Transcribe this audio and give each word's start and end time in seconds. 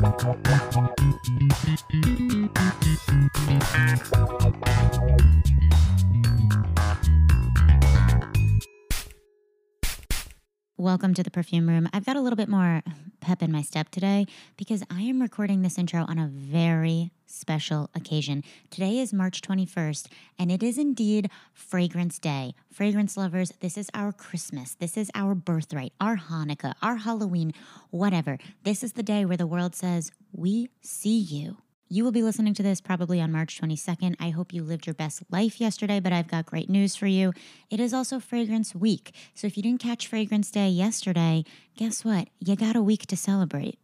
Thank 0.00 0.22
you. 5.72 5.87
Welcome 10.80 11.12
to 11.14 11.24
the 11.24 11.30
perfume 11.32 11.68
room. 11.68 11.88
I've 11.92 12.06
got 12.06 12.14
a 12.14 12.20
little 12.20 12.36
bit 12.36 12.48
more 12.48 12.84
pep 13.18 13.42
in 13.42 13.50
my 13.50 13.62
step 13.62 13.88
today 13.88 14.26
because 14.56 14.84
I 14.88 15.00
am 15.00 15.20
recording 15.20 15.62
this 15.62 15.76
intro 15.76 16.04
on 16.06 16.20
a 16.20 16.28
very 16.28 17.10
special 17.26 17.90
occasion. 17.96 18.44
Today 18.70 19.00
is 19.00 19.12
March 19.12 19.40
21st, 19.40 20.06
and 20.38 20.52
it 20.52 20.62
is 20.62 20.78
indeed 20.78 21.32
Fragrance 21.52 22.20
Day. 22.20 22.54
Fragrance 22.72 23.16
lovers, 23.16 23.52
this 23.58 23.76
is 23.76 23.90
our 23.92 24.12
Christmas. 24.12 24.76
This 24.76 24.96
is 24.96 25.10
our 25.16 25.34
birthright, 25.34 25.94
our 26.00 26.16
Hanukkah, 26.16 26.74
our 26.80 26.98
Halloween, 26.98 27.54
whatever. 27.90 28.38
This 28.62 28.84
is 28.84 28.92
the 28.92 29.02
day 29.02 29.24
where 29.24 29.36
the 29.36 29.48
world 29.48 29.74
says, 29.74 30.12
We 30.32 30.68
see 30.80 31.18
you. 31.18 31.56
You 31.90 32.04
will 32.04 32.12
be 32.12 32.22
listening 32.22 32.52
to 32.52 32.62
this 32.62 32.82
probably 32.82 33.18
on 33.18 33.32
March 33.32 33.58
22nd. 33.58 34.16
I 34.20 34.28
hope 34.28 34.52
you 34.52 34.62
lived 34.62 34.86
your 34.86 34.92
best 34.92 35.22
life 35.30 35.58
yesterday, 35.58 36.00
but 36.00 36.12
I've 36.12 36.28
got 36.28 36.44
great 36.44 36.68
news 36.68 36.94
for 36.94 37.06
you. 37.06 37.32
It 37.70 37.80
is 37.80 37.94
also 37.94 38.20
Fragrance 38.20 38.74
Week. 38.74 39.14
So 39.34 39.46
if 39.46 39.56
you 39.56 39.62
didn't 39.62 39.80
catch 39.80 40.06
Fragrance 40.06 40.50
Day 40.50 40.68
yesterday, 40.68 41.44
guess 41.78 42.04
what? 42.04 42.28
You 42.40 42.56
got 42.56 42.76
a 42.76 42.82
week 42.82 43.06
to 43.06 43.16
celebrate. 43.16 43.78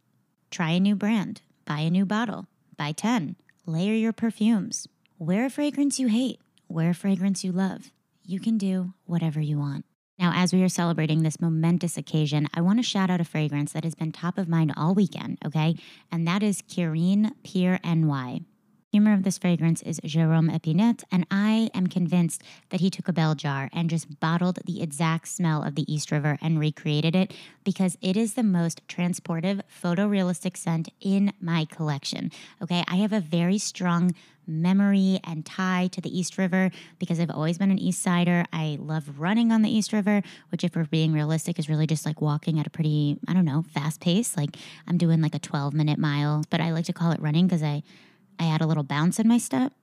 Try 0.51 0.71
a 0.71 0.79
new 0.79 0.95
brand, 0.95 1.41
buy 1.65 1.79
a 1.79 1.89
new 1.89 2.05
bottle, 2.05 2.45
buy 2.77 2.91
10, 2.91 3.37
layer 3.65 3.95
your 3.95 4.13
perfumes. 4.13 4.87
Wear 5.17 5.45
a 5.45 5.49
fragrance 5.49 5.99
you 5.99 6.07
hate, 6.07 6.39
wear 6.67 6.91
a 6.91 6.93
fragrance 6.93 7.43
you 7.43 7.51
love. 7.51 7.89
You 8.23 8.39
can 8.39 8.59
do 8.59 8.93
whatever 9.05 9.41
you 9.41 9.57
want. 9.57 9.83
Now, 10.17 10.31
as 10.33 10.53
we 10.53 10.63
are 10.63 10.69
celebrating 10.69 11.23
this 11.23 11.41
momentous 11.41 11.97
occasion, 11.97 12.47
I 12.53 12.61
want 12.61 12.79
to 12.79 12.83
shout 12.83 13.09
out 13.09 13.19
a 13.19 13.25
fragrance 13.25 13.73
that 13.73 13.83
has 13.83 13.95
been 13.95 14.11
top 14.11 14.37
of 14.37 14.47
mind 14.47 14.73
all 14.77 14.95
weekend, 14.95 15.39
okay? 15.45 15.75
And 16.11 16.25
that 16.27 16.41
is 16.41 16.61
Kirin 16.61 17.31
Pure 17.43 17.79
NY. 17.83 18.41
Humor 18.95 19.11
of 19.11 19.23
this 19.23 19.37
fragrance 19.37 19.81
is 19.81 19.99
Jerome 20.05 20.49
Epinette, 20.49 21.03
and 21.11 21.27
I 21.29 21.69
am 21.73 21.87
convinced 21.87 22.41
that 22.69 22.79
he 22.79 22.89
took 22.89 23.09
a 23.09 23.11
bell 23.11 23.35
jar 23.35 23.69
and 23.73 23.89
just 23.89 24.21
bottled 24.21 24.59
the 24.63 24.81
exact 24.81 25.27
smell 25.27 25.63
of 25.63 25.75
the 25.75 25.93
East 25.93 26.13
River 26.13 26.37
and 26.41 26.61
recreated 26.61 27.13
it 27.13 27.33
because 27.65 27.97
it 28.01 28.15
is 28.15 28.35
the 28.35 28.41
most 28.41 28.87
transportive, 28.87 29.59
photorealistic 29.83 30.55
scent 30.55 30.87
in 31.01 31.33
my 31.41 31.65
collection. 31.65 32.31
Okay, 32.61 32.85
I 32.87 32.95
have 32.95 33.11
a 33.11 33.19
very 33.19 33.57
strong 33.57 34.15
memory 34.47 35.19
and 35.25 35.45
tie 35.45 35.89
to 35.91 35.99
the 35.99 36.17
East 36.17 36.37
River 36.37 36.71
because 36.97 37.19
I've 37.19 37.29
always 37.29 37.57
been 37.57 37.71
an 37.71 37.79
East 37.79 38.01
Sider. 38.01 38.45
I 38.53 38.77
love 38.79 39.19
running 39.19 39.51
on 39.51 39.61
the 39.61 39.69
East 39.69 39.91
River, 39.91 40.21
which, 40.51 40.63
if 40.63 40.73
we're 40.73 40.85
being 40.85 41.11
realistic, 41.11 41.59
is 41.59 41.67
really 41.67 41.85
just 41.85 42.05
like 42.05 42.21
walking 42.21 42.61
at 42.61 42.67
a 42.67 42.69
pretty, 42.69 43.19
I 43.27 43.33
don't 43.33 43.43
know, 43.43 43.65
fast 43.73 43.99
pace. 43.99 44.37
Like 44.37 44.55
I'm 44.87 44.97
doing 44.97 45.19
like 45.19 45.35
a 45.35 45.39
12 45.39 45.73
minute 45.73 45.99
mile, 45.99 46.45
but 46.49 46.61
I 46.61 46.71
like 46.71 46.85
to 46.85 46.93
call 46.93 47.11
it 47.11 47.21
running 47.21 47.45
because 47.45 47.61
I 47.61 47.83
I 48.39 48.47
add 48.47 48.61
a 48.61 48.67
little 48.67 48.83
bounce 48.83 49.19
in 49.19 49.27
my 49.27 49.37
step. 49.37 49.73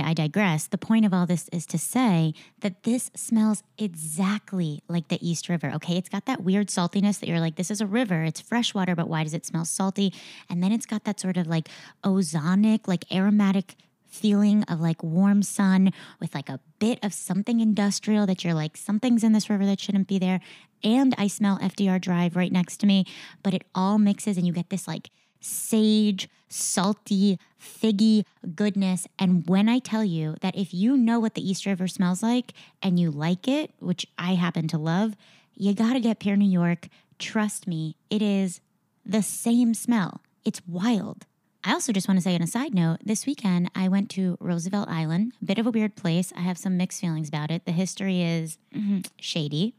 I 0.00 0.14
digress. 0.14 0.66
The 0.66 0.78
point 0.78 1.04
of 1.04 1.12
all 1.12 1.26
this 1.26 1.48
is 1.52 1.66
to 1.66 1.78
say 1.78 2.32
that 2.60 2.84
this 2.84 3.10
smells 3.14 3.62
exactly 3.76 4.82
like 4.88 5.08
the 5.08 5.18
East 5.26 5.50
River. 5.50 5.70
Okay. 5.74 5.98
It's 5.98 6.08
got 6.08 6.24
that 6.24 6.42
weird 6.42 6.68
saltiness 6.68 7.20
that 7.20 7.28
you're 7.28 7.40
like, 7.40 7.56
this 7.56 7.70
is 7.70 7.82
a 7.82 7.86
river. 7.86 8.22
It's 8.22 8.40
fresh 8.40 8.72
water, 8.72 8.96
but 8.96 9.08
why 9.08 9.22
does 9.22 9.34
it 9.34 9.44
smell 9.44 9.66
salty? 9.66 10.14
And 10.48 10.62
then 10.62 10.72
it's 10.72 10.86
got 10.86 11.04
that 11.04 11.20
sort 11.20 11.36
of 11.36 11.46
like 11.46 11.68
ozonic, 12.04 12.88
like 12.88 13.04
aromatic 13.12 13.76
feeling 14.08 14.62
of 14.64 14.80
like 14.80 15.02
warm 15.02 15.42
sun 15.42 15.92
with 16.20 16.34
like 16.34 16.48
a 16.48 16.60
bit 16.78 16.98
of 17.02 17.12
something 17.12 17.60
industrial 17.60 18.24
that 18.26 18.44
you're 18.44 18.54
like, 18.54 18.76
something's 18.76 19.24
in 19.24 19.32
this 19.32 19.50
river 19.50 19.66
that 19.66 19.80
shouldn't 19.80 20.08
be 20.08 20.18
there. 20.18 20.40
And 20.82 21.14
I 21.18 21.26
smell 21.26 21.58
FDR 21.58 22.00
Drive 22.00 22.34
right 22.34 22.52
next 22.52 22.78
to 22.78 22.86
me, 22.86 23.04
but 23.42 23.52
it 23.54 23.64
all 23.74 23.98
mixes 23.98 24.36
and 24.36 24.46
you 24.46 24.52
get 24.52 24.70
this 24.70 24.88
like, 24.88 25.10
sage, 25.42 26.28
salty, 26.48 27.38
figgy 27.60 28.24
goodness. 28.54 29.06
And 29.18 29.46
when 29.48 29.68
I 29.68 29.78
tell 29.78 30.04
you 30.04 30.36
that 30.40 30.56
if 30.56 30.72
you 30.72 30.96
know 30.96 31.20
what 31.20 31.34
the 31.34 31.48
East 31.48 31.66
River 31.66 31.88
smells 31.88 32.22
like 32.22 32.52
and 32.82 32.98
you 32.98 33.10
like 33.10 33.48
it, 33.48 33.72
which 33.78 34.06
I 34.18 34.34
happen 34.34 34.68
to 34.68 34.78
love, 34.78 35.16
you 35.54 35.74
got 35.74 35.92
to 35.92 36.00
get 36.00 36.18
Pure 36.18 36.36
New 36.36 36.48
York. 36.48 36.88
Trust 37.18 37.66
me, 37.66 37.96
it 38.10 38.22
is 38.22 38.60
the 39.04 39.22
same 39.22 39.74
smell. 39.74 40.20
It's 40.44 40.62
wild. 40.66 41.26
I 41.64 41.72
also 41.72 41.92
just 41.92 42.08
want 42.08 42.18
to 42.18 42.22
say, 42.22 42.34
on 42.34 42.42
a 42.42 42.46
side 42.46 42.74
note, 42.74 42.98
this 43.04 43.24
weekend 43.24 43.70
I 43.74 43.86
went 43.86 44.10
to 44.10 44.36
Roosevelt 44.40 44.88
Island, 44.88 45.32
a 45.40 45.44
bit 45.44 45.58
of 45.58 45.66
a 45.66 45.70
weird 45.70 45.94
place. 45.94 46.32
I 46.36 46.40
have 46.40 46.58
some 46.58 46.76
mixed 46.76 47.00
feelings 47.00 47.28
about 47.28 47.52
it. 47.52 47.66
The 47.66 47.72
history 47.72 48.22
is 48.22 48.58
mm, 48.74 49.06
shady, 49.20 49.76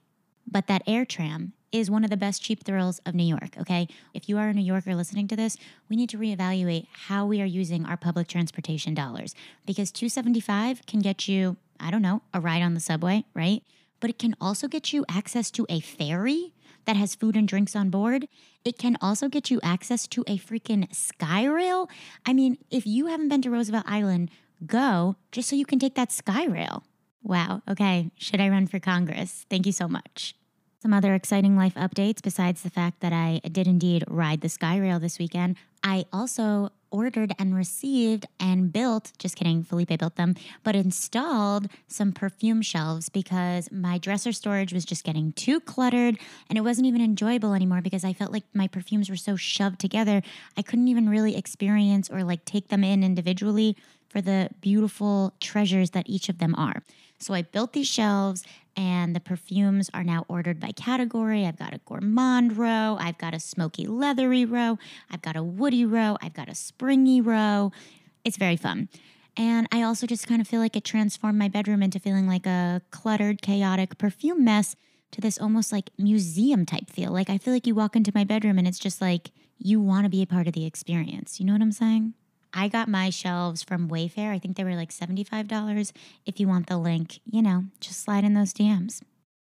but 0.49 0.67
that 0.67 0.83
air 0.88 1.03
tram 1.03 1.51
is 1.73 1.89
one 1.89 2.03
of 2.03 2.11
the 2.11 2.16
best 2.16 2.41
cheap 2.41 2.63
thrills 2.63 3.01
of 3.06 3.16
New 3.16 3.25
York, 3.25 3.57
okay? 3.59 3.88
If 4.13 4.29
you 4.29 4.38
are 4.38 4.47
a 4.47 4.53
New 4.53 4.61
Yorker 4.61 4.95
listening 4.95 5.28
to 5.29 5.35
this, 5.35 5.57
we 5.89 5.95
need 5.95 6.09
to 6.11 6.17
reevaluate 6.17 6.88
how 7.07 7.25
we 7.25 7.41
are 7.41 7.45
using 7.45 7.84
our 7.85 7.97
public 7.97 8.28
transportation 8.28 8.94
dollars 8.94 9.34
because 9.66 9.91
275 9.91 10.85
can 10.85 11.00
get 11.00 11.28
you, 11.28 11.57
I 11.79 11.89
don't 11.89 12.03
know, 12.03 12.22
a 12.33 12.39
ride 12.39 12.62
on 12.62 12.75
the 12.75 12.79
subway, 12.79 13.25
right? 13.33 13.63
But 14.00 14.12
it 14.12 14.19
can 14.19 14.35
also 14.39 14.67
get 14.67 14.94
you 14.94 15.03
access 15.09 15.50
to 15.51 15.66
a 15.67 15.79
ferry 15.79 16.53
that 16.85 16.95
has 16.95 17.16
food 17.16 17.35
and 17.35 17.47
drinks 17.47 17.75
on 17.75 17.89
board. 17.89 18.28
It 18.63 18.78
can 18.78 18.95
also 19.01 19.28
get 19.28 19.50
you 19.50 19.59
access 19.63 20.07
to 20.09 20.23
a 20.28 20.38
freaking 20.38 20.88
Skyrail. 20.91 21.89
I 22.25 22.33
mean, 22.33 22.59
if 22.69 22.85
you 22.85 23.07
haven't 23.07 23.29
been 23.29 23.41
to 23.41 23.50
Roosevelt 23.50 23.85
Island, 23.88 24.29
go 24.66 25.16
just 25.31 25.50
so 25.50 25.56
you 25.56 25.66
can 25.66 25.79
take 25.79 25.95
that 25.95 26.09
Skyrail. 26.09 26.83
Wow, 27.23 27.63
okay. 27.67 28.12
Should 28.17 28.41
I 28.41 28.50
run 28.50 28.67
for 28.67 28.79
Congress? 28.79 29.45
Thank 29.50 29.66
you 29.66 29.72
so 29.72 29.88
much. 29.88 30.35
Some 30.83 30.91
other 30.91 31.16
exciting 31.16 31.55
life 31.55 31.75
updates 31.75 32.21
besides 32.21 32.61
the 32.61 32.69
fact 32.69 32.99
that 32.99 33.13
I 33.13 33.39
did 33.49 33.69
indeed 33.69 34.03
ride 34.05 34.41
the 34.41 34.49
Skyrail 34.49 34.99
this 34.99 35.17
weekend. 35.17 35.55
I 35.81 36.03
also 36.11 36.71
ordered 36.91 37.33
and 37.39 37.55
received 37.55 38.25
and 38.38 38.73
built, 38.73 39.13
just 39.17 39.38
kidding, 39.38 39.63
Felipe 39.63 39.97
built 39.97 40.17
them, 40.17 40.35
but 40.61 40.75
installed 40.75 41.69
some 41.88 42.11
perfume 42.11 42.61
shelves 42.61 43.07
because 43.07 43.71
my 43.71 43.97
dresser 43.97 44.33
storage 44.33 44.73
was 44.73 44.83
just 44.83 45.05
getting 45.05 45.31
too 45.31 45.61
cluttered 45.61 46.17
and 46.49 46.57
it 46.57 46.66
wasn't 46.66 46.85
even 46.85 47.00
enjoyable 47.00 47.53
anymore 47.53 47.79
because 47.79 48.03
I 48.03 48.11
felt 48.11 48.33
like 48.33 48.44
my 48.53 48.67
perfumes 48.67 49.09
were 49.09 49.15
so 49.15 49.38
shoved 49.38 49.79
together. 49.79 50.21
I 50.57 50.63
couldn't 50.63 50.89
even 50.89 51.07
really 51.07 51.38
experience 51.38 52.09
or 52.09 52.25
like 52.25 52.44
take 52.44 52.67
them 52.67 52.83
in 52.83 53.05
individually 53.05 53.77
for 54.09 54.19
the 54.19 54.50
beautiful 54.59 55.33
treasures 55.39 55.91
that 55.91 56.09
each 56.09 56.27
of 56.27 56.39
them 56.39 56.53
are. 56.55 56.83
So 57.19 57.33
I 57.33 57.41
built 57.41 57.71
these 57.71 57.88
shelves 57.88 58.44
and 58.75 59.16
the 59.16 59.19
perfumes 59.19 59.89
are 59.94 60.03
now 60.03 60.25
ordered 60.28 60.59
by 60.59 60.72
category. 60.72 61.45
I've 61.45 61.57
got 61.57 61.73
a 61.73 61.79
gourmand 61.79 62.57
row, 62.57 62.97
I've 63.00 63.17
got 63.17 63.34
a 63.34 63.39
smoky 63.39 63.85
leathery 63.85 64.45
row, 64.45 64.78
I've 65.11 65.22
got 65.22 65.35
a 65.35 65.44
woody 65.44 65.85
row, 65.85 66.17
I've 66.22 66.34
got 66.34 66.50
a 66.50 66.56
springy 66.56 67.22
row. 67.22 67.72
It's 68.23 68.38
very 68.38 68.57
fun. 68.57 68.89
And 69.35 69.67
I 69.72 69.81
also 69.81 70.06
just 70.06 70.28
kind 70.28 70.41
of 70.41 70.47
feel 70.47 70.59
like 70.59 70.75
it 70.75 70.83
transformed 70.83 71.39
my 71.39 71.47
bedroom 71.47 71.81
into 71.81 72.00
feeling 72.00 72.28
like 72.28 72.45
a 72.45 72.81
cluttered, 72.91 73.41
chaotic 73.41 73.97
perfume 73.97 74.44
mess 74.44 74.75
to 75.12 75.22
this 75.22 75.39
almost 75.39 75.72
like 75.72 75.89
museum 75.97 76.66
type 76.66 76.89
feel. 76.89 77.12
Like 77.12 77.29
I 77.29 77.38
feel 77.38 77.53
like 77.53 77.67
you 77.67 77.75
walk 77.75 77.95
into 77.95 78.12
my 78.13 78.23
bedroom 78.23 78.57
and 78.57 78.67
it's 78.67 78.79
just 78.79 79.01
like 79.01 79.31
you 79.57 79.79
want 79.79 80.06
to 80.06 80.09
be 80.09 80.22
a 80.22 80.28
part 80.28 80.47
of 80.47 80.53
the 80.53 80.66
experience. 80.66 81.39
You 81.39 81.45
know 81.45 81.53
what 81.53 81.62
I'm 81.62 81.72
saying? 81.72 82.13
I 82.53 82.67
got 82.67 82.87
my 82.87 83.09
shelves 83.09 83.63
from 83.63 83.89
Wayfair. 83.89 84.31
I 84.31 84.39
think 84.39 84.55
they 84.55 84.63
were 84.63 84.75
like 84.75 84.91
$75. 84.91 85.91
If 86.25 86.39
you 86.39 86.47
want 86.47 86.67
the 86.67 86.77
link, 86.77 87.19
you 87.25 87.41
know, 87.41 87.65
just 87.79 88.01
slide 88.01 88.23
in 88.23 88.35
those 88.35 88.53
DMs. 88.53 89.01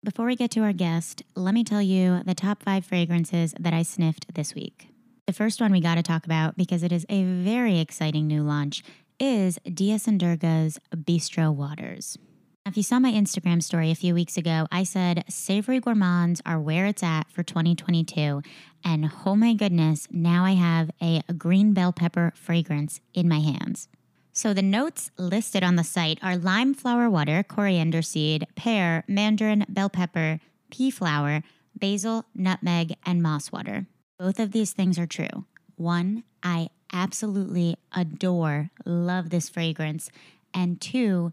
Before 0.03 0.25
we 0.25 0.35
get 0.35 0.51
to 0.51 0.61
our 0.61 0.73
guest, 0.73 1.23
let 1.35 1.53
me 1.53 1.63
tell 1.63 1.81
you 1.81 2.21
the 2.23 2.35
top 2.35 2.63
five 2.63 2.85
fragrances 2.85 3.53
that 3.59 3.73
I 3.73 3.83
sniffed 3.83 4.33
this 4.33 4.53
week. 4.55 4.89
The 5.27 5.33
first 5.33 5.61
one 5.61 5.71
we 5.71 5.81
got 5.81 5.95
to 5.95 6.03
talk 6.03 6.25
about 6.25 6.57
because 6.57 6.83
it 6.83 6.91
is 6.91 7.05
a 7.09 7.23
very 7.23 7.79
exciting 7.79 8.27
new 8.27 8.43
launch 8.43 8.83
is 9.19 9.59
D.S. 9.65 10.07
and 10.07 10.19
Durga's 10.19 10.79
Bistro 10.95 11.53
Waters. 11.53 12.17
If 12.65 12.77
you 12.77 12.83
saw 12.83 12.99
my 12.99 13.11
Instagram 13.11 13.63
story 13.63 13.89
a 13.89 13.95
few 13.95 14.13
weeks 14.13 14.37
ago, 14.37 14.67
I 14.71 14.83
said 14.83 15.23
savory 15.27 15.79
gourmands 15.79 16.41
are 16.45 16.59
where 16.59 16.85
it's 16.85 17.01
at 17.01 17.31
for 17.31 17.41
2022. 17.41 18.43
And 18.83 19.11
oh 19.25 19.35
my 19.35 19.53
goodness, 19.53 20.07
now 20.11 20.45
I 20.45 20.51
have 20.51 20.91
a 21.01 21.23
green 21.35 21.73
bell 21.73 21.91
pepper 21.91 22.31
fragrance 22.35 23.01
in 23.13 23.27
my 23.27 23.39
hands. 23.39 23.87
So 24.33 24.53
the 24.53 24.61
notes 24.61 25.09
listed 25.17 25.63
on 25.63 25.77
the 25.77 25.83
site 25.83 26.19
are 26.21 26.37
lime 26.37 26.73
flower 26.75 27.09
water, 27.09 27.43
coriander 27.43 28.03
seed, 28.03 28.45
pear, 28.55 29.03
mandarin, 29.07 29.65
bell 29.67 29.89
pepper, 29.89 30.39
pea 30.69 30.91
flower, 30.91 31.41
basil, 31.75 32.25
nutmeg, 32.35 32.95
and 33.03 33.23
moss 33.23 33.51
water. 33.51 33.87
Both 34.19 34.39
of 34.39 34.51
these 34.51 34.73
things 34.73 34.99
are 34.99 35.07
true. 35.07 35.45
One, 35.75 36.23
I 36.43 36.69
absolutely 36.93 37.77
adore, 37.95 38.69
love 38.85 39.29
this 39.29 39.49
fragrance. 39.49 40.11
And 40.53 40.79
two, 40.79 41.31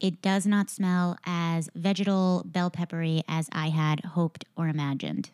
it 0.00 0.22
does 0.22 0.46
not 0.46 0.70
smell 0.70 1.16
as 1.24 1.70
vegetal 1.74 2.42
bell 2.46 2.70
peppery 2.70 3.22
as 3.28 3.48
I 3.52 3.68
had 3.68 4.00
hoped 4.00 4.44
or 4.56 4.68
imagined. 4.68 5.30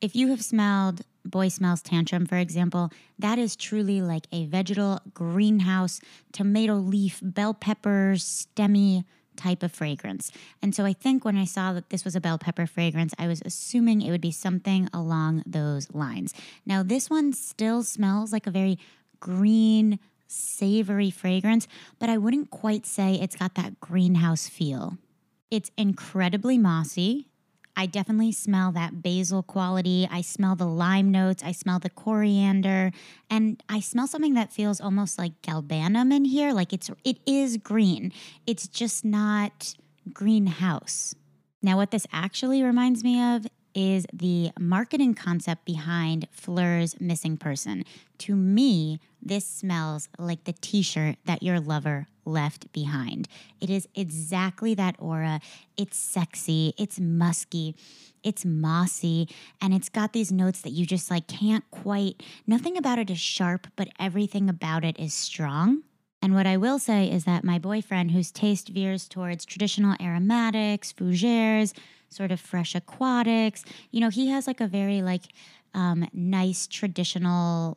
If 0.00 0.14
you 0.14 0.28
have 0.28 0.42
smelled 0.42 1.02
Boy 1.24 1.48
Smells 1.48 1.80
Tantrum, 1.80 2.26
for 2.26 2.36
example, 2.36 2.90
that 3.18 3.38
is 3.38 3.56
truly 3.56 4.02
like 4.02 4.26
a 4.32 4.46
vegetal 4.46 5.00
greenhouse, 5.14 6.00
tomato 6.32 6.74
leaf, 6.74 7.20
bell 7.22 7.54
pepper, 7.54 8.14
stemmy 8.16 9.04
type 9.36 9.62
of 9.62 9.72
fragrance. 9.72 10.30
And 10.62 10.74
so 10.74 10.84
I 10.84 10.92
think 10.92 11.24
when 11.24 11.36
I 11.36 11.44
saw 11.44 11.72
that 11.72 11.90
this 11.90 12.04
was 12.04 12.14
a 12.14 12.20
bell 12.20 12.38
pepper 12.38 12.66
fragrance, 12.66 13.14
I 13.18 13.26
was 13.26 13.42
assuming 13.44 14.02
it 14.02 14.10
would 14.10 14.20
be 14.20 14.30
something 14.30 14.88
along 14.92 15.42
those 15.46 15.90
lines. 15.92 16.34
Now, 16.66 16.82
this 16.82 17.10
one 17.10 17.32
still 17.32 17.82
smells 17.82 18.32
like 18.32 18.46
a 18.46 18.50
very 18.50 18.78
green, 19.20 19.98
savory 20.26 21.10
fragrance, 21.10 21.66
but 21.98 22.08
I 22.08 22.18
wouldn't 22.18 22.50
quite 22.50 22.86
say 22.86 23.14
it's 23.14 23.36
got 23.36 23.54
that 23.54 23.80
greenhouse 23.80 24.48
feel. 24.48 24.98
It's 25.50 25.70
incredibly 25.76 26.58
mossy. 26.58 27.28
I 27.76 27.86
definitely 27.86 28.32
smell 28.32 28.70
that 28.72 29.02
basil 29.02 29.42
quality. 29.42 30.06
I 30.10 30.20
smell 30.20 30.54
the 30.54 30.66
lime 30.66 31.10
notes. 31.10 31.42
I 31.42 31.52
smell 31.52 31.80
the 31.80 31.90
coriander, 31.90 32.92
and 33.28 33.62
I 33.68 33.80
smell 33.80 34.06
something 34.06 34.34
that 34.34 34.52
feels 34.52 34.80
almost 34.80 35.18
like 35.18 35.42
galbanum 35.42 36.12
in 36.12 36.24
here. 36.24 36.52
Like 36.52 36.72
it's 36.72 36.90
it 37.02 37.18
is 37.26 37.56
green. 37.56 38.12
It's 38.46 38.68
just 38.68 39.04
not 39.04 39.74
greenhouse. 40.12 41.14
Now, 41.62 41.76
what 41.78 41.90
this 41.90 42.06
actually 42.12 42.62
reminds 42.62 43.02
me 43.02 43.20
of 43.22 43.46
is 43.74 44.06
the 44.12 44.50
marketing 44.58 45.14
concept 45.14 45.64
behind 45.64 46.28
Phlur's 46.30 47.00
Missing 47.00 47.38
Person. 47.38 47.84
To 48.18 48.36
me, 48.36 49.00
this 49.20 49.46
smells 49.46 50.08
like 50.18 50.44
the 50.44 50.52
t 50.52 50.82
shirt 50.82 51.16
that 51.24 51.42
your 51.42 51.60
lover 51.60 52.06
left 52.24 52.72
behind. 52.72 53.28
It 53.60 53.70
is 53.70 53.88
exactly 53.94 54.74
that 54.74 54.96
aura. 54.98 55.40
It's 55.76 55.96
sexy, 55.96 56.74
it's 56.78 56.98
musky, 57.00 57.76
it's 58.22 58.44
mossy, 58.44 59.28
and 59.60 59.74
it's 59.74 59.88
got 59.88 60.12
these 60.12 60.32
notes 60.32 60.62
that 60.62 60.70
you 60.70 60.86
just 60.86 61.10
like 61.10 61.26
can't 61.26 61.68
quite, 61.70 62.22
nothing 62.46 62.76
about 62.76 62.98
it 62.98 63.10
is 63.10 63.20
sharp, 63.20 63.66
but 63.76 63.88
everything 63.98 64.48
about 64.48 64.84
it 64.84 64.98
is 64.98 65.12
strong. 65.12 65.82
And 66.24 66.34
what 66.34 66.46
I 66.46 66.56
will 66.56 66.78
say 66.78 67.10
is 67.10 67.26
that 67.26 67.44
my 67.44 67.58
boyfriend, 67.58 68.12
whose 68.12 68.30
taste 68.30 68.70
veers 68.70 69.06
towards 69.08 69.44
traditional 69.44 69.94
aromatics, 70.00 70.90
fougères, 70.90 71.74
sort 72.08 72.32
of 72.32 72.40
fresh 72.40 72.74
aquatics. 72.74 73.62
You 73.90 74.00
know, 74.00 74.08
he 74.08 74.28
has 74.28 74.46
like 74.46 74.62
a 74.62 74.66
very 74.66 75.02
like 75.02 75.24
um, 75.74 76.08
nice 76.14 76.66
traditional 76.66 77.76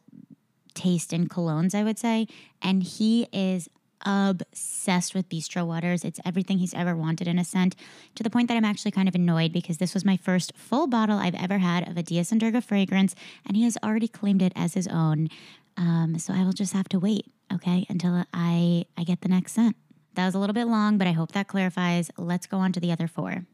taste 0.75 1.11
in 1.11 1.27
colognes, 1.27 1.75
I 1.75 1.83
would 1.83 1.99
say. 1.99 2.25
And 2.61 2.83
he 2.83 3.27
is 3.33 3.67
obsessed 4.05 5.13
with 5.13 5.27
bistro 5.27 5.67
waters. 5.67 6.05
It's 6.05 6.21
everything 6.23 6.59
he's 6.59 6.73
ever 6.73 6.95
wanted 6.95 7.27
in 7.27 7.37
a 7.37 7.43
scent 7.43 7.75
to 8.15 8.23
the 8.23 8.29
point 8.29 8.47
that 8.47 8.55
I'm 8.55 8.63
actually 8.63 8.91
kind 8.91 9.09
of 9.09 9.15
annoyed 9.15 9.51
because 9.51 9.79
this 9.79 9.93
was 9.93 10.05
my 10.05 10.15
first 10.15 10.53
full 10.55 10.87
bottle 10.87 11.17
I've 11.17 11.35
ever 11.35 11.57
had 11.57 11.85
of 11.89 11.97
a 11.97 12.03
D.S. 12.03 12.31
fragrance, 12.65 13.13
and 13.45 13.57
he 13.57 13.65
has 13.65 13.77
already 13.83 14.07
claimed 14.07 14.41
it 14.41 14.53
as 14.55 14.73
his 14.73 14.87
own. 14.87 15.27
Um, 15.75 16.17
so 16.17 16.33
I 16.33 16.45
will 16.45 16.53
just 16.53 16.71
have 16.71 16.87
to 16.89 16.99
wait, 16.99 17.25
okay, 17.53 17.85
until 17.89 18.23
I 18.33 18.85
I 18.97 19.03
get 19.03 19.21
the 19.21 19.29
next 19.29 19.53
scent. 19.53 19.75
That 20.15 20.25
was 20.25 20.35
a 20.35 20.39
little 20.39 20.53
bit 20.53 20.65
long, 20.65 20.97
but 20.97 21.07
I 21.07 21.11
hope 21.11 21.33
that 21.33 21.47
clarifies. 21.47 22.09
Let's 22.17 22.47
go 22.47 22.57
on 22.57 22.71
to 22.73 22.79
the 22.79 22.91
other 22.91 23.07
four 23.07 23.45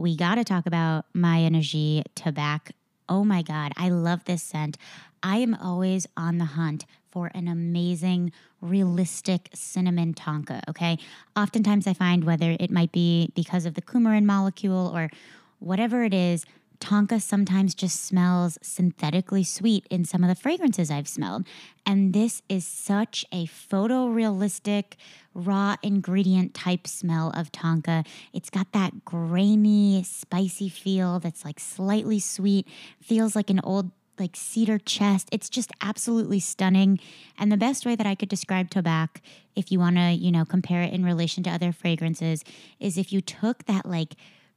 we 0.00 0.16
got 0.16 0.36
to 0.36 0.44
talk 0.44 0.66
about 0.66 1.04
My 1.12 1.40
Energy 1.40 2.02
Tobacco. 2.14 2.72
Oh 3.08 3.24
my 3.24 3.42
God, 3.42 3.72
I 3.76 3.90
love 3.90 4.24
this 4.24 4.42
scent. 4.42 4.78
I 5.22 5.38
am 5.38 5.54
always 5.54 6.06
on 6.16 6.38
the 6.38 6.44
hunt 6.44 6.86
for 7.10 7.30
an 7.34 7.48
amazing, 7.48 8.32
realistic 8.60 9.50
cinnamon 9.52 10.14
tonka. 10.14 10.62
Okay. 10.68 10.96
Oftentimes 11.36 11.86
I 11.86 11.92
find 11.92 12.24
whether 12.24 12.56
it 12.58 12.70
might 12.70 12.92
be 12.92 13.32
because 13.34 13.66
of 13.66 13.74
the 13.74 13.82
coumarin 13.82 14.24
molecule 14.24 14.90
or 14.94 15.10
whatever 15.58 16.04
it 16.04 16.14
is, 16.14 16.46
Tonka 16.80 17.20
sometimes 17.20 17.74
just 17.74 18.04
smells 18.04 18.58
synthetically 18.62 19.44
sweet 19.44 19.86
in 19.90 20.04
some 20.04 20.24
of 20.24 20.28
the 20.28 20.34
fragrances 20.34 20.90
I've 20.90 21.08
smelled. 21.08 21.46
And 21.86 22.12
this 22.12 22.42
is 22.48 22.66
such 22.66 23.24
a 23.32 23.46
photorealistic, 23.46 24.94
raw 25.34 25.76
ingredient 25.82 26.54
type 26.54 26.86
smell 26.86 27.30
of 27.36 27.52
Tonka. 27.52 28.06
It's 28.32 28.50
got 28.50 28.72
that 28.72 29.04
grainy, 29.04 30.02
spicy 30.02 30.68
feel 30.68 31.20
that's 31.20 31.44
like 31.44 31.60
slightly 31.60 32.18
sweet, 32.18 32.66
feels 33.00 33.36
like 33.36 33.50
an 33.50 33.60
old 33.62 33.90
like 34.18 34.36
cedar 34.36 34.78
chest. 34.78 35.28
It's 35.32 35.48
just 35.48 35.72
absolutely 35.80 36.40
stunning. 36.40 37.00
And 37.38 37.50
the 37.50 37.56
best 37.56 37.86
way 37.86 37.96
that 37.96 38.06
I 38.06 38.14
could 38.14 38.28
describe 38.28 38.70
tobacco, 38.70 39.20
if 39.56 39.72
you 39.72 39.78
want 39.78 39.96
to, 39.96 40.10
you 40.10 40.30
know, 40.30 40.44
compare 40.44 40.82
it 40.82 40.92
in 40.92 41.04
relation 41.04 41.42
to 41.44 41.50
other 41.50 41.72
fragrances, 41.72 42.44
is 42.78 42.98
if 42.98 43.12
you 43.12 43.20
took 43.20 43.64
that 43.64 43.86
like 43.86 44.14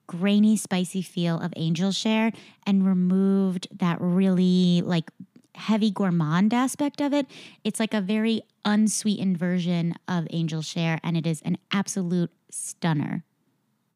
grainy, 0.07 0.57
spicy 0.57 1.01
feel 1.01 1.39
of 1.39 1.53
Angel 1.55 1.91
Share 1.91 2.31
and 2.65 2.85
removed 2.85 3.67
that 3.71 3.97
really 3.99 4.81
like 4.81 5.11
heavy 5.55 5.91
gourmand 5.91 6.53
aspect 6.53 7.01
of 7.01 7.13
it. 7.13 7.27
It's 7.63 7.79
like 7.79 7.93
a 7.93 8.01
very 8.01 8.41
unsweetened 8.65 9.37
version 9.37 9.95
of 10.07 10.27
Angel 10.31 10.61
Share, 10.61 10.99
and 11.03 11.15
it 11.15 11.27
is 11.27 11.41
an 11.41 11.57
absolute 11.71 12.31
stunner. 12.49 13.23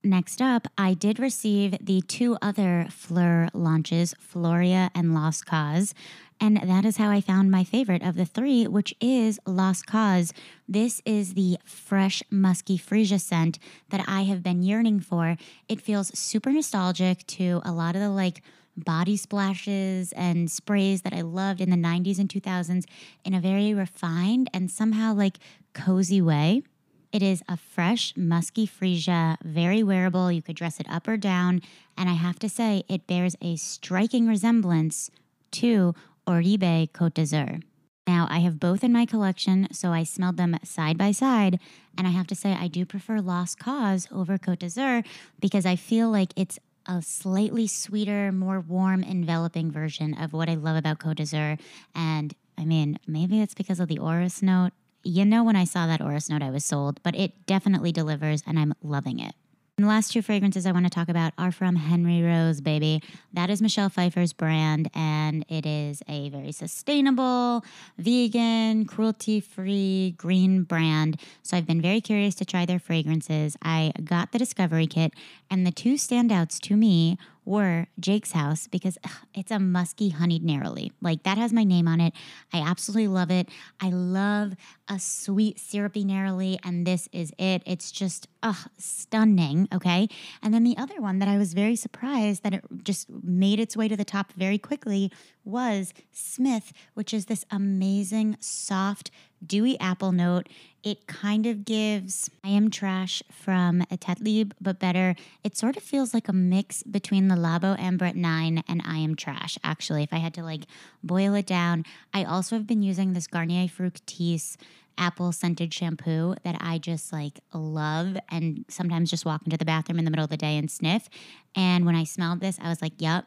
Next 0.08 0.42
up, 0.42 0.70
I 0.78 0.94
did 0.94 1.20
receive 1.20 1.76
the 1.82 2.00
two 2.00 2.38
other 2.42 2.88
Phlur 2.90 3.50
launches, 3.54 4.14
Floria 4.14 4.90
and 4.96 5.14
Lost 5.14 5.46
Cause. 5.46 5.94
And 6.40 6.62
that 6.64 6.86
is 6.86 6.96
how 6.96 7.10
I 7.10 7.20
found 7.20 7.52
my 7.52 7.66
favorite 7.66 8.02
of 8.02 8.16
the 8.16 8.24
three, 8.24 8.68
which 8.68 8.96
is 9.02 9.38
Lost 9.46 9.86
Cause. 9.86 10.32
This 10.66 11.02
is 11.06 11.34
the 11.34 11.58
fresh, 11.66 12.24
musky 12.32 12.78
freesia 12.78 13.20
scent 13.20 13.60
that 13.90 14.06
I 14.08 14.22
have 14.22 14.42
been 14.42 14.64
yearning 14.64 15.02
for. 15.02 15.36
It 15.68 15.82
feels 15.82 16.18
super 16.18 16.52
nostalgic 16.52 17.28
to 17.28 17.60
a 17.66 17.74
lot 17.74 17.98
of 17.98 18.02
the 18.02 18.10
like 18.10 18.42
body 18.78 19.18
splashes 19.18 20.14
and 20.14 20.50
sprays 20.50 21.02
that 21.02 21.14
I 21.14 21.20
loved 21.20 21.60
in 21.60 21.70
the 21.70 21.76
90s 21.76 22.18
and 22.18 22.30
2000s 22.30 22.86
in 23.26 23.34
a 23.34 23.42
very 23.42 23.74
refined 23.74 24.50
and 24.54 24.72
somehow 24.72 25.14
like 25.14 25.38
cozy 25.74 26.22
way. 26.22 26.64
It 27.12 27.24
is 27.24 27.44
a 27.48 27.58
fresh, 27.58 28.14
musky 28.16 28.68
freesia, 28.68 29.38
very 29.44 29.82
wearable. 29.84 30.32
You 30.32 30.42
could 30.42 30.56
dress 30.56 30.80
it 30.80 30.90
up 30.90 31.08
or 31.08 31.18
down. 31.18 31.62
And 31.98 32.10
I 32.10 32.14
have 32.14 32.40
to 32.40 32.50
say, 32.50 32.84
it 32.88 33.08
bears 33.08 33.36
a 33.42 33.56
striking 33.56 34.28
resemblance 34.28 35.10
to 35.52 35.96
Oribe 36.28 36.92
Côte 36.92 37.14
d'Azur. 37.14 37.62
Now, 38.06 38.28
I 38.30 38.40
have 38.40 38.60
both 38.60 38.84
in 38.84 38.94
my 38.94 39.06
collection, 39.06 39.68
so 39.74 39.92
I 39.92 40.04
smelled 40.04 40.38
them 40.38 40.58
side 40.64 40.98
by 40.98 41.12
side. 41.12 41.60
And 41.98 42.08
I 42.08 42.12
have 42.12 42.28
to 42.28 42.36
say, 42.36 42.54
I 42.54 42.68
do 42.68 42.86
prefer 42.86 43.20
Lost 43.20 43.60
Cause 43.60 44.08
over 44.12 44.38
Côte 44.38 44.60
d'Azur 44.60 45.04
because 45.40 45.66
I 45.66 45.76
feel 45.76 46.10
like 46.10 46.32
it's 46.36 46.60
a 46.86 47.02
slightly 47.02 47.68
sweeter, 47.68 48.32
more 48.32 48.62
warm, 48.62 49.04
enveloping 49.04 49.72
version 49.72 50.14
of 50.14 50.32
what 50.32 50.50
I 50.50 50.56
love 50.56 50.78
about 50.78 51.00
Côte 51.00 51.16
d'Azur. 51.16 51.58
And 51.94 52.34
I 52.58 52.66
mean, 52.66 52.98
maybe 53.08 53.42
it's 53.42 53.54
because 53.54 53.80
of 53.80 53.88
the 53.88 54.00
orris 54.00 54.42
note. 54.42 54.72
You 55.08 55.24
know, 55.24 55.42
when 55.42 55.56
I 55.56 55.64
saw 55.64 55.88
that 55.88 56.02
orris 56.02 56.30
note, 56.30 56.42
I 56.42 56.50
was 56.50 56.66
sold, 56.66 57.02
but 57.02 57.16
it 57.16 57.46
definitely 57.46 57.94
delivers, 57.94 58.44
and 58.46 58.60
I'm 58.60 58.74
loving 58.84 59.20
it. 59.20 59.36
And 59.78 59.86
the 59.86 59.90
last 59.90 60.12
two 60.12 60.22
fragrances 60.22 60.66
I 60.66 60.74
want 60.74 60.86
to 60.86 60.90
talk 60.90 61.08
about 61.08 61.32
are 61.38 61.52
from 61.52 61.78
Henry 61.78 62.22
Rose, 62.22 62.60
baby. 62.60 63.02
That 63.32 63.50
is 63.50 63.62
Michelle 63.62 63.88
Pfeiffer's 63.88 64.34
brand, 64.34 64.90
and 64.94 65.46
it 65.48 65.66
is 65.66 66.04
a 66.10 66.28
very 66.28 66.52
sustainable, 66.52 67.64
vegan, 67.98 68.84
cruelty 68.84 69.40
free, 69.40 70.16
green 70.18 70.64
brand. 70.64 71.22
So 71.42 71.56
I've 71.56 71.68
been 71.68 71.82
very 71.82 72.02
curious 72.02 72.36
to 72.36 72.44
try 72.44 72.66
their 72.66 72.80
fragrances. 72.80 73.56
I 73.62 73.94
got 74.04 74.34
the 74.34 74.40
Discovery 74.40 74.88
Kit, 74.88 75.14
and 75.50 75.66
the 75.66 75.72
two 75.72 75.96
standouts 75.96 76.60
to 76.62 76.76
me 76.76 77.18
were 77.48 77.88
Jake's 77.98 78.34
House 78.34 78.68
because 78.68 78.98
ugh, 79.06 79.12
it's 79.34 79.52
a 79.52 79.58
musky 79.58 80.10
honeyed 80.10 80.44
neroli. 80.44 80.92
Like 81.02 81.24
that 81.24 81.38
has 81.38 81.54
my 81.54 81.64
name 81.64 81.88
on 81.88 82.02
it. 82.02 82.14
I 82.52 82.60
absolutely 82.60 83.08
love 83.08 83.32
it. 83.32 83.48
I 83.80 83.90
love 83.90 84.54
a 84.90 85.00
sweet 85.00 85.58
syrupy 85.58 86.04
neroli, 86.04 86.58
and 86.64 86.86
this 86.86 87.08
is 87.14 87.32
it. 87.38 87.64
It's 87.66 87.90
just 87.90 88.28
ugh, 88.44 88.70
stunning. 88.78 89.70
Okay. 89.74 90.10
And 90.44 90.54
then 90.54 90.66
the 90.66 90.78
other 90.78 91.00
one 91.00 91.20
that 91.20 91.30
I 91.30 91.38
was 91.38 91.54
very 91.54 91.78
surprised 91.78 92.44
that 92.44 92.54
it 92.54 92.66
just 92.84 93.10
made 93.10 93.62
its 93.62 93.78
way 93.78 93.88
to 93.88 93.96
the 93.96 94.06
top 94.06 94.34
very 94.34 94.58
quickly 94.58 95.10
was 95.46 95.94
Smith, 96.12 96.74
which 96.96 97.14
is 97.14 97.28
this 97.28 97.46
amazing, 97.50 98.36
soft, 98.42 99.10
dewy 99.46 99.80
apple 99.80 100.12
note. 100.12 100.50
It 100.88 101.06
kind 101.06 101.46
of 101.46 101.66
gives 101.66 102.30
I 102.46 102.48
Am 102.48 102.72
Trash 102.72 103.22
from 103.30 103.82
État 103.92 104.16
Libre, 104.22 104.56
but 104.62 104.80
better. 104.80 105.18
It 105.44 105.58
sort 105.58 105.76
of 105.76 105.84
feels 105.84 106.14
like 106.14 106.30
a 106.30 106.34
mix 106.34 106.82
between 106.82 107.28
the 107.28 107.36
Labo 107.36 107.78
Ambrette 107.78 108.16
9 108.16 108.64
and 108.70 108.82
I 108.86 109.00
Am 109.00 109.16
Trash, 109.16 109.58
actually, 109.66 110.04
if 110.04 110.14
I 110.14 110.20
had 110.20 110.34
to 110.36 110.44
like 110.44 110.62
boil 111.04 111.34
it 111.34 111.46
down. 111.46 111.84
I 112.14 112.24
also 112.24 112.56
have 112.56 112.66
been 112.66 112.84
using 112.84 113.12
this 113.12 113.28
Garnier 113.28 113.68
Fructis 113.68 114.56
apple 114.98 115.34
scented 115.34 115.74
shampoo 115.74 116.36
that 116.46 116.56
I 116.62 116.78
just 116.78 117.12
like 117.12 117.42
love 117.54 118.16
and 118.30 118.64
sometimes 118.70 119.10
just 119.10 119.26
walk 119.26 119.42
into 119.44 119.58
the 119.58 119.66
bathroom 119.66 120.00
in 120.00 120.06
the 120.06 120.12
middle 120.12 120.24
of 120.24 120.30
the 120.30 120.38
day 120.38 120.58
and 120.58 120.72
sniff. 120.72 121.10
And 121.54 121.86
when 121.86 121.96
I 121.96 122.06
smelled 122.06 122.40
this, 122.40 122.60
I 122.64 122.70
was 122.70 122.82
like, 122.82 122.94
yep, 122.98 123.26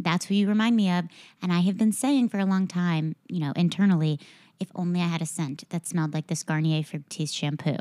that's 0.00 0.26
who 0.26 0.34
you 0.34 0.48
remind 0.48 0.74
me 0.74 0.90
of. 0.90 1.04
And 1.40 1.52
I 1.52 1.60
have 1.60 1.78
been 1.78 1.92
saying 1.92 2.30
for 2.30 2.40
a 2.40 2.44
long 2.44 2.66
time, 2.66 3.14
you 3.28 3.38
know, 3.38 3.52
internally, 3.54 4.18
if 4.60 4.68
only 4.74 5.00
I 5.00 5.06
had 5.06 5.22
a 5.22 5.26
scent 5.26 5.64
that 5.70 5.86
smelled 5.86 6.14
like 6.14 6.26
this 6.26 6.42
Garnier 6.42 6.82
Fructis 6.82 7.32
shampoo. 7.34 7.76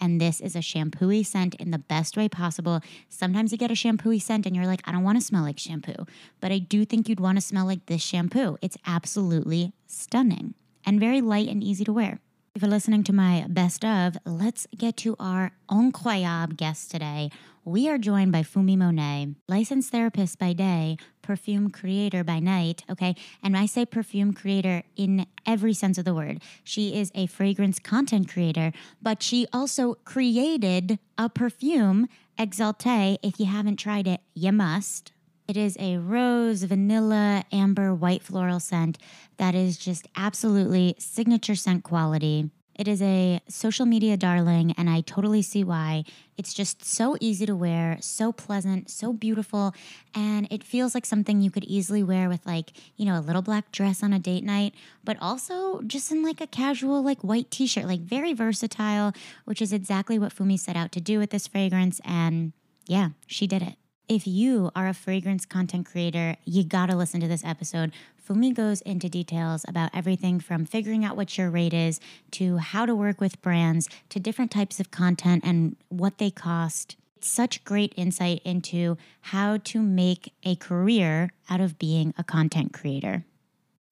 And 0.00 0.20
this 0.20 0.40
is 0.40 0.54
a 0.54 0.60
shampooy 0.60 1.24
scent 1.24 1.54
in 1.56 1.70
the 1.70 1.78
best 1.78 2.16
way 2.16 2.28
possible. 2.28 2.80
Sometimes 3.08 3.52
you 3.52 3.58
get 3.58 3.70
a 3.70 3.74
shampooy 3.74 4.20
scent 4.20 4.46
and 4.46 4.54
you're 4.54 4.66
like, 4.66 4.82
I 4.84 4.92
don't 4.92 5.02
want 5.02 5.18
to 5.18 5.24
smell 5.24 5.42
like 5.42 5.58
shampoo. 5.58 6.06
But 6.40 6.52
I 6.52 6.58
do 6.58 6.84
think 6.84 7.08
you'd 7.08 7.20
want 7.20 7.36
to 7.36 7.42
smell 7.42 7.66
like 7.66 7.86
this 7.86 8.02
shampoo. 8.02 8.58
It's 8.62 8.76
absolutely 8.86 9.72
stunning 9.86 10.54
and 10.86 11.00
very 11.00 11.20
light 11.20 11.48
and 11.48 11.62
easy 11.62 11.84
to 11.84 11.92
wear. 11.92 12.20
If 12.54 12.62
you're 12.62 12.70
listening 12.70 13.04
to 13.04 13.12
my 13.12 13.44
best 13.48 13.84
of, 13.84 14.16
let's 14.24 14.66
get 14.76 14.96
to 14.98 15.14
our 15.20 15.52
incroyable 15.70 16.56
guest 16.56 16.90
today. 16.90 17.30
We 17.64 17.88
are 17.88 17.98
joined 17.98 18.32
by 18.32 18.42
Fumi 18.42 18.76
Monet, 18.76 19.28
licensed 19.46 19.92
therapist 19.92 20.38
by 20.38 20.54
day, 20.54 20.96
perfume 21.28 21.68
creator 21.68 22.24
by 22.24 22.38
night. 22.38 22.84
Okay. 22.88 23.14
And 23.42 23.54
I 23.54 23.66
say 23.66 23.84
perfume 23.84 24.32
creator 24.32 24.82
in 24.96 25.26
every 25.44 25.74
sense 25.74 25.98
of 25.98 26.06
the 26.06 26.14
word. 26.14 26.40
She 26.64 26.98
is 26.98 27.12
a 27.14 27.26
fragrance 27.26 27.78
content 27.78 28.32
creator, 28.32 28.72
but 29.02 29.22
she 29.22 29.46
also 29.52 29.96
created 30.06 30.98
a 31.18 31.28
perfume, 31.28 32.08
Exalte. 32.38 33.18
If 33.22 33.38
you 33.38 33.44
haven't 33.44 33.76
tried 33.76 34.06
it, 34.06 34.22
you 34.32 34.52
must. 34.52 35.12
It 35.46 35.58
is 35.58 35.76
a 35.78 35.98
rose, 35.98 36.62
vanilla, 36.62 37.44
amber, 37.52 37.94
white 37.94 38.22
floral 38.22 38.58
scent 38.58 38.96
that 39.36 39.54
is 39.54 39.76
just 39.76 40.08
absolutely 40.16 40.94
signature 40.98 41.54
scent 41.54 41.84
quality. 41.84 42.48
It 42.78 42.86
is 42.86 43.02
a 43.02 43.40
social 43.48 43.86
media 43.86 44.16
darling, 44.16 44.72
and 44.78 44.88
I 44.88 45.00
totally 45.00 45.42
see 45.42 45.64
why. 45.64 46.04
It's 46.36 46.54
just 46.54 46.84
so 46.84 47.16
easy 47.20 47.44
to 47.44 47.56
wear, 47.56 47.98
so 48.00 48.30
pleasant, 48.30 48.88
so 48.88 49.12
beautiful, 49.12 49.74
and 50.14 50.46
it 50.48 50.62
feels 50.62 50.94
like 50.94 51.04
something 51.04 51.40
you 51.40 51.50
could 51.50 51.64
easily 51.64 52.04
wear 52.04 52.28
with, 52.28 52.46
like, 52.46 52.70
you 52.96 53.04
know, 53.04 53.18
a 53.18 53.20
little 53.20 53.42
black 53.42 53.72
dress 53.72 54.00
on 54.04 54.12
a 54.12 54.20
date 54.20 54.44
night, 54.44 54.74
but 55.02 55.16
also 55.20 55.82
just 55.82 56.12
in 56.12 56.22
like 56.22 56.40
a 56.40 56.46
casual, 56.46 57.02
like, 57.02 57.22
white 57.22 57.50
t 57.50 57.66
shirt, 57.66 57.86
like, 57.86 58.00
very 58.00 58.32
versatile, 58.32 59.12
which 59.44 59.60
is 59.60 59.72
exactly 59.72 60.16
what 60.16 60.32
Fumi 60.32 60.56
set 60.56 60.76
out 60.76 60.92
to 60.92 61.00
do 61.00 61.18
with 61.18 61.30
this 61.30 61.48
fragrance. 61.48 62.00
And 62.04 62.52
yeah, 62.86 63.08
she 63.26 63.48
did 63.48 63.62
it. 63.62 63.74
If 64.08 64.26
you 64.26 64.70
are 64.74 64.88
a 64.88 64.94
fragrance 64.94 65.44
content 65.44 65.84
creator, 65.84 66.36
you 66.46 66.64
gotta 66.64 66.96
listen 66.96 67.20
to 67.20 67.28
this 67.28 67.44
episode. 67.44 67.92
Fumi 68.28 68.52
goes 68.52 68.82
into 68.82 69.08
details 69.08 69.64
about 69.66 69.90
everything 69.94 70.38
from 70.38 70.66
figuring 70.66 71.02
out 71.02 71.16
what 71.16 71.38
your 71.38 71.48
rate 71.50 71.72
is 71.72 71.98
to 72.32 72.58
how 72.58 72.84
to 72.84 72.94
work 72.94 73.22
with 73.22 73.40
brands 73.40 73.88
to 74.10 74.20
different 74.20 74.50
types 74.50 74.78
of 74.78 74.90
content 74.90 75.42
and 75.46 75.76
what 75.88 76.18
they 76.18 76.30
cost. 76.30 76.96
It's 77.16 77.28
such 77.28 77.64
great 77.64 77.94
insight 77.96 78.42
into 78.44 78.98
how 79.22 79.56
to 79.64 79.80
make 79.80 80.34
a 80.44 80.56
career 80.56 81.30
out 81.48 81.60
of 81.60 81.78
being 81.78 82.12
a 82.18 82.24
content 82.24 82.74
creator. 82.74 83.24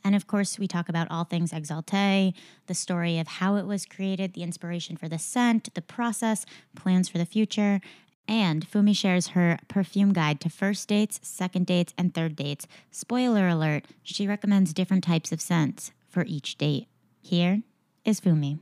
And 0.05 0.15
of 0.15 0.27
course, 0.27 0.59
we 0.59 0.69
talk 0.69 0.89
about 0.89 1.11
all 1.11 1.25
things 1.25 1.51
Exalte, 1.51 2.35
the 2.67 2.75
story 2.75 3.19
of 3.19 3.27
how 3.27 3.57
it 3.57 3.67
was 3.67 3.87
created, 3.87 4.35
the 4.35 4.43
inspiration 4.43 4.97
for 4.97 5.09
the 5.09 5.19
scent, 5.19 5.75
the 5.75 5.83
process, 5.83 6.45
plans 6.77 7.09
for 7.09 7.19
the 7.19 7.27
future, 7.27 7.81
and 8.29 8.69
Fumi 8.69 8.97
shares 8.97 9.29
her 9.29 9.59
perfume 9.69 10.13
guide 10.13 10.41
to 10.41 10.49
first 10.49 10.89
dates, 10.89 11.21
second 11.23 11.67
dates, 11.67 11.95
and 11.97 12.13
third 12.13 12.37
dates. 12.37 12.67
Spoiler 12.91 13.49
alert, 13.49 13.85
she 14.03 14.27
recommends 14.27 14.73
different 14.73 15.05
types 15.05 15.33
of 15.33 15.41
scents 15.41 15.93
for 16.09 16.25
each 16.27 16.57
date. 16.59 16.89
Here 17.23 17.63
is 18.05 18.21
Fumi. 18.21 18.59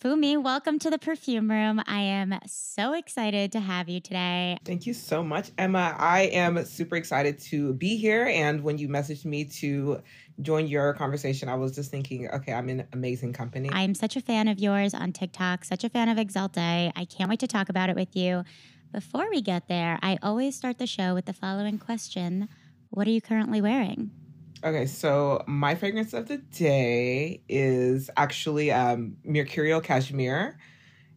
Fumi, 0.00 0.40
welcome 0.40 0.78
to 0.78 0.90
the 0.90 0.98
perfume 0.98 1.50
room. 1.50 1.82
I 1.84 2.02
am 2.02 2.38
so 2.46 2.92
excited 2.92 3.50
to 3.50 3.58
have 3.58 3.88
you 3.88 3.98
today. 3.98 4.56
Thank 4.64 4.86
you 4.86 4.94
so 4.94 5.24
much, 5.24 5.50
Emma. 5.58 5.92
I 5.98 6.26
am 6.26 6.64
super 6.66 6.94
excited 6.94 7.40
to 7.50 7.74
be 7.74 7.96
here. 7.96 8.26
And 8.26 8.62
when 8.62 8.78
you 8.78 8.88
messaged 8.88 9.24
me 9.24 9.44
to 9.46 10.00
join 10.40 10.68
your 10.68 10.94
conversation, 10.94 11.48
I 11.48 11.56
was 11.56 11.74
just 11.74 11.90
thinking, 11.90 12.30
okay, 12.30 12.52
I'm 12.52 12.68
in 12.68 12.86
amazing 12.92 13.32
company. 13.32 13.70
I'm 13.72 13.92
such 13.92 14.14
a 14.14 14.20
fan 14.20 14.46
of 14.46 14.60
yours 14.60 14.94
on 14.94 15.12
TikTok, 15.12 15.64
such 15.64 15.82
a 15.82 15.88
fan 15.88 16.08
of 16.08 16.16
Exalte. 16.16 16.92
I 16.94 17.04
can't 17.04 17.28
wait 17.28 17.40
to 17.40 17.48
talk 17.48 17.68
about 17.68 17.90
it 17.90 17.96
with 17.96 18.14
you. 18.14 18.44
Before 18.92 19.28
we 19.28 19.40
get 19.40 19.66
there, 19.66 19.98
I 20.00 20.16
always 20.22 20.54
start 20.54 20.78
the 20.78 20.86
show 20.86 21.12
with 21.12 21.24
the 21.24 21.32
following 21.32 21.76
question 21.76 22.48
What 22.90 23.08
are 23.08 23.10
you 23.10 23.20
currently 23.20 23.60
wearing? 23.60 24.12
Okay, 24.64 24.86
so 24.86 25.44
my 25.46 25.76
fragrance 25.76 26.12
of 26.12 26.26
the 26.26 26.38
day 26.38 27.42
is 27.48 28.10
actually 28.16 28.72
um, 28.72 29.16
Mercurial 29.24 29.80
Cashmere, 29.80 30.58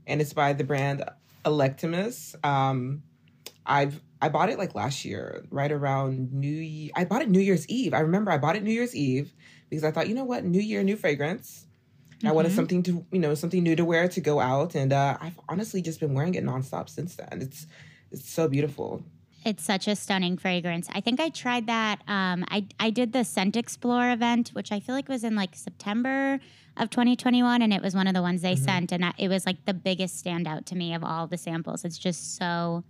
and 0.05 0.21
it's 0.21 0.33
by 0.33 0.53
the 0.53 0.63
brand 0.63 1.03
Electimuss. 1.43 2.35
Um, 2.45 3.01
I've 3.65 3.99
I 4.21 4.29
bought 4.29 4.49
it 4.49 4.59
like 4.59 4.75
last 4.75 5.05
year, 5.05 5.43
right 5.49 5.71
around 5.71 6.31
New 6.31 6.47
Year. 6.47 6.91
I 6.95 7.05
bought 7.05 7.23
it 7.23 7.29
New 7.29 7.39
Year's 7.39 7.67
Eve. 7.67 7.95
I 7.95 8.01
remember 8.01 8.29
I 8.29 8.37
bought 8.37 8.55
it 8.55 8.61
New 8.61 8.71
Year's 8.71 8.95
Eve 8.95 9.33
because 9.69 9.83
I 9.83 9.89
thought, 9.89 10.07
you 10.07 10.13
know 10.13 10.23
what, 10.23 10.43
New 10.43 10.61
Year, 10.61 10.83
new 10.83 10.95
fragrance. 10.95 11.65
Mm-hmm. 12.17 12.27
I 12.27 12.31
wanted 12.33 12.49
mm-hmm. 12.49 12.55
something 12.57 12.83
to, 12.83 13.05
you 13.11 13.19
know, 13.19 13.33
something 13.33 13.63
new 13.63 13.75
to 13.75 13.83
wear 13.83 14.07
to 14.07 14.21
go 14.21 14.39
out, 14.39 14.75
and 14.75 14.93
uh, 14.93 15.17
I've 15.19 15.39
honestly 15.49 15.81
just 15.81 15.99
been 15.99 16.13
wearing 16.13 16.35
it 16.35 16.45
nonstop 16.45 16.89
since 16.89 17.15
then. 17.15 17.41
It's 17.41 17.65
it's 18.11 18.29
so 18.29 18.47
beautiful. 18.47 19.03
It's 19.43 19.63
such 19.63 19.87
a 19.87 19.95
stunning 19.95 20.37
fragrance. 20.37 20.87
I 20.93 21.01
think 21.01 21.19
I 21.19 21.29
tried 21.29 21.65
that. 21.67 22.01
Um, 22.07 22.45
I 22.49 22.67
I 22.79 22.91
did 22.91 23.11
the 23.11 23.23
Scent 23.23 23.55
Explore 23.55 24.11
event, 24.11 24.49
which 24.49 24.71
I 24.71 24.79
feel 24.79 24.93
like 24.93 25.09
was 25.09 25.23
in 25.23 25.35
like 25.35 25.55
September 25.55 26.39
of 26.77 26.89
2021, 26.89 27.61
and 27.61 27.73
it 27.73 27.81
was 27.81 27.95
one 27.95 28.07
of 28.07 28.13
the 28.13 28.21
ones 28.21 28.41
they 28.41 28.53
mm-hmm. 28.53 28.63
sent, 28.63 28.91
and 28.91 29.13
it 29.17 29.29
was 29.29 29.45
like 29.45 29.65
the 29.65 29.73
biggest 29.73 30.23
standout 30.23 30.65
to 30.65 30.75
me 30.75 30.93
of 30.93 31.03
all 31.03 31.25
the 31.27 31.37
samples. 31.37 31.83
It's 31.83 31.97
just 31.97 32.37
so 32.37 32.83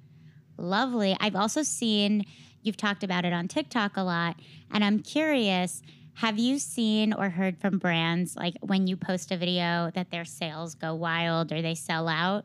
lovely. 0.58 1.16
I've 1.20 1.36
also 1.36 1.64
seen 1.64 2.26
you've 2.62 2.78
talked 2.78 3.04
about 3.04 3.24
it 3.26 3.34
on 3.34 3.48
TikTok 3.48 3.96
a 3.96 4.04
lot, 4.04 4.36
and 4.72 4.84
I'm 4.84 5.00
curious. 5.00 5.82
Have 6.16 6.38
you 6.38 6.60
seen 6.60 7.14
or 7.14 7.30
heard 7.30 7.58
from 7.58 7.80
brands 7.80 8.36
like 8.36 8.56
when 8.60 8.86
you 8.86 8.98
post 8.98 9.32
a 9.32 9.38
video 9.38 9.92
that 9.96 10.12
their 10.12 10.26
sales 10.26 10.76
go 10.76 10.94
wild 10.94 11.54
or 11.54 11.62
they 11.62 11.74
sell 11.74 12.10
out? 12.10 12.44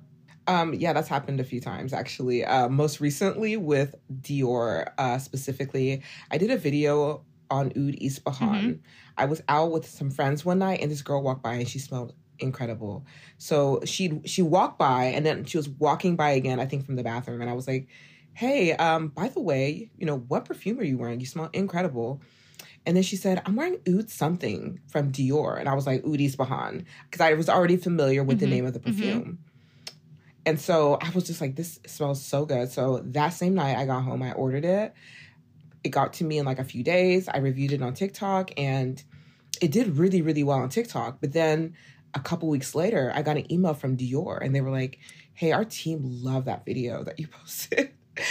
Um, 0.49 0.75
yeah, 0.75 0.93
that's 0.93 1.09
happened 1.09 1.41
a 1.41 1.45
few 1.45 1.61
times 1.61 1.93
actually. 1.93 2.45
Uh, 2.45 2.69
most 2.69 3.01
recently 3.01 3.57
with 3.57 3.95
Dior 4.21 4.91
uh, 4.99 5.19
specifically, 5.19 6.03
I 6.31 6.39
did 6.39 6.51
a 6.51 6.57
video 6.57 7.25
on 7.51 7.67
Oud 7.67 7.97
Ispahan. 8.01 8.39
Mm-hmm. 8.39 8.73
I 9.17 9.25
was 9.25 9.43
out 9.49 9.71
with 9.71 9.87
some 9.87 10.11
friends 10.11 10.45
one 10.45 10.59
night, 10.59 10.81
and 10.83 10.91
this 10.91 11.03
girl 11.03 11.23
walked 11.23 11.43
by, 11.43 11.55
and 11.55 11.69
she 11.69 11.79
smelled 11.79 12.15
incredible. 12.39 13.07
So 13.39 13.81
she 13.85 14.21
she 14.25 14.43
walked 14.43 14.79
by, 14.79 15.07
and 15.07 15.25
then 15.25 15.45
she 15.45 15.57
was 15.57 15.69
walking 15.69 16.17
by 16.17 16.31
again. 16.31 16.61
I 16.61 16.67
think 16.67 16.85
from 16.85 16.97
the 16.97 17.03
bathroom, 17.03 17.41
and 17.41 17.51
I 17.51 17.55
was 17.55 17.67
like, 17.67 17.89
"Hey, 18.35 18.73
um, 18.75 19.09
by 19.09 19.29
the 19.29 19.41
way, 19.41 19.91
you 19.97 20.07
know 20.07 20.19
what 20.29 20.45
perfume 20.45 20.79
are 20.81 20.85
you 20.85 20.99
wearing? 20.99 21.21
You 21.21 21.27
smell 21.27 21.51
incredible." 21.53 22.21
And 22.87 22.97
then 22.97 23.03
she 23.03 23.17
said, 23.17 23.43
I'm 23.45 23.57
wearing 23.57 23.81
Oud 23.89 24.09
something 24.09 24.79
from 24.87 25.11
Dior. 25.11 25.59
And 25.59 25.69
I 25.69 25.75
was 25.75 25.89
like, 25.89 26.05
Oud 26.05 26.21
Ispahan, 26.21 26.85
because 27.11 27.21
I 27.21 27.35
was 27.35 27.49
already 27.49 27.77
familiar 27.77 28.23
with 28.23 28.39
mm-hmm. 28.39 28.49
the 28.49 28.55
name 28.55 28.65
of 28.65 28.75
the 28.75 28.79
mm-hmm. 28.79 28.91
perfume. 28.91 29.21
Mm-hmm. 29.21 29.46
And 30.47 30.61
so 30.61 30.97
I 31.01 31.11
was 31.11 31.25
just 31.27 31.41
like, 31.41 31.57
this 31.57 31.81
smells 31.87 32.25
so 32.25 32.47
good. 32.47 32.71
So 32.71 33.03
that 33.07 33.31
same 33.31 33.55
night 33.55 33.77
I 33.77 33.85
got 33.85 34.03
home, 34.03 34.23
I 34.23 34.33
ordered 34.33 34.65
it. 34.65 34.95
It 35.83 35.89
got 35.89 36.15
to 36.15 36.25
me 36.25 36.39
in 36.39 36.47
like 36.47 36.61
a 36.61 36.65
few 36.65 36.85
days. 36.85 37.29
I 37.29 37.39
reviewed 37.39 37.73
it 37.73 37.83
on 37.83 37.95
TikTok 37.95 38.53
and 38.57 39.03
it 39.61 39.73
did 39.73 39.97
really, 39.99 40.23
really 40.23 40.45
well 40.45 40.59
on 40.59 40.69
TikTok. 40.69 41.19
But 41.21 41.33
then 41.33 41.75
a 42.15 42.21
couple 42.21 42.49
weeks 42.49 42.77
later, 42.77 43.13
I 43.13 43.23
got 43.23 43.37
an 43.37 43.53
email 43.53 43.75
from 43.75 43.97
Dior 43.97 44.39
and 44.41 44.55
they 44.55 44.61
were 44.61 44.71
like, 44.71 45.01
hey, 45.35 45.51
our 45.51 45.65
team 45.65 46.01
loved 46.03 46.47
that 46.47 46.65
video 46.65 47.03
that 47.03 47.19
you 47.19 47.27
posted. 47.41 47.91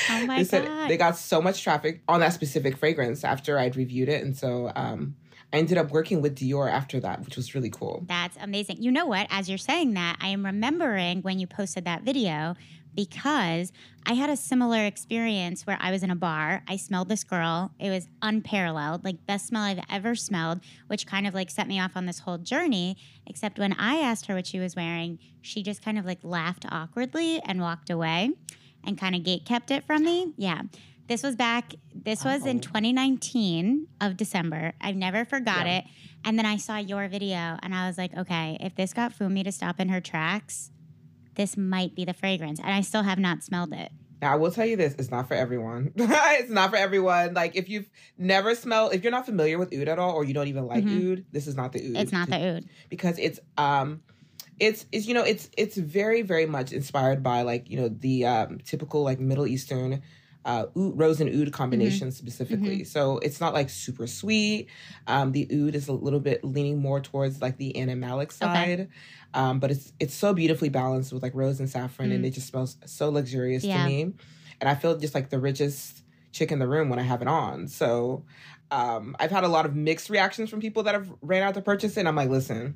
Oh 0.10 0.26
my 0.26 0.38
they 0.40 0.44
said 0.46 0.66
God. 0.66 0.90
they 0.90 0.98
got 0.98 1.18
so 1.18 1.42
much 1.42 1.62
traffic 1.64 2.02
on 2.08 2.22
that 2.22 2.34
specific 2.34 2.78
fragrance 2.78 3.24
after 3.24 3.60
I'd 3.60 3.76
reviewed 3.76 4.10
it. 4.10 4.24
And 4.24 4.36
so 4.36 4.72
um, 4.76 5.16
I 5.56 5.60
ended 5.60 5.78
up 5.78 5.90
working 5.92 6.22
with 6.22 6.36
Dior 6.36 6.70
after 6.70 7.00
that, 7.00 7.24
which 7.24 7.38
was 7.38 7.56
really 7.56 7.70
cool. 7.70 8.04
That's 8.10 8.36
amazing. 8.42 8.84
You 8.84 8.92
know 8.92 9.06
what? 9.06 9.28
As 9.30 9.48
you're 9.48 9.58
saying 9.58 9.94
that, 9.94 10.18
I 10.20 10.28
am 10.28 10.46
remembering 10.46 11.22
when 11.22 11.40
you 11.40 11.48
posted 11.48 11.86
that 11.86 12.02
video 12.02 12.56
because 12.94 13.72
I 14.06 14.16
had 14.16 14.30
a 14.30 14.36
similar 14.36 14.84
experience 14.84 15.66
where 15.66 15.78
I 15.80 15.92
was 15.92 16.04
in 16.04 16.12
a 16.12 16.16
bar. 16.16 16.62
I 16.68 16.76
smelled 16.76 17.08
this 17.08 17.24
girl. 17.24 17.72
It 17.80 17.90
was 17.90 18.10
unparalleled, 18.22 19.06
like 19.06 19.26
best 19.26 19.48
smell 19.48 19.64
I've 19.64 19.80
ever 19.90 20.14
smelled, 20.14 20.60
which 20.88 21.08
kind 21.08 21.26
of 21.26 21.34
like 21.34 21.50
set 21.50 21.70
me 21.70 21.80
off 21.80 21.96
on 21.96 22.06
this 22.06 22.20
whole 22.20 22.38
journey. 22.38 22.98
Except 23.26 23.58
when 23.58 23.72
I 23.80 24.00
asked 24.02 24.26
her 24.26 24.36
what 24.36 24.48
she 24.48 24.60
was 24.60 24.76
wearing, 24.76 25.20
she 25.42 25.64
just 25.64 25.82
kind 25.82 25.98
of 25.98 26.04
like 26.04 26.20
laughed 26.22 26.66
awkwardly 26.70 27.40
and 27.46 27.62
walked 27.62 27.90
away 27.90 28.32
and 28.84 28.98
kind 28.98 29.16
of 29.16 29.24
gate 29.24 29.46
kept 29.46 29.72
it 29.72 29.86
from 29.86 30.04
me. 30.04 30.34
Yeah. 30.36 30.64
This 31.08 31.22
was 31.22 31.36
back, 31.36 31.76
this 31.94 32.26
was 32.26 32.48
in 32.48 32.60
2019 32.60 33.88
of 34.02 34.18
December. 34.18 34.74
I've 34.82 34.96
never 34.96 35.24
forgot 35.24 35.68
yeah. 35.68 35.80
it. 35.80 35.84
And 36.24 36.40
then 36.40 36.48
I 36.48 36.58
saw 36.58 36.78
your 36.78 37.08
video 37.08 37.60
and 37.62 37.76
I 37.76 37.88
was 37.88 37.98
like, 37.98 38.16
okay, 38.18 38.58
if 38.60 38.76
this 38.76 38.92
got 38.92 39.18
Fumi 39.18 39.44
to 39.44 39.52
stop 39.52 39.80
in 39.80 39.90
her 39.90 40.02
tracks, 40.02 40.72
this 41.36 41.56
might 41.56 41.94
be 41.94 42.06
the 42.06 42.14
fragrance. 42.14 42.60
And 42.60 42.72
I 42.72 42.82
still 42.82 43.04
have 43.04 43.20
not 43.20 43.44
smelled 43.44 43.74
it. 43.74 43.92
Now, 44.22 44.34
I 44.34 44.36
will 44.38 44.50
tell 44.50 44.66
you 44.66 44.78
this: 44.78 44.96
it's 44.98 45.12
not 45.12 45.28
for 45.28 45.34
everyone. 45.34 45.92
it's 45.96 46.50
not 46.50 46.72
for 46.72 46.78
everyone. 46.78 47.34
Like 47.34 47.56
if 47.56 47.70
you've 47.70 47.88
never 48.18 48.56
smelled, 48.56 48.94
if 48.94 49.04
you're 49.04 49.12
not 49.12 49.26
familiar 49.26 49.60
with 49.60 49.74
oud 49.74 49.88
at 49.88 50.00
all, 50.00 50.16
or 50.16 50.24
you 50.24 50.34
don't 50.34 50.48
even 50.48 50.66
like 50.66 50.84
mm-hmm. 50.84 51.12
oud, 51.12 51.26
this 51.32 51.48
is 51.48 51.56
not 51.56 51.74
the 51.74 51.80
oud. 51.80 52.02
It's 52.02 52.12
not 52.12 52.30
the 52.30 52.56
oud 52.56 52.66
because 52.90 53.20
it's 53.20 53.40
um, 53.58 54.02
it's 54.58 54.86
it's 54.92 55.06
you 55.06 55.14
know 55.14 55.24
it's 55.24 55.50
it's 55.58 55.76
very 55.76 56.22
very 56.22 56.46
much 56.46 56.72
inspired 56.72 57.22
by 57.22 57.42
like 57.42 57.70
you 57.70 57.78
know 57.78 57.90
the 57.90 58.26
um, 58.26 58.60
typical 58.60 59.04
like 59.04 59.20
Middle 59.20 59.46
Eastern 59.46 60.02
uh, 60.46 60.68
oud, 60.78 61.00
rose 61.00 61.20
and 61.20 61.30
oud 61.30 61.52
combination 61.52 62.08
mm-hmm. 62.08 62.16
specifically. 62.16 62.78
Mm-hmm. 62.78 62.86
So 62.86 63.18
it's 63.18 63.42
not 63.42 63.54
like 63.54 63.70
super 63.70 64.08
sweet. 64.08 64.70
Um, 65.08 65.32
the 65.32 65.50
oud 65.52 65.76
is 65.76 65.88
a 65.88 65.94
little 65.94 66.20
bit 66.20 66.44
leaning 66.44 66.80
more 66.80 67.02
towards 67.02 67.42
like 67.42 67.58
the 67.58 67.74
animalic 67.76 68.32
side, 68.32 68.82
okay. 68.82 68.90
um, 69.34 69.60
but 69.60 69.72
it's 69.72 69.92
it's 70.00 70.14
so 70.14 70.34
beautifully 70.34 70.70
balanced 70.70 71.12
with 71.12 71.24
like 71.24 71.34
rose 71.36 71.60
and 71.60 71.70
saffron, 71.70 72.10
mm. 72.10 72.16
and 72.16 72.26
it 72.26 72.32
just 72.32 72.48
smells 72.48 72.78
so 72.86 73.10
luxurious 73.10 73.64
yeah. 73.64 73.84
to 73.84 73.90
me. 73.90 74.14
And 74.62 74.70
I 74.70 74.76
feel 74.76 74.98
just 74.98 75.14
like 75.14 75.30
the 75.30 75.40
richest 75.40 76.04
chick 76.32 76.52
in 76.52 76.60
the 76.60 76.68
room 76.68 76.90
when 76.90 77.00
I 77.00 77.04
have 77.04 77.22
it 77.22 77.28
on. 77.28 77.68
So 77.68 78.24
um, 78.72 79.16
I've 79.20 79.32
had 79.32 79.44
a 79.44 79.48
lot 79.48 79.66
of 79.66 79.76
mixed 79.76 80.10
reactions 80.10 80.50
from 80.50 80.60
people 80.60 80.84
that 80.84 80.94
have 80.94 81.12
ran 81.22 81.44
out 81.44 81.54
to 81.56 81.62
purchase 81.62 81.98
it. 81.98 82.02
And 82.02 82.08
I'm 82.08 82.16
like, 82.16 82.30
listen, 82.30 82.76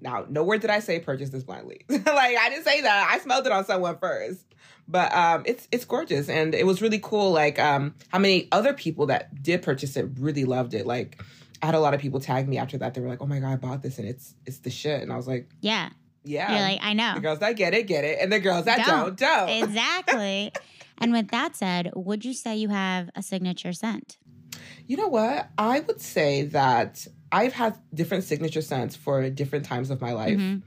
Now, 0.00 0.26
nowhere 0.28 0.58
did 0.58 0.70
I 0.70 0.80
say 0.80 0.98
purchase 1.00 1.30
this 1.30 1.44
blindly. 1.44 1.84
like 1.88 2.06
I 2.06 2.48
didn't 2.50 2.64
say 2.64 2.80
that. 2.80 3.10
I 3.10 3.18
smelled 3.18 3.46
it 3.46 3.52
on 3.52 3.64
someone 3.64 3.98
first. 3.98 4.44
But 4.92 5.12
um 5.14 5.42
it's 5.46 5.66
it's 5.72 5.84
gorgeous 5.84 6.28
and 6.28 6.54
it 6.54 6.66
was 6.66 6.80
really 6.82 7.00
cool 7.02 7.32
like 7.32 7.58
um 7.58 7.94
how 8.08 8.18
many 8.18 8.48
other 8.52 8.72
people 8.74 9.06
that 9.06 9.42
did 9.42 9.62
purchase 9.62 9.96
it 9.96 10.06
really 10.18 10.44
loved 10.44 10.74
it. 10.74 10.86
Like 10.86 11.20
I 11.62 11.66
had 11.66 11.74
a 11.74 11.80
lot 11.80 11.94
of 11.94 12.00
people 12.00 12.20
tag 12.20 12.46
me 12.48 12.58
after 12.58 12.76
that. 12.78 12.92
They 12.94 13.00
were 13.00 13.08
like, 13.08 13.22
"Oh 13.22 13.26
my 13.26 13.38
god, 13.40 13.52
I 13.52 13.56
bought 13.56 13.82
this 13.82 13.98
and 13.98 14.06
it's 14.08 14.34
it's 14.46 14.58
the 14.58 14.70
shit." 14.70 15.00
And 15.02 15.12
I 15.12 15.16
was 15.16 15.26
like, 15.26 15.48
Yeah. 15.60 15.88
"Yeah." 16.24 16.50
You're 16.52 16.60
like, 16.70 16.80
I 16.82 16.92
know. 16.92 17.14
the 17.14 17.20
girls 17.20 17.38
that 17.40 17.56
get 17.56 17.72
it 17.74 17.86
get 17.86 18.04
it, 18.04 18.18
and 18.20 18.32
the 18.32 18.40
girls 18.40 18.64
that 18.66 18.86
don't 18.86 19.16
Don't. 19.18 19.18
don't. 19.18 19.48
Exactly. 19.64 20.52
and 20.98 21.12
with 21.12 21.28
that 21.28 21.56
said, 21.56 21.90
would 21.96 22.24
you 22.24 22.34
say 22.34 22.56
you 22.56 22.68
have 22.68 23.10
a 23.16 23.22
signature 23.22 23.72
scent? 23.72 24.18
You 24.86 24.96
know 24.98 25.08
what? 25.08 25.48
I 25.56 25.80
would 25.80 26.00
say 26.00 26.42
that 26.58 27.06
I've 27.30 27.52
had 27.54 27.78
different 27.94 28.24
signature 28.24 28.60
scents 28.62 28.94
for 28.96 29.28
different 29.30 29.64
times 29.64 29.90
of 29.90 30.00
my 30.00 30.12
life. 30.12 30.38
Mhm. 30.38 30.62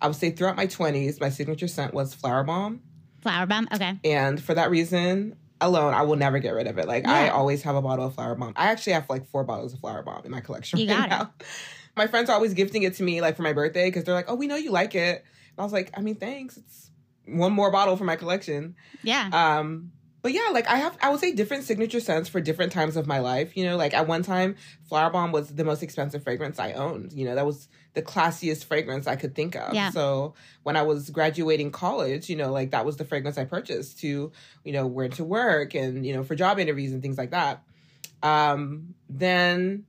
I 0.00 0.06
would 0.08 0.16
say 0.16 0.30
throughout 0.30 0.56
my 0.56 0.66
20s, 0.66 1.20
my 1.20 1.30
signature 1.30 1.68
scent 1.68 1.94
was 1.94 2.14
Flower 2.14 2.44
Bomb. 2.44 2.80
Flower 3.24 3.46
bomb? 3.46 3.66
Okay. 3.72 3.98
And 4.04 4.40
for 4.40 4.54
that 4.54 4.70
reason 4.70 5.34
alone, 5.60 5.94
I 5.94 6.02
will 6.02 6.16
never 6.16 6.38
get 6.38 6.50
rid 6.50 6.68
of 6.68 6.78
it. 6.78 6.86
Like, 6.86 7.08
I 7.08 7.30
always 7.30 7.62
have 7.62 7.74
a 7.74 7.82
bottle 7.82 8.06
of 8.06 8.14
Flower 8.14 8.34
Bomb. 8.36 8.52
I 8.54 8.66
actually 8.66 8.92
have 8.92 9.08
like 9.10 9.26
four 9.30 9.42
bottles 9.42 9.72
of 9.72 9.80
Flower 9.80 10.02
Bomb 10.02 10.24
in 10.24 10.30
my 10.30 10.40
collection 10.40 10.78
You 10.78 10.88
right 10.88 11.10
got 11.10 11.32
it. 11.40 11.46
My 11.96 12.08
friends 12.08 12.28
are 12.28 12.34
always 12.34 12.54
gifting 12.54 12.82
it 12.82 12.94
to 12.94 13.04
me, 13.04 13.20
like, 13.20 13.36
for 13.36 13.42
my 13.42 13.52
birthday, 13.52 13.86
because 13.86 14.02
they're 14.02 14.16
like, 14.16 14.24
oh, 14.28 14.34
we 14.34 14.48
know 14.48 14.56
you 14.56 14.72
like 14.72 14.96
it. 14.96 15.18
And 15.18 15.58
I 15.58 15.62
was 15.62 15.72
like, 15.72 15.92
I 15.96 16.00
mean, 16.00 16.16
thanks. 16.16 16.56
It's 16.56 16.90
one 17.24 17.52
more 17.52 17.70
bottle 17.70 17.96
for 17.96 18.02
my 18.02 18.16
collection. 18.16 18.74
Yeah. 19.04 19.30
Um, 19.32 19.92
but 20.24 20.32
yeah, 20.32 20.48
like 20.54 20.66
I 20.66 20.76
have, 20.76 20.96
I 21.02 21.10
would 21.10 21.20
say 21.20 21.32
different 21.32 21.64
signature 21.64 22.00
scents 22.00 22.30
for 22.30 22.40
different 22.40 22.72
times 22.72 22.96
of 22.96 23.06
my 23.06 23.18
life. 23.18 23.58
You 23.58 23.64
know, 23.66 23.76
like 23.76 23.92
at 23.92 24.08
one 24.08 24.22
time, 24.22 24.56
Flower 24.88 25.10
Bomb 25.10 25.32
was 25.32 25.54
the 25.54 25.64
most 25.64 25.82
expensive 25.82 26.24
fragrance 26.24 26.58
I 26.58 26.72
owned. 26.72 27.12
You 27.12 27.26
know, 27.26 27.34
that 27.34 27.44
was 27.44 27.68
the 27.92 28.00
classiest 28.00 28.64
fragrance 28.64 29.06
I 29.06 29.16
could 29.16 29.34
think 29.34 29.54
of. 29.54 29.74
Yeah. 29.74 29.90
So 29.90 30.32
when 30.62 30.78
I 30.78 30.82
was 30.82 31.10
graduating 31.10 31.72
college, 31.72 32.30
you 32.30 32.36
know, 32.36 32.50
like 32.50 32.70
that 32.70 32.86
was 32.86 32.96
the 32.96 33.04
fragrance 33.04 33.36
I 33.36 33.44
purchased 33.44 33.98
to, 33.98 34.32
you 34.64 34.72
know, 34.72 34.86
wear 34.86 35.10
to 35.10 35.24
work 35.24 35.74
and 35.74 36.06
you 36.06 36.14
know 36.14 36.24
for 36.24 36.34
job 36.34 36.58
interviews 36.58 36.92
and 36.92 37.02
things 37.02 37.18
like 37.18 37.32
that. 37.32 37.62
Um, 38.22 38.94
then 39.10 39.84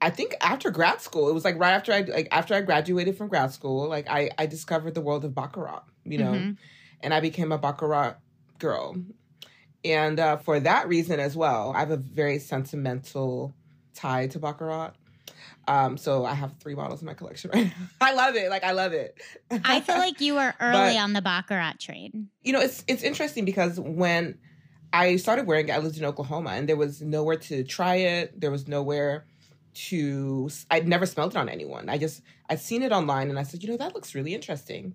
I 0.00 0.10
think 0.10 0.36
after 0.40 0.70
grad 0.70 1.00
school, 1.00 1.28
it 1.28 1.34
was 1.34 1.44
like 1.44 1.58
right 1.58 1.72
after 1.72 1.92
I 1.92 2.02
like 2.02 2.28
after 2.30 2.54
I 2.54 2.60
graduated 2.60 3.16
from 3.18 3.26
grad 3.26 3.52
school, 3.52 3.88
like 3.88 4.08
I 4.08 4.30
I 4.38 4.46
discovered 4.46 4.94
the 4.94 5.00
world 5.00 5.24
of 5.24 5.34
baccarat. 5.34 5.82
You 6.04 6.18
know 6.18 6.32
Mhm. 6.34 6.56
and 7.00 7.12
I 7.12 7.18
became 7.18 7.50
a 7.50 7.58
Baccarat 7.58 8.18
girl. 8.60 8.94
And 9.84 10.18
uh, 10.18 10.36
for 10.38 10.58
that 10.60 10.88
reason 10.88 11.20
as 11.20 11.36
well, 11.36 11.72
I 11.74 11.80
have 11.80 11.90
a 11.90 11.96
very 11.96 12.38
sentimental 12.38 13.54
tie 13.94 14.26
to 14.28 14.38
Baccarat. 14.38 14.92
Um, 15.66 15.96
so 15.96 16.24
I 16.26 16.34
have 16.34 16.54
three 16.58 16.74
bottles 16.74 17.00
in 17.00 17.06
my 17.06 17.14
collection 17.14 17.50
right 17.54 17.66
now. 17.66 17.72
I 18.00 18.12
love 18.14 18.34
it. 18.36 18.50
Like 18.50 18.64
I 18.64 18.72
love 18.72 18.92
it. 18.92 19.16
I 19.50 19.80
feel 19.80 19.96
like 19.96 20.20
you 20.20 20.34
were 20.34 20.54
early 20.60 20.94
But- 20.94 20.96
on 20.96 21.12
the 21.14 21.22
Baccarat 21.22 21.74
trade. 21.80 22.12
you 22.42 22.52
know, 22.52 22.60
it's 22.60 22.84
it's 22.86 23.02
interesting 23.02 23.44
because 23.44 23.80
when 23.80 24.38
I 24.92 25.16
started 25.16 25.46
wearing 25.46 25.68
it, 25.68 25.72
I 25.72 25.78
lived 25.78 25.96
in 25.98 26.04
Oklahoma 26.04 26.50
and 26.50 26.68
there 26.68 26.76
was 26.76 27.00
nowhere 27.02 27.36
to 27.36 27.64
try 27.64 27.96
it. 27.96 28.38
There 28.40 28.50
was 28.50 28.68
nowhere 28.68 29.24
to 29.88 30.50
I'd 30.70 30.86
never 30.86 31.06
smelled 31.06 31.32
it 31.34 31.38
on 31.38 31.48
anyone. 31.48 31.88
I 31.88 31.98
just 31.98 32.22
I'd 32.48 32.60
seen 32.60 32.82
it 32.82 32.92
online 32.92 33.30
and 33.30 33.38
I 33.38 33.42
said, 33.42 33.62
you 33.62 33.68
know, 33.70 33.76
that 33.78 33.94
looks 33.94 34.14
really 34.14 34.34
interesting. 34.34 34.94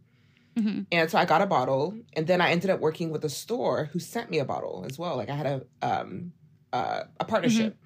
Mhm. 0.59 0.85
And 0.91 1.09
so 1.09 1.17
I 1.17 1.25
got 1.25 1.41
a 1.41 1.45
bottle, 1.45 1.93
and 2.13 2.27
then 2.27 2.41
I 2.41 2.51
ended 2.51 2.69
up 2.69 2.79
working 2.79 3.11
with 3.11 3.23
a 3.25 3.29
store 3.29 3.85
who 3.93 3.99
sent 3.99 4.29
me 4.29 4.39
a 4.39 4.45
bottle 4.45 4.85
as 4.89 4.97
well. 4.99 5.15
Like 5.17 5.29
I 5.29 5.35
had 5.35 5.45
a 5.47 5.61
um 5.81 6.33
uh, 6.73 7.03
a 7.19 7.25
partnership. 7.25 7.77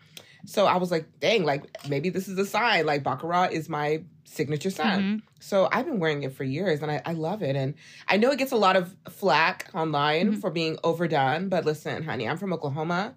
So 0.46 0.66
I 0.66 0.76
was 0.76 0.92
like, 0.92 1.06
dang, 1.22 1.46
like 1.46 1.64
maybe 1.88 2.10
this 2.10 2.28
is 2.28 2.38
a 2.38 2.46
sign. 2.46 2.86
Like 2.86 3.02
Baccarat 3.04 3.50
is 3.54 3.70
my 3.70 4.04
signature 4.26 4.70
scent. 4.72 5.02
Mhm. 5.04 5.22
So 5.40 5.70
I've 5.72 5.86
been 5.86 6.00
wearing 6.00 6.24
it 6.24 6.34
for 6.34 6.44
years, 6.44 6.82
and 6.82 6.92
I, 6.92 7.02
I 7.06 7.14
love 7.14 7.42
it. 7.44 7.56
And 7.56 7.76
I 8.10 8.18
know 8.18 8.32
it 8.32 8.40
gets 8.40 8.52
a 8.52 8.58
lot 8.58 8.76
of 8.76 8.94
flack 9.10 9.70
online 9.74 10.34
Mhm. 10.34 10.42
for 10.42 10.50
being 10.50 10.78
overdone, 10.84 11.48
but 11.50 11.64
listen, 11.66 12.04
honey, 12.04 12.28
I'm 12.28 12.38
from 12.38 12.52
Oklahoma, 12.52 13.16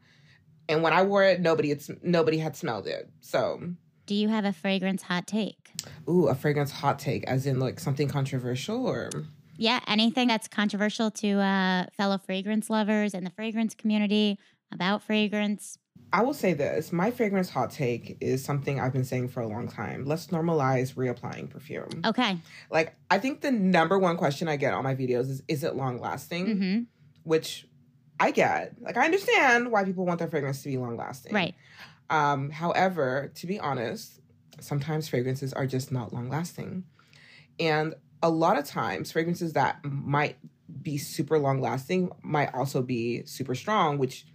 and 0.69 0.83
when 0.85 0.93
I 0.93 1.03
wore 1.03 1.25
it, 1.25 1.41
nobody 1.41 1.71
had, 1.71 1.83
nobody 2.03 2.39
had 2.39 2.55
smelled 2.57 2.87
it. 2.87 3.11
So. 3.21 3.61
Do 4.07 4.15
you 4.15 4.29
have 4.29 4.45
a 4.45 4.53
fragrance 4.53 5.03
hot 5.03 5.27
take? 5.27 5.71
Ooh, 6.09 6.29
a 6.29 6.35
fragrance 6.37 6.71
hot 6.71 7.01
take, 7.01 7.25
as 7.25 7.45
in 7.45 7.59
like 7.59 7.81
something 7.81 8.07
controversial, 8.07 8.87
or 8.87 9.11
Yeah, 9.57 9.81
anything 9.87 10.29
that's 10.29 10.49
controversial 10.49 11.11
to 11.13 11.41
uh, 11.41 11.87
fellow 11.97 12.19
fragrance 12.19 12.69
lovers 12.71 13.15
and 13.15 13.27
the 13.27 13.31
fragrance 13.31 13.75
community 13.75 14.39
about 14.73 15.03
fragrance. 15.03 15.79
I 16.13 16.23
will 16.23 16.35
say 16.35 16.53
this: 16.53 16.93
my 16.93 17.11
fragrance 17.11 17.51
hot 17.51 17.71
take 17.71 18.17
is 18.21 18.45
something 18.45 18.81
I've 18.81 18.93
been 18.93 19.05
saying 19.05 19.29
for 19.29 19.41
a 19.41 19.47
long 19.47 19.69
time. 19.69 20.05
Let's 20.05 20.29
normalize 20.29 20.95
reapplying 20.95 21.51
perfume. 21.51 22.03
Okay. 22.05 22.39
Like, 22.71 22.95
I 23.11 23.19
think 23.19 23.41
the 23.41 23.51
number 23.51 23.99
one 23.99 24.17
question 24.17 24.49
I 24.49 24.57
get 24.57 24.73
on 24.73 24.85
my 24.85 24.95
videos 24.95 25.29
is, 25.31 25.43
"Is 25.49 25.65
it 25.65 25.75
long 25.75 26.01
lasting?" 26.01 26.57
hmm 26.59 26.79
Which 27.25 27.67
I 28.21 28.31
get. 28.31 28.81
Like, 28.81 28.97
I 28.97 29.05
understand 29.05 29.73
why 29.73 29.85
people 29.85 30.07
want 30.07 30.21
their 30.21 30.29
fragrance 30.29 30.63
to 30.63 30.69
be 30.69 30.79
long 30.79 30.97
lasting. 30.97 31.35
Right. 31.35 31.55
Um, 32.09 32.51
however, 32.51 33.33
to 33.35 33.47
be 33.47 33.59
honest, 33.59 34.21
sometimes 34.61 35.09
fragrances 35.09 35.53
are 35.53 35.67
just 35.67 35.91
not 35.91 36.13
long 36.13 36.29
lasting, 36.29 36.85
and 37.59 37.95
a 38.23 38.31
lot 38.31 38.59
of 38.59 38.65
times 38.65 39.13
fragrances 39.13 39.53
that 39.55 39.85
might 39.85 40.37
be 40.83 40.99
super 40.99 41.39
long 41.39 41.61
lasting 41.61 42.11
might 42.23 42.53
also 42.55 42.83
be 42.83 43.25
super 43.27 43.55
strong, 43.55 43.99
which 43.99 44.27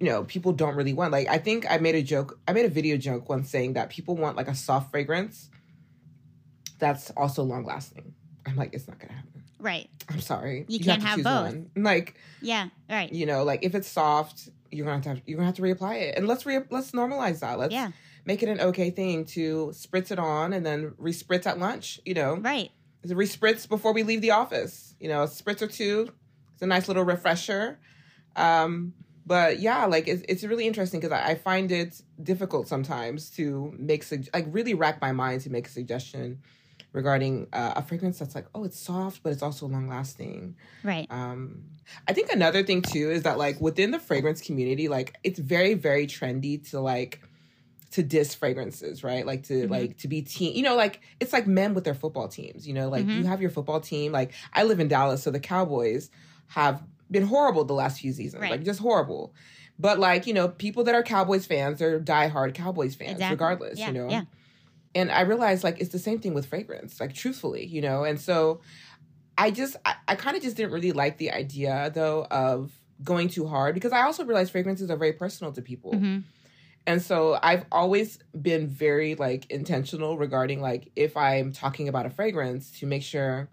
you 0.00 0.06
know 0.06 0.24
people 0.24 0.52
don't 0.52 0.76
really 0.76 0.92
want. 0.94 1.12
Like 1.12 1.28
I 1.28 1.38
think 1.38 1.70
I 1.70 1.78
made 1.78 1.94
a 1.94 2.02
joke, 2.02 2.38
I 2.46 2.52
made 2.52 2.64
a 2.64 2.70
video 2.70 2.96
joke 2.96 3.28
once 3.28 3.50
saying 3.50 3.74
that 3.74 3.90
people 3.90 4.16
want 4.16 4.36
like 4.36 4.48
a 4.48 4.54
soft 4.54 4.90
fragrance 4.90 5.50
that's 6.78 7.10
also 7.16 7.42
long 7.42 7.64
lasting. 7.64 8.14
I'm 8.46 8.56
like, 8.56 8.74
it's 8.74 8.86
not 8.86 8.98
gonna 8.98 9.14
happen. 9.14 9.42
Right. 9.58 9.88
I'm 10.08 10.20
sorry. 10.20 10.66
You 10.68 10.78
can't 10.80 11.02
have 11.02 11.22
both. 11.22 11.54
One. 11.54 11.70
Like 11.76 12.18
Yeah. 12.40 12.68
Right. 12.88 13.12
you 13.12 13.26
know, 13.26 13.42
like 13.44 13.64
if 13.64 13.74
it's 13.74 13.88
soft, 13.88 14.48
you're 14.70 14.84
gonna 14.84 14.96
have 14.96 15.02
to 15.04 15.08
have, 15.10 15.22
you're 15.26 15.36
gonna 15.36 15.46
have 15.46 15.56
to 15.56 15.62
reapply 15.62 16.02
it, 16.02 16.16
and 16.16 16.28
let's 16.28 16.44
re 16.46 16.60
let's 16.70 16.92
normalize 16.92 17.40
that. 17.40 17.58
Let's 17.58 17.72
Yeah. 17.72 17.90
make 18.24 18.42
it 18.42 18.48
an 18.48 18.60
okay 18.60 18.90
thing 18.90 19.24
to 19.26 19.68
spritz 19.72 20.10
it 20.10 20.18
on 20.18 20.52
and 20.52 20.64
then 20.66 20.90
respritz 21.00 21.46
at 21.46 21.58
lunch. 21.58 22.00
You 22.04 22.14
know, 22.14 22.36
Right. 22.36 22.70
Respritz 23.14 23.68
before 23.68 23.92
we 23.92 24.02
leave 24.02 24.20
the 24.20 24.32
office. 24.32 24.94
You 25.00 25.08
know, 25.08 25.22
a 25.22 25.26
spritz 25.26 25.62
or 25.62 25.66
two. 25.66 26.12
It's 26.54 26.62
a 26.62 26.66
nice 26.66 26.88
little 26.88 27.04
refresher. 27.04 27.78
Um, 28.34 28.94
but 29.26 29.58
yeah, 29.58 29.86
like 29.86 30.06
it's 30.06 30.22
it's 30.28 30.44
really 30.44 30.66
interesting 30.66 31.00
because 31.00 31.12
I, 31.12 31.30
I 31.30 31.34
find 31.34 31.72
it 31.72 32.00
difficult 32.22 32.68
sometimes 32.68 33.28
to 33.30 33.74
make 33.76 34.04
like 34.32 34.46
really 34.48 34.74
rack 34.74 35.00
my 35.00 35.12
mind 35.12 35.40
to 35.42 35.50
make 35.50 35.66
a 35.66 35.70
suggestion 35.70 36.40
regarding 36.92 37.46
uh, 37.52 37.74
a 37.76 37.82
fragrance 37.82 38.18
that's 38.18 38.34
like, 38.34 38.46
oh, 38.54 38.64
it's 38.64 38.78
soft, 38.78 39.22
but 39.22 39.32
it's 39.32 39.42
also 39.42 39.66
long 39.66 39.88
lasting. 39.88 40.56
Right. 40.82 41.06
Um, 41.10 41.64
I 42.08 42.14
think 42.14 42.30
another 42.30 42.62
thing 42.62 42.82
too 42.82 43.10
is 43.10 43.24
that 43.24 43.36
like 43.36 43.60
within 43.60 43.90
the 43.90 43.98
fragrance 43.98 44.40
community, 44.40 44.88
like 44.88 45.16
it's 45.24 45.38
very 45.38 45.74
very 45.74 46.06
trendy 46.06 46.68
to 46.70 46.80
like 46.80 47.20
to 47.96 48.02
diss 48.02 48.34
fragrances, 48.34 49.02
right? 49.04 49.26
Like 49.26 49.42
to 49.48 49.66
Mhm. 49.66 49.70
like 49.70 49.96
to 49.98 50.08
be 50.08 50.22
team, 50.22 50.54
you 50.56 50.62
know, 50.62 50.76
like 50.76 51.00
it's 51.20 51.32
like 51.32 51.46
men 51.46 51.74
with 51.74 51.84
their 51.84 51.94
football 51.94 52.28
teams. 52.28 52.66
You 52.66 52.72
know, 52.74 52.88
like 52.88 53.06
Mhm. 53.06 53.16
you 53.16 53.24
have 53.26 53.40
your 53.42 53.50
football 53.50 53.80
team. 53.80 54.12
Like 54.12 54.32
I 54.52 54.62
live 54.64 54.80
in 54.80 54.88
Dallas, 54.88 55.22
so 55.22 55.30
the 55.30 55.40
Cowboys 55.40 56.08
have 56.48 56.82
been 57.10 57.24
horrible 57.26 57.64
the 57.64 57.74
last 57.74 58.00
few 58.00 58.12
seasons, 58.12 58.40
Right. 58.42 58.50
like 58.52 58.64
just 58.64 58.80
horrible. 58.80 59.34
But 59.78 59.98
like 59.98 60.26
you 60.26 60.34
know, 60.34 60.48
people 60.48 60.84
that 60.84 60.94
are 60.94 61.02
Cowboys 61.02 61.46
fans 61.46 61.82
are 61.82 62.00
diehard 62.00 62.54
Cowboys 62.54 62.94
fans, 62.94 63.12
Exactly. 63.12 63.34
regardless. 63.34 63.78
Yeah, 63.78 63.88
You 63.88 63.92
know, 63.94 64.10
yeah. 64.10 64.22
and 64.94 65.10
I 65.10 65.22
realized 65.22 65.64
like 65.64 65.80
it's 65.80 65.92
the 65.92 65.98
same 65.98 66.18
thing 66.20 66.34
with 66.34 66.46
fragrance, 66.46 67.00
like 67.00 67.12
truthfully, 67.14 67.66
you 67.66 67.80
know. 67.80 68.04
And 68.04 68.20
so 68.20 68.60
I 69.38 69.50
just 69.50 69.76
I, 69.84 69.94
I 70.08 70.14
kind 70.16 70.36
of 70.36 70.42
just 70.42 70.56
didn't 70.56 70.72
really 70.72 70.92
like 70.92 71.18
the 71.18 71.30
idea 71.30 71.90
though 71.94 72.24
of 72.30 72.72
going 73.02 73.28
too 73.28 73.46
hard 73.46 73.74
because 73.74 73.92
I 73.92 74.02
also 74.02 74.24
realized 74.24 74.52
fragrances 74.52 74.90
are 74.90 74.96
very 74.96 75.12
personal 75.12 75.52
to 75.52 75.62
people. 75.62 75.92
hmm 75.98 76.18
And 76.86 77.02
so 77.02 77.38
I've 77.42 77.64
always 77.72 78.18
been 78.40 78.68
very 78.68 79.16
like 79.16 79.50
intentional 79.50 80.16
regarding 80.18 80.60
like 80.60 80.90
if 80.94 81.16
I'm 81.16 81.52
talking 81.52 81.88
about 81.88 82.06
a 82.06 82.10
fragrance 82.10 82.70
to 82.80 82.86
make 82.86 83.02
sure 83.02 83.48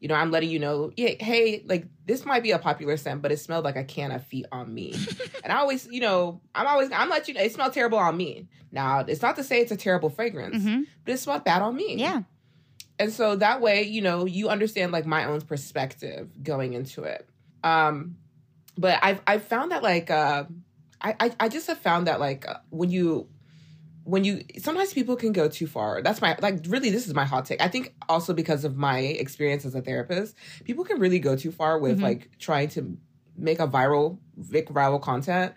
you 0.00 0.08
know, 0.08 0.14
I'm 0.14 0.30
letting 0.30 0.50
you 0.50 0.58
know, 0.58 0.92
yeah, 0.96 1.14
hey, 1.18 1.64
like 1.66 1.86
this 2.06 2.24
might 2.24 2.42
be 2.42 2.52
a 2.52 2.58
popular 2.58 2.96
scent, 2.96 3.20
but 3.20 3.32
it 3.32 3.38
smelled 3.40 3.64
like 3.64 3.76
a 3.76 3.84
can 3.84 4.12
of 4.12 4.24
feet 4.24 4.46
on 4.52 4.72
me. 4.72 4.94
and 5.44 5.52
I 5.52 5.56
always, 5.56 5.88
you 5.90 6.00
know, 6.00 6.40
I'm 6.54 6.66
always, 6.66 6.90
I'm 6.92 7.08
let 7.08 7.26
you 7.26 7.34
know, 7.34 7.42
it 7.42 7.52
smelled 7.52 7.72
terrible 7.72 7.98
on 7.98 8.16
me. 8.16 8.48
Now, 8.70 9.00
it's 9.00 9.22
not 9.22 9.36
to 9.36 9.44
say 9.44 9.60
it's 9.60 9.72
a 9.72 9.76
terrible 9.76 10.10
fragrance, 10.10 10.62
hmm 10.62 10.82
but 11.04 11.14
it 11.14 11.18
smelled 11.18 11.44
bad 11.44 11.62
on 11.62 11.74
me. 11.74 11.96
Yeah. 11.96 12.22
And 12.98 13.12
so 13.12 13.36
that 13.36 13.60
way, 13.60 13.82
you 13.82 14.00
know, 14.00 14.24
you 14.24 14.48
understand 14.48 14.92
like 14.92 15.06
my 15.06 15.24
own 15.24 15.40
perspective 15.40 16.28
going 16.42 16.74
into 16.74 17.04
it. 17.04 17.28
Um, 17.64 18.16
but 18.76 18.98
I've 19.02 19.20
I've 19.26 19.44
found 19.44 19.72
that 19.72 19.82
like 19.82 20.10
uh, 20.10 20.44
I, 21.00 21.14
I 21.20 21.30
I 21.40 21.48
just 21.48 21.66
have 21.66 21.78
found 21.78 22.06
that 22.06 22.20
like 22.20 22.46
when 22.70 22.90
you 22.90 23.28
when 24.04 24.24
you 24.24 24.42
sometimes 24.58 24.92
people 24.94 25.16
can 25.16 25.32
go 25.32 25.48
too 25.48 25.66
far. 25.66 26.02
That's 26.02 26.20
my 26.22 26.36
like 26.40 26.60
really 26.66 26.90
this 26.90 27.06
is 27.06 27.14
my 27.14 27.24
hot 27.24 27.44
take. 27.46 27.60
I 27.62 27.68
think 27.68 27.94
also 28.08 28.32
because 28.32 28.64
of 28.64 28.76
my 28.76 28.98
experience 29.00 29.64
as 29.64 29.74
a 29.74 29.82
therapist, 29.82 30.34
people 30.64 30.84
can 30.84 30.98
really 30.98 31.18
go 31.18 31.36
too 31.36 31.52
far 31.52 31.78
with 31.78 31.98
Mhm. 31.98 32.02
like 32.02 32.30
trying 32.38 32.68
to 32.70 32.96
make 33.36 33.60
a 33.60 33.68
viral 33.68 34.18
vic 34.36 34.68
viral 34.68 35.00
content 35.00 35.52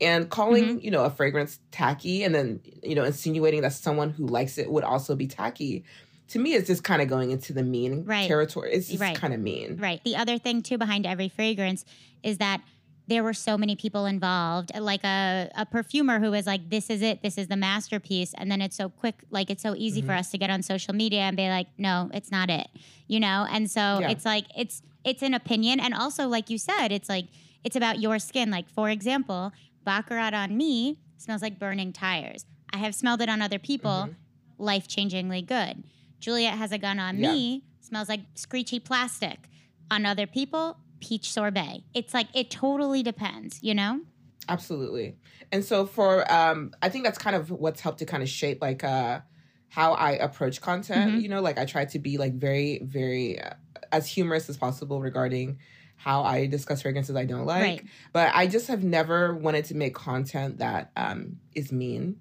and 0.00 0.30
calling 0.30 0.80
you 0.80 0.90
know 0.90 1.04
a 1.04 1.10
fragrance 1.10 1.60
tacky 1.70 2.24
and 2.24 2.34
then 2.34 2.60
you 2.82 2.94
know 2.94 3.04
insinuating 3.04 3.60
that 3.62 3.72
someone 3.72 4.10
who 4.10 4.26
likes 4.26 4.56
it 4.58 4.70
would 4.70 4.82
also 4.82 5.14
be 5.14 5.26
tacky 5.28 5.84
to 6.28 6.38
me 6.38 6.54
it's 6.54 6.66
just 6.68 6.82
kind 6.82 7.02
of 7.02 7.08
going 7.08 7.30
into 7.30 7.52
the 7.52 7.62
mean 7.62 8.04
Right. 8.04 8.26
territory. 8.26 8.72
It's 8.72 8.88
just 8.88 9.00
Right. 9.00 9.14
kind 9.16 9.34
of 9.34 9.40
mean. 9.40 9.76
Right. 9.78 10.00
The 10.04 10.16
other 10.16 10.38
thing 10.38 10.62
too 10.62 10.78
behind 10.78 11.04
every 11.06 11.28
fragrance 11.28 11.84
is 12.22 12.38
that 12.38 12.62
there 13.10 13.22
were 13.24 13.34
so 13.34 13.58
many 13.58 13.74
people 13.76 14.06
involved, 14.06 14.70
like 14.78 15.02
a, 15.04 15.50
a 15.56 15.66
perfumer 15.66 16.20
who 16.20 16.30
was 16.30 16.46
like, 16.46 16.70
this 16.70 16.88
is 16.88 17.02
it, 17.02 17.22
this 17.22 17.36
is 17.36 17.48
the 17.48 17.56
masterpiece. 17.56 18.32
And 18.38 18.50
then 18.50 18.62
it's 18.62 18.76
so 18.76 18.88
quick, 18.88 19.16
like 19.30 19.50
it's 19.50 19.62
so 19.62 19.74
easy 19.76 20.00
for 20.00 20.12
Mhm. 20.12 20.18
us 20.20 20.30
to 20.30 20.38
get 20.38 20.48
on 20.48 20.62
social 20.62 20.94
media 20.94 21.22
and 21.22 21.36
be 21.36 21.48
like, 21.48 21.66
no, 21.76 22.08
it's 22.14 22.30
not 22.30 22.48
it. 22.50 22.68
You 23.08 23.18
know? 23.20 23.46
And 23.50 23.68
so 23.70 23.98
Yeah. 24.00 24.10
it's 24.10 24.24
like 24.24 24.46
it's 24.56 24.80
it's 25.04 25.22
an 25.22 25.34
opinion. 25.34 25.80
And 25.80 25.92
also, 25.92 26.28
like 26.28 26.48
you 26.50 26.58
said, 26.58 26.88
it's 26.92 27.08
like 27.08 27.26
it's 27.64 27.74
about 27.76 27.98
your 28.00 28.18
skin. 28.18 28.50
Like, 28.50 28.68
for 28.68 28.88
example, 28.90 29.52
Baccarat 29.84 30.32
on 30.34 30.56
me 30.56 30.98
smells 31.16 31.42
like 31.42 31.58
burning 31.58 31.92
tires. 31.92 32.44
I 32.72 32.78
have 32.78 32.94
smelled 32.94 33.20
it 33.22 33.28
on 33.28 33.42
other 33.42 33.58
people, 33.58 33.90
Mhm. 34.08 34.14
life 34.58 34.86
changingly 34.88 35.44
good. 35.44 35.82
Juliette 36.20 36.58
has 36.58 36.70
a 36.70 36.78
gun 36.78 36.98
on 37.00 37.18
Yeah. 37.18 37.32
me, 37.32 37.62
smells 37.80 38.08
like 38.08 38.20
screechy 38.34 38.78
plastic. 38.78 39.48
On 39.90 40.06
other 40.06 40.26
people, 40.28 40.76
peach 41.00 41.30
sorbet. 41.32 41.82
It's 41.94 42.14
like 42.14 42.28
it 42.34 42.50
totally 42.50 43.02
depends, 43.02 43.62
you 43.62 43.74
know? 43.74 44.00
Absolutely. 44.48 45.16
And 45.52 45.64
so 45.64 45.86
for 45.86 46.30
um 46.32 46.72
I 46.82 46.88
think 46.88 47.04
that's 47.04 47.18
kind 47.18 47.36
of 47.36 47.50
what's 47.50 47.80
helped 47.80 47.98
to 48.00 48.06
kind 48.06 48.22
of 48.22 48.28
shape 48.28 48.60
like 48.60 48.82
uh 48.84 49.20
how 49.68 49.92
I 49.92 50.12
approach 50.12 50.60
content, 50.60 51.14
Mhm. 51.14 51.22
you 51.22 51.28
know, 51.28 51.40
like 51.40 51.58
I 51.58 51.64
try 51.64 51.84
to 51.84 51.98
be 51.98 52.18
like 52.18 52.34
very 52.34 52.80
very 52.82 53.40
uh, 53.40 53.54
as 53.92 54.08
humorous 54.08 54.48
as 54.48 54.56
possible 54.56 55.00
regarding 55.00 55.58
how 55.96 56.22
I 56.22 56.46
discuss 56.46 56.82
fragrances 56.82 57.14
I 57.14 57.26
don't 57.26 57.44
like. 57.46 57.62
Right. 57.62 57.82
But 58.12 58.32
I 58.34 58.46
just 58.46 58.68
have 58.68 58.82
never 58.82 59.34
wanted 59.36 59.66
to 59.66 59.74
make 59.76 59.94
content 59.94 60.58
that 60.58 60.90
um 60.96 61.36
is 61.54 61.70
mean. 61.70 62.16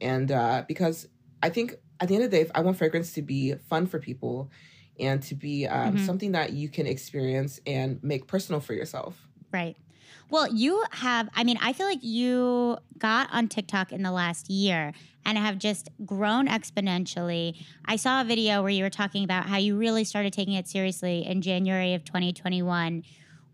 And 0.00 0.30
uh 0.32 0.64
because 0.66 1.08
I 1.42 1.50
think 1.50 1.74
at 2.00 2.08
the 2.08 2.14
end 2.14 2.24
of 2.24 2.30
the 2.30 2.36
day 2.36 2.42
if 2.42 2.50
I 2.54 2.60
want 2.60 2.78
fragrance 2.78 3.12
to 3.14 3.22
be 3.22 3.54
fun 3.68 3.86
for 3.86 3.98
people 3.98 4.50
and 5.00 5.22
to 5.24 5.34
be 5.34 5.66
um, 5.66 5.96
Mhm. 5.96 6.00
something 6.00 6.32
that 6.32 6.52
you 6.52 6.68
can 6.68 6.86
experience 6.86 7.60
and 7.66 8.02
make 8.02 8.26
personal 8.26 8.60
for 8.60 8.74
yourself. 8.74 9.28
Right. 9.52 9.76
Well, 10.30 10.52
you 10.54 10.84
have, 10.92 11.28
I 11.34 11.44
mean, 11.44 11.58
I 11.60 11.72
feel 11.72 11.86
like 11.86 12.02
you 12.02 12.76
got 12.98 13.28
on 13.32 13.48
TikTok 13.48 13.92
in 13.92 14.02
the 14.02 14.10
last 14.12 14.50
year 14.50 14.92
and 15.24 15.38
have 15.38 15.58
just 15.58 15.88
grown 16.04 16.46
exponentially. 16.48 17.56
I 17.84 17.96
saw 17.96 18.20
a 18.20 18.24
video 18.24 18.60
where 18.60 18.70
you 18.70 18.82
were 18.84 18.90
talking 18.90 19.24
about 19.24 19.46
how 19.46 19.56
you 19.56 19.76
really 19.76 20.04
started 20.04 20.32
taking 20.32 20.54
it 20.54 20.68
seriously 20.68 21.24
in 21.26 21.40
January 21.40 21.94
of 21.94 22.04
2021. 22.04 23.04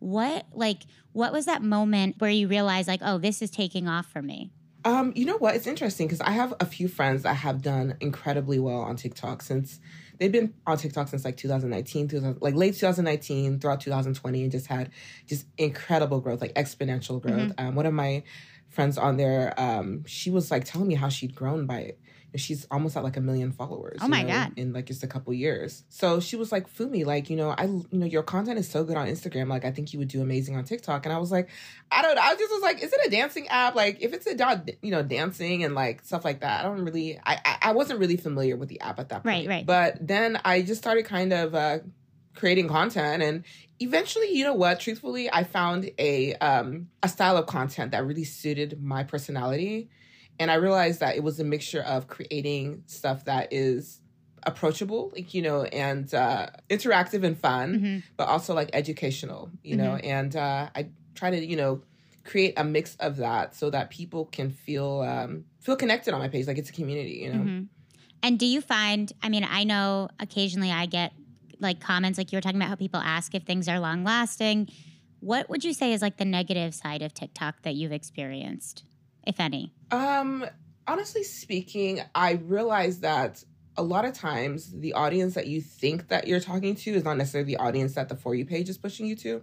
What, 0.01 0.47
like, 0.53 0.83
what 1.13 1.33
was 1.33 1.47
that 1.47 1.63
moment 1.63 2.17
where 2.19 2.31
you 2.31 2.49
realized, 2.49 2.89
like, 2.89 3.01
oh, 3.03 3.19
this 3.19 3.41
is 3.41 3.51
taking 3.51 3.89
off 3.89 4.07
for 4.07 4.21
me? 4.23 4.51
Um, 4.85 5.13
you 5.17 5.25
know 5.25 5.39
what? 5.39 5.55
It's 5.57 5.67
interesting 5.67 6.07
because 6.07 6.21
I 6.21 6.31
have 6.31 6.55
a 6.61 6.67
few 6.67 6.89
friends 6.89 7.23
that 7.23 7.35
have 7.35 7.63
done 7.63 7.97
incredibly 8.01 8.59
well 8.59 8.81
on 8.83 8.97
TikTok 8.97 9.41
since 9.43 9.81
they've 10.19 10.31
been 10.31 10.55
on 10.67 10.77
TikTok 10.77 11.09
since 11.09 11.25
like 11.25 11.37
2019, 11.37 12.09
2000, 12.09 12.43
like 12.43 12.55
late 12.55 12.75
2019 12.75 13.61
throughout 13.61 13.81
2020, 13.81 14.43
and 14.43 14.53
just 14.53 14.67
had 14.67 14.91
just 15.27 15.47
incredible 15.57 16.21
growth, 16.21 16.41
like 16.41 16.55
exponential 16.55 17.21
growth. 17.21 17.53
Um, 17.59 17.75
one 17.75 17.87
of 17.87 17.95
my 17.95 18.23
friends 18.69 18.99
on 18.99 19.17
there, 19.17 19.59
um, 19.59 20.05
she 20.07 20.31
was 20.31 20.51
like 20.51 20.65
telling 20.65 20.89
me 20.89 20.95
how 20.95 21.09
she'd 21.09 21.35
grown 21.35 21.67
by 21.67 21.95
she's 22.37 22.67
almost 22.71 22.97
at 22.97 23.05
like 23.05 23.17
a 23.17 23.21
million 23.21 23.53
followers. 23.53 23.99
Oh 24.01 24.05
you 24.05 24.11
my 24.11 24.23
know, 24.23 24.29
God. 24.29 24.53
In 24.57 24.73
like 24.73 24.87
just 24.87 25.03
a 25.03 25.07
couple 25.07 25.33
years. 25.33 25.85
So 25.89 26.21
she 26.21 26.37
was 26.37 26.53
like, 26.53 26.73
Fumi, 26.73 27.05
like, 27.05 27.31
you 27.31 27.37
know, 27.37 27.51
I 27.51 27.65
you 27.65 27.87
know, 27.93 28.07
your 28.07 28.23
content 28.23 28.59
is 28.59 28.69
so 28.69 28.85
good 28.85 28.97
on 28.97 29.07
Instagram. 29.07 29.49
Like 29.49 29.65
I 29.65 29.71
think 29.71 29.93
you 29.93 29.99
would 29.99 30.09
do 30.09 30.21
amazing 30.21 30.57
on 30.57 30.65
TikTok. 30.65 31.07
And 31.07 31.13
I 31.13 31.19
was 31.19 31.31
like, 31.31 31.49
I 31.91 32.03
don't 32.03 32.15
know. 32.15 32.23
I 32.23 32.35
just 32.35 32.53
was 32.53 32.63
like, 32.63 32.83
is 32.83 32.93
it 32.93 33.01
a 33.07 33.11
dancing 33.11 33.49
app? 33.49 33.75
Like 33.75 34.03
if 34.03 34.13
it's 34.13 34.31
about 34.31 34.69
you 34.83 34.91
know, 34.91 35.03
dancing 35.03 35.65
and 35.65 35.75
like 35.75 36.05
stuff 36.05 36.25
like 36.25 36.41
that, 36.41 36.61
I 36.61 36.69
don't 36.69 36.85
really 36.85 37.19
I 37.25 37.41
I, 37.45 37.59
I 37.63 37.73
wasn't 37.73 38.01
really 38.01 38.17
familiar 38.17 38.57
with 38.57 38.69
the 38.69 38.81
app 38.81 38.99
at 38.99 39.11
that 39.11 39.23
point. 39.23 39.49
Right, 39.49 39.49
right. 39.49 39.67
But 39.67 40.07
then 40.07 40.39
I 40.45 40.63
just 40.63 40.81
started 40.81 41.05
kind 41.05 41.33
of 41.33 41.55
uh 41.55 41.79
creating 42.35 42.69
content 42.69 43.23
and 43.23 43.45
eventually 43.81 44.33
you 44.33 44.45
know 44.45 44.55
what 44.55 44.81
truthfully 44.81 45.33
i 45.33 45.45
found 45.45 45.89
a 45.99 46.35
um 46.35 46.89
a 47.03 47.09
style 47.09 47.37
of 47.37 47.47
content 47.47 47.93
that 47.93 48.05
really 48.05 48.25
suited 48.25 48.83
my 48.83 49.05
personality 49.05 49.89
and 50.39 50.51
i 50.51 50.55
realized 50.55 51.01
that 51.01 51.17
it 51.17 51.23
was 51.23 51.39
a 51.41 51.45
mixture 51.45 51.83
of 51.83 52.07
creating 52.09 52.83
stuff 52.87 53.25
that 53.25 53.53
is 53.53 54.01
approachable 54.47 55.11
like 55.15 55.33
you 55.33 55.41
know 55.43 55.63
and 55.65 56.13
uh 56.15 56.47
interactive 56.69 57.25
and 57.25 57.39
fun 57.39 57.81
Mhm. 57.81 58.03
but 58.17 58.29
also 58.29 58.55
like 58.55 58.69
educational 58.73 59.51
you 59.63 59.77
know 59.77 59.95
and 59.97 60.37
uh 60.37 60.69
i 60.75 60.89
try 61.15 61.31
to 61.31 61.45
you 61.45 61.57
know 61.57 61.83
create 62.25 62.55
a 62.57 62.65
mix 62.65 62.97
of 63.01 63.17
that 63.19 63.55
so 63.55 63.71
that 63.71 63.91
people 63.91 64.27
can 64.27 64.51
feel 64.51 65.01
um 65.01 65.45
feel 65.61 65.77
connected 65.77 66.13
on 66.15 66.21
my 66.21 66.29
page 66.29 66.47
like 66.47 66.59
it's 66.59 66.71
a 66.71 66.73
community 66.75 67.21
you 67.25 67.33
know 67.33 67.41
Mhm. 67.45 67.69
And 68.23 68.39
do 68.39 68.47
you 68.47 68.63
find, 68.63 69.13
I 69.23 69.29
mean, 69.29 69.45
I 69.45 69.65
know 69.65 70.09
occasionally 70.19 70.71
I 70.73 70.87
get 70.87 71.13
like 71.61 71.79
comments 71.81 72.17
like 72.17 72.33
you 72.33 72.39
were 72.39 72.41
talking 72.41 72.57
about 72.57 72.71
how 72.71 72.75
people 72.75 72.99
ask 73.01 73.35
if 73.35 73.43
things 73.43 73.69
are 73.69 73.79
long 73.79 74.03
lasting. 74.03 74.69
What 75.21 75.51
would 75.51 75.63
you 75.63 75.75
say 75.75 75.93
is 75.93 76.01
like 76.01 76.17
the 76.17 76.25
negative 76.25 76.75
side 76.75 77.03
of 77.03 77.13
TikTok 77.13 77.61
that 77.65 77.75
you've 77.75 77.93
experienced, 77.93 78.83
if 79.27 79.39
any? 79.39 79.75
Um, 79.95 80.47
honestly 80.87 81.23
speaking, 81.23 82.01
I 82.15 82.33
realize 82.33 83.01
that 83.01 83.43
a 83.77 83.83
lot 83.83 84.05
of 84.05 84.13
times 84.15 84.71
the 84.73 84.93
audience 84.93 85.35
that 85.35 85.47
you 85.47 85.61
think 85.61 86.09
that 86.09 86.27
you're 86.29 86.41
talking 86.41 86.75
to 86.77 86.91
is 86.93 87.05
not 87.05 87.17
necessarily 87.17 87.47
the 87.55 87.57
audience 87.61 87.95
that 87.95 88.09
the 88.09 88.17
For 88.17 88.35
You 88.35 88.45
page 88.45 88.69
is 88.69 88.79
pushing 88.79 89.07
you 89.07 89.17
to. 89.17 89.43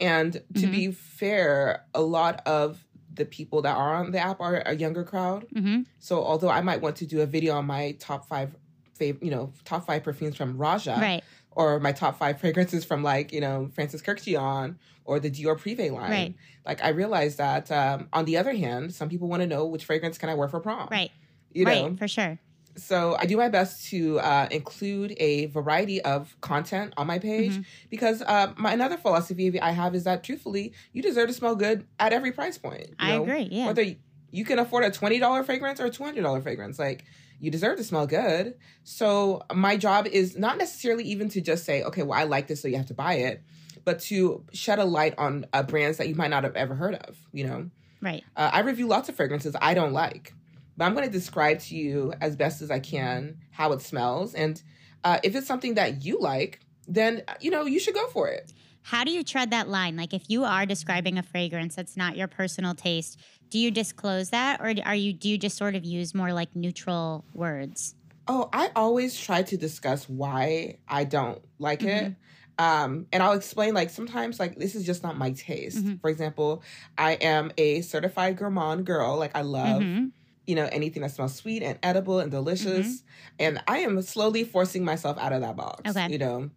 And 0.00 0.32
to 0.32 0.66
Mhm. 0.66 0.70
be 0.72 0.90
fair, 0.92 1.84
a 1.94 2.00
lot 2.00 2.46
of 2.46 2.86
the 3.14 3.26
people 3.26 3.60
that 3.62 3.76
are 3.76 3.94
on 3.96 4.10
the 4.10 4.18
app 4.18 4.40
are 4.40 4.62
a 4.64 4.74
younger 4.74 5.04
crowd. 5.04 5.46
Mm-hmm. 5.54 5.82
So 5.98 6.22
although 6.24 6.48
I 6.48 6.62
might 6.62 6.80
want 6.80 6.96
to 6.96 7.06
do 7.06 7.20
a 7.20 7.26
video 7.26 7.54
on 7.56 7.66
my 7.66 7.92
top 8.00 8.26
five, 8.26 8.56
fav- 8.98 9.22
you 9.22 9.30
know, 9.30 9.52
top 9.64 9.86
five 9.86 10.02
perfumes 10.02 10.34
from 10.36 10.56
Roja, 10.56 10.98
Right. 10.98 11.22
Or 11.54 11.78
my 11.80 11.92
top 11.92 12.18
five 12.18 12.40
fragrances 12.40 12.84
from 12.84 13.02
like 13.02 13.32
you 13.32 13.40
know 13.40 13.70
Francis 13.74 14.00
Kurkdjian 14.02 14.76
or 15.04 15.20
the 15.20 15.30
Dior 15.30 15.58
Privé 15.58 15.90
line. 15.92 16.10
Right. 16.10 16.34
Like 16.64 16.82
I 16.82 16.88
realized 16.90 17.38
that 17.38 17.70
um, 17.70 18.08
on 18.12 18.24
the 18.24 18.36
other 18.38 18.52
hand, 18.54 18.94
some 18.94 19.08
people 19.08 19.28
want 19.28 19.42
to 19.42 19.46
know 19.46 19.66
which 19.66 19.84
fragrance 19.84 20.16
can 20.18 20.28
I 20.28 20.34
wear 20.34 20.48
for 20.48 20.60
prom. 20.60 20.88
Right. 20.90 21.10
You 21.52 21.64
know. 21.64 21.88
Right. 21.88 21.98
For 21.98 22.08
sure. 22.08 22.38
So 22.76 23.16
I 23.18 23.26
do 23.26 23.36
my 23.36 23.50
best 23.50 23.90
to 23.90 24.18
uh, 24.20 24.48
include 24.50 25.12
a 25.18 25.44
variety 25.46 26.00
of 26.00 26.34
content 26.40 26.94
on 26.96 27.06
my 27.06 27.18
page 27.18 27.52
Mhm. 27.58 27.64
because 27.90 28.22
uh, 28.22 28.52
my 28.56 28.72
another 28.72 28.96
philosophy 28.96 29.60
I 29.60 29.72
have 29.72 29.94
is 29.94 30.04
that 30.04 30.24
truthfully, 30.24 30.72
you 30.94 31.02
deserve 31.02 31.28
to 31.28 31.34
smell 31.34 31.54
good 31.54 31.86
at 32.00 32.14
every 32.14 32.32
price 32.32 32.56
point. 32.56 32.86
you 32.88 32.94
I 32.98 33.10
know? 33.16 33.24
agree. 33.24 33.48
Yeah. 33.50 33.66
Whether 33.66 33.82
you- 33.82 33.96
you 34.30 34.46
can 34.46 34.58
afford 34.58 34.84
a 34.84 34.90
twenty 34.90 35.18
dollar 35.18 35.44
fragrance 35.44 35.78
or 35.78 35.84
a 35.84 35.90
two 35.90 36.02
hundred 36.04 36.22
dollar 36.22 36.40
fragrance, 36.40 36.78
like 36.78 37.04
you 37.42 37.50
deserve 37.50 37.76
to 37.76 37.84
smell 37.84 38.06
good. 38.06 38.54
So 38.84 39.42
my 39.52 39.76
job 39.76 40.06
is 40.06 40.38
not 40.38 40.58
necessarily 40.58 41.02
even 41.04 41.28
to 41.30 41.40
just 41.40 41.64
say, 41.64 41.82
okay, 41.82 42.04
well 42.04 42.18
I 42.18 42.22
like 42.22 42.46
this, 42.46 42.62
so 42.62 42.68
you 42.68 42.76
have 42.76 42.86
to 42.86 42.94
buy 42.94 43.14
it, 43.14 43.42
but 43.84 43.98
to 44.02 44.44
shed 44.52 44.78
a 44.78 44.84
light 44.84 45.14
on 45.18 45.46
uh, 45.52 45.64
brands 45.64 45.98
that 45.98 46.08
you 46.08 46.14
might 46.14 46.30
not 46.30 46.44
have 46.44 46.54
ever 46.54 46.76
heard 46.76 46.94
of. 46.94 47.18
You 47.32 47.48
know, 47.48 47.70
right. 48.00 48.22
uh, 48.36 48.50
I 48.52 48.60
review 48.60 48.86
lots 48.86 49.08
of 49.08 49.16
fragrances 49.16 49.56
I 49.60 49.74
don't 49.74 49.92
like, 49.92 50.34
but 50.76 50.84
I'm 50.84 50.94
going 50.94 51.04
to 51.04 51.12
describe 51.12 51.58
to 51.62 51.74
you 51.74 52.14
as 52.20 52.36
best 52.36 52.62
as 52.62 52.70
I 52.70 52.78
can 52.78 53.38
how 53.50 53.72
it 53.72 53.82
smells, 53.82 54.34
and 54.34 54.62
uh, 55.02 55.18
if 55.24 55.34
it's 55.34 55.48
something 55.48 55.74
that 55.74 56.04
you 56.04 56.20
like, 56.20 56.60
then 56.86 57.22
you 57.40 57.50
know 57.50 57.66
you 57.66 57.80
should 57.80 57.94
go 57.94 58.06
for 58.10 58.28
it. 58.28 58.52
How 58.82 59.04
do 59.04 59.12
you 59.12 59.22
tread 59.22 59.50
that 59.50 59.68
line? 59.68 59.96
Like, 59.96 60.12
if 60.12 60.28
you 60.28 60.44
are 60.44 60.66
describing 60.66 61.16
a 61.18 61.22
fragrance 61.22 61.76
that's 61.76 61.96
not 61.96 62.16
your 62.16 62.28
personal 62.28 62.74
taste, 62.74 63.18
do 63.50 63.58
you 63.58 63.70
disclose 63.70 64.30
that, 64.30 64.60
or 64.60 64.74
are 64.84 64.94
you 64.94 65.12
do 65.12 65.28
you 65.28 65.38
just 65.38 65.56
sort 65.56 65.74
of 65.74 65.84
use 65.84 66.14
more 66.14 66.32
like 66.32 66.54
neutral 66.56 67.24
words? 67.32 67.94
Oh, 68.28 68.48
I 68.52 68.70
always 68.76 69.18
try 69.18 69.42
to 69.42 69.56
discuss 69.56 70.08
why 70.08 70.78
I 70.88 71.04
don't 71.04 71.44
like 71.58 71.84
it. 71.84 72.14
Um, 72.58 73.06
and 73.12 73.22
I'll 73.22 73.32
explain 73.32 73.74
like 73.74 73.90
sometimes 73.90 74.38
like 74.38 74.56
this 74.56 74.74
is 74.74 74.86
just 74.86 75.02
not 75.02 75.16
my 75.18 75.32
taste. 75.32 75.84
Mhm. 75.86 76.00
For 76.00 76.10
example, 76.10 76.62
I 76.98 77.12
am 77.14 77.50
a 77.58 77.80
certified 77.82 78.36
gourmand 78.36 78.86
girl. 78.86 79.16
Like 79.16 79.34
I 79.34 79.42
love, 79.42 79.82
Mhm. 79.82 80.12
you 80.46 80.54
know, 80.54 80.66
anything 80.72 81.02
that 81.02 81.12
smells 81.12 81.34
sweet 81.36 81.62
and 81.62 81.78
edible 81.82 82.20
and 82.20 82.30
delicious. 82.30 83.02
And 83.38 83.62
I 83.68 83.78
am 83.80 84.00
slowly 84.02 84.44
forcing 84.44 84.84
myself 84.84 85.18
out 85.18 85.32
of 85.32 85.40
that 85.42 85.56
box. 85.56 85.90
Okay. 85.90 86.06
You 86.06 86.18
know. 86.18 86.50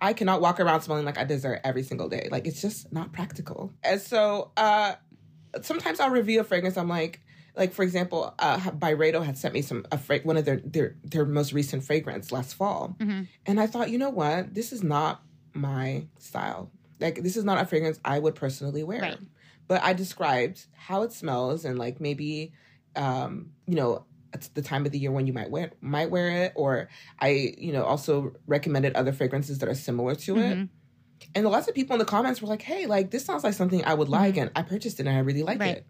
I 0.00 0.12
cannot 0.12 0.40
walk 0.40 0.60
around 0.60 0.80
smelling 0.82 1.04
like 1.04 1.18
a 1.18 1.24
dessert 1.24 1.60
every 1.64 1.82
single 1.82 2.08
day. 2.08 2.28
Like 2.30 2.46
it's 2.46 2.60
just 2.62 2.92
not 2.92 3.12
practical. 3.12 3.72
And 3.82 4.00
so 4.00 4.50
uh 4.56 4.94
sometimes 5.62 6.00
I'll 6.00 6.10
review 6.10 6.40
a 6.40 6.44
fragrance. 6.44 6.76
I'm 6.76 6.88
like, 6.88 7.20
like 7.56 7.72
for 7.72 7.82
example, 7.82 8.32
uh, 8.38 8.58
Byredo 8.58 9.24
had 9.24 9.36
sent 9.36 9.52
me 9.54 9.62
some 9.62 9.84
a 9.92 9.98
fra- 9.98 10.20
one 10.22 10.36
of 10.36 10.44
their 10.44 10.60
their 10.64 10.96
their 11.04 11.24
most 11.26 11.52
recent 11.52 11.84
fragrance 11.84 12.30
last 12.32 12.54
fall, 12.54 12.96
Mhm. 13.00 13.26
and 13.46 13.60
I 13.60 13.66
thought, 13.66 13.90
you 13.90 13.98
know 13.98 14.10
what, 14.10 14.54
this 14.54 14.72
is 14.72 14.82
not 14.82 15.22
my 15.52 16.06
style. 16.18 16.70
Like 17.00 17.22
this 17.22 17.36
is 17.36 17.44
not 17.44 17.60
a 17.60 17.66
fragrance 17.66 17.98
I 18.04 18.18
would 18.18 18.34
personally 18.36 18.84
wear. 18.84 19.00
Right. 19.00 19.18
But 19.66 19.82
I 19.82 19.92
described 19.92 20.66
how 20.74 21.02
it 21.02 21.12
smells 21.12 21.64
and 21.64 21.78
like 21.78 22.00
maybe, 22.00 22.52
um, 22.96 23.50
you 23.66 23.74
know. 23.74 24.04
It's 24.32 24.48
the 24.48 24.62
time 24.62 24.86
of 24.86 24.92
the 24.92 24.98
year 24.98 25.10
when 25.10 25.26
you 25.26 25.32
might 25.32 25.50
wear 25.50 25.72
might 25.80 26.10
wear 26.10 26.44
it, 26.44 26.52
or 26.54 26.88
I, 27.18 27.54
you 27.58 27.72
know, 27.72 27.84
also 27.84 28.32
recommended 28.46 28.94
other 28.94 29.12
fragrances 29.12 29.58
that 29.58 29.68
are 29.68 29.74
similar 29.74 30.14
to 30.14 30.38
it. 30.38 30.56
Mhm. 30.58 30.68
And 31.34 31.46
lots 31.46 31.68
of 31.68 31.74
people 31.74 31.94
in 31.94 31.98
the 31.98 32.04
comments 32.04 32.40
were 32.40 32.48
like, 32.48 32.62
"Hey, 32.62 32.86
like 32.86 33.10
this 33.10 33.24
sounds 33.24 33.44
like 33.44 33.54
something 33.54 33.84
I 33.84 33.94
would 33.94 34.08
like," 34.08 34.36
and 34.36 34.50
I 34.56 34.62
purchased 34.62 35.00
it 35.00 35.06
and 35.06 35.16
I 35.16 35.20
really 35.20 35.42
like 35.42 35.60
Right. 35.60 35.76
it. 35.78 35.86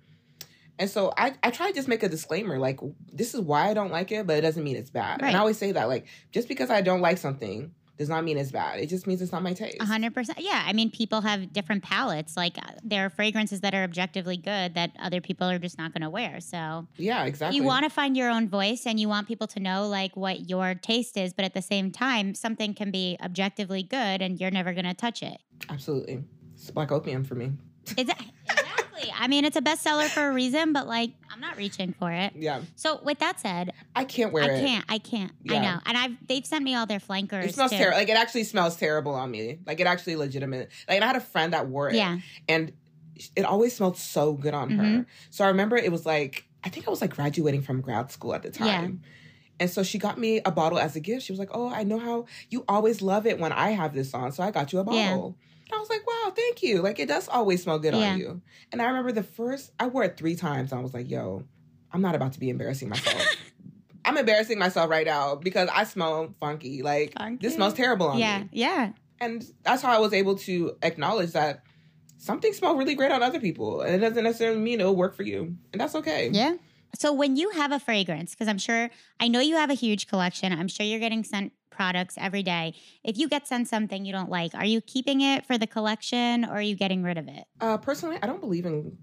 And 0.78 0.88
so 0.88 1.12
I, 1.16 1.34
I 1.42 1.50
try 1.50 1.68
to 1.68 1.74
just 1.74 1.88
make 1.88 2.02
a 2.02 2.08
disclaimer 2.08 2.58
like, 2.58 2.80
this 3.12 3.34
is 3.34 3.40
why 3.42 3.68
I 3.68 3.74
don't 3.74 3.92
like 3.92 4.10
it, 4.12 4.26
but 4.26 4.38
it 4.38 4.40
doesn't 4.40 4.64
mean 4.64 4.76
it's 4.76 4.88
bad. 4.88 5.20
Right. 5.20 5.28
And 5.28 5.36
I 5.36 5.40
always 5.40 5.58
say 5.58 5.72
that, 5.72 5.88
like, 5.88 6.06
just 6.32 6.48
because 6.48 6.70
I 6.70 6.80
don't 6.80 7.02
like 7.02 7.18
something 7.18 7.72
does 8.00 8.08
not 8.08 8.24
mean 8.24 8.38
it's 8.38 8.50
bad. 8.50 8.80
It 8.80 8.86
just 8.86 9.06
means 9.06 9.20
it's 9.20 9.30
not 9.30 9.42
my 9.42 9.52
taste. 9.52 9.80
Hundred 9.82 10.14
percent. 10.14 10.38
Yeah, 10.40 10.64
I 10.66 10.72
mean, 10.72 10.90
people 10.90 11.20
have 11.20 11.52
different 11.52 11.82
palates. 11.82 12.34
Like 12.34 12.56
uh, 12.56 12.72
there 12.82 13.04
are 13.04 13.10
fragrances 13.10 13.60
that 13.60 13.74
are 13.74 13.84
objectively 13.84 14.38
good 14.38 14.72
that 14.74 14.92
other 14.98 15.20
people 15.20 15.46
are 15.50 15.58
just 15.58 15.76
not 15.76 15.92
going 15.92 16.00
to 16.00 16.08
wear. 16.08 16.40
So 16.40 16.86
Yeah, 16.96 17.24
exactly. 17.26 17.58
you 17.58 17.62
want 17.62 17.84
to 17.84 17.90
find 17.90 18.16
your 18.16 18.30
own 18.30 18.48
voice, 18.48 18.86
and 18.86 18.98
you 18.98 19.06
want 19.06 19.28
people 19.28 19.46
to 19.48 19.60
know 19.60 19.86
like 19.86 20.16
what 20.16 20.48
your 20.48 20.74
taste 20.74 21.18
is. 21.18 21.34
But 21.34 21.44
at 21.44 21.52
the 21.52 21.60
same 21.60 21.90
time, 21.92 22.34
something 22.34 22.72
can 22.72 22.90
be 22.90 23.18
objectively 23.22 23.82
good, 23.82 24.22
and 24.22 24.40
you're 24.40 24.50
never 24.50 24.72
going 24.72 24.86
to 24.86 24.94
touch 24.94 25.22
it. 25.22 25.36
Absolutely. 25.68 26.24
It's 26.54 26.70
black 26.70 26.90
opium 26.90 27.22
for 27.22 27.34
me. 27.34 27.52
Exa- 27.84 28.30
I 29.14 29.28
mean, 29.28 29.44
it's 29.44 29.56
a 29.56 29.60
bestseller 29.62 30.08
for 30.08 30.28
a 30.28 30.32
reason, 30.32 30.72
but 30.72 30.86
like, 30.86 31.10
I'm 31.32 31.40
not 31.40 31.56
reaching 31.56 31.92
for 31.92 32.10
it. 32.10 32.32
Yeah. 32.34 32.62
So 32.76 33.00
with 33.02 33.18
that 33.20 33.40
said, 33.40 33.72
I 33.94 34.04
can't 34.04 34.32
wear 34.32 34.44
I 34.44 34.46
it. 34.48 34.56
I 34.56 34.60
can't. 34.60 34.84
I 34.88 34.98
can't. 34.98 35.32
I 35.48 35.58
know. 35.58 35.78
And 35.86 35.96
I've 35.96 36.26
they've 36.26 36.44
sent 36.44 36.64
me 36.64 36.74
all 36.74 36.86
their 36.86 37.00
flankers. 37.00 37.46
It 37.46 37.54
smells 37.54 37.70
terrible. 37.70 37.98
Like 37.98 38.08
it 38.08 38.16
actually 38.16 38.44
smells 38.44 38.76
terrible 38.76 39.14
on 39.14 39.30
me. 39.30 39.58
Like 39.66 39.80
it 39.80 39.86
actually 39.86 40.16
legitimate. 40.16 40.70
Like 40.88 41.02
I 41.02 41.06
had 41.06 41.16
a 41.16 41.20
friend 41.20 41.52
that 41.52 41.66
wore 41.68 41.88
it. 41.90 41.96
Yeah. 41.96 42.18
And 42.48 42.72
it 43.36 43.44
always 43.44 43.76
smelled 43.76 43.96
so 43.96 44.32
good 44.32 44.54
on 44.54 44.70
her. 44.70 44.82
Mhm. 44.82 45.06
So 45.30 45.44
I 45.44 45.48
remember 45.48 45.76
it 45.76 45.92
was 45.92 46.06
like 46.06 46.46
I 46.64 46.68
think 46.68 46.86
I 46.86 46.90
was 46.90 47.00
like 47.00 47.14
graduating 47.14 47.62
from 47.62 47.80
grad 47.80 48.10
school 48.10 48.34
at 48.34 48.42
the 48.42 48.50
time. 48.50 48.66
Yeah. 49.02 49.08
And 49.60 49.70
so 49.70 49.82
she 49.82 49.98
got 49.98 50.18
me 50.18 50.40
a 50.44 50.50
bottle 50.50 50.78
as 50.78 50.96
a 50.96 51.00
gift. 51.00 51.26
She 51.26 51.32
was 51.32 51.38
like, 51.38 51.50
"Oh, 51.52 51.68
I 51.68 51.82
know 51.82 51.98
how 51.98 52.24
you 52.48 52.64
always 52.66 53.02
love 53.02 53.26
it 53.26 53.38
when 53.38 53.52
I 53.52 53.70
have 53.72 53.92
this 53.92 54.14
on, 54.14 54.32
so 54.32 54.42
I 54.42 54.50
got 54.50 54.72
you 54.72 54.78
a 54.78 54.84
bottle." 54.84 55.36
Yeah. 55.38 55.46
And 55.70 55.76
I 55.76 55.80
was 55.80 55.88
like, 55.88 56.06
"Wow, 56.06 56.32
thank 56.34 56.62
you." 56.62 56.82
Like 56.82 56.98
it 56.98 57.06
does 57.08 57.28
always 57.28 57.62
smell 57.62 57.78
good 57.78 57.94
Yeah. 57.94 58.12
on 58.12 58.18
you. 58.18 58.42
And 58.72 58.82
I 58.82 58.86
remember 58.86 59.12
the 59.12 59.22
first 59.22 59.70
I 59.78 59.86
wore 59.86 60.02
it 60.04 60.16
three 60.16 60.34
times. 60.34 60.72
And 60.72 60.80
I 60.80 60.82
was 60.82 60.92
like, 60.94 61.08
"Yo, 61.10 61.44
I'm 61.92 62.02
not 62.02 62.14
about 62.14 62.32
to 62.34 62.40
be 62.40 62.50
embarrassing 62.50 62.88
myself." 62.88 63.22
I'm 64.04 64.16
embarrassing 64.16 64.58
myself 64.58 64.88
right 64.90 65.06
now 65.06 65.36
because 65.36 65.68
I 65.72 65.84
smell 65.84 66.34
funky. 66.40 66.82
Like 66.82 67.14
Funky? 67.18 67.46
this 67.46 67.54
smells 67.54 67.74
terrible 67.74 68.08
on 68.08 68.18
Yeah. 68.18 68.40
me. 68.40 68.48
Yeah. 68.52 68.92
And 69.20 69.44
that's 69.62 69.82
how 69.82 69.92
I 69.94 69.98
was 69.98 70.12
able 70.14 70.36
to 70.38 70.76
acknowledge 70.82 71.32
that 71.32 71.62
something 72.16 72.52
smells 72.54 72.78
really 72.78 72.94
great 72.94 73.12
on 73.12 73.22
other 73.22 73.38
people. 73.40 73.82
And 73.82 73.94
it 73.94 73.98
doesn't 73.98 74.24
necessarily 74.24 74.58
mean 74.58 74.80
it'll 74.80 74.96
work 74.96 75.14
for 75.14 75.22
you. 75.22 75.56
And 75.72 75.80
that's 75.80 75.94
okay. 75.94 76.30
Yeah. 76.32 76.54
So 76.98 77.12
when 77.12 77.36
you 77.36 77.50
have 77.50 77.72
a 77.72 77.78
fragrance, 77.78 78.32
because 78.34 78.48
I'm 78.48 78.58
sure 78.58 78.90
I 79.20 79.28
know 79.28 79.40
you 79.40 79.56
have 79.56 79.70
a 79.70 79.74
huge 79.74 80.06
collection. 80.06 80.52
I'm 80.52 80.68
sure 80.68 80.84
you're 80.84 80.98
getting 81.00 81.24
sent 81.24 81.52
products 81.70 82.16
every 82.18 82.42
day. 82.42 82.74
If 83.04 83.16
you 83.16 83.28
get 83.28 83.46
sent 83.46 83.68
something 83.68 84.04
you 84.04 84.12
don't 84.12 84.28
like, 84.30 84.54
are 84.54 84.64
you 84.64 84.80
keeping 84.80 85.20
it 85.20 85.46
for 85.46 85.56
the 85.56 85.66
collection 85.66 86.44
or 86.44 86.52
are 86.54 86.62
you 86.62 86.74
getting 86.74 87.02
rid 87.02 87.16
of 87.16 87.28
it? 87.28 87.44
Uh, 87.60 87.78
personally, 87.78 88.18
I 88.22 88.26
don't 88.26 88.40
believe 88.40 88.66
in 88.66 88.98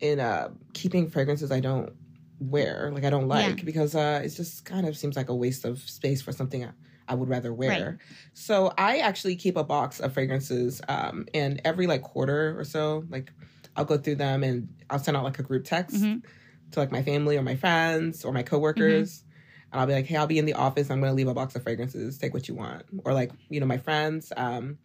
in 0.00 0.18
uh, 0.20 0.50
keeping 0.74 1.08
fragrances 1.08 1.52
I 1.52 1.60
don't 1.60 1.92
wear, 2.40 2.90
like 2.92 3.04
I 3.04 3.10
don't 3.10 3.28
like, 3.28 3.58
Yeah. 3.58 3.64
because 3.64 3.94
uh, 3.94 4.20
it 4.24 4.30
just 4.30 4.64
kind 4.64 4.86
of 4.86 4.96
seems 4.96 5.16
like 5.16 5.28
a 5.28 5.34
waste 5.34 5.64
of 5.64 5.78
space 5.78 6.20
for 6.20 6.32
something 6.32 6.64
I, 6.64 6.70
I 7.08 7.14
would 7.14 7.28
rather 7.28 7.54
wear. 7.54 7.70
Right. 7.90 7.98
So 8.34 8.72
I 8.78 8.98
actually 8.98 9.36
keep 9.36 9.56
a 9.56 9.62
box 9.64 10.00
of 10.00 10.12
fragrances, 10.12 10.82
um, 10.88 11.26
and 11.34 11.60
every 11.64 11.86
like 11.86 12.02
quarter 12.02 12.58
or 12.58 12.64
so, 12.64 13.04
like 13.10 13.32
I'll 13.76 13.84
go 13.84 13.96
through 13.96 14.16
them 14.16 14.42
and 14.42 14.68
I'll 14.90 14.98
send 14.98 15.16
out 15.16 15.24
like 15.24 15.38
a 15.38 15.42
group 15.44 15.64
text 15.64 16.02
Mhm. 16.02 16.22
To 16.72 16.80
like 16.80 16.92
my 16.92 17.02
family 17.02 17.36
or 17.36 17.42
my 17.42 17.56
friends 17.56 18.24
or 18.24 18.32
my 18.32 18.42
coworkers. 18.42 19.24
And 19.72 19.80
I'll 19.80 19.86
be 19.86 19.94
like, 19.94 20.06
hey, 20.06 20.16
I'll 20.16 20.26
be 20.26 20.38
in 20.38 20.44
the 20.44 20.54
office. 20.54 20.90
I'm 20.90 21.00
gonna 21.00 21.14
leave 21.14 21.28
a 21.28 21.34
box 21.34 21.54
of 21.56 21.62
fragrances. 21.62 22.18
Take 22.18 22.34
what 22.34 22.48
you 22.48 22.54
want. 22.54 22.84
Or 23.04 23.14
like, 23.14 23.32
you 23.48 23.60
know, 23.60 23.66
my 23.66 23.78
friends. 23.78 24.32
Um, 24.36 24.78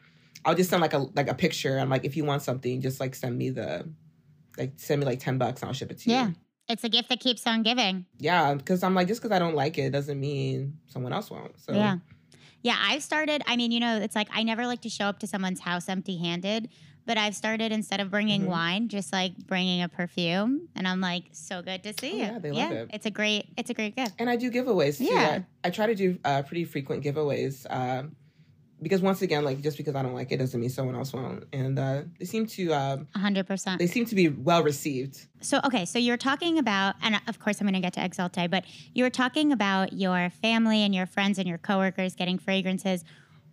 I'll 0.46 0.56
just 0.56 0.70
send 0.70 0.82
like 0.82 0.94
a 0.94 1.00
like 1.16 1.28
a 1.30 1.34
picture. 1.34 1.78
I'm 1.78 1.90
like, 1.90 2.06
if 2.06 2.16
you 2.16 2.24
want 2.24 2.42
something, 2.42 2.80
just 2.82 3.00
like 3.00 3.16
send 3.16 3.38
me 3.38 3.50
the 3.50 3.90
like 4.58 4.74
send 4.78 5.00
me 5.02 5.06
like 5.06 5.20
ten 5.20 5.38
bucks 5.38 5.62
and 5.62 5.68
I'll 5.68 5.74
ship 5.74 5.92
it 5.92 6.00
to 6.00 6.10
Yeah. 6.10 6.22
you. 6.22 6.28
Yeah. 6.30 6.34
It's 6.70 6.84
a 6.84 6.90
gift 6.90 7.10
that 7.10 7.20
keeps 7.22 7.48
on 7.48 7.64
giving. 7.64 8.06
Yeah, 8.20 8.54
because 8.54 8.84
I'm 8.84 8.94
like, 8.94 9.08
just 9.08 9.22
because 9.22 9.34
I 9.34 9.40
don't 9.40 9.56
like 9.56 9.78
it 9.78 9.92
doesn't 9.92 10.20
mean 10.20 10.78
someone 10.88 11.14
else 11.14 11.30
won't. 11.32 11.60
So 11.60 11.74
Yeah. 11.74 11.98
Yeah, 12.64 12.76
I've 12.78 13.04
started. 13.04 13.42
I 13.48 13.56
mean, 13.56 13.72
you 13.72 13.80
know, 13.80 13.98
it's 13.98 14.16
like 14.16 14.28
I 14.34 14.44
never 14.44 14.66
like 14.66 14.82
to 14.82 14.90
show 14.90 15.06
up 15.06 15.20
to 15.20 15.28
someone's 15.28 15.62
house 15.62 15.88
empty 15.88 16.18
handed, 16.18 16.70
but 17.08 17.18
I've 17.18 17.36
started 17.36 17.72
instead 17.72 18.00
of 18.02 18.12
bringing 18.12 18.44
Mhm. 18.44 18.48
wine, 18.48 18.88
just 18.90 19.12
like 19.14 19.36
bringing 19.48 19.82
a 19.82 19.88
perfume. 19.90 20.68
And 20.76 20.88
I'm 20.88 21.00
like, 21.02 21.24
so 21.32 21.62
good 21.64 21.82
to 21.84 21.94
see 22.00 22.12
Oh, 22.12 22.16
you. 22.16 22.22
yeah, 22.22 22.40
they 22.40 22.52
love 22.52 22.72
it. 22.74 22.90
It's 22.94 23.06
a 23.08 23.12
great, 23.12 23.48
it's 23.58 23.70
a 23.70 23.74
great 23.74 23.96
gift. 23.96 24.14
And 24.20 24.30
I 24.30 24.36
do 24.36 24.52
giveaways 24.52 24.98
too. 25.00 25.06
Yeah. 25.06 25.40
I, 25.64 25.68
I 25.68 25.70
try 25.72 25.88
to 25.88 25.96
do 25.96 26.20
uh, 26.26 26.44
pretty 26.44 26.66
frequent 26.66 27.04
giveaways. 27.04 27.66
Um, 27.70 28.16
because 28.80 29.02
once 29.02 29.24
again, 29.24 29.44
like 29.44 29.62
just 29.62 29.76
because 29.78 29.96
I 29.96 30.04
don't 30.04 30.14
like 30.14 30.32
it 30.32 30.38
doesn't 30.38 30.60
mean 30.60 30.70
someone 30.70 30.96
else 30.96 31.12
won't. 31.14 31.46
And 31.52 31.80
uh, 31.80 32.04
they 32.20 32.26
seem 32.26 32.46
to 32.46 32.74
um, 32.74 33.08
100%. 33.16 33.80
they 33.80 33.88
seem 33.88 34.06
to 34.06 34.14
be 34.14 34.28
well 34.28 34.62
received. 34.62 35.26
So, 35.42 35.60
okay, 35.66 35.86
so 35.86 35.98
you're 35.98 36.16
talking 36.18 36.60
about, 36.60 36.96
and 37.02 37.20
of 37.28 37.40
course 37.40 37.60
I'm 37.60 37.66
going 37.66 37.74
to 37.74 37.80
get 37.80 37.94
to 37.94 38.02
Exalte, 38.02 38.48
but 38.52 38.66
you 38.94 39.04
were 39.04 39.10
talking 39.10 39.52
about 39.52 39.94
your 39.94 40.30
family 40.30 40.84
and 40.84 40.94
your 40.94 41.08
friends 41.08 41.40
and 41.40 41.48
your 41.48 41.58
coworkers 41.58 42.14
getting 42.16 42.38
fragrances. 42.38 43.04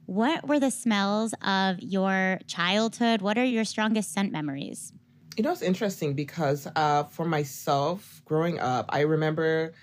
What 0.06 0.46
were 0.46 0.60
the 0.60 0.70
smells 0.70 1.34
of 1.42 1.80
your 1.80 2.38
childhood? 2.46 3.22
What 3.22 3.38
are 3.38 3.44
your 3.44 3.64
strongest 3.64 4.12
scent 4.12 4.32
memories? 4.32 4.92
You 5.36 5.42
know, 5.42 5.50
it's 5.52 5.62
interesting 5.62 6.14
because 6.14 6.68
uh, 6.76 7.04
for 7.04 7.24
myself, 7.24 8.22
growing 8.24 8.60
up, 8.60 8.86
I 8.90 9.00
remember 9.00 9.74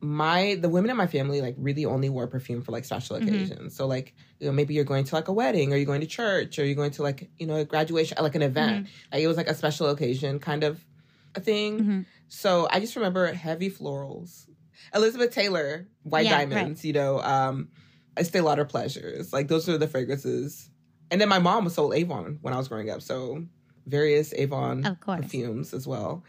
my 0.00 0.56
the 0.60 0.68
women 0.70 0.90
in 0.90 0.96
my 0.96 1.08
family 1.08 1.42
like 1.42 1.56
really 1.58 1.84
only 1.84 2.08
wore 2.08 2.28
perfume 2.28 2.62
for 2.62 2.72
like 2.72 2.84
special 2.86 3.16
Mhm. 3.18 3.26
occasions. 3.28 3.76
So 3.76 3.86
like 3.86 4.14
you 4.40 4.46
know 4.46 4.52
maybe 4.52 4.74
you're 4.74 4.84
going 4.84 5.04
to 5.04 5.14
like 5.16 5.28
a 5.28 5.32
wedding 5.34 5.72
or 5.72 5.76
you're 5.76 5.86
going 5.86 6.02
to 6.02 6.06
church 6.08 6.58
or 6.58 6.64
you're 6.64 6.76
going 6.76 6.92
to 6.92 7.02
like 7.02 7.30
you 7.38 7.46
know 7.48 7.56
a 7.56 7.64
graduation 7.66 8.16
like 8.20 8.36
an 8.36 8.42
event. 8.42 8.84
Like 9.12 9.22
it 9.22 9.28
was 9.28 9.36
like 9.38 9.48
a 9.48 9.54
special 9.54 9.88
occasion 9.88 10.38
kind 10.40 10.64
of 10.64 10.86
a 11.34 11.40
thing. 11.40 11.88
Mhm. 11.88 12.06
So 12.28 12.68
I 12.70 12.80
just 12.80 12.96
remember 12.96 13.32
heavy 13.32 13.70
florals. 13.70 14.46
Elizabeth 14.94 15.32
Taylor, 15.32 15.88
White 16.02 16.22
Yeah, 16.24 16.30
Diamonds, 16.30 16.84
you 16.84 16.92
know, 16.92 17.20
um, 17.20 17.70
Estee 18.16 18.40
Lauder 18.40 18.64
Pleasures. 18.64 19.32
Like 19.32 19.48
those 19.48 19.68
are 19.68 19.78
the 19.78 19.88
fragrances. 19.88 20.70
And 21.10 21.20
then 21.20 21.28
my 21.28 21.38
mom 21.38 21.64
was 21.64 21.74
sold 21.74 21.94
Avon 21.94 22.38
when 22.42 22.52
I 22.52 22.58
was 22.58 22.68
growing 22.68 22.90
up. 22.90 23.02
So 23.02 23.44
various 23.86 24.32
Avon 24.34 24.84
Of 24.84 25.00
course. 25.00 25.20
perfumes 25.20 25.72
as 25.74 25.86
well. 25.86 26.24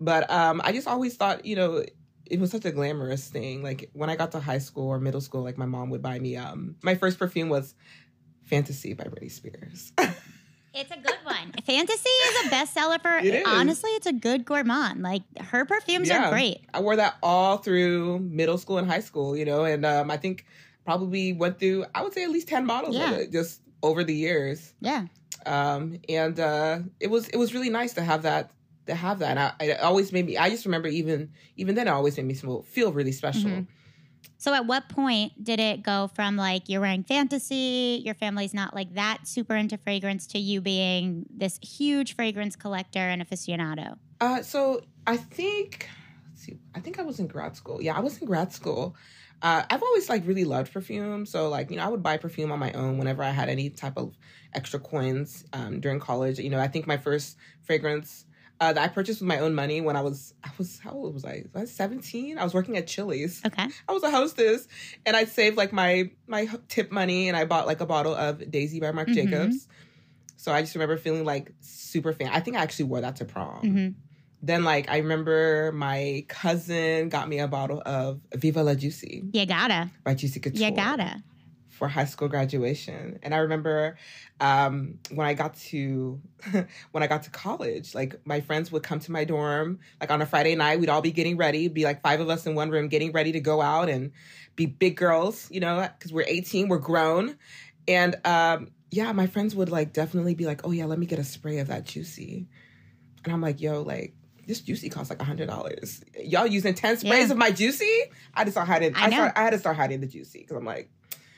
But 0.00 0.30
um, 0.30 0.60
I 0.64 0.72
just 0.72 0.88
always 0.88 1.16
thought, 1.16 1.44
you 1.44 1.56
know, 1.56 1.84
it 2.26 2.40
was 2.40 2.50
such 2.50 2.64
a 2.64 2.72
glamorous 2.72 3.28
thing. 3.28 3.62
Like 3.62 3.88
when 3.92 4.10
I 4.10 4.16
got 4.16 4.32
to 4.32 4.40
high 4.40 4.58
school 4.58 4.88
or 4.88 4.98
middle 4.98 5.20
school, 5.20 5.42
like 5.42 5.56
my 5.56 5.66
mom 5.66 5.90
would 5.90 6.02
buy 6.02 6.18
me. 6.18 6.36
Um, 6.36 6.76
my 6.82 6.94
first 6.96 7.18
perfume 7.18 7.48
was 7.48 7.74
Fantasy 8.44 8.94
by 8.94 9.04
Britney 9.04 9.30
Spears. 9.30 9.92
It's 10.78 10.90
a 10.90 10.96
good 10.98 11.16
one. 11.24 11.54
Fantasy 11.64 12.10
is 12.10 12.46
a 12.46 12.48
bestseller 12.50 13.00
for, 13.00 13.16
It 13.16 13.46
honestly, 13.46 13.88
it's 13.92 14.06
a 14.06 14.12
good 14.12 14.44
gourmand. 14.44 15.02
Like 15.02 15.22
her 15.40 15.64
perfumes 15.64 16.06
Yeah. 16.10 16.26
are 16.26 16.30
great. 16.30 16.58
I 16.74 16.80
wore 16.80 16.96
that 16.96 17.16
all 17.22 17.56
through 17.56 18.18
middle 18.18 18.58
school 18.58 18.76
and 18.76 18.86
high 18.86 19.00
school, 19.00 19.34
you 19.38 19.46
know, 19.46 19.64
and 19.64 19.86
um, 19.86 20.10
I 20.10 20.18
think 20.18 20.44
probably 20.86 21.32
went 21.34 21.58
through, 21.58 21.84
I 21.94 22.02
would 22.02 22.14
say 22.14 22.24
at 22.24 22.30
least 22.30 22.48
10 22.48 22.66
bottles 22.66 22.94
Yeah. 22.96 23.12
of 23.12 23.18
it 23.18 23.32
just 23.32 23.60
over 23.82 24.02
the 24.04 24.14
years. 24.14 24.72
Yeah. 24.80 25.06
Um, 25.44 25.98
and 26.08 26.40
uh, 26.40 26.78
it 26.98 27.08
was 27.10 27.28
it 27.28 27.36
was 27.36 27.52
really 27.52 27.70
nice 27.70 27.92
to 27.94 28.02
have 28.02 28.22
that 28.22 28.52
to 28.86 28.94
have 28.94 29.18
that. 29.18 29.30
And 29.30 29.38
I, 29.38 29.52
it 29.72 29.80
always 29.80 30.12
made 30.12 30.24
me. 30.26 30.38
I 30.38 30.48
just 30.48 30.64
remember 30.64 30.88
even 30.88 31.30
even 31.56 31.74
then 31.74 31.88
it 31.88 31.90
always 31.90 32.16
made 32.16 32.26
me 32.26 32.34
feel, 32.34 32.92
really 32.92 33.12
special. 33.12 33.50
Mhm. 33.50 33.66
So 34.38 34.52
at 34.54 34.66
what 34.66 34.88
point 34.88 35.32
did 35.42 35.60
it 35.60 35.82
go 35.82 36.10
from 36.14 36.36
like 36.36 36.68
you're 36.68 36.80
wearing 36.80 37.04
fantasy, 37.04 38.02
your 38.04 38.14
family's 38.14 38.52
not 38.54 38.74
like 38.74 38.94
that 38.94 39.26
super 39.26 39.54
into 39.56 39.76
fragrance 39.78 40.26
to 40.28 40.38
you 40.38 40.60
being 40.60 41.26
this 41.34 41.58
huge 41.62 42.14
fragrance 42.16 42.54
collector 42.56 42.98
and 43.00 43.22
aficionado? 43.26 43.98
Uh, 44.20 44.42
so 44.42 44.82
I 45.06 45.16
think 45.16 45.88
let's 46.28 46.42
see, 46.44 46.58
I 46.74 46.80
think 46.80 46.98
I 46.98 47.02
was 47.02 47.18
in 47.20 47.28
grad 47.28 47.56
school. 47.56 47.80
Yeah, 47.80 47.96
I 47.96 48.00
was 48.00 48.18
in 48.18 48.26
grad 48.26 48.52
school. 48.52 48.94
Uh, 49.46 49.62
I've 49.70 49.82
always 49.82 50.08
like 50.08 50.26
really 50.26 50.42
loved 50.44 50.72
perfume, 50.72 51.24
so 51.24 51.48
like 51.48 51.70
you 51.70 51.76
know 51.76 51.84
I 51.84 51.88
would 51.88 52.02
buy 52.02 52.16
perfume 52.16 52.50
on 52.50 52.58
my 52.58 52.72
own 52.72 52.98
whenever 52.98 53.22
I 53.22 53.30
had 53.30 53.48
any 53.48 53.70
type 53.70 53.96
of 53.96 54.16
extra 54.52 54.80
coins 54.80 55.44
um, 55.52 55.78
during 55.78 56.00
college. 56.00 56.40
You 56.40 56.50
know, 56.50 56.58
I 56.58 56.66
think 56.66 56.88
my 56.88 56.96
first 56.96 57.36
fragrance 57.62 58.24
uh, 58.60 58.72
that 58.72 58.82
I 58.82 58.88
purchased 58.92 59.20
with 59.20 59.28
my 59.28 59.38
own 59.38 59.54
money 59.54 59.80
when 59.80 59.94
I 59.94 60.00
was 60.00 60.34
I 60.42 60.50
was 60.58 60.80
how 60.82 60.90
old 60.90 61.14
was 61.14 61.24
I? 61.24 61.44
I 61.54 61.60
was 61.60 61.70
seventeen. 61.70 62.38
I 62.38 62.42
was 62.44 62.54
working 62.54 62.76
at 62.76 62.88
Chili's. 62.88 63.40
Okay. 63.46 63.68
I 63.88 63.92
was 63.92 64.02
a 64.02 64.10
hostess, 64.10 64.66
and 65.06 65.16
I 65.16 65.26
saved 65.26 65.56
like 65.56 65.72
my 65.72 66.10
my 66.26 66.48
tip 66.66 66.90
money, 66.90 67.28
and 67.28 67.36
I 67.36 67.44
bought 67.44 67.68
like 67.68 67.80
a 67.80 67.86
bottle 67.86 68.16
of 68.16 68.50
Daisy 68.50 68.80
by 68.80 68.90
Marc 68.90 69.10
Mhm. 69.10 69.14
Jacobs. 69.14 69.68
So 70.36 70.50
I 70.52 70.60
just 70.60 70.74
remember 70.74 70.96
feeling 70.96 71.24
like 71.24 71.52
super 71.60 72.12
fan. 72.12 72.30
I 72.32 72.40
think 72.40 72.56
I 72.56 72.62
actually 72.62 72.86
wore 72.86 73.00
that 73.00 73.14
to 73.16 73.24
prom. 73.24 73.60
hmm 73.60 73.88
Then 74.42 74.64
like 74.64 74.90
I 74.90 74.98
remember 74.98 75.72
my 75.72 76.24
cousin 76.28 77.08
got 77.08 77.28
me 77.28 77.38
a 77.38 77.48
bottle 77.48 77.82
of 77.84 78.20
Viva 78.34 78.62
la 78.62 78.74
Juicy 78.74 79.24
You 79.32 79.46
gotta. 79.46 79.90
by 80.04 80.14
Juicy 80.14 80.40
Couture 80.40 80.68
You 80.68 80.70
gotta. 80.74 81.22
for 81.68 81.88
high 81.88 82.04
school 82.04 82.28
graduation. 82.28 83.18
And 83.22 83.34
I 83.34 83.38
remember 83.38 83.96
um, 84.40 84.98
when 85.10 85.26
I 85.26 85.34
got 85.34 85.56
to 85.56 86.20
when 86.92 87.02
I 87.02 87.06
got 87.06 87.22
to 87.24 87.30
college, 87.30 87.94
like 87.94 88.14
my 88.24 88.40
friends 88.40 88.70
would 88.70 88.82
come 88.82 89.00
to 89.00 89.12
my 89.12 89.24
dorm 89.24 89.80
like 90.00 90.10
on 90.10 90.22
a 90.22 90.26
Friday 90.26 90.54
night. 90.54 90.80
We'd 90.80 90.90
all 90.90 91.02
be 91.02 91.12
getting 91.12 91.36
ready, 91.36 91.68
be 91.68 91.84
like 91.84 92.02
five 92.02 92.20
of 92.20 92.28
us 92.28 92.46
in 92.46 92.54
one 92.54 92.70
room, 92.70 92.88
getting 92.88 93.12
ready 93.12 93.32
to 93.32 93.40
go 93.40 93.60
out 93.60 93.88
and 93.88 94.12
be 94.54 94.66
big 94.66 94.96
girls, 94.96 95.50
you 95.50 95.60
know, 95.60 95.88
because 95.98 96.12
we're 96.12 96.24
18, 96.26 96.68
we're 96.68 96.78
grown. 96.78 97.36
And 97.88 98.16
um, 98.24 98.68
yeah, 98.90 99.12
my 99.12 99.26
friends 99.26 99.54
would 99.54 99.68
like 99.70 99.92
definitely 99.92 100.34
be 100.34 100.44
like, 100.46 100.66
"Oh 100.66 100.70
yeah, 100.72 100.84
let 100.86 100.98
me 100.98 101.06
get 101.06 101.18
a 101.18 101.24
spray 101.24 101.58
of 101.58 101.68
that 101.68 101.84
juicy," 101.84 102.46
and 103.24 103.32
I'm 103.32 103.40
like, 103.40 103.60
"Yo, 103.60 103.82
like." 103.82 104.14
This 104.46 104.60
juicy 104.60 104.88
costs 104.88 105.10
like 105.10 105.20
a 105.20 105.24
hundred 105.24 105.46
dollars. 105.48 106.02
Y'all 106.22 106.46
using 106.46 106.74
ten 106.74 106.96
sprays 106.96 107.26
Yeah. 107.26 107.32
of 107.32 107.36
my 107.38 107.50
juicy? 107.50 107.90
I 108.34 108.44
just 108.44 108.54
start 108.54 108.68
hiding. 108.68 108.94
I 108.94 109.06
I, 109.06 109.10
start, 109.10 109.32
I 109.36 109.42
had 109.42 109.50
to 109.50 109.58
start 109.58 109.76
hiding 109.76 110.00
the 110.00 110.06
juicy 110.06 110.40
because 110.40 110.56
I'm 110.56 110.64
like, 110.64 110.90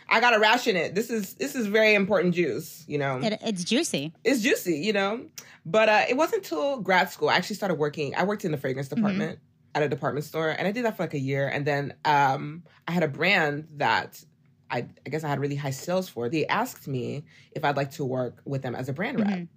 I 0.09 0.21
gotta 0.21 0.39
ration 0.39 0.77
it. 0.77 0.95
This 0.95 1.11
is 1.11 1.35
this 1.35 1.55
is 1.55 1.67
very 1.67 1.95
important 1.95 2.35
juice. 2.35 2.85
You 2.87 2.99
know, 2.99 3.19
It, 3.23 3.39
it's 3.43 3.65
juicy. 3.65 4.13
it's 4.25 4.41
juicy. 4.43 4.79
You 4.79 4.93
know, 4.93 5.27
but 5.67 5.89
uh, 5.89 6.05
it 6.09 6.17
wasn't 6.17 6.45
until 6.45 6.81
grad 6.81 7.11
school 7.11 7.29
I 7.29 7.37
actually 7.37 7.57
started 7.57 7.75
working. 7.77 8.15
I 8.15 8.25
worked 8.25 8.45
in 8.45 8.53
the 8.53 8.59
fragrance 8.59 8.89
department 8.89 9.39
at 9.75 9.83
a 9.83 9.89
department 9.89 10.25
store, 10.25 10.49
and 10.51 10.67
I 10.69 10.73
did 10.73 10.85
that 10.85 10.97
for 10.97 11.03
like 11.05 11.15
a 11.15 11.19
year. 11.19 11.47
And 11.49 11.67
then 11.67 11.95
um, 12.05 12.63
I 12.87 12.93
had 12.93 13.03
a 13.03 13.09
brand 13.09 13.69
that. 13.77 14.23
I, 14.71 14.85
I 15.07 15.09
guess 15.09 15.25
I 15.25 15.29
had 15.29 15.41
really 15.41 15.57
high 15.57 15.71
sales 15.71 16.11
for. 16.11 16.29
They 16.29 16.47
asked 16.47 16.87
me 16.87 17.25
if 17.53 17.65
I'd 17.65 17.75
like 17.79 17.93
to 17.93 18.05
work 18.05 18.43
with 18.45 18.61
them 18.61 18.75
as 18.75 18.91
a 18.91 18.93
brand 18.93 19.19
rep. 19.19 19.29
Mhm. 19.31 19.49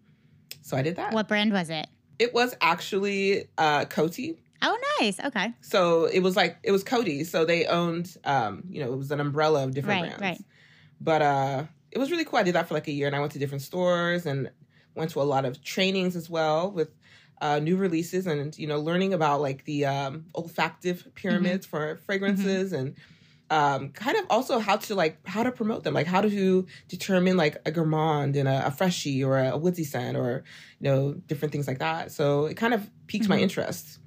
So 0.61 0.77
I 0.77 0.81
did 0.83 0.95
that. 0.95 1.11
What 1.11 1.27
brand 1.27 1.51
was 1.51 1.69
it? 1.69 1.87
It 2.21 2.33
was 2.33 2.53
actually 2.61 3.47
uh 3.57 3.85
Coty. 3.85 4.37
Oh, 4.61 4.77
nice. 4.99 5.19
Okay. 5.19 5.53
So 5.61 6.05
it 6.05 6.19
was 6.19 6.35
like 6.35 6.57
it 6.63 6.71
was 6.71 6.83
Coty. 6.83 7.25
So 7.25 7.45
they 7.45 7.65
owned 7.65 8.15
um, 8.23 8.63
you 8.69 8.79
know, 8.81 8.93
it 8.93 8.97
was 8.97 9.11
an 9.11 9.19
umbrella 9.19 9.63
of 9.63 9.73
different 9.73 10.01
Right, 10.01 10.17
brands. 10.17 10.39
right. 10.39 10.45
But 10.99 11.21
uh 11.21 11.63
it 11.91 11.97
was 11.97 12.11
really 12.11 12.25
cool. 12.25 12.39
I 12.39 12.43
did 12.43 12.55
that 12.55 12.67
for 12.67 12.75
like 12.75 12.87
a 12.87 12.91
year 12.91 13.07
and 13.07 13.15
I 13.15 13.19
went 13.19 13.31
to 13.33 13.39
different 13.39 13.63
stores 13.63 14.25
and 14.25 14.49
went 14.95 15.11
to 15.11 15.21
a 15.21 15.27
lot 15.33 15.45
of 15.45 15.63
trainings 15.63 16.15
as 16.15 16.29
well 16.29 16.71
with 16.71 16.89
uh, 17.41 17.57
new 17.59 17.75
releases 17.75 18.27
and 18.27 18.55
you 18.57 18.67
know 18.67 18.79
learning 18.79 19.13
about 19.15 19.41
like 19.41 19.65
the 19.65 19.85
um, 19.85 20.25
olfactive 20.35 20.99
pyramids 21.15 21.65
for 21.65 21.97
fragrances 22.05 22.71
and 22.71 22.95
um, 23.51 23.89
kind 23.89 24.17
of 24.17 24.25
also 24.29 24.59
how 24.59 24.77
to 24.77 24.95
like 24.95 25.15
how 25.27 25.43
to 25.43 25.51
promote 25.51 25.83
them 25.83 25.93
like 25.93 26.07
how 26.07 26.21
to 26.21 26.65
determine 26.87 27.35
like 27.37 27.57
a 27.65 27.71
gourmand 27.71 28.35
and 28.37 28.47
a, 28.47 28.67
a 28.67 28.71
freshie 28.71 29.21
or 29.23 29.37
a, 29.37 29.57
woodsy 29.57 29.83
scent 29.83 30.15
or 30.17 30.43
you 30.79 30.89
know 30.89 31.13
different 31.27 31.51
things 31.51 31.67
like 31.67 31.79
that 31.79 32.11
so 32.11 32.45
it 32.45 32.55
kind 32.55 32.73
of 32.73 32.89
piqued 33.07 33.27
my 33.27 33.37
Mhm. 33.37 33.43
interest 33.47 33.99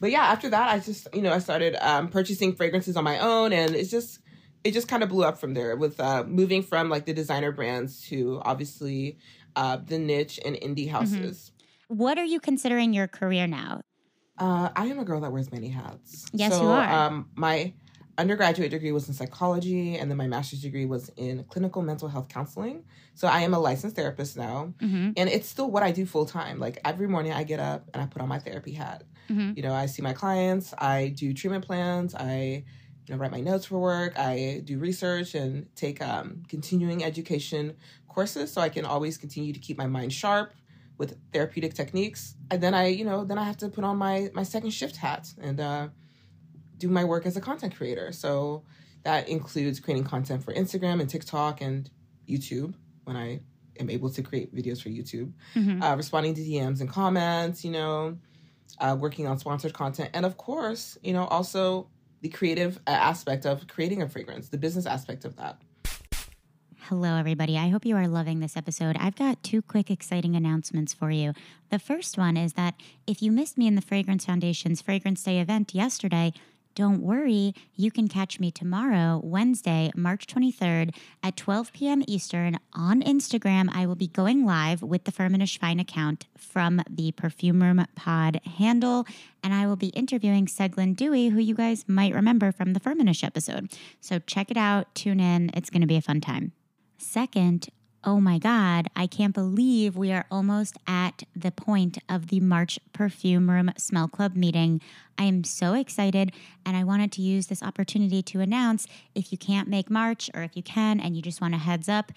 but 0.00 0.10
yeah 0.10 0.24
after 0.34 0.48
that 0.48 0.66
i 0.74 0.78
just 0.78 1.06
you 1.12 1.20
know 1.20 1.32
i 1.32 1.38
started 1.38 1.76
um, 1.86 2.08
purchasing 2.08 2.54
fragrances 2.56 2.96
on 2.96 3.04
my 3.04 3.18
own 3.18 3.52
and 3.52 3.74
it's 3.76 3.90
just 3.90 4.20
it 4.64 4.72
just 4.72 4.88
kind 4.88 5.02
of 5.04 5.08
blew 5.10 5.24
up 5.24 5.38
from 5.38 5.52
there 5.54 5.76
with 5.76 6.00
uh, 6.00 6.24
moving 6.26 6.62
from 6.62 6.88
like 6.88 7.04
the 7.04 7.12
designer 7.22 7.52
brands 7.52 7.90
to 8.08 8.40
obviously 8.44 9.18
uh, 9.54 9.76
the 9.90 9.98
niche 9.98 10.40
and 10.46 10.56
indie 10.56 10.90
houses 10.90 11.52
What 11.88 12.16
are 12.18 12.24
you 12.34 12.40
considering 12.40 12.92
your 12.94 13.08
career 13.08 13.46
now? 13.46 13.82
uh, 14.38 14.68
I 14.76 14.86
am 14.86 14.98
a 14.98 15.04
girl 15.04 15.20
that 15.24 15.32
wears 15.32 15.50
many 15.50 15.68
hats. 15.68 16.26
Yes, 16.32 16.52
so, 16.52 16.62
you 16.62 16.68
are. 16.70 16.88
Um, 16.88 17.30
my 17.34 17.72
undergraduate 18.18 18.70
degree 18.70 18.92
was 18.92 19.08
in 19.08 19.14
psychology, 19.14 19.96
and 19.96 20.10
then 20.10 20.18
my 20.18 20.26
master's 20.26 20.60
degree 20.62 20.84
was 20.86 21.10
in 21.16 21.44
clinical 21.44 21.80
mental 21.82 22.08
health 22.08 22.28
counseling. 22.28 22.84
So 23.14 23.28
I 23.28 23.40
am 23.40 23.54
a 23.54 23.58
licensed 23.58 23.96
therapist 23.96 24.36
now, 24.36 24.74
Mm-hmm. 24.80 25.12
and 25.16 25.28
it's 25.30 25.48
still 25.48 25.70
what 25.70 25.82
I 25.82 25.92
do 25.92 26.04
full 26.04 26.26
time. 26.26 26.58
Like 26.58 26.78
every 26.84 27.06
morning, 27.08 27.32
I 27.32 27.44
get 27.44 27.60
up 27.60 27.88
and 27.94 28.02
I 28.02 28.06
put 28.06 28.20
on 28.20 28.28
my 28.28 28.38
therapy 28.38 28.72
hat. 28.72 29.04
Mhm. 29.30 29.56
You 29.56 29.62
know, 29.62 29.72
I 29.74 29.86
see 29.86 30.02
my 30.02 30.12
clients, 30.12 30.74
I 30.78 31.08
do 31.08 31.32
treatment 31.32 31.64
plans, 31.66 32.14
I 32.14 32.64
you 33.06 33.14
know 33.14 33.16
write 33.20 33.30
my 33.30 33.40
notes 33.40 33.66
for 33.66 33.78
work, 33.78 34.18
I 34.18 34.60
do 34.64 34.78
research 34.78 35.34
and 35.34 35.66
take 35.76 36.02
um, 36.02 36.42
continuing 36.48 37.04
education 37.04 37.74
courses, 38.08 38.52
so 38.52 38.60
I 38.60 38.68
can 38.68 38.84
always 38.84 39.16
continue 39.16 39.52
to 39.52 39.60
keep 39.60 39.78
my 39.78 39.86
mind 39.86 40.12
sharp 40.12 40.52
with 40.98 41.16
therapeutic 41.32 41.74
techniques. 41.74 42.34
And 42.50 42.60
then 42.62 42.74
I, 42.74 42.88
you 42.88 43.04
know, 43.04 43.24
then 43.24 43.38
I 43.38 43.44
have 43.44 43.56
to 43.58 43.68
put 43.68 43.84
on 43.84 43.96
my 43.96 44.30
my 44.34 44.42
second 44.42 44.70
shift 44.70 44.96
hat 44.96 45.32
and 45.40 45.60
uh, 45.60 45.88
do 46.78 46.88
my 46.88 47.04
work 47.04 47.26
as 47.26 47.36
a 47.36 47.40
content 47.40 47.76
creator. 47.76 48.12
So 48.12 48.62
that 49.04 49.28
includes 49.28 49.80
creating 49.80 50.04
content 50.04 50.42
for 50.44 50.54
Instagram 50.54 51.00
and 51.00 51.08
TikTok 51.08 51.60
and 51.60 51.90
YouTube 52.28 52.74
when 53.04 53.16
I 53.16 53.40
am 53.80 53.90
able 53.90 54.10
to 54.10 54.22
create 54.22 54.54
videos 54.54 54.82
for 54.82 54.88
YouTube, 54.88 55.32
Mhm. 55.54 55.82
uh, 55.82 55.96
responding 55.96 56.34
to 56.34 56.40
DMs 56.42 56.80
and 56.80 56.88
comments, 56.90 57.64
you 57.64 57.70
know, 57.70 58.18
uh, 58.78 58.96
working 58.98 59.26
on 59.26 59.38
sponsored 59.38 59.72
content, 59.72 60.10
and 60.14 60.26
of 60.26 60.36
course, 60.36 60.98
you 61.02 61.12
know, 61.12 61.24
also 61.26 61.88
the 62.20 62.28
creative 62.28 62.76
uh, 62.86 62.90
aspect 62.90 63.46
of 63.46 63.66
creating 63.68 64.02
a 64.02 64.08
fragrance, 64.08 64.48
the 64.48 64.58
business 64.58 64.84
aspect 64.86 65.24
of 65.24 65.36
that. 65.36 65.60
Hello, 66.82 67.16
everybody. 67.16 67.58
I 67.58 67.68
hope 67.68 67.84
you 67.84 67.96
are 67.96 68.08
loving 68.08 68.40
this 68.40 68.56
episode. 68.56 68.96
I've 68.98 69.14
got 69.16 69.42
two 69.42 69.60
quick, 69.62 69.90
exciting 69.90 70.34
announcements 70.34 70.94
for 70.94 71.10
you. 71.10 71.34
The 71.70 71.78
first 71.78 72.16
one 72.16 72.36
is 72.36 72.54
that 72.54 72.74
if 73.06 73.20
you 73.22 73.30
missed 73.30 73.58
me 73.58 73.66
in 73.66 73.74
the 73.74 73.82
Fragrance 73.82 74.24
Foundation's 74.24 74.80
Fragrance 74.80 75.22
Day 75.22 75.38
event 75.38 75.74
yesterday, 75.74 76.32
don't 76.78 77.02
worry, 77.02 77.56
you 77.74 77.90
can 77.90 78.06
catch 78.06 78.38
me 78.38 78.52
tomorrow, 78.52 79.20
Wednesday, 79.24 79.90
March 79.96 80.28
23rd 80.28 80.94
at 81.24 81.36
12 81.36 81.72
p.m. 81.72 82.04
Eastern 82.06 82.56
on 82.72 83.02
Instagram. 83.02 83.68
I 83.74 83.84
will 83.84 83.96
be 83.96 84.06
going 84.06 84.44
live 84.44 84.80
with 84.80 85.02
the 85.02 85.10
Firmenich 85.10 85.58
Fine 85.58 85.80
account 85.80 86.28
from 86.36 86.80
the 86.88 87.10
Perfume 87.10 87.64
Room 87.64 87.84
Pod 87.96 88.40
handle, 88.58 89.08
and 89.42 89.52
I 89.52 89.66
will 89.66 89.74
be 89.74 89.88
interviewing 89.88 90.46
Seglin 90.46 90.94
Dewey, 90.94 91.30
who 91.30 91.40
you 91.40 91.56
guys 91.56 91.84
might 91.88 92.14
remember 92.14 92.52
from 92.52 92.74
the 92.74 92.80
Firmenich 92.80 93.24
episode. 93.24 93.72
So 94.00 94.20
check 94.20 94.48
it 94.48 94.56
out, 94.56 94.94
tune 94.94 95.18
in. 95.18 95.50
It's 95.54 95.70
going 95.70 95.80
to 95.80 95.88
be 95.88 95.96
a 95.96 96.00
fun 96.00 96.20
time. 96.20 96.52
Second, 96.96 97.70
oh 98.08 98.20
my 98.22 98.38
God, 98.38 98.88
I 98.96 99.06
can't 99.06 99.34
believe 99.34 99.94
we 99.94 100.12
are 100.12 100.24
almost 100.30 100.78
at 100.86 101.24
the 101.36 101.50
point 101.50 101.98
of 102.08 102.28
the 102.28 102.40
March 102.40 102.78
Perfume 102.94 103.50
Room 103.50 103.70
Smell 103.76 104.08
Club 104.08 104.34
meeting. 104.34 104.80
I 105.18 105.24
am 105.24 105.44
so 105.44 105.74
excited, 105.74 106.32
and 106.64 106.74
I 106.74 106.84
wanted 106.84 107.12
to 107.12 107.22
use 107.22 107.48
this 107.48 107.62
opportunity 107.62 108.22
to 108.22 108.40
announce 108.40 108.86
if 109.14 109.30
you 109.30 109.36
can't 109.36 109.68
make 109.68 109.90
March 109.90 110.30
or 110.32 110.42
if 110.42 110.56
you 110.56 110.62
can 110.62 111.00
and 111.00 111.16
you 111.16 111.20
just 111.20 111.42
want 111.42 111.54
a 111.54 111.58
heads 111.58 111.86
up, 111.86 112.10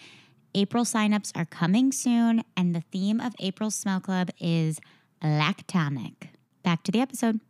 April 0.55 0.85
signups 0.85 1.33
are 1.35 1.43
coming 1.43 1.91
soon, 1.91 2.45
and 2.55 2.73
the 2.73 2.83
theme 2.93 3.19
of 3.19 3.35
April's 3.41 3.75
Smell 3.75 3.99
Club 3.99 4.29
is 4.39 4.79
lactonic. 5.21 6.29
Back 6.63 6.83
to 6.83 6.93
the 6.93 7.01
episode. 7.01 7.41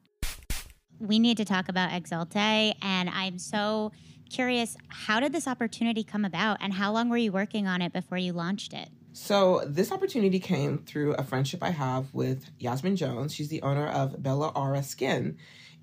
We 0.99 1.19
need 1.19 1.37
to 1.37 1.45
talk 1.45 1.69
about 1.69 1.91
Exalté, 1.91 2.73
and 2.81 3.07
I'm 3.07 3.37
so 3.37 3.91
curious 4.31 4.77
how 4.87 5.19
did 5.19 5.33
this 5.33 5.47
opportunity 5.47 6.03
come 6.03 6.23
about 6.25 6.57
and 6.61 6.73
how 6.73 6.91
long 6.91 7.09
were 7.09 7.17
you 7.17 7.31
working 7.31 7.67
on 7.67 7.81
it 7.81 7.91
before 7.91 8.17
you 8.17 8.31
launched 8.33 8.73
it 8.73 8.89
So 9.13 9.63
this 9.65 9.91
opportunity 9.91 10.39
came 10.39 10.79
through 10.79 11.13
a 11.15 11.23
friendship 11.23 11.61
I 11.61 11.71
have 11.71 12.13
with 12.13 12.49
Yasmin 12.59 12.95
Jones. 12.95 13.33
She's 13.33 13.49
the 13.49 13.61
owner 13.61 13.87
of 13.87 14.23
Bella 14.23 14.49
Aura 14.55 14.83
Skin. 14.83 15.37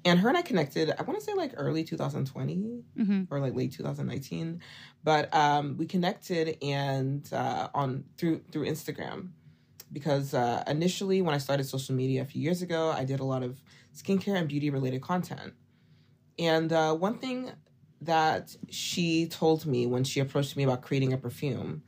And 0.04 0.20
her 0.20 0.28
and 0.28 0.38
I 0.38 0.42
connected, 0.42 0.90
I 0.98 1.02
want 1.02 1.18
to 1.18 1.24
say 1.24 1.34
like 1.34 1.52
early 1.56 1.84
2020 1.84 2.82
mm-hmm. 2.98 3.22
or 3.30 3.40
like 3.40 3.54
late 3.54 3.72
2019. 3.72 4.60
But 5.04 5.34
um, 5.34 5.76
we 5.76 5.86
connected 5.86 6.56
and 6.62 7.30
uh, 7.32 7.68
on 7.74 8.04
through 8.16 8.42
through 8.50 8.66
Instagram 8.66 9.30
because 9.92 10.34
uh, 10.34 10.62
initially 10.66 11.20
when 11.20 11.34
I 11.34 11.38
started 11.38 11.64
social 11.64 11.94
media 11.94 12.22
a 12.22 12.24
few 12.24 12.40
years 12.40 12.62
ago, 12.62 12.90
I 12.90 13.04
did 13.04 13.20
a 13.20 13.24
lot 13.24 13.42
of 13.42 13.62
skincare 13.94 14.36
and 14.36 14.48
beauty 14.48 14.70
related 14.70 15.02
content. 15.02 15.54
And 16.38 16.72
uh, 16.72 16.94
one 16.94 17.18
thing 17.18 17.52
that 18.00 18.56
she 18.70 19.26
told 19.26 19.66
me 19.66 19.86
when 19.86 20.04
she 20.04 20.20
approached 20.20 20.56
me 20.56 20.64
about 20.64 20.82
creating 20.82 21.12
a 21.12 21.18
perfume 21.18 21.82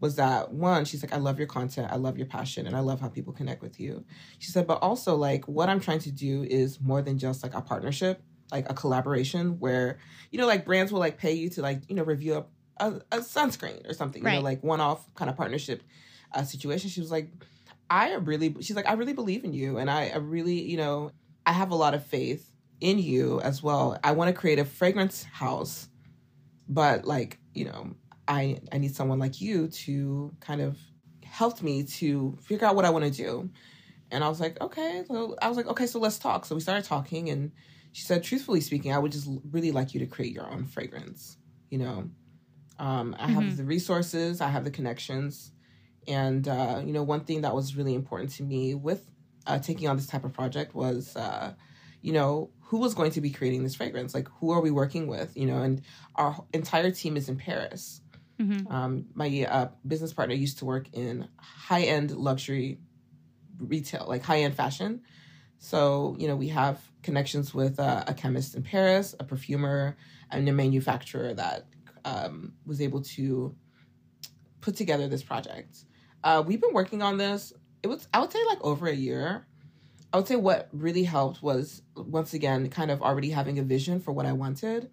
was 0.00 0.14
that 0.16 0.52
one, 0.52 0.84
she's 0.84 1.02
like, 1.02 1.12
I 1.12 1.16
love 1.16 1.38
your 1.38 1.48
content, 1.48 1.90
I 1.90 1.96
love 1.96 2.16
your 2.16 2.26
passion, 2.26 2.66
and 2.68 2.76
I 2.76 2.80
love 2.80 3.00
how 3.00 3.08
people 3.08 3.32
connect 3.32 3.62
with 3.62 3.80
you. 3.80 4.04
She 4.38 4.52
said, 4.52 4.66
but 4.66 4.80
also, 4.80 5.16
like, 5.16 5.46
what 5.48 5.68
I'm 5.68 5.80
trying 5.80 5.98
to 6.00 6.12
do 6.12 6.44
is 6.44 6.80
more 6.80 7.02
than 7.02 7.18
just 7.18 7.42
like 7.42 7.54
a 7.54 7.60
partnership, 7.60 8.22
like 8.52 8.70
a 8.70 8.74
collaboration 8.74 9.58
where, 9.58 9.98
you 10.30 10.38
know, 10.38 10.46
like 10.46 10.64
brands 10.64 10.92
will 10.92 11.00
like 11.00 11.18
pay 11.18 11.32
you 11.32 11.50
to 11.50 11.62
like, 11.62 11.82
you 11.88 11.96
know, 11.96 12.04
review 12.04 12.34
a, 12.34 12.86
a, 12.86 13.00
a 13.10 13.18
sunscreen 13.18 13.88
or 13.90 13.92
something, 13.92 14.22
you 14.22 14.26
Right. 14.26 14.36
know, 14.36 14.40
like 14.40 14.62
one 14.62 14.80
off 14.80 15.12
kind 15.14 15.28
of 15.28 15.36
partnership 15.36 15.82
uh, 16.32 16.44
situation. 16.44 16.90
She 16.90 17.00
was 17.00 17.10
like, 17.10 17.32
I 17.90 18.14
really, 18.14 18.54
she's 18.60 18.76
like, 18.76 18.86
I 18.88 18.92
really 18.92 19.14
believe 19.14 19.44
in 19.44 19.52
you. 19.52 19.78
And 19.78 19.90
I, 19.90 20.10
I 20.10 20.18
really, 20.18 20.60
you 20.62 20.76
know, 20.76 21.10
I 21.44 21.52
have 21.52 21.72
a 21.72 21.74
lot 21.74 21.94
of 21.94 22.06
faith 22.06 22.48
in 22.80 22.98
you 22.98 23.40
as 23.40 23.62
well. 23.62 23.98
I 24.04 24.12
want 24.12 24.28
to 24.34 24.38
create 24.40 24.58
a 24.58 24.64
fragrance 24.64 25.24
house, 25.24 25.88
but 26.68 27.04
like, 27.04 27.40
you 27.54 27.66
know, 27.66 27.96
I 28.28 28.58
I 28.72 28.78
need 28.78 28.94
someone 28.94 29.18
like 29.18 29.40
you 29.40 29.68
to 29.68 30.36
kind 30.40 30.60
of 30.60 30.80
help 31.24 31.62
me 31.62 31.84
to 31.84 32.38
figure 32.42 32.66
out 32.66 32.76
what 32.76 32.84
I 32.84 32.90
want 32.90 33.04
to 33.06 33.10
do. 33.10 33.50
And 34.10 34.24
I 34.24 34.28
was 34.28 34.40
like, 34.40 34.60
okay. 34.60 35.04
So 35.08 35.36
I 35.42 35.48
was 35.48 35.56
like, 35.56 35.66
okay, 35.68 35.86
so 35.86 36.00
let's 36.00 36.18
talk. 36.18 36.44
So 36.46 36.54
we 36.54 36.60
started 36.62 36.84
talking, 36.84 37.30
and 37.30 37.52
she 37.92 38.04
said, 38.04 38.24
truthfully 38.24 38.60
speaking, 38.62 38.92
I 38.92 38.98
would 38.98 39.12
just 39.12 39.28
really 39.50 39.72
like 39.72 39.94
you 39.94 40.00
to 40.00 40.06
create 40.06 40.32
your 40.34 40.50
own 40.50 40.66
fragrance. 40.66 41.38
You 41.70 41.78
know, 41.78 42.10
um, 42.78 43.14
I 43.18 43.28
have 43.28 43.46
Mhm. 43.46 43.56
the 43.56 43.64
resources, 43.64 44.40
I 44.40 44.48
have 44.48 44.64
the 44.64 44.70
connections, 44.70 45.52
and 46.08 46.48
uh, 46.48 46.82
you 46.84 46.92
know, 46.92 47.04
one 47.04 47.24
thing 47.24 47.42
that 47.42 47.54
was 47.54 47.76
really 47.76 47.94
important 47.94 48.32
to 48.32 48.44
me 48.44 48.74
with 48.74 49.08
uh, 49.46 49.58
taking 49.60 49.88
on 49.88 49.96
this 49.96 50.06
type 50.08 50.24
of 50.24 50.34
project 50.34 50.74
was, 50.74 51.16
uh, 51.16 51.54
you 52.02 52.12
know, 52.12 52.52
who 52.68 52.76
was 52.76 52.94
going 52.94 53.10
to 53.12 53.22
be 53.22 53.30
creating 53.30 53.64
this 53.64 53.74
fragrance? 53.74 54.14
Like, 54.14 54.28
who 54.40 54.50
are 54.50 54.60
we 54.60 54.70
working 54.70 55.06
with? 55.06 55.34
You 55.34 55.46
know, 55.46 55.62
and 55.62 55.80
our 56.16 56.44
entire 56.52 56.90
team 56.90 57.16
is 57.16 57.30
in 57.30 57.36
Paris. 57.36 58.02
Mm-hmm. 58.38 58.70
Um, 58.70 59.06
my 59.14 59.46
uh, 59.48 59.68
business 59.86 60.12
partner 60.12 60.34
used 60.34 60.58
to 60.58 60.66
work 60.66 60.86
in 60.92 61.28
high 61.38 61.84
end 61.84 62.10
luxury 62.10 62.78
retail, 63.58 64.04
like 64.06 64.22
high 64.22 64.40
end 64.40 64.54
fashion. 64.54 65.00
So, 65.56 66.14
you 66.18 66.28
know, 66.28 66.36
we 66.36 66.48
have 66.48 66.78
connections 67.02 67.54
with 67.54 67.80
uh, 67.80 68.04
a 68.06 68.12
chemist 68.12 68.54
in 68.54 68.62
Paris, 68.62 69.14
a 69.18 69.24
perfumer, 69.24 69.96
and 70.30 70.46
a 70.46 70.52
manufacturer 70.52 71.32
that 71.32 71.66
um, 72.04 72.52
was 72.66 72.82
able 72.82 73.00
to 73.02 73.56
put 74.60 74.76
together 74.76 75.08
this 75.08 75.22
project. 75.22 75.84
Uh, 76.22 76.44
we've 76.46 76.60
been 76.60 76.74
working 76.74 77.00
on 77.00 77.16
this, 77.16 77.54
it 77.82 77.86
was, 77.86 78.06
I 78.12 78.20
would 78.20 78.30
say, 78.30 78.44
like 78.46 78.58
over 78.60 78.88
a 78.88 78.94
year. 78.94 79.46
I 80.12 80.16
would 80.16 80.26
say 80.26 80.36
what 80.36 80.68
really 80.72 81.04
helped 81.04 81.42
was 81.42 81.82
once 81.94 82.32
again 82.32 82.70
kind 82.70 82.90
of 82.90 83.02
already 83.02 83.30
having 83.30 83.58
a 83.58 83.62
vision 83.62 84.00
for 84.00 84.12
what 84.12 84.26
I 84.26 84.32
wanted. 84.32 84.90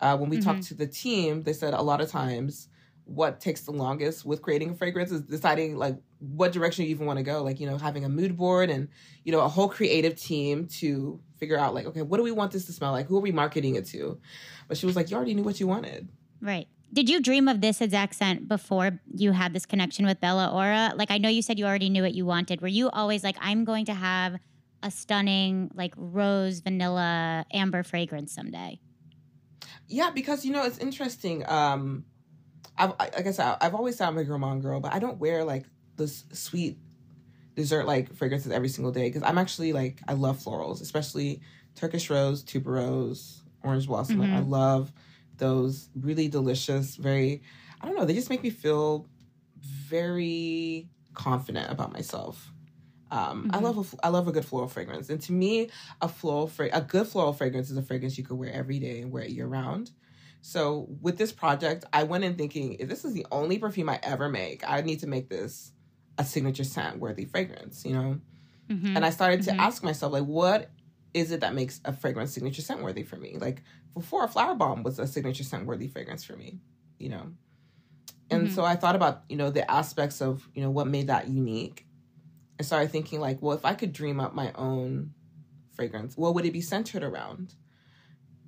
Uh, 0.00 0.16
when 0.16 0.30
we 0.30 0.38
mm-hmm. 0.38 0.50
talked 0.50 0.64
to 0.64 0.74
the 0.74 0.86
team, 0.86 1.42
they 1.42 1.52
said 1.52 1.74
a 1.74 1.82
lot 1.82 2.00
of 2.00 2.10
times 2.10 2.68
what 3.04 3.40
takes 3.40 3.62
the 3.62 3.70
longest 3.70 4.24
with 4.24 4.40
creating 4.40 4.70
a 4.70 4.74
fragrance 4.74 5.10
is 5.10 5.20
deciding 5.22 5.76
like 5.76 5.96
what 6.18 6.52
direction 6.52 6.84
you 6.84 6.90
even 6.90 7.06
want 7.06 7.18
to 7.18 7.22
go. 7.22 7.42
Like 7.42 7.60
you 7.60 7.68
know 7.68 7.76
having 7.76 8.04
a 8.04 8.08
mood 8.08 8.36
board 8.36 8.70
and 8.70 8.88
you 9.24 9.32
know 9.32 9.40
a 9.40 9.48
whole 9.48 9.68
creative 9.68 10.16
team 10.16 10.66
to 10.78 11.20
figure 11.36 11.58
out 11.58 11.74
like 11.74 11.86
okay 11.86 12.02
what 12.02 12.16
do 12.16 12.22
we 12.22 12.32
want 12.32 12.52
this 12.52 12.64
to 12.66 12.72
smell 12.72 12.92
like? 12.92 13.06
Who 13.06 13.18
are 13.18 13.20
we 13.20 13.32
marketing 13.32 13.74
it 13.74 13.86
to? 13.88 14.18
But 14.68 14.78
she 14.78 14.86
was 14.86 14.96
like 14.96 15.10
you 15.10 15.16
already 15.16 15.34
knew 15.34 15.42
what 15.42 15.60
you 15.60 15.66
wanted. 15.66 16.08
Right. 16.40 16.66
Did 16.92 17.08
you 17.08 17.20
dream 17.20 17.48
of 17.48 17.60
this 17.60 17.80
exact 17.80 18.14
scent 18.14 18.48
before 18.48 19.00
you 19.12 19.32
had 19.32 19.52
this 19.52 19.66
connection 19.66 20.06
with 20.06 20.20
Bella 20.20 20.50
Aura? 20.54 20.92
Like 20.96 21.10
I 21.10 21.18
know 21.18 21.28
you 21.28 21.42
said 21.42 21.58
you 21.58 21.66
already 21.66 21.90
knew 21.90 22.02
what 22.02 22.14
you 22.14 22.24
wanted. 22.24 22.62
Were 22.62 22.68
you 22.68 22.88
always 22.88 23.22
like 23.22 23.36
I'm 23.40 23.64
going 23.64 23.84
to 23.86 23.94
have 23.94 24.38
a 24.84 24.90
stunning 24.90 25.70
like 25.74 25.94
rose 25.96 26.60
vanilla 26.60 27.44
amber 27.52 27.82
fragrance 27.82 28.32
someday? 28.32 28.78
Yeah, 29.88 30.10
because 30.10 30.44
you 30.44 30.52
know 30.52 30.64
it's 30.64 30.78
interesting. 30.78 31.42
Um, 31.48 32.04
I've 32.76 32.90
like 32.98 33.26
I 33.26 33.32
said, 33.32 33.56
I've 33.60 33.74
always 33.74 33.96
said 33.96 34.06
I'm 34.06 34.18
a 34.18 34.24
gourmand 34.24 34.62
girl, 34.62 34.78
but 34.80 34.92
I 34.92 34.98
don't 34.98 35.18
wear 35.18 35.42
like 35.42 35.64
this 35.96 36.24
sweet 36.32 36.78
dessert 37.56 37.86
like 37.86 38.12
fragrances 38.14 38.52
every 38.52 38.68
single 38.68 38.92
day 38.92 39.08
because 39.08 39.22
I'm 39.22 39.38
actually 39.38 39.72
like 39.72 40.00
I 40.06 40.12
love 40.12 40.38
florals, 40.38 40.82
especially 40.82 41.40
Turkish 41.74 42.10
rose, 42.10 42.44
tuberose, 42.44 43.40
orange 43.62 43.86
blossom. 43.86 44.20
Mm-hmm. 44.20 44.34
I 44.34 44.40
love 44.40 44.92
those 45.38 45.88
really 45.98 46.28
delicious, 46.28 46.96
very 46.96 47.42
I 47.80 47.86
don't 47.86 47.96
know, 47.96 48.04
they 48.04 48.14
just 48.14 48.30
make 48.30 48.42
me 48.42 48.50
feel 48.50 49.06
very 49.56 50.88
confident 51.14 51.70
about 51.70 51.92
myself. 51.92 52.53
Um, 53.14 53.44
mm-hmm. 53.44 53.54
I 53.54 53.58
love 53.60 53.94
a, 53.94 54.06
I 54.06 54.08
love 54.08 54.26
a 54.26 54.32
good 54.32 54.44
floral 54.44 54.66
fragrance, 54.66 55.08
and 55.08 55.22
to 55.22 55.32
me, 55.32 55.70
a 56.02 56.08
floral 56.08 56.48
fra- 56.48 56.70
a 56.72 56.80
good 56.80 57.06
floral 57.06 57.32
fragrance 57.32 57.70
is 57.70 57.76
a 57.76 57.82
fragrance 57.82 58.18
you 58.18 58.24
could 58.24 58.36
wear 58.36 58.52
every 58.52 58.80
day 58.80 59.02
and 59.02 59.12
wear 59.12 59.22
it 59.22 59.30
year 59.30 59.46
round. 59.46 59.92
So 60.40 60.88
with 61.00 61.16
this 61.16 61.30
project, 61.30 61.84
I 61.92 62.02
went 62.02 62.24
in 62.24 62.34
thinking 62.34 62.74
if 62.74 62.88
this 62.88 63.04
is 63.04 63.14
the 63.14 63.24
only 63.30 63.58
perfume 63.58 63.88
I 63.88 64.00
ever 64.02 64.28
make, 64.28 64.68
I 64.68 64.80
need 64.80 64.98
to 65.00 65.06
make 65.06 65.28
this 65.28 65.70
a 66.18 66.24
signature 66.24 66.64
scent 66.64 66.98
worthy 66.98 67.24
fragrance, 67.24 67.84
you 67.84 67.92
know. 67.92 68.20
Mm-hmm. 68.68 68.96
And 68.96 69.06
I 69.06 69.10
started 69.10 69.42
to 69.42 69.52
mm-hmm. 69.52 69.60
ask 69.60 69.84
myself 69.84 70.12
like, 70.12 70.24
what 70.24 70.70
is 71.14 71.30
it 71.30 71.40
that 71.40 71.54
makes 71.54 71.80
a 71.84 71.92
fragrance 71.92 72.32
signature 72.32 72.62
scent 72.62 72.82
worthy 72.82 73.04
for 73.04 73.16
me? 73.16 73.36
Like 73.38 73.62
before, 73.94 74.24
a 74.24 74.28
Flowerbomb 74.28 74.82
was 74.82 74.98
a 74.98 75.06
signature 75.06 75.44
scent 75.44 75.66
worthy 75.66 75.86
fragrance 75.86 76.24
for 76.24 76.36
me, 76.36 76.58
you 76.98 77.10
know. 77.10 77.28
And 78.28 78.48
mm-hmm. 78.48 78.54
so 78.54 78.64
I 78.64 78.74
thought 78.74 78.96
about 78.96 79.22
you 79.28 79.36
know 79.36 79.50
the 79.50 79.70
aspects 79.70 80.20
of 80.20 80.48
you 80.52 80.62
know 80.62 80.70
what 80.70 80.88
made 80.88 81.06
that 81.06 81.28
unique 81.28 81.86
I 82.58 82.62
started 82.62 82.90
thinking 82.90 83.20
like, 83.20 83.40
well, 83.40 83.56
if 83.56 83.64
I 83.64 83.74
could 83.74 83.92
dream 83.92 84.20
up 84.20 84.34
my 84.34 84.52
own 84.54 85.12
fragrance, 85.74 86.16
what 86.16 86.34
would 86.34 86.44
it 86.44 86.52
be 86.52 86.60
centered 86.60 87.02
around? 87.02 87.54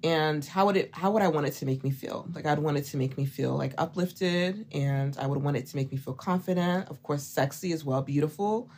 And 0.04 0.44
how 0.44 0.66
would 0.66 0.76
it 0.76 0.90
how 0.94 1.10
would 1.10 1.22
I 1.22 1.28
want 1.28 1.46
it 1.46 1.54
to 1.54 1.66
make 1.66 1.82
me 1.82 1.90
feel? 1.90 2.28
Like 2.32 2.46
I'd 2.46 2.58
want 2.58 2.76
it 2.76 2.84
to 2.86 2.96
make 2.96 3.16
me 3.16 3.24
feel 3.24 3.56
like 3.56 3.74
uplifted 3.78 4.66
and 4.72 5.16
I 5.18 5.26
would 5.26 5.42
want 5.42 5.56
it 5.56 5.66
to 5.68 5.76
make 5.76 5.90
me 5.90 5.96
feel 5.96 6.14
confident, 6.14 6.88
of 6.88 7.02
course 7.02 7.24
sexy 7.24 7.72
as 7.72 7.84
well, 7.84 8.02
beautiful. 8.02 8.70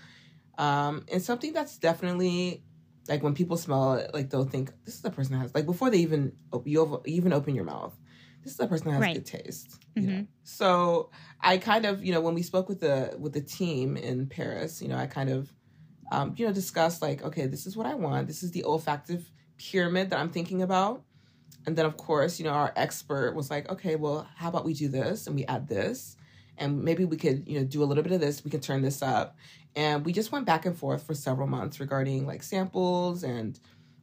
Um, 0.57 1.05
and 1.12 1.22
something 1.22 1.53
that's 1.53 1.76
definitely 1.76 2.62
like 3.09 3.22
when 3.22 3.35
people 3.35 3.57
smell 3.57 3.95
it, 3.95 4.14
like 4.14 4.31
they'll 4.31 4.45
think 4.45 4.70
this 4.85 4.95
is 4.95 5.03
the 5.03 5.11
person 5.11 5.35
that 5.35 5.41
has 5.41 5.55
like 5.55 5.66
before 5.66 5.91
they 5.91 5.99
even 5.99 6.33
you 6.64 7.03
even 7.05 7.33
open 7.33 7.55
your 7.55 7.64
mouth 7.64 7.97
this 8.43 8.53
is 8.53 8.61
a 8.61 8.66
person 8.66 8.89
that 8.89 8.95
has 8.95 9.01
right. 9.01 9.14
good 9.14 9.26
taste. 9.26 9.78
Mm-hmm. 9.97 10.09
You 10.09 10.16
know? 10.16 10.26
So 10.45 11.11
I 11.41 11.59
kind 11.59 11.84
of, 11.84 12.05
you 12.05 12.12
know, 12.12 12.20
when 12.20 12.34
we 12.34 12.43
spoke 12.43 12.68
with 12.68 12.80
the 12.80 13.16
with 13.18 13.32
the 13.32 13.41
team 13.41 13.97
in 13.97 14.26
Paris, 14.26 14.80
you 14.80 14.89
know, 14.89 14.97
I 14.97 15.07
kind 15.07 15.30
of, 15.30 15.53
um, 16.12 16.34
you 16.36 16.47
know, 16.47 16.53
discussed 16.53 17.03
like, 17.03 17.22
okay, 17.22 17.47
this 17.47 17.66
is 17.66 17.76
what 17.76 17.86
I 17.86 17.95
want. 17.95 18.26
This 18.26 18.43
is 18.43 18.51
the 18.53 18.62
olfactive 18.62 19.24
pyramid 19.59 20.11
that 20.11 20.18
I'm 20.18 20.30
thinking 20.30 20.62
about. 20.62 21.03
And 21.66 21.76
then, 21.76 21.84
of 21.84 21.97
course, 21.97 22.39
you 22.39 22.47
know, 22.47 22.53
our 22.53 22.72
expert 22.76 23.34
was 23.34 23.51
like, 23.51 23.68
okay, 23.70 23.97
well, 23.97 24.26
how 24.36 24.49
about 24.49 24.64
we 24.64 24.72
do 24.72 24.89
this 24.89 25.26
and 25.26 25.36
we 25.36 25.45
add 25.47 25.68
this, 25.68 26.16
and 26.57 26.82
maybe 26.82 27.05
we 27.05 27.16
could, 27.16 27.47
you 27.47 27.59
know, 27.59 27.64
do 27.64 27.82
a 27.82 27.86
little 27.86 28.03
bit 28.03 28.12
of 28.12 28.20
this. 28.20 28.45
We 28.45 28.51
can 28.51 28.61
turn 28.61 28.80
this 28.80 29.03
up, 29.03 29.36
and 29.76 30.05
we 30.05 30.12
just 30.12 30.32
went 30.32 30.47
back 30.47 30.64
and 30.64 30.76
forth 30.76 31.03
for 31.07 31.14
several 31.14 31.47
months 31.47 31.78
regarding 31.78 32.26
like 32.26 32.43
samples 32.43 33.22
and 33.22 33.59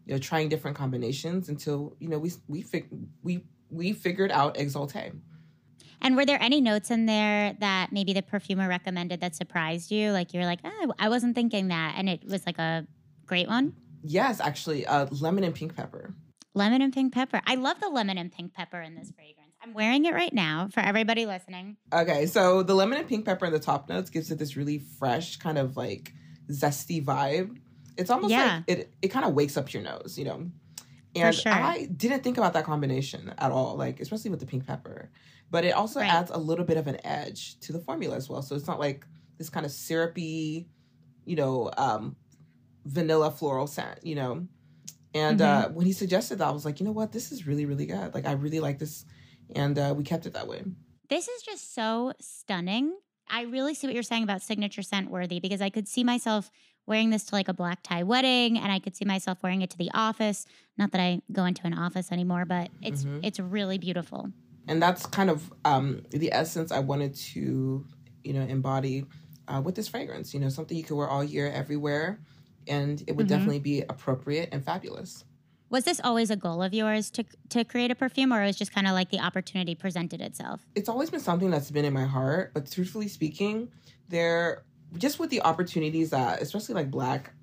you 0.05 0.13
know 0.13 0.19
trying 0.19 0.49
different 0.49 0.77
combinations 0.77 1.49
until 1.49 1.95
you 1.99 2.07
know 2.07 2.19
we 2.19 2.31
we 2.47 2.61
fig- 2.61 2.89
we 3.23 3.45
we 3.69 3.93
figured 3.93 4.31
out 4.31 4.55
Exalté. 4.55 5.13
And 6.01 6.15
were 6.15 6.25
there 6.25 6.41
any 6.41 6.61
notes 6.61 6.91
in 6.91 7.05
there 7.05 7.55
that 7.59 7.91
maybe 7.91 8.13
the 8.13 8.21
perfumer 8.21 8.67
recommended 8.67 9.21
that 9.21 9.35
surprised 9.35 9.91
you? 9.91 10.11
Like 10.11 10.33
you're 10.33 10.45
like, 10.45 10.59
oh, 10.63 10.93
I 10.99 11.09
wasn't 11.09 11.35
thinking 11.35 11.69
that, 11.69 11.95
and 11.97 12.09
it 12.09 12.23
was 12.25 12.45
like 12.45 12.59
a 12.59 12.85
great 13.25 13.47
one. 13.47 13.73
Yes, 14.03 14.39
actually, 14.39 14.85
uh, 14.85 15.07
lemon 15.09 15.43
and 15.43 15.55
pink 15.55 15.75
pepper. 15.75 16.13
Lemon 16.53 16.81
and 16.81 16.93
pink 16.93 17.13
pepper. 17.13 17.41
I 17.45 17.55
love 17.55 17.79
the 17.79 17.89
lemon 17.89 18.17
and 18.17 18.31
pink 18.31 18.53
pepper 18.53 18.79
in 18.81 18.95
this 18.95 19.11
fragrance. 19.11 19.53
I'm 19.63 19.73
wearing 19.73 20.05
it 20.05 20.13
right 20.13 20.31
now 20.31 20.69
for 20.71 20.81
everybody 20.81 21.25
listening. 21.25 21.77
Okay, 21.91 22.27
so 22.27 22.61
the 22.61 22.75
lemon 22.75 22.99
and 22.99 23.07
pink 23.07 23.25
pepper 23.25 23.47
in 23.47 23.51
the 23.51 23.59
top 23.59 23.89
notes 23.89 24.11
gives 24.11 24.29
it 24.29 24.37
this 24.37 24.55
really 24.55 24.77
fresh, 24.77 25.37
kind 25.37 25.57
of 25.57 25.75
like 25.75 26.13
zesty 26.51 27.03
vibe. 27.03 27.57
It's 27.97 28.11
almost 28.11 28.31
yeah. 28.31 28.61
like 28.67 28.77
it. 28.77 28.93
It 29.01 29.07
kind 29.07 29.25
of 29.25 29.33
wakes 29.33 29.57
up 29.57 29.73
your 29.73 29.81
nose, 29.81 30.17
you 30.19 30.25
know. 30.25 30.51
And 31.15 31.33
sure. 31.33 31.51
I 31.51 31.85
didn't 31.95 32.23
think 32.23 32.37
about 32.37 32.53
that 32.53 32.65
combination 32.65 33.33
at 33.37 33.51
all, 33.51 33.75
like 33.75 33.99
especially 33.99 34.31
with 34.31 34.39
the 34.39 34.45
pink 34.45 34.67
pepper. 34.67 35.09
But 35.49 35.63
it 35.63 35.71
also 35.71 36.01
right. 36.01 36.11
adds 36.11 36.31
a 36.31 36.37
little 36.37 36.65
bit 36.65 36.77
of 36.77 36.87
an 36.87 36.97
edge 37.05 37.59
to 37.61 37.71
the 37.71 37.79
formula 37.79 38.15
as 38.15 38.29
well. 38.29 38.41
So 38.41 38.55
it's 38.55 38.67
not 38.67 38.79
like 38.79 39.05
this 39.37 39.49
kind 39.49 39.65
of 39.65 39.71
syrupy, 39.71 40.67
you 41.25 41.35
know, 41.35 41.71
um, 41.77 42.15
vanilla 42.85 43.31
floral 43.31 43.67
scent, 43.67 43.99
you 44.03 44.15
know. 44.15 44.47
And 45.13 45.39
mm-hmm. 45.39 45.65
uh, 45.65 45.73
when 45.73 45.85
he 45.85 45.93
suggested 45.93 46.39
that, 46.39 46.47
I 46.47 46.51
was 46.51 46.65
like, 46.65 46.79
you 46.79 46.85
know 46.85 46.91
what, 46.91 47.11
this 47.11 47.31
is 47.31 47.47
really, 47.47 47.65
really 47.65 47.85
good. 47.85 48.13
Like 48.13 48.25
I 48.25 48.33
really 48.33 48.59
like 48.59 48.79
this, 48.79 49.05
and 49.55 49.77
uh, 49.79 49.93
we 49.95 50.03
kept 50.03 50.25
it 50.25 50.33
that 50.33 50.47
way. 50.47 50.63
This 51.09 51.27
is 51.27 51.41
just 51.43 51.73
so 51.73 52.13
stunning. 52.19 52.93
I 53.29 53.43
really 53.43 53.73
see 53.73 53.87
what 53.87 53.93
you're 53.93 54.03
saying 54.03 54.23
about 54.23 54.41
signature 54.41 54.81
scent 54.81 55.09
worthy 55.09 55.39
because 55.39 55.61
I 55.61 55.69
could 55.69 55.87
see 55.87 56.03
myself 56.03 56.51
wearing 56.85 57.09
this 57.09 57.23
to 57.25 57.35
like 57.35 57.47
a 57.47 57.53
black 57.53 57.83
tie 57.83 58.03
wedding 58.03 58.57
and 58.57 58.71
I 58.71 58.79
could 58.79 58.95
see 58.95 59.05
myself 59.05 59.39
wearing 59.41 59.61
it 59.61 59.69
to 59.71 59.77
the 59.77 59.91
office. 59.93 60.45
Not 60.77 60.91
that 60.91 61.01
I 61.01 61.21
go 61.31 61.45
into 61.45 61.65
an 61.65 61.73
office 61.73 62.11
anymore, 62.11 62.45
but 62.45 62.69
it's 62.81 63.03
mm-hmm. 63.03 63.19
it's 63.23 63.39
really 63.39 63.77
beautiful. 63.77 64.31
And 64.67 64.81
that's 64.81 65.05
kind 65.05 65.29
of 65.29 65.53
um, 65.63 66.03
the 66.09 66.33
essence 66.33 66.71
I 66.71 66.79
wanted 66.79 67.15
to, 67.15 67.85
you 68.23 68.33
know, 68.33 68.41
embody 68.41 69.05
uh, 69.47 69.61
with 69.63 69.75
this 69.75 69.87
fragrance. 69.87 70.33
You 70.33 70.39
know, 70.39 70.49
something 70.49 70.75
you 70.75 70.83
could 70.83 70.95
wear 70.95 71.07
all 71.07 71.23
year, 71.23 71.51
everywhere, 71.51 72.19
and 72.67 73.03
it 73.07 73.15
would 73.15 73.27
mm-hmm. 73.27 73.35
definitely 73.35 73.59
be 73.59 73.81
appropriate 73.81 74.49
and 74.51 74.63
fabulous. 74.65 75.23
Was 75.69 75.83
this 75.83 75.99
always 76.03 76.29
a 76.29 76.35
goal 76.35 76.61
of 76.61 76.73
yours 76.73 77.09
to 77.11 77.25
to 77.49 77.63
create 77.63 77.91
a 77.91 77.95
perfume, 77.95 78.33
or 78.33 78.43
was 78.43 78.55
just 78.55 78.73
kind 78.73 78.87
of 78.87 78.93
like 78.93 79.09
the 79.09 79.19
opportunity 79.19 79.75
presented 79.75 80.21
itself? 80.21 80.61
It's 80.75 80.89
always 80.89 81.09
been 81.09 81.19
something 81.19 81.49
that's 81.49 81.71
been 81.71 81.85
in 81.85 81.93
my 81.93 82.05
heart, 82.05 82.53
but 82.53 82.69
truthfully 82.71 83.07
speaking, 83.07 83.69
there 84.09 84.63
just 84.97 85.19
with 85.19 85.29
the 85.29 85.41
opportunities 85.41 86.09
that 86.11 86.41
especially 86.41 86.75
like 86.75 86.91
black 86.91 87.33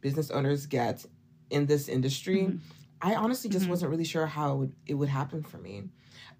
business 0.00 0.30
owners 0.30 0.66
get 0.66 1.04
in 1.50 1.66
this 1.66 1.88
industry 1.88 2.42
mm-hmm. 2.42 2.56
i 3.02 3.14
honestly 3.14 3.50
just 3.50 3.62
mm-hmm. 3.62 3.70
wasn't 3.70 3.90
really 3.90 4.04
sure 4.04 4.26
how 4.26 4.52
it 4.52 4.56
would, 4.56 4.72
it 4.86 4.94
would 4.94 5.08
happen 5.08 5.42
for 5.42 5.58
me 5.58 5.84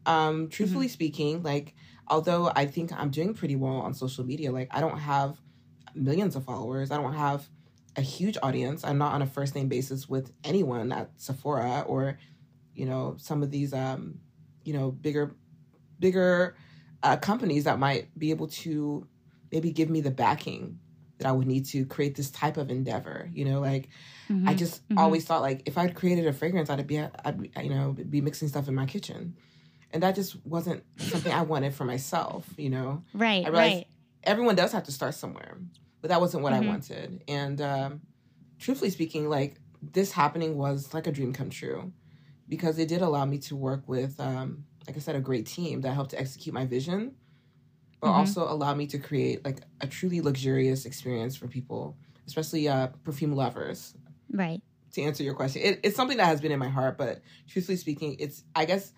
um 0.06 0.48
truthfully 0.48 0.86
mm-hmm. 0.86 0.92
speaking 0.92 1.42
like 1.42 1.74
although 2.08 2.50
i 2.54 2.66
think 2.66 2.92
i'm 2.92 3.10
doing 3.10 3.34
pretty 3.34 3.56
well 3.56 3.76
on 3.76 3.94
social 3.94 4.24
media 4.24 4.52
like 4.52 4.68
i 4.70 4.80
don't 4.80 4.98
have 4.98 5.40
millions 5.94 6.36
of 6.36 6.44
followers 6.44 6.90
i 6.90 6.96
don't 6.96 7.14
have 7.14 7.48
a 7.96 8.00
huge 8.02 8.36
audience 8.42 8.84
i'm 8.84 8.98
not 8.98 9.12
on 9.12 9.22
a 9.22 9.26
first 9.26 9.54
name 9.54 9.68
basis 9.68 10.08
with 10.08 10.32
anyone 10.42 10.92
at 10.92 11.10
sephora 11.16 11.84
or 11.86 12.18
you 12.74 12.84
know 12.84 13.14
some 13.18 13.42
of 13.42 13.50
these 13.50 13.72
um 13.72 14.18
you 14.64 14.72
know 14.72 14.90
bigger 14.90 15.34
bigger 16.00 16.56
uh, 17.02 17.16
companies 17.18 17.64
that 17.64 17.78
might 17.78 18.18
be 18.18 18.30
able 18.30 18.48
to 18.48 19.06
maybe 19.54 19.70
give 19.70 19.88
me 19.88 20.00
the 20.00 20.10
backing 20.10 20.80
that 21.18 21.28
I 21.28 21.32
would 21.32 21.46
need 21.46 21.64
to 21.66 21.86
create 21.86 22.16
this 22.16 22.30
type 22.30 22.56
of 22.56 22.70
endeavor. 22.70 23.30
You 23.32 23.44
know, 23.44 23.60
like 23.60 23.88
mm-hmm. 24.28 24.48
I 24.48 24.54
just 24.54 24.86
mm-hmm. 24.88 24.98
always 24.98 25.24
thought 25.24 25.40
like 25.40 25.62
if 25.64 25.78
I'd 25.78 25.94
created 25.94 26.26
a 26.26 26.32
fragrance, 26.32 26.68
I'd 26.68 26.86
be 26.86 26.98
I'd 26.98 27.40
be, 27.40 27.50
you 27.62 27.70
know 27.70 27.92
be 27.92 28.20
mixing 28.20 28.48
stuff 28.48 28.68
in 28.68 28.74
my 28.74 28.84
kitchen, 28.84 29.36
and 29.92 30.02
that 30.02 30.16
just 30.16 30.44
wasn't 30.44 30.82
something 30.98 31.32
I 31.32 31.42
wanted 31.42 31.74
for 31.74 31.84
myself. 31.84 32.44
You 32.58 32.70
know, 32.70 33.04
right? 33.14 33.50
right. 33.50 33.86
Everyone 34.24 34.56
does 34.56 34.72
have 34.72 34.84
to 34.84 34.92
start 34.92 35.14
somewhere, 35.14 35.56
but 36.00 36.08
that 36.08 36.20
wasn't 36.20 36.42
what 36.42 36.52
mm-hmm. 36.52 36.64
I 36.64 36.68
wanted. 36.68 37.22
And 37.28 37.60
um, 37.60 38.00
truthfully 38.58 38.90
speaking, 38.90 39.28
like 39.28 39.56
this 39.80 40.10
happening 40.10 40.56
was 40.56 40.92
like 40.92 41.06
a 41.06 41.12
dream 41.12 41.32
come 41.32 41.50
true 41.50 41.92
because 42.48 42.78
it 42.78 42.88
did 42.88 43.02
allow 43.02 43.24
me 43.26 43.38
to 43.38 43.54
work 43.54 43.86
with, 43.86 44.18
um, 44.18 44.64
like 44.86 44.96
I 44.96 45.00
said, 45.00 45.14
a 45.14 45.20
great 45.20 45.44
team 45.46 45.82
that 45.82 45.92
helped 45.92 46.10
to 46.10 46.18
execute 46.18 46.54
my 46.54 46.64
vision 46.64 47.14
but 48.04 48.10
mm-hmm. 48.10 48.18
also 48.18 48.46
allow 48.46 48.74
me 48.74 48.86
to 48.86 48.98
create 48.98 49.42
like 49.46 49.62
a 49.80 49.86
truly 49.86 50.20
luxurious 50.20 50.84
experience 50.84 51.34
for 51.34 51.48
people, 51.48 51.96
especially 52.26 52.68
uh, 52.68 52.88
perfume 53.02 53.32
lovers. 53.32 53.94
Right. 54.30 54.60
To 54.92 55.00
answer 55.00 55.22
your 55.22 55.32
question, 55.32 55.62
it, 55.62 55.80
it's 55.82 55.96
something 55.96 56.18
that 56.18 56.26
has 56.26 56.42
been 56.42 56.52
in 56.52 56.58
my 56.58 56.68
heart, 56.68 56.98
but 56.98 57.22
truthfully 57.48 57.76
speaking, 57.76 58.16
it's 58.18 58.44
I 58.54 58.66
guess 58.66 58.92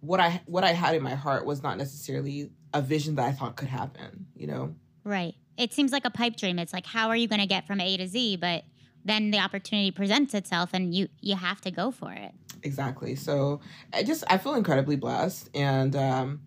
what 0.00 0.18
I 0.18 0.42
what 0.46 0.64
I 0.64 0.72
had 0.72 0.96
in 0.96 1.04
my 1.04 1.14
heart 1.14 1.46
was 1.46 1.62
not 1.62 1.78
necessarily 1.78 2.50
a 2.74 2.82
vision 2.82 3.14
that 3.14 3.26
I 3.28 3.30
thought 3.30 3.54
could 3.54 3.68
happen. 3.68 4.26
You 4.34 4.48
know. 4.48 4.74
Right. 5.04 5.36
It 5.56 5.72
seems 5.72 5.92
like 5.92 6.04
a 6.04 6.10
pipe 6.10 6.34
dream. 6.34 6.58
It's 6.58 6.72
like 6.72 6.84
how 6.84 7.10
are 7.10 7.16
you 7.16 7.28
going 7.28 7.40
to 7.40 7.46
get 7.46 7.64
from 7.64 7.80
A 7.80 7.96
to 7.96 8.08
Z, 8.08 8.38
but 8.38 8.64
then 9.04 9.30
the 9.30 9.38
opportunity 9.38 9.92
presents 9.92 10.34
itself 10.34 10.70
and 10.72 10.92
you 10.92 11.06
you 11.20 11.36
have 11.36 11.60
to 11.60 11.70
go 11.70 11.92
for 11.92 12.12
it. 12.12 12.32
Exactly. 12.64 13.14
So 13.14 13.60
I 13.92 14.02
just 14.02 14.24
I 14.28 14.36
feel 14.36 14.56
incredibly 14.56 14.96
blessed 14.96 15.48
and 15.54 15.94
um 15.94 16.40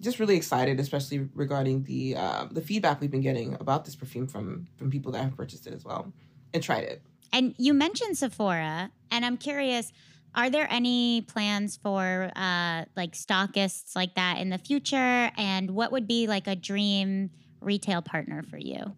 just 0.00 0.18
really 0.18 0.36
excited, 0.36 0.78
especially 0.80 1.28
regarding 1.34 1.84
the 1.84 2.16
uh, 2.16 2.46
the 2.50 2.60
feedback 2.60 3.00
we've 3.00 3.10
been 3.10 3.20
getting 3.20 3.54
about 3.54 3.84
this 3.84 3.96
perfume 3.96 4.26
from 4.26 4.66
from 4.76 4.90
people 4.90 5.12
that 5.12 5.22
have 5.22 5.36
purchased 5.36 5.66
it 5.66 5.74
as 5.74 5.84
well 5.84 6.12
and 6.54 6.62
tried 6.62 6.84
it. 6.84 7.02
And 7.32 7.54
you 7.58 7.74
mentioned 7.74 8.16
Sephora, 8.16 8.90
and 9.10 9.24
I'm 9.24 9.36
curious, 9.36 9.92
are 10.34 10.50
there 10.50 10.66
any 10.70 11.22
plans 11.22 11.76
for 11.76 12.30
uh, 12.34 12.84
like 12.96 13.12
stockists 13.12 13.94
like 13.94 14.14
that 14.14 14.38
in 14.38 14.50
the 14.50 14.58
future? 14.58 15.30
And 15.36 15.72
what 15.72 15.92
would 15.92 16.06
be 16.06 16.26
like 16.26 16.46
a 16.46 16.56
dream 16.56 17.30
retail 17.60 18.02
partner 18.02 18.42
for 18.42 18.58
you? 18.58 18.94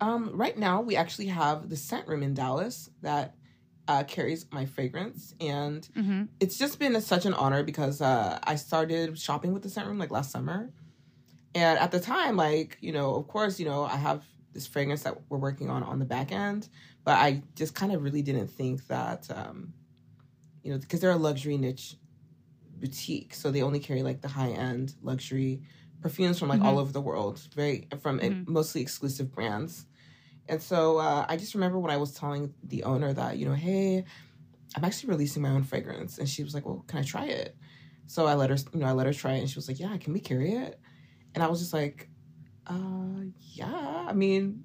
Um, 0.00 0.30
right 0.34 0.58
now, 0.58 0.82
we 0.82 0.96
actually 0.96 1.26
have 1.26 1.70
the 1.70 1.76
scent 1.76 2.06
room 2.06 2.22
in 2.22 2.34
Dallas 2.34 2.90
that 3.00 3.36
uh, 3.88 4.04
carries 4.04 4.46
my 4.52 4.66
fragrance, 4.66 5.34
and 5.40 5.88
mm-hmm. 5.96 6.24
it's 6.40 6.58
just 6.58 6.78
been 6.78 6.96
a, 6.96 7.00
such 7.00 7.26
an 7.26 7.34
honor 7.34 7.62
because 7.62 8.00
uh, 8.00 8.38
I 8.42 8.56
started 8.56 9.18
shopping 9.18 9.52
with 9.52 9.62
the 9.62 9.68
scent 9.68 9.86
room 9.86 9.98
like 9.98 10.10
last 10.10 10.30
summer, 10.30 10.70
and 11.54 11.78
at 11.78 11.92
the 11.92 12.00
time, 12.00 12.36
like 12.36 12.78
you 12.80 12.92
know, 12.92 13.14
of 13.14 13.28
course, 13.28 13.60
you 13.60 13.66
know, 13.66 13.84
I 13.84 13.96
have 13.96 14.24
this 14.52 14.66
fragrance 14.66 15.02
that 15.02 15.16
we're 15.28 15.38
working 15.38 15.70
on 15.70 15.82
on 15.82 15.98
the 15.98 16.04
back 16.04 16.32
end, 16.32 16.68
but 17.04 17.18
I 17.18 17.42
just 17.54 17.74
kind 17.74 17.92
of 17.92 18.02
really 18.02 18.22
didn't 18.22 18.48
think 18.48 18.86
that, 18.88 19.28
um, 19.30 19.72
you 20.62 20.72
know, 20.72 20.78
because 20.78 21.00
they're 21.00 21.10
a 21.10 21.16
luxury 21.16 21.58
niche 21.58 21.96
boutique, 22.78 23.34
so 23.34 23.50
they 23.50 23.62
only 23.62 23.78
carry 23.78 24.02
like 24.02 24.20
the 24.20 24.28
high 24.28 24.50
end 24.50 24.94
luxury 25.02 25.62
perfumes 26.00 26.38
from 26.38 26.48
like 26.48 26.58
mm-hmm. 26.58 26.68
all 26.68 26.78
over 26.78 26.92
the 26.92 27.00
world, 27.00 27.40
very 27.54 27.86
from 28.00 28.18
mm-hmm. 28.18 28.52
mostly 28.52 28.80
exclusive 28.80 29.32
brands. 29.32 29.86
And 30.48 30.62
so 30.62 30.98
uh, 30.98 31.26
I 31.28 31.36
just 31.36 31.54
remember 31.54 31.78
when 31.78 31.90
I 31.90 31.96
was 31.96 32.12
telling 32.12 32.54
the 32.62 32.84
owner 32.84 33.12
that, 33.12 33.36
you 33.36 33.46
know, 33.46 33.54
hey, 33.54 34.04
I'm 34.76 34.84
actually 34.84 35.10
releasing 35.10 35.42
my 35.42 35.50
own 35.50 35.64
fragrance, 35.64 36.18
and 36.18 36.28
she 36.28 36.44
was 36.44 36.54
like, 36.54 36.66
well, 36.66 36.84
can 36.86 36.98
I 36.98 37.02
try 37.02 37.26
it? 37.26 37.56
So 38.06 38.26
I 38.26 38.34
let 38.34 38.50
her, 38.50 38.56
you 38.72 38.80
know, 38.80 38.86
I 38.86 38.92
let 38.92 39.06
her 39.06 39.12
try 39.12 39.32
it, 39.32 39.40
and 39.40 39.50
she 39.50 39.56
was 39.56 39.68
like, 39.68 39.80
yeah, 39.80 39.96
can 39.96 40.12
we 40.12 40.20
carry 40.20 40.52
it? 40.52 40.78
And 41.34 41.42
I 41.42 41.48
was 41.48 41.60
just 41.60 41.72
like, 41.72 42.08
uh, 42.66 43.24
yeah, 43.40 44.06
I 44.08 44.12
mean, 44.12 44.64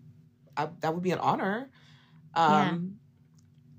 I, 0.56 0.70
that 0.82 0.94
would 0.94 1.04
be 1.04 1.12
an 1.12 1.20
honor. 1.20 1.70
Um, 2.34 2.98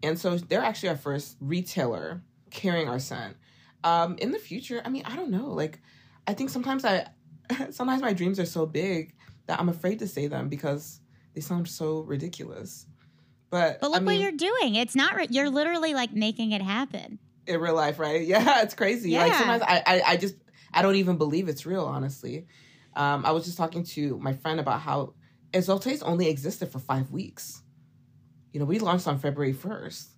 yeah. 0.03 0.09
And 0.09 0.19
so 0.19 0.37
they're 0.37 0.63
actually 0.63 0.91
our 0.91 0.97
first 0.97 1.37
retailer 1.41 2.23
carrying 2.51 2.89
our 2.89 2.99
scent. 2.99 3.37
Um, 3.85 4.17
in 4.19 4.33
the 4.33 4.39
future, 4.39 4.83
I 4.85 4.89
mean, 4.89 5.05
I 5.05 5.17
don't 5.17 5.31
know. 5.31 5.47
Like, 5.47 5.81
I 6.27 6.35
think 6.35 6.51
sometimes 6.51 6.85
I, 6.85 7.07
sometimes 7.71 8.03
my 8.03 8.13
dreams 8.13 8.41
are 8.41 8.47
so 8.47 8.67
big 8.67 9.15
that 9.47 9.61
I'm 9.61 9.69
afraid 9.69 9.99
to 10.01 10.09
say 10.09 10.27
them 10.27 10.49
because 10.49 11.01
they 11.35 11.41
sound 11.41 11.69
so 11.69 12.01
ridiculous. 12.01 12.87
But 13.51 13.81
but 13.81 13.91
look 13.91 14.01
I 14.01 14.05
mean, 14.05 14.07
what 14.07 14.23
you're 14.23 14.33
doing. 14.33 14.75
It's 14.77 14.95
not. 14.95 15.33
You're 15.33 15.51
literally 15.51 15.95
like 15.95 16.13
making 16.13 16.53
it 16.53 16.63
happen 16.63 17.19
in 17.47 17.61
real 17.61 17.75
life, 17.75 17.99
right? 17.99 18.23
Yeah, 18.27 18.63
it's 18.63 18.75
crazy. 18.75 19.11
Yeah. 19.11 19.25
Like 19.25 19.35
sometimes 19.35 19.63
I, 19.63 19.83
I, 19.87 20.03
I 20.07 20.17
just 20.17 20.35
I 20.73 20.83
don't 20.83 20.97
even 20.97 21.19
believe 21.19 21.49
it's 21.49 21.67
real. 21.67 21.85
Honestly, 21.85 22.47
um, 22.95 23.25
I 23.27 23.33
was 23.33 23.45
just 23.45 23.59
talking 23.59 23.85
to 23.85 24.19
my 24.19 24.33
friend 24.33 24.61
about 24.61 24.81
how 24.81 25.15
Exalté's 25.53 26.03
only 26.03 26.29
existed 26.29 26.71
for 26.71 26.79
five 26.79 27.11
weeks. 27.11 27.63
You 28.53 28.61
know, 28.61 28.67
we 28.67 28.79
launched 28.79 29.07
on 29.07 29.19
February 29.19 29.53
first, 29.53 30.11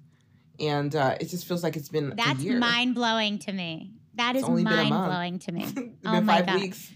and 0.59 0.95
uh, 0.95 1.17
it 1.21 1.27
just 1.27 1.47
feels 1.47 1.62
like 1.62 1.77
it's 1.77 1.89
been 1.89 2.15
that's 2.17 2.43
mind 2.45 2.95
blowing 2.95 3.39
to 3.41 3.53
me. 3.53 3.93
That 4.15 4.37
is 4.37 4.49
mind 4.49 4.91
blowing 4.91 5.39
to 5.41 5.53
me. 5.53 5.67
oh 6.05 6.21
my 6.21 6.39
five 6.39 6.47
God. 6.47 6.61
weeks. 6.61 6.93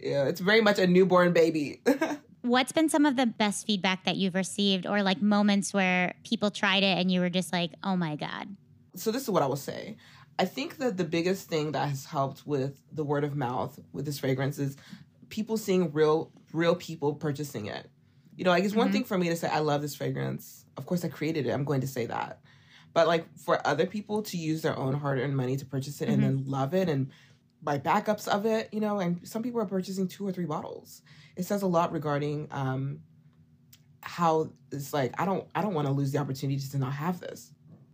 Yeah, 0.00 0.24
it's 0.24 0.40
very 0.40 0.60
much 0.60 0.78
a 0.78 0.86
newborn 0.86 1.32
baby. 1.32 1.80
What's 2.46 2.72
been 2.72 2.88
some 2.88 3.06
of 3.06 3.16
the 3.16 3.26
best 3.26 3.66
feedback 3.66 4.04
that 4.04 4.16
you've 4.16 4.34
received, 4.34 4.86
or 4.86 5.02
like 5.02 5.20
moments 5.20 5.74
where 5.74 6.14
people 6.24 6.50
tried 6.50 6.82
it 6.82 6.98
and 6.98 7.10
you 7.10 7.20
were 7.20 7.30
just 7.30 7.52
like, 7.52 7.72
"Oh 7.82 7.96
my 7.96 8.14
God." 8.14 8.56
So 8.94 9.10
this 9.10 9.22
is 9.22 9.30
what 9.30 9.42
I 9.42 9.46
will 9.46 9.56
say. 9.56 9.96
I 10.38 10.44
think 10.44 10.76
that 10.78 10.96
the 10.96 11.04
biggest 11.04 11.48
thing 11.48 11.72
that 11.72 11.88
has 11.88 12.04
helped 12.04 12.46
with 12.46 12.78
the 12.92 13.04
word 13.04 13.24
of 13.24 13.34
mouth 13.34 13.80
with 13.92 14.04
this 14.04 14.18
fragrance 14.18 14.58
is 14.58 14.76
people 15.28 15.56
seeing 15.56 15.92
real 15.92 16.30
real 16.52 16.76
people 16.76 17.14
purchasing 17.14 17.66
it. 17.66 17.90
You 18.36 18.44
know, 18.44 18.50
like 18.50 18.62
it's 18.62 18.72
mm-hmm. 18.72 18.80
one 18.80 18.92
thing 18.92 19.04
for 19.04 19.18
me 19.18 19.28
to 19.28 19.36
say 19.36 19.48
I 19.48 19.60
love 19.60 19.82
this 19.82 19.96
fragrance. 19.96 20.64
Of 20.76 20.86
course 20.86 21.04
I 21.04 21.08
created 21.08 21.46
it. 21.46 21.50
I'm 21.50 21.64
going 21.64 21.80
to 21.80 21.86
say 21.88 22.06
that. 22.06 22.40
But 22.92 23.08
like 23.08 23.26
for 23.36 23.66
other 23.66 23.86
people 23.86 24.22
to 24.22 24.36
use 24.36 24.62
their 24.62 24.76
own 24.78 24.94
hard-earned 24.94 25.36
money 25.36 25.56
to 25.56 25.66
purchase 25.66 26.00
it 26.00 26.08
mm-hmm. 26.08 26.14
and 26.14 26.22
then 26.22 26.44
love 26.46 26.74
it 26.74 26.88
and 26.88 27.10
buy 27.62 27.78
backups 27.78 28.28
of 28.28 28.46
it, 28.46 28.68
you 28.72 28.80
know, 28.80 29.00
and 29.00 29.26
some 29.26 29.42
people 29.42 29.60
are 29.60 29.66
purchasing 29.66 30.06
two 30.06 30.26
or 30.26 30.32
three 30.32 30.44
bottles. 30.44 31.02
It 31.36 31.44
says 31.44 31.62
a 31.62 31.66
lot 31.66 31.92
regarding 31.92 32.48
um 32.50 33.00
how 34.00 34.50
it's 34.70 34.92
like 34.92 35.20
I 35.20 35.24
don't 35.24 35.46
I 35.54 35.62
don't 35.62 35.74
want 35.74 35.86
to 35.86 35.92
lose 35.92 36.12
the 36.12 36.18
opportunity 36.18 36.60
to 36.60 36.78
not 36.78 36.92
have 36.92 37.20
this. 37.20 37.52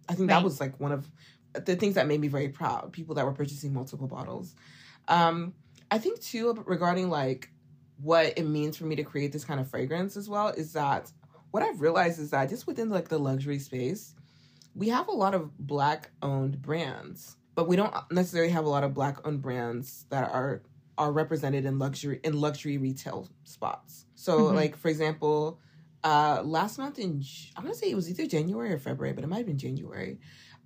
I 0.08 0.14
think 0.14 0.30
right. 0.30 0.36
that 0.36 0.44
was 0.44 0.60
like 0.60 0.78
one 0.78 0.92
of 0.92 1.10
the 1.54 1.76
things 1.76 1.94
that 1.94 2.06
made 2.06 2.20
me 2.20 2.28
very 2.28 2.48
proud. 2.48 2.92
People 2.92 3.14
that 3.16 3.24
were 3.24 3.32
purchasing 3.32 3.72
multiple 3.72 4.06
bottles. 4.06 4.54
Um, 5.08 5.54
I 5.90 5.98
think 5.98 6.20
too 6.20 6.62
regarding 6.66 7.10
like 7.10 7.50
what 8.00 8.36
it 8.36 8.44
means 8.44 8.76
for 8.76 8.84
me 8.84 8.96
to 8.96 9.04
create 9.04 9.32
this 9.32 9.44
kind 9.44 9.60
of 9.60 9.68
fragrance 9.68 10.16
as 10.16 10.28
well 10.28 10.48
is 10.48 10.72
that 10.72 11.10
what 11.50 11.62
I've 11.62 11.80
realized 11.80 12.18
is 12.18 12.30
that 12.30 12.48
just 12.48 12.66
within 12.66 12.90
like 12.90 13.08
the 13.08 13.18
luxury 13.18 13.58
space, 13.58 14.14
we 14.74 14.88
have 14.88 15.08
a 15.08 15.12
lot 15.12 15.34
of 15.34 15.56
black 15.58 16.10
owned 16.22 16.60
brands, 16.60 17.36
but 17.54 17.68
we 17.68 17.76
don't 17.76 17.94
necessarily 18.10 18.50
have 18.50 18.64
a 18.64 18.68
lot 18.68 18.84
of 18.84 18.94
black 18.94 19.24
owned 19.26 19.42
brands 19.42 20.06
that 20.10 20.30
are 20.30 20.62
are 21.02 21.12
represented 21.12 21.64
in 21.64 21.78
luxury 21.78 22.20
in 22.22 22.40
luxury 22.40 22.78
retail 22.78 23.28
spots. 23.44 24.06
So 24.14 24.38
mm-hmm. 24.38 24.56
like 24.56 24.76
for 24.76 24.88
example, 24.88 25.60
uh 26.04 26.42
last 26.44 26.78
month 26.78 26.98
in 26.98 27.22
I'm 27.56 27.64
gonna 27.64 27.74
say 27.74 27.90
it 27.90 27.96
was 27.96 28.08
either 28.08 28.26
January 28.26 28.72
or 28.72 28.78
February, 28.78 29.12
but 29.12 29.24
it 29.24 29.26
might 29.26 29.38
have 29.38 29.46
been 29.46 29.58
January. 29.58 30.18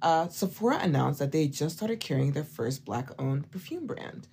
Uh, 0.03 0.29
Sephora 0.29 0.79
announced 0.83 1.21
that 1.21 1.33
they 1.33 1.49
just 1.49 1.79
started 1.79 2.01
carrying 2.01 2.33
their 2.33 2.45
first 2.45 2.85
black 2.85 3.11
owned 3.19 3.51
perfume 3.51 3.87
brand 3.87 4.29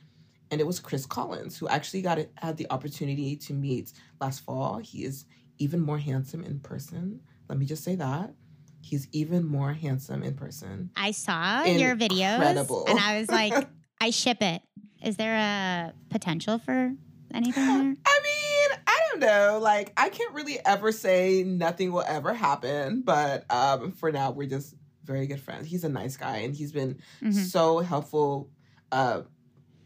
and 0.51 0.59
it 0.61 0.67
was 0.67 0.79
Chris 0.79 1.05
Collins 1.05 1.57
who 1.57 1.67
actually 1.67 2.01
got 2.01 2.19
it, 2.19 2.31
had 2.35 2.57
the 2.57 2.67
opportunity 2.69 3.35
to 3.37 3.53
meet 3.53 3.93
last 4.21 4.41
fall. 4.41 4.77
He 4.77 5.03
is 5.03 5.25
even 5.57 5.79
more 5.79 5.97
handsome 5.97 6.43
in 6.43 6.59
person. 6.59 7.21
Let 7.47 7.57
me 7.57 7.65
just 7.65 7.83
say 7.83 7.95
that. 7.95 8.33
He's 8.81 9.07
even 9.13 9.45
more 9.45 9.73
handsome 9.73 10.21
in 10.21 10.35
person. 10.35 10.91
I 10.95 11.11
saw 11.11 11.63
Incredible. 11.63 11.79
your 11.79 11.95
videos 11.95 12.89
and 12.89 12.99
I 12.99 13.19
was 13.19 13.29
like, 13.29 13.67
I 14.03 14.09
ship 14.09 14.41
it. 14.41 14.61
Is 15.01 15.15
there 15.15 15.33
a 15.33 15.93
potential 16.09 16.59
for 16.59 16.91
anything 17.33 17.65
there? 17.65 17.95
I 18.05 18.19
mean, 18.21 18.79
I 18.85 18.99
don't 19.09 19.21
know. 19.21 19.59
Like, 19.61 19.93
I 19.95 20.09
can't 20.09 20.33
really 20.33 20.59
ever 20.65 20.91
say 20.91 21.41
nothing 21.43 21.93
will 21.93 22.03
ever 22.05 22.33
happen, 22.33 23.03
but 23.05 23.45
um, 23.49 23.93
for 23.93 24.11
now, 24.11 24.31
we're 24.31 24.49
just 24.49 24.75
very 25.05 25.25
good 25.25 25.39
friends. 25.39 25.67
He's 25.67 25.85
a 25.85 25.89
nice 25.89 26.17
guy 26.17 26.39
and 26.39 26.53
he's 26.53 26.73
been 26.73 26.95
mm-hmm. 27.21 27.31
so 27.31 27.79
helpful 27.79 28.49
uh, 28.91 29.21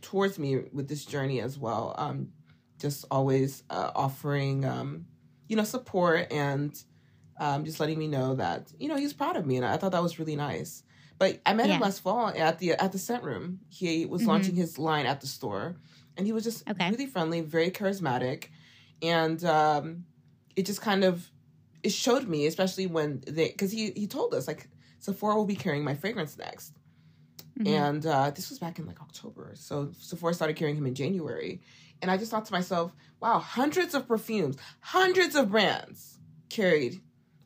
towards 0.01 0.39
me 0.39 0.63
with 0.74 0.88
this 0.88 1.05
journey 1.05 1.39
as 1.39 1.59
well. 1.59 1.93
Um, 1.95 2.30
just 2.82 3.05
always 3.11 3.61
uh, 3.70 3.91
offering, 3.95 4.65
um, 4.65 5.05
you 5.47 5.55
know, 5.55 5.63
support 5.63 6.34
and 6.34 6.76
um, 7.39 7.65
just 7.65 7.80
letting 7.80 7.99
me 7.99 8.07
know 8.07 8.34
that 8.34 8.74
you 8.80 8.88
know 8.88 8.95
he's 8.95 9.13
proud 9.13 9.38
of 9.38 9.45
me, 9.45 9.57
and 9.57 9.65
I 9.65 9.78
thought 9.78 9.91
that 9.91 10.01
was 10.01 10.18
really 10.18 10.36
nice. 10.36 10.82
But 11.20 11.39
I 11.45 11.53
met 11.53 11.68
yeah. 11.68 11.76
him 11.76 11.82
last 11.82 12.01
fall 12.01 12.28
at 12.28 12.59
the 12.59 12.74
at 12.74 12.91
the 12.91 12.99
scent 12.99 13.24
room. 13.24 13.59
He 13.70 14.05
was 14.05 14.22
mm-hmm. 14.22 14.30
launching 14.30 14.55
his 14.55 14.78
line 14.78 15.05
at 15.05 15.22
the 15.22 15.28
store, 15.28 15.78
and 16.15 16.26
he 16.26 16.34
was 16.34 16.43
just 16.43 16.70
okay. 16.70 16.89
really 16.91 17.07
friendly, 17.07 17.41
very 17.41 17.72
charismatic, 17.72 18.45
and 19.01 19.43
um, 19.43 20.05
it 20.55 20.65
just 20.65 20.82
kind 20.82 21.03
of 21.03 21.30
it 21.84 21.91
showed 21.91 22.28
me, 22.28 22.45
especially 22.45 22.88
when 22.88 23.24
they 23.26 23.47
because 23.47 23.72
he 23.72 23.91
he 23.95 24.05
told 24.05 24.34
us 24.34 24.47
like 24.47 24.70
Sephora 24.99 25.36
will 25.36 25.45
be 25.45 25.55
carrying 25.55 25.84
my 25.84 25.95
fragrance 25.95 26.38
next, 26.38 26.74
Mm-hmm. 27.59 27.74
And 27.74 28.05
uh, 28.05 28.30
this 28.32 28.49
was 28.49 28.59
back 28.59 28.78
in 28.78 28.86
like 28.86 29.01
October. 29.01 29.53
So 29.55 29.91
Sephora 29.99 30.34
started 30.34 30.55
carrying 30.55 30.78
him 30.78 30.86
in 30.86 30.95
January. 30.95 31.61
And 32.01 32.11
I 32.11 32.18
just 32.18 32.30
thought 32.30 32.45
to 32.45 32.53
myself, 32.53 32.93
wow, 33.20 33.39
hundreds 33.39 33.95
of 33.95 34.07
perfumes, 34.07 34.57
hundreds 34.80 35.36
of 35.36 35.49
brands 35.49 36.20
carried 36.49 37.01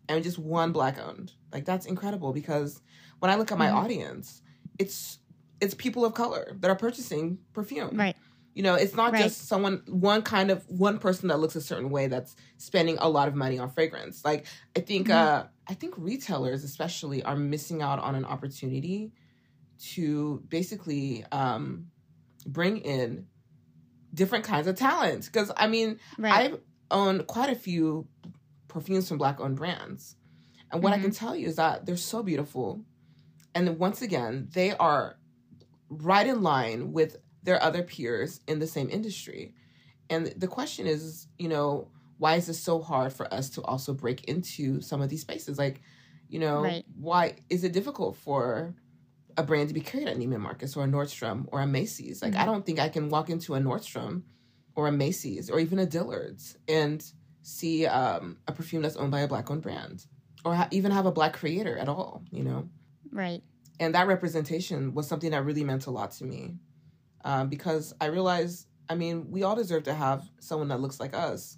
and 0.10 0.24
just 0.24 0.38
one 0.38 0.74
black 0.74 1.00
owned. 1.00 1.32
Like 1.54 1.64
that's 1.64 1.86
incredible 1.86 2.34
because 2.34 2.82
when 3.22 3.30
I 3.32 3.36
look 3.36 3.52
at 3.52 3.58
my 3.58 3.68
mm-hmm. 3.68 3.78
audience, 3.78 4.42
it's 4.80 5.20
it's 5.62 5.76
people 5.76 6.04
of 6.04 6.14
color 6.16 6.58
that 6.60 6.70
are 6.70 6.76
purchasing 6.76 7.38
perfume. 7.54 7.96
Right. 7.98 8.16
You 8.56 8.64
know, 8.64 8.76
it's 8.76 8.96
not 8.96 9.14
right. 9.14 9.24
just 9.24 9.48
someone 9.48 9.84
one 9.88 10.24
kind 10.24 10.52
of 10.52 10.68
one 10.68 10.98
person 10.98 11.30
that 11.30 11.40
looks 11.40 11.56
a 11.56 11.62
certain 11.62 11.90
way 11.90 12.08
that's 12.08 12.36
spending 12.58 12.98
a 13.00 13.08
lot 13.08 13.28
of 13.28 13.36
money 13.36 13.60
on 13.60 13.70
fragrance. 13.70 14.26
Like 14.26 14.48
I 14.76 14.80
think 14.82 15.08
mm-hmm. 15.08 15.18
uh 15.18 15.44
I 15.68 15.74
think 15.76 15.94
retailers 15.98 16.64
especially 16.64 17.24
are 17.24 17.36
missing 17.36 17.82
out 17.82 18.00
on 18.00 18.16
an 18.16 18.26
opportunity 18.26 19.14
to 19.94 20.44
basically 20.50 21.24
um, 21.32 21.88
bring 22.46 22.78
in 22.80 23.28
different 24.14 24.44
kinds 24.44 24.68
of 24.68 24.76
talent. 24.76 25.26
Because 25.26 25.52
I 25.56 25.68
mean, 25.68 26.00
right. 26.18 26.52
I've 26.52 26.60
owned 26.90 27.28
quite 27.28 27.50
a 27.52 27.56
few 27.56 28.08
perfumes 28.68 29.08
from 29.08 29.18
black 29.18 29.40
owned 29.40 29.58
brands. 29.58 30.16
And 30.72 30.82
what 30.82 30.94
mm-hmm. 30.94 31.02
I 31.02 31.04
can 31.04 31.12
tell 31.12 31.36
you 31.36 31.48
is 31.48 31.58
that 31.58 31.86
they're 31.86 31.98
so 31.98 32.24
beautiful. 32.24 32.84
And 33.56 33.78
once 33.80 34.02
again, 34.02 34.48
they 34.54 34.72
are 34.78 35.18
right 35.90 36.28
in 36.28 36.42
line 36.42 36.94
with 36.94 37.18
their 37.44 37.62
other 37.62 37.84
peers 37.84 38.40
in 38.48 38.60
the 38.60 38.68
same 38.68 38.90
industry. 38.90 39.54
And 40.10 40.28
the 40.38 40.48
question 40.48 40.88
is, 40.88 41.28
you 41.38 41.48
know, 41.50 41.90
why 42.18 42.36
is 42.36 42.48
it 42.50 42.54
so 42.54 42.82
hard 42.82 43.12
for 43.14 43.32
us 43.34 43.50
to 43.52 43.62
also 43.64 43.94
break 43.94 44.26
into 44.26 44.80
some 44.82 45.02
of 45.02 45.10
these 45.10 45.22
spaces? 45.22 45.58
Like, 45.58 45.82
you 46.30 46.40
know, 46.40 46.62
Right. 46.62 46.86
why 46.96 47.36
is 47.50 47.64
it 47.64 47.74
difficult 47.74 48.16
for 48.16 48.76
a 49.38 49.44
brand 49.44 49.70
to 49.70 49.74
be 49.74 49.82
carried 49.82 50.08
at 50.08 50.18
Neiman 50.18 50.40
Marcus 50.40 50.76
or 50.78 50.84
a 50.84 50.88
Nordstrom 50.88 51.46
or 51.52 51.62
a 51.62 51.68
Macy's? 51.68 52.22
Like, 52.22 52.36
I 52.36 52.44
Mhm. 52.44 52.46
don't 52.46 52.66
think 52.66 52.80
I 52.80 52.90
can 52.90 53.10
walk 53.10 53.30
into 53.30 53.56
a 53.56 53.60
Nordstrom 53.60 54.24
or 54.76 54.88
a 54.88 54.92
Macy's 54.92 55.50
or 55.50 55.60
even 55.60 55.80
a 55.80 55.86
Dillard's 55.86 56.58
and 56.68 57.04
see 57.42 57.86
um, 57.88 58.38
a 58.48 58.52
perfume 58.52 58.84
that's 58.84 58.96
owned 58.98 59.12
by 59.12 59.22
a 59.22 59.28
black-owned 59.28 59.62
brand 59.64 60.06
or 60.46 60.56
ha- 60.56 60.68
even 60.72 60.92
have 60.92 61.06
a 61.08 61.12
black 61.12 61.34
creator 61.34 61.78
at 61.78 61.90
all. 61.90 62.24
You 62.32 62.44
know, 62.44 62.70
Right. 63.12 63.42
and 63.80 63.94
that 63.96 64.08
representation 64.08 64.94
was 64.94 65.08
something 65.08 65.32
that 65.32 65.44
really 65.44 65.64
meant 65.64 65.88
a 65.88 65.92
lot 65.92 66.12
to 66.14 66.24
me 66.26 66.56
um, 67.26 67.50
because 67.50 67.94
I 68.02 68.06
realized, 68.08 68.68
I 68.90 68.96
mean, 68.96 69.30
we 69.30 69.44
all 69.44 69.56
deserve 69.56 69.84
to 69.84 69.94
have 69.94 70.24
someone 70.40 70.68
that 70.70 70.80
looks 70.80 71.00
like 71.00 71.14
us 71.14 71.58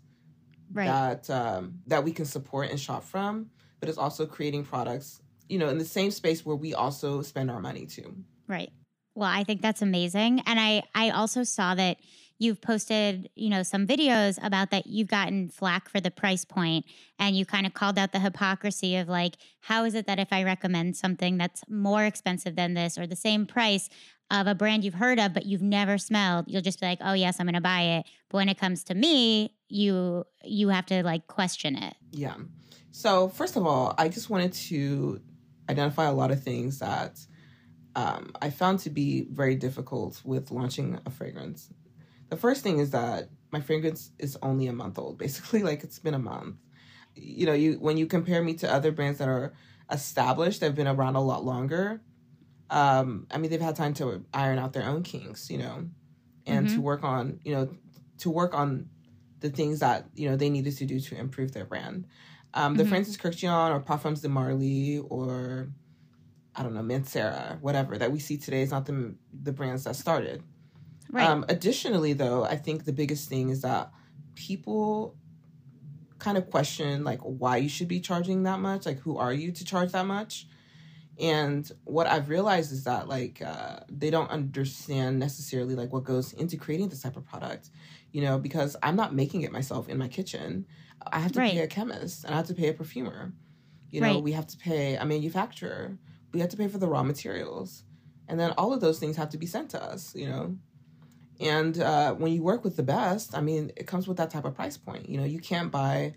Right. 0.71 0.85
that 0.87 1.29
um, 1.29 1.79
that 1.87 2.03
we 2.03 2.11
can 2.11 2.25
support 2.25 2.69
and 2.71 2.79
shop 2.79 3.03
from, 3.03 3.51
but 3.79 3.89
it's 3.89 3.97
also 3.99 4.25
creating 4.25 4.63
products, 4.65 5.21
you 5.47 5.59
know, 5.59 5.69
in 5.69 5.77
the 5.77 5.85
same 5.85 6.09
space 6.09 6.43
where 6.43 6.55
we 6.55 6.73
also 6.73 7.21
spend 7.21 7.51
our 7.51 7.59
money 7.59 7.85
too. 7.85 8.15
Right. 8.47 8.71
Well, 9.13 9.29
I 9.29 9.43
think 9.43 9.61
that's 9.61 9.83
amazing. 9.83 10.41
And 10.47 10.59
I 10.59 10.81
I 10.95 11.11
also 11.11 11.43
saw 11.43 11.75
that 11.75 11.97
you've 12.39 12.61
posted, 12.61 13.29
you 13.35 13.49
know, 13.49 13.63
some 13.63 13.87
videos 13.87 14.37
about 14.43 14.71
that 14.71 14.87
you've 14.87 15.07
gotten 15.07 15.49
flack 15.49 15.89
for 15.89 15.99
the 15.99 16.11
price 16.11 16.45
point 16.45 16.85
and 17.19 17.37
you 17.37 17.45
kind 17.45 17.65
of 17.65 17.73
called 17.73 17.97
out 17.97 18.11
the 18.11 18.19
hypocrisy 18.19 18.95
of 18.97 19.07
like 19.07 19.35
how 19.61 19.85
is 19.85 19.95
it 19.95 20.07
that 20.07 20.19
if 20.19 20.31
I 20.31 20.43
recommend 20.43 20.97
something 20.97 21.37
that's 21.37 21.63
more 21.69 22.03
expensive 22.03 22.55
than 22.55 22.73
this 22.73 22.97
or 22.97 23.07
the 23.07 23.15
same 23.15 23.45
price 23.45 23.89
of 24.31 24.47
a 24.47 24.55
brand 24.55 24.83
you've 24.83 24.95
heard 24.95 25.19
of 25.19 25.33
but 25.33 25.45
you've 25.45 25.61
never 25.61 25.97
smelled, 25.97 26.45
you'll 26.47 26.61
just 26.61 26.79
be 26.79 26.85
like, 26.87 26.99
"Oh, 27.01 27.13
yes, 27.13 27.39
I'm 27.39 27.45
going 27.45 27.53
to 27.53 27.61
buy 27.61 27.81
it." 27.81 28.05
But 28.29 28.37
when 28.37 28.49
it 28.49 28.57
comes 28.57 28.83
to 28.85 28.95
me, 28.95 29.55
you 29.69 30.25
you 30.43 30.69
have 30.69 30.85
to 30.87 31.03
like 31.03 31.27
question 31.27 31.75
it. 31.75 31.95
Yeah. 32.11 32.35
So 32.91 33.29
first 33.29 33.55
of 33.55 33.65
all, 33.65 33.93
I 33.97 34.09
just 34.09 34.29
wanted 34.29 34.53
to 34.53 35.21
identify 35.69 36.05
a 36.05 36.13
lot 36.13 36.31
of 36.31 36.43
things 36.43 36.79
that 36.79 37.19
um, 37.95 38.31
I 38.41 38.49
found 38.49 38.79
to 38.79 38.89
be 38.89 39.27
very 39.31 39.55
difficult 39.55 40.21
with 40.23 40.51
launching 40.51 40.99
a 41.05 41.09
fragrance. 41.09 41.69
The 42.33 42.39
first 42.39 42.63
thing 42.63 42.79
is 42.79 42.89
that 42.89 43.29
my 43.51 43.61
fragrance 43.61 44.09
is 44.17 44.39
only 44.41 44.65
a 44.65 44.73
month 44.73 44.97
old. 44.97 45.19
Basically, 45.19 45.61
like 45.69 45.83
it's 45.83 45.99
been 45.99 46.15
a 46.15 46.19
month. 46.19 46.55
You 47.13 47.45
know, 47.45 47.53
you 47.53 47.73
when 47.73 47.95
you 47.97 48.07
compare 48.07 48.41
me 48.43 48.55
to 48.55 48.73
other 48.73 48.91
brands 48.91 49.19
that 49.19 49.27
are 49.27 49.53
established, 49.91 50.59
they've 50.59 50.73
been 50.73 50.87
around 50.87 51.15
a 51.15 51.21
lot 51.21 51.45
longer. 51.45 52.01
Um, 52.71 53.27
I 53.29 53.37
mean, 53.37 53.51
they've 53.51 53.61
had 53.61 53.75
time 53.75 53.93
to 53.95 54.25
iron 54.33 54.57
out 54.57 54.73
their 54.73 54.85
own 54.89 55.03
kinks, 55.03 55.51
you 55.51 55.59
know, 55.59 55.89
and 56.47 56.67
to 56.69 56.81
work 56.81 57.03
on, 57.03 57.39
you 57.43 57.53
know, 57.53 57.77
to 58.19 58.31
work 58.31 58.55
on 58.55 58.89
the 59.41 59.51
things 59.51 59.81
that 59.81 60.09
you 60.15 60.27
know 60.27 60.35
they 60.35 60.49
needed 60.49 60.75
to 60.77 60.85
do 60.87 60.99
to 60.99 61.15
improve 61.15 61.51
their 61.51 61.65
brand. 61.65 62.07
Um, 62.55 62.77
the 62.77 62.83
Mhm. 62.83 62.87
Francis 62.89 63.17
Kurkdjian 63.17 63.71
or 63.75 63.79
Parfums 63.83 64.23
de 64.23 64.29
Marly 64.29 64.97
or 64.97 65.71
I 66.55 66.63
don't 66.63 66.73
know 66.73 66.81
Mancera, 66.81 67.61
whatever 67.61 67.97
that 67.99 68.11
we 68.11 68.19
see 68.19 68.37
today 68.37 68.63
is 68.63 68.71
not 68.71 68.85
the 68.87 69.15
the 69.33 69.53
brands 69.53 69.83
that 69.85 69.95
started. 69.97 70.43
Right. 71.13 71.27
Um, 71.29 71.45
additionally, 71.47 72.13
though, 72.13 72.43
I 72.43 72.55
think 72.57 72.85
the 72.85 72.91
biggest 72.91 73.29
thing 73.29 73.49
is 73.49 73.61
that 73.61 73.91
people 74.33 75.15
kind 76.17 76.37
of 76.37 76.49
question 76.49 77.03
like 77.03 77.19
why 77.21 77.57
you 77.57 77.69
should 77.69 77.87
be 77.87 77.99
charging 77.99 78.43
that 78.43 78.59
much. 78.59 78.85
Like, 78.87 78.99
who 78.99 79.17
are 79.17 79.31
you 79.31 79.51
to 79.51 79.63
charge 79.63 79.91
that 79.91 80.07
much? 80.07 80.47
And 81.19 81.71
what 81.83 82.07
I've 82.07 82.29
realized 82.29 82.71
is 82.71 82.85
that 82.85 83.07
like 83.07 83.43
uh, 83.45 83.81
they 83.89 84.09
don't 84.09 84.31
understand 84.31 85.19
necessarily 85.19 85.75
like 85.75 85.93
what 85.93 86.03
goes 86.03 86.33
into 86.33 86.57
creating 86.57 86.89
this 86.89 87.03
type 87.03 87.15
of 87.15 87.25
product. 87.25 87.69
You 88.11 88.21
know, 88.23 88.39
because 88.39 88.75
I'm 88.81 88.95
not 88.95 89.13
making 89.13 89.43
it 89.43 89.51
myself 89.51 89.87
in 89.89 89.99
my 89.99 90.07
kitchen. 90.07 90.65
I 91.11 91.19
have 91.19 91.31
to 91.33 91.39
Right. 91.39 91.51
pay 91.51 91.59
a 91.59 91.67
chemist 91.67 92.23
and 92.23 92.33
I 92.33 92.37
have 92.37 92.47
to 92.47 92.55
pay 92.55 92.69
a 92.69 92.73
perfumer. 92.73 93.33
You 93.91 94.01
know, 94.01 94.13
Right. 94.15 94.23
we 94.23 94.31
have 94.31 94.47
to 94.47 94.57
pay 94.57 94.95
a 94.95 95.05
manufacturer. 95.05 95.99
We 96.33 96.39
have 96.39 96.49
to 96.49 96.57
pay 96.57 96.67
for 96.67 96.79
the 96.79 96.87
raw 96.87 97.03
materials. 97.03 97.83
And 98.27 98.39
then 98.39 98.51
all 98.57 98.73
of 98.73 98.81
those 98.81 98.97
things 98.99 99.15
have 99.17 99.29
to 99.29 99.37
be 99.37 99.45
sent 99.45 99.69
to 99.71 99.83
us, 99.83 100.15
you 100.15 100.27
know. 100.27 100.57
And 101.43 101.79
uh, 101.79 102.13
when 102.13 102.31
you 102.31 102.41
work 102.41 102.63
with 102.63 102.75
the 102.75 102.83
best, 102.83 103.35
I 103.35 103.41
mean, 103.41 103.71
it 103.75 103.85
comes 103.87 104.07
with 104.07 104.17
that 104.17 104.29
type 104.29 104.45
of 104.45 104.55
price 104.55 104.77
point. 104.77 105.09
You 105.09 105.17
know, 105.17 105.25
you 105.25 105.39
can't 105.39 105.71
buy 105.71 106.15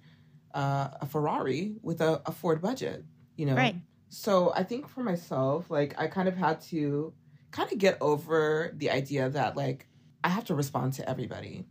uh, 0.55 0.89
a 1.01 1.07
Ferrari 1.07 1.77
with 1.83 2.01
a, 2.01 2.22
a 2.27 2.33
Ford 2.33 2.61
budget, 2.62 3.05
you 3.37 3.47
know. 3.47 3.55
Right. 3.55 3.77
So 4.09 4.53
I 4.55 4.62
think 4.62 4.89
for 4.89 5.03
myself, 5.03 5.70
like, 5.70 5.95
I 5.99 6.07
kind 6.07 6.29
of 6.29 6.37
had 6.37 6.61
to 6.62 7.12
kind 7.51 7.70
of 7.72 7.79
get 7.79 7.99
over 8.01 8.72
the 8.77 8.91
idea 8.91 9.29
that, 9.31 9.57
like, 9.57 9.87
I 10.22 10.29
have 10.29 10.45
to 10.47 10.55
respond 10.55 10.93
to 10.95 11.09
everybody. 11.09 11.66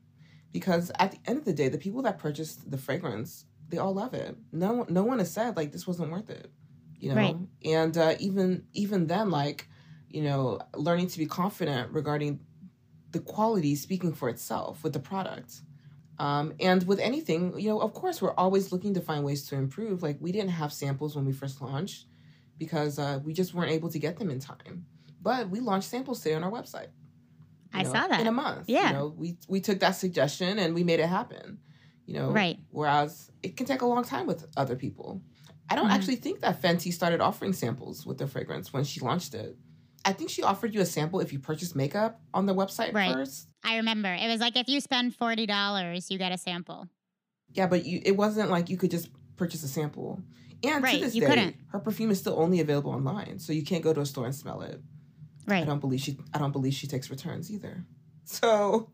Because 0.51 0.91
at 0.99 1.11
the 1.11 1.19
end 1.25 1.37
of 1.37 1.45
the 1.45 1.51
day, 1.51 1.67
the 1.67 1.77
people 1.77 2.01
that 2.03 2.17
purchased 2.17 2.71
the 2.71 2.77
fragrance, 2.77 3.45
they 3.67 3.77
all 3.77 3.93
love 3.93 4.13
it. 4.13 4.37
No, 4.51 4.85
no 4.87 5.03
one 5.03 5.19
has 5.19 5.31
said 5.31 5.57
like 5.57 5.73
this 5.73 5.85
wasn't 5.85 6.11
worth 6.11 6.29
it, 6.29 6.49
you 6.97 7.09
know. 7.09 7.15
Right. 7.15 7.35
And 7.65 7.97
uh, 7.97 8.15
even 8.19 8.65
even 8.73 9.07
then, 9.07 9.31
like 9.31 9.67
you 10.09 10.23
know, 10.23 10.61
learning 10.73 11.07
to 11.07 11.17
be 11.17 11.25
confident 11.25 11.91
regarding 11.91 12.39
the 13.15 13.21
quality 13.21 13.75
speaking 13.75 14.13
for 14.13 14.27
itself 14.29 14.83
with 14.83 14.91
the 14.93 14.99
product. 14.99 15.61
Um, 16.19 16.53
and 16.59 16.85
with 16.85 16.99
anything, 16.99 17.57
you 17.59 17.69
know, 17.69 17.79
of 17.79 17.93
course, 17.93 18.21
we're 18.21 18.33
always 18.35 18.71
looking 18.73 18.93
to 18.93 19.01
find 19.01 19.23
ways 19.23 19.47
to 19.47 19.55
improve. 19.55 20.03
Like 20.03 20.17
we 20.19 20.31
didn't 20.33 20.51
have 20.61 20.71
samples 20.73 21.15
when 21.15 21.25
we 21.25 21.31
first 21.33 21.61
launched 21.61 22.05
because 22.57 22.99
uh, 22.99 23.19
we 23.23 23.31
just 23.33 23.53
weren't 23.53 23.71
able 23.71 23.89
to 23.89 23.99
get 23.99 24.17
them 24.19 24.29
in 24.29 24.39
time. 24.39 24.85
But 25.21 25.49
we 25.49 25.59
launched 25.61 25.89
samples 25.89 26.21
today 26.21 26.35
on 26.35 26.43
our 26.43 26.51
website. 26.51 26.87
I 27.73 27.83
know, 27.83 27.91
saw 27.93 28.07
that. 28.07 28.19
in 28.21 28.27
a 28.27 28.31
month. 28.31 28.65
Yeah. 28.67 28.87
you 28.89 28.93
know, 28.93 29.13
we 29.17 29.37
we 29.47 29.59
took 29.61 29.79
that 29.79 29.91
suggestion 29.91 30.59
and 30.59 30.73
we 30.75 30.83
made 30.83 30.99
it 30.99 31.07
happen. 31.07 31.59
You 32.05 32.13
know, 32.15 32.31
Right. 32.31 32.59
Whereas 32.69 33.31
it 33.43 33.55
can 33.57 33.65
take 33.65 33.81
a 33.81 33.85
long 33.85 34.03
time 34.03 34.27
with 34.27 34.45
other 34.57 34.75
people. 34.75 35.21
I 35.69 35.75
don't 35.75 35.87
Mhm. 35.89 35.93
actually 35.97 36.17
think 36.17 36.41
that 36.41 36.61
Fenty 36.61 36.93
started 36.93 37.19
offering 37.21 37.53
samples 37.53 38.05
with 38.05 38.17
their 38.19 38.27
fragrance 38.27 38.71
when 38.71 38.83
she 38.83 38.99
launched 38.99 39.33
it. 39.33 39.57
I 40.05 40.13
think 40.13 40.29
she 40.29 40.43
offered 40.43 40.73
you 40.73 40.81
a 40.81 40.85
sample 40.85 41.19
if 41.19 41.33
you 41.33 41.39
purchased 41.39 41.75
makeup 41.75 42.21
on 42.33 42.45
the 42.45 42.53
website 42.53 42.93
Right. 42.93 43.13
first. 43.13 43.49
I 43.63 43.77
remember. 43.77 44.13
It 44.13 44.27
was 44.27 44.39
like 44.39 44.55
if 44.55 44.67
you 44.69 44.79
spend 44.79 45.17
$40, 45.17 46.09
you 46.11 46.17
get 46.19 46.31
a 46.31 46.37
sample. 46.37 46.87
Yeah, 47.51 47.65
but 47.67 47.85
you, 47.85 48.01
it 48.05 48.15
wasn't 48.15 48.49
like 48.51 48.69
you 48.69 48.77
could 48.77 48.91
just 48.91 49.09
purchase 49.35 49.63
a 49.63 49.67
sample. 49.67 50.21
And 50.63 50.83
Right, 50.83 50.99
to 50.99 51.05
this 51.05 51.13
day, 51.15 51.25
couldn't. 51.25 51.55
her 51.69 51.79
perfume 51.79 52.11
is 52.11 52.19
still 52.19 52.39
only 52.39 52.59
available 52.59 52.91
online, 52.91 53.39
so 53.39 53.51
you 53.53 53.63
can't 53.63 53.83
go 53.83 53.93
to 53.93 54.01
a 54.01 54.05
store 54.05 54.25
and 54.25 54.35
smell 54.35 54.61
it. 54.61 54.79
Right. 55.47 55.61
I 55.63 55.65
don't 55.65 55.79
believe 55.79 56.01
she. 56.01 56.17
I 56.33 56.37
don't 56.39 56.51
believe 56.51 56.73
she 56.73 56.87
takes 56.87 57.09
returns 57.09 57.51
either. 57.51 57.83
So, 58.27 58.89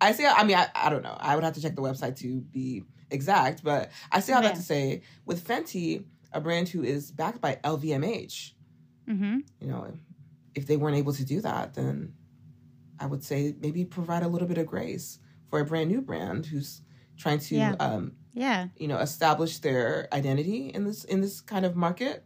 I 0.00 0.12
say. 0.12 0.24
I 0.26 0.42
mean, 0.44 0.56
I, 0.56 0.66
I 0.74 0.88
don't 0.88 1.02
know. 1.02 1.14
I 1.20 1.34
would 1.34 1.44
have 1.44 1.52
to 1.54 1.60
check 1.60 1.76
the 1.76 1.82
website 1.82 2.16
to 2.20 2.40
be 2.40 2.82
exact, 3.10 3.62
but 3.62 3.90
I 4.10 4.20
say 4.20 4.32
all 4.32 4.40
Yeah. 4.42 4.48
that 4.48 4.56
to 4.56 4.62
say, 4.62 5.02
with 5.26 5.46
Fenty, 5.46 6.04
a 6.32 6.40
brand 6.40 6.70
who 6.70 6.82
is 6.82 7.10
backed 7.10 7.42
by 7.42 7.58
LVMH, 7.62 8.52
Mm-hmm. 9.06 9.38
you 9.60 9.66
know, 9.68 9.92
if 10.54 10.66
they 10.66 10.76
weren't 10.76 10.96
able 10.96 11.12
to 11.14 11.24
do 11.24 11.40
that, 11.40 11.74
then 11.74 12.14
I 12.98 13.06
would 13.06 13.24
say 13.24 13.54
maybe 13.60 13.84
provide 13.84 14.22
a 14.22 14.28
little 14.28 14.48
bit 14.48 14.58
of 14.58 14.66
grace 14.66 15.18
for 15.48 15.60
a 15.60 15.64
brand 15.64 15.90
new 15.90 16.00
brand 16.00 16.46
who's 16.46 16.82
trying 17.16 17.38
to, 17.40 17.54
Yeah. 17.56 17.72
um, 17.80 18.12
Yeah. 18.34 18.68
you 18.76 18.88
know, 18.88 18.98
establish 18.98 19.58
their 19.58 20.08
identity 20.12 20.68
in 20.68 20.84
this 20.84 21.04
in 21.04 21.20
this 21.20 21.40
kind 21.40 21.64
of 21.64 21.76
market 21.76 22.24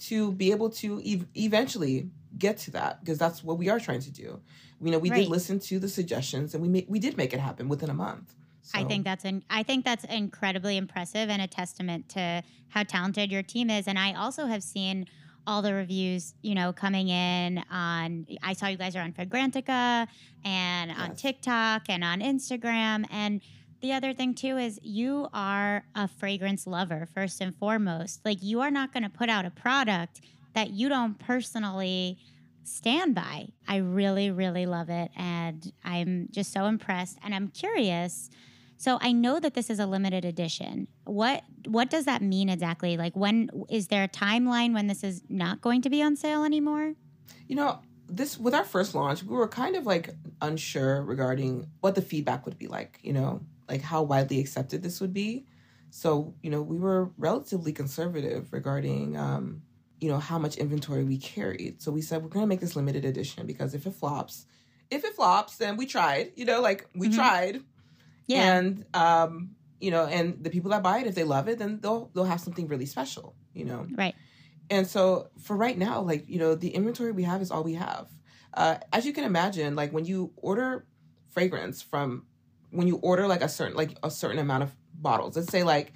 to 0.00 0.32
be 0.32 0.50
able 0.50 0.68
to 0.70 1.00
ev- 1.06 1.26
eventually 1.34 2.10
get 2.38 2.58
to 2.58 2.70
that 2.72 3.00
because 3.00 3.18
that's 3.18 3.42
what 3.42 3.56
we 3.58 3.68
are 3.68 3.80
trying 3.80 4.00
to 4.00 4.10
do. 4.10 4.40
You 4.82 4.90
know, 4.90 4.98
we 4.98 5.10
Right. 5.10 5.20
did 5.20 5.28
listen 5.28 5.58
to 5.60 5.78
the 5.78 5.88
suggestions 5.88 6.54
and 6.54 6.62
we 6.62 6.68
ma- 6.68 6.86
we 6.88 6.98
did 6.98 7.16
make 7.16 7.32
it 7.32 7.40
happen 7.40 7.68
within 7.68 7.88
a 7.88 7.94
month. 7.94 8.34
I 8.74 8.82
think 8.84 9.04
that's 9.04 9.24
an 9.24 9.44
I 9.48 9.62
think 9.62 9.84
that's 9.84 10.04
incredibly 10.04 10.76
impressive 10.76 11.30
and 11.30 11.40
a 11.40 11.46
testament 11.46 12.08
to 12.10 12.42
how 12.68 12.82
talented 12.82 13.30
your 13.30 13.42
team 13.44 13.70
is. 13.70 13.86
And 13.88 13.98
I 13.98 14.12
also 14.12 14.46
have 14.46 14.62
seen 14.62 15.06
all 15.46 15.62
the 15.62 15.72
reviews, 15.72 16.34
you 16.42 16.54
know, 16.54 16.72
coming 16.72 17.08
in 17.08 17.62
on 17.70 18.26
I 18.42 18.52
saw 18.52 18.66
you 18.66 18.76
guys 18.76 18.96
are 18.96 19.02
on 19.02 19.12
Fragrantica 19.12 20.06
and 20.44 20.90
on 20.90 21.14
TikTok 21.14 21.88
and 21.88 22.02
on 22.02 22.20
Instagram. 22.20 23.04
And 23.10 23.40
the 23.80 23.92
other 23.92 24.12
thing 24.12 24.34
too 24.34 24.56
is 24.56 24.80
you 24.82 25.28
are 25.32 25.84
a 25.94 26.08
fragrance 26.08 26.66
lover 26.66 27.08
first 27.14 27.40
and 27.40 27.54
foremost. 27.56 28.20
Like 28.24 28.42
you 28.42 28.60
are 28.60 28.70
not 28.70 28.92
going 28.92 29.02
to 29.02 29.10
put 29.10 29.28
out 29.28 29.44
a 29.44 29.50
product 29.50 30.20
that 30.54 30.70
you 30.70 30.88
don't 30.88 31.18
personally 31.18 32.18
stand 32.64 33.14
by. 33.14 33.48
I 33.68 33.76
really, 33.76 34.30
really 34.30 34.66
love 34.66 34.90
it. 34.90 35.10
And 35.16 35.72
I'm 35.84 36.28
just 36.30 36.52
so 36.52 36.64
impressed. 36.64 37.18
And 37.22 37.34
I'm 37.34 37.48
curious. 37.48 38.30
So 38.78 38.98
I 39.00 39.12
know 39.12 39.40
that 39.40 39.54
this 39.54 39.70
is 39.70 39.78
a 39.78 39.86
limited 39.86 40.24
edition. 40.24 40.88
What 41.04 41.42
what 41.66 41.90
does 41.90 42.04
that 42.04 42.22
mean 42.22 42.48
exactly? 42.48 42.96
Like 42.96 43.16
when 43.16 43.50
is 43.68 43.88
there 43.88 44.04
a 44.04 44.08
timeline 44.08 44.74
when 44.74 44.86
this 44.86 45.02
is 45.02 45.22
not 45.28 45.60
going 45.60 45.82
to 45.82 45.90
be 45.90 46.02
on 46.02 46.16
sale 46.16 46.44
anymore? 46.44 46.94
You 47.48 47.56
know, 47.56 47.80
this 48.08 48.38
with 48.38 48.54
our 48.54 48.64
first 48.64 48.94
launch, 48.94 49.22
we 49.22 49.34
were 49.34 49.48
kind 49.48 49.76
of 49.76 49.86
like 49.86 50.10
unsure 50.42 51.02
regarding 51.02 51.66
what 51.80 51.94
the 51.94 52.02
feedback 52.02 52.44
would 52.44 52.58
be 52.58 52.68
like, 52.68 53.00
you 53.02 53.12
know, 53.12 53.40
like 53.68 53.82
how 53.82 54.02
widely 54.02 54.40
accepted 54.40 54.82
this 54.82 55.00
would 55.00 55.12
be. 55.14 55.46
So, 55.90 56.34
you 56.42 56.50
know, 56.50 56.60
we 56.60 56.78
were 56.78 57.10
relatively 57.16 57.72
conservative 57.72 58.52
regarding 58.52 59.16
um, 59.16 59.62
you 60.00 60.10
know, 60.10 60.18
how 60.18 60.38
much 60.38 60.56
inventory 60.56 61.04
we 61.04 61.16
carried. 61.16 61.80
So 61.80 61.90
we 61.90 62.02
said 62.02 62.22
we're 62.22 62.28
going 62.28 62.42
to 62.42 62.46
make 62.48 62.60
this 62.60 62.76
limited 62.76 63.04
edition 63.06 63.46
because 63.46 63.74
if 63.74 63.86
it 63.86 63.94
flops, 63.94 64.44
if 64.90 65.04
it 65.04 65.14
flops, 65.14 65.56
then 65.56 65.78
we 65.78 65.86
tried, 65.86 66.32
you 66.36 66.44
know, 66.44 66.60
like 66.60 66.86
we 66.94 67.08
Mhm. 67.08 67.14
tried 67.14 67.62
Yeah. 68.26 68.56
and 68.56 68.84
um 68.94 69.50
you 69.78 69.90
know, 69.90 70.06
and 70.06 70.42
the 70.42 70.48
people 70.48 70.70
that 70.70 70.82
buy 70.82 71.00
it, 71.00 71.06
if 71.06 71.14
they 71.14 71.24
love 71.24 71.48
it, 71.48 71.58
then 71.58 71.80
they'll 71.80 72.10
they'll 72.14 72.24
have 72.24 72.40
something 72.40 72.66
really 72.66 72.86
special, 72.86 73.36
you 73.52 73.64
know. 73.66 73.86
Right. 73.94 74.14
And 74.70 74.86
so 74.86 75.28
for 75.42 75.54
right 75.56 75.76
now, 75.76 76.00
like 76.00 76.28
you 76.28 76.38
know, 76.38 76.54
the 76.54 76.70
inventory 76.70 77.12
we 77.12 77.24
have 77.24 77.42
is 77.42 77.50
all 77.50 77.62
we 77.62 77.74
have. 77.74 78.08
Uh, 78.54 78.78
as 78.92 79.04
you 79.04 79.12
can 79.12 79.24
imagine, 79.24 79.76
like 79.76 79.92
when 79.92 80.06
you 80.06 80.32
order 80.36 80.86
fragrance 81.30 81.82
from 81.82 82.24
when 82.70 82.88
you 82.88 82.96
order 82.96 83.26
like 83.26 83.42
a 83.42 83.48
certain 83.48 83.76
like 83.76 83.96
a 84.02 84.10
certain 84.10 84.38
amount 84.38 84.62
of 84.62 84.72
bottles, 84.94 85.36
let's 85.36 85.50
say 85.52 85.62
like 85.62 85.92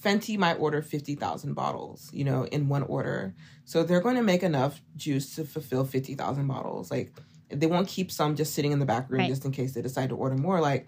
Fenty 0.00 0.38
might 0.38 0.54
order 0.60 0.80
50,000 0.80 1.54
bottles, 1.54 2.08
you 2.12 2.24
know, 2.24 2.44
in 2.44 2.68
one 2.68 2.84
order. 2.84 3.34
So 3.64 3.82
they're 3.82 4.00
going 4.00 4.14
to 4.16 4.22
make 4.22 4.42
enough 4.42 4.80
juice 4.96 5.34
to 5.36 5.44
fulfill 5.44 5.84
50,000 5.84 6.46
bottles. 6.46 6.90
Like 6.90 7.12
they 7.50 7.66
won't 7.66 7.88
keep 7.88 8.12
some 8.12 8.36
just 8.36 8.54
sitting 8.54 8.70
in 8.70 8.78
the 8.78 8.86
back 8.86 9.10
room 9.10 9.20
Right. 9.20 9.28
just 9.28 9.44
in 9.44 9.50
case 9.50 9.74
they 9.74 9.82
decide 9.82 10.10
to 10.10 10.14
order 10.14 10.36
more. 10.36 10.60
Like 10.60 10.86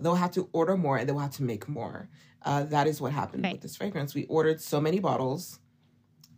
they'll 0.00 0.14
have 0.14 0.32
to 0.32 0.48
order 0.52 0.76
more 0.76 0.96
and 0.98 1.08
they'll 1.08 1.18
have 1.18 1.32
to 1.36 1.42
make 1.42 1.68
more. 1.68 2.08
Uh, 2.42 2.64
that 2.64 2.86
is 2.86 3.00
what 3.00 3.12
happened 3.12 3.42
Right. 3.44 3.52
with 3.52 3.62
this 3.62 3.76
fragrance. 3.76 4.14
We 4.14 4.24
ordered 4.26 4.60
so 4.60 4.80
many 4.80 4.98
bottles 4.98 5.58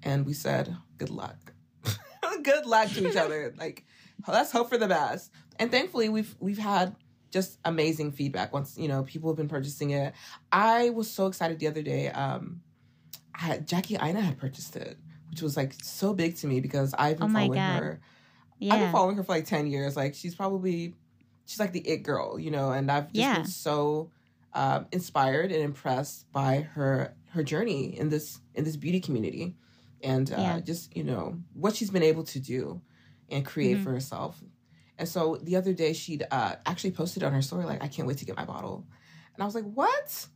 and 0.02 0.24
we 0.26 0.32
said, 0.34 0.76
good 0.98 1.10
luck. 1.10 1.52
good 2.42 2.66
luck 2.66 2.88
to 2.90 3.08
each 3.08 3.16
other. 3.16 3.54
Like 3.58 3.84
let's 4.28 4.52
hope 4.52 4.68
for 4.68 4.78
the 4.78 4.88
best. 4.88 5.30
And 5.58 5.70
thankfully 5.70 6.08
we've 6.08 6.34
we've 6.40 6.58
had 6.58 6.94
just 7.30 7.58
amazing 7.64 8.12
feedback 8.12 8.52
once, 8.52 8.76
you 8.78 8.88
know, 8.88 9.02
people 9.02 9.30
have 9.30 9.36
been 9.36 9.48
purchasing 9.48 9.90
it. 9.90 10.14
I 10.52 10.90
was 10.90 11.10
so 11.10 11.26
excited 11.26 11.58
the 11.58 11.66
other 11.66 11.82
day. 11.82 12.08
Um 12.10 12.60
I 13.34 13.40
had, 13.40 13.66
Jackie 13.68 13.96
Aina 14.00 14.20
had 14.22 14.38
purchased 14.38 14.76
it, 14.76 14.96
which 15.30 15.42
was 15.42 15.56
like 15.58 15.74
so 15.82 16.14
big 16.14 16.36
to 16.36 16.46
me 16.46 16.60
because 16.60 16.94
I've 16.98 17.18
been 17.18 17.30
Oh 17.30 17.32
following 17.34 17.52
God. 17.52 17.82
her. 17.82 18.00
I've 18.62 18.80
been 18.80 18.92
following 18.92 19.16
her 19.16 19.22
for 19.24 19.32
like 19.32 19.44
10 19.44 19.66
years. 19.66 19.94
Like 19.96 20.14
she's 20.14 20.34
probably 20.34 20.94
she's 21.46 21.58
like 21.60 21.72
the 21.72 21.80
it 21.80 22.02
girl, 22.02 22.38
you 22.38 22.50
know, 22.50 22.70
and 22.72 22.90
I've 22.90 23.06
just 23.12 23.16
Yeah. 23.28 23.36
been 23.36 23.44
so 23.46 24.10
um, 24.52 24.86
inspired 24.92 25.52
and 25.52 25.62
impressed 25.62 26.30
by 26.32 26.60
her 26.74 27.14
her 27.30 27.42
journey 27.42 27.98
in 27.98 28.08
this 28.10 28.40
in 28.54 28.64
this 28.64 28.76
beauty 28.76 29.00
community 29.00 29.56
and 30.02 30.30
uh, 30.32 30.36
Yeah. 30.36 30.60
just 30.60 30.94
you 30.96 31.04
know 31.04 31.38
what 31.52 31.74
she's 31.76 31.90
been 31.90 32.02
able 32.02 32.24
to 32.24 32.40
do 32.40 32.80
and 33.30 33.44
create 33.44 33.78
Mhm. 33.78 33.82
for 33.82 33.90
herself 33.92 34.42
and 34.98 35.06
so 35.08 35.36
the 35.42 35.56
other 35.56 35.74
day 35.74 35.92
she'd 35.92 36.26
uh, 36.30 36.54
actually 36.64 36.92
posted 36.92 37.22
on 37.22 37.32
her 37.34 37.42
story 37.42 37.64
like 37.66 37.82
i 37.84 37.88
can't 37.88 38.08
wait 38.08 38.16
to 38.18 38.24
get 38.24 38.36
my 38.36 38.44
bottle 38.46 38.86
and 39.34 39.42
i 39.42 39.44
was 39.44 39.54
like 39.54 39.64
what 39.64 40.26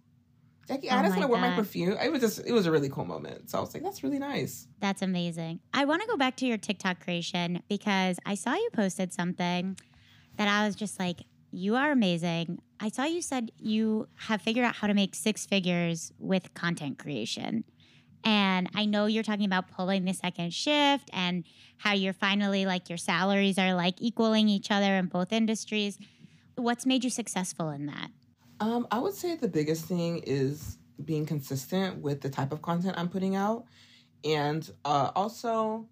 jackie 0.69 0.91
Oh 0.91 0.99
Aina's 0.99 1.11
my 1.11 1.15
gonna 1.17 1.29
wear 1.29 1.41
my 1.41 1.51
perfume 1.53 1.97
it 2.03 2.13
was 2.13 2.21
just 2.21 2.41
it 2.47 2.53
was 2.53 2.67
a 2.67 2.71
really 2.71 2.91
cool 2.91 3.05
moment 3.07 3.49
so 3.49 3.57
i 3.57 3.61
was 3.63 3.73
like 3.73 3.83
that's 3.83 4.03
really 4.03 4.19
nice 4.19 4.67
That's 4.81 5.03
amazing. 5.03 5.61
I 5.73 5.85
want 5.87 6.03
to 6.03 6.09
go 6.09 6.17
back 6.17 6.37
to 6.37 6.47
your 6.47 6.57
TikTok 6.59 7.01
creation 7.01 7.63
because 7.69 8.19
I 8.27 8.35
saw 8.35 8.55
you 8.55 8.69
posted 8.73 9.13
something 9.13 9.77
that 10.41 10.49
I 10.49 10.65
was 10.65 10.75
just 10.75 10.99
like, 10.99 11.19
you 11.53 11.77
are 11.77 11.93
amazing. 11.93 12.63
I 12.81 12.89
saw 12.89 13.05
you 13.05 13.21
said 13.21 13.53
you 13.59 14.09
have 14.15 14.41
figured 14.41 14.65
out 14.65 14.75
how 14.75 14.87
to 14.87 14.95
make 14.95 15.15
six 15.15 15.45
figures 15.45 16.15
with 16.19 16.55
content 16.55 16.99
creation. 16.99 17.63
And 18.25 18.71
I 18.75 18.87
know 18.87 19.05
you're 19.05 19.23
talking 19.23 19.45
about 19.45 19.71
pulling 19.71 20.07
the 20.07 20.15
second 20.15 20.55
shift 20.55 21.11
and 21.13 21.45
how 21.77 21.93
you're 21.93 22.15
finally 22.15 22.65
like 22.65 22.89
your 22.89 22.97
salaries 22.97 23.59
are 23.59 23.75
like 23.75 24.01
equaling 24.01 24.49
each 24.49 24.71
other 24.71 24.97
in 24.97 25.07
both 25.09 25.31
industries. 25.31 25.99
What's 26.55 26.87
made 26.87 27.05
you 27.05 27.11
successful 27.11 27.69
in 27.69 27.85
that? 27.85 28.09
Um, 28.61 28.87
I 28.91 28.99
would 28.99 29.15
say 29.15 29.37
the 29.37 29.47
biggest 29.47 29.85
thing 29.85 30.23
is 30.27 30.79
being 31.05 31.27
consistent 31.27 31.99
with 31.99 32.23
the 32.23 32.31
type 32.31 32.51
of 32.51 32.63
content 32.63 32.95
I'm 32.97 33.11
putting 33.11 33.37
out, 33.37 33.67
and 34.25 34.71
uh, 34.87 35.11
also 35.15 35.87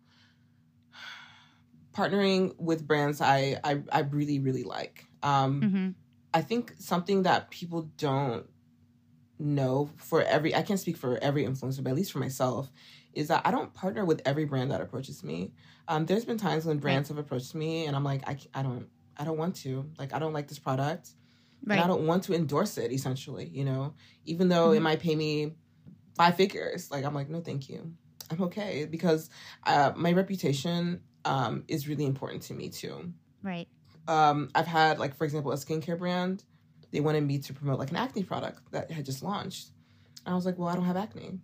partnering 1.98 2.54
with 2.58 2.86
brands 2.86 3.20
I 3.20 3.58
I, 3.64 3.82
I 3.90 4.00
really 4.00 4.38
really 4.38 4.64
like. 4.64 5.04
Um, 5.22 5.50
hmm 5.62 5.88
I 6.34 6.42
think 6.42 6.74
something 6.78 7.22
that 7.22 7.50
people 7.50 7.82
don't 7.96 8.46
know 9.38 9.90
for 9.96 10.22
every 10.22 10.54
I 10.54 10.62
can't 10.62 10.80
speak 10.80 10.96
for 10.96 11.18
every 11.22 11.44
influencer, 11.44 11.82
but 11.82 11.90
at 11.90 11.96
least 11.96 12.12
for 12.12 12.18
myself, 12.18 12.70
is 13.12 13.28
that 13.28 13.42
I 13.44 13.50
don't 13.50 13.72
partner 13.74 14.04
with 14.04 14.20
every 14.24 14.44
brand 14.44 14.70
that 14.72 14.80
approaches 14.80 15.22
me. 15.22 15.52
Um, 15.86 16.06
there's 16.06 16.24
been 16.24 16.38
times 16.38 16.66
when 16.66 16.78
brands 16.78 17.08
have 17.08 17.18
approached 17.18 17.54
me, 17.54 17.86
and 17.86 17.96
I'm 17.96 18.04
like, 18.04 18.22
I, 18.28 18.36
I 18.54 18.62
don't 18.62 18.88
I 19.16 19.24
don't 19.24 19.38
want 19.38 19.56
to 19.56 19.90
like 19.98 20.12
I 20.12 20.18
don't 20.18 20.32
like 20.32 20.48
this 20.48 20.58
product 20.58 21.10
and 21.72 21.80
I 21.84 21.86
don't 21.88 22.06
want 22.06 22.22
to 22.24 22.34
endorse 22.34 22.78
it 22.78 22.92
essentially, 22.92 23.46
you 23.48 23.64
know, 23.64 23.94
even 24.24 24.48
though 24.48 24.72
it 24.72 24.78
Mhm. 24.80 24.82
might 24.82 25.00
pay 25.00 25.16
me 25.16 25.54
five 26.16 26.36
figures. 26.36 26.90
Like, 26.90 27.04
I'm 27.04 27.14
like, 27.14 27.28
no, 27.28 27.40
thank 27.40 27.68
you. 27.68 27.92
I'm 28.30 28.42
okay 28.42 28.84
because 28.84 29.30
uh, 29.66 29.92
my 29.96 30.12
reputation 30.12 31.00
um, 31.24 31.64
is 31.68 31.88
really 31.88 32.04
important 32.06 32.42
to 32.44 32.54
me 32.54 32.68
too. 32.68 33.12
Right. 33.42 33.68
Um, 34.06 34.50
I've 34.54 34.66
had, 34.66 34.98
like, 34.98 35.16
for 35.16 35.24
example, 35.24 35.52
a 35.52 35.56
skincare 35.56 35.98
brand, 35.98 36.44
they 36.90 37.00
wanted 37.00 37.24
me 37.24 37.38
to 37.38 37.52
promote 37.52 37.78
like 37.78 37.90
an 37.90 37.96
acne 37.96 38.22
product 38.24 38.60
that 38.72 38.90
had 38.90 39.04
just 39.04 39.22
launched. 39.22 39.70
And 40.24 40.32
I 40.32 40.36
was 40.36 40.46
like, 40.46 40.58
well, 40.58 40.68
I 40.68 40.74
don't 40.74 40.84
have 40.84 40.96
acne. 40.96 41.38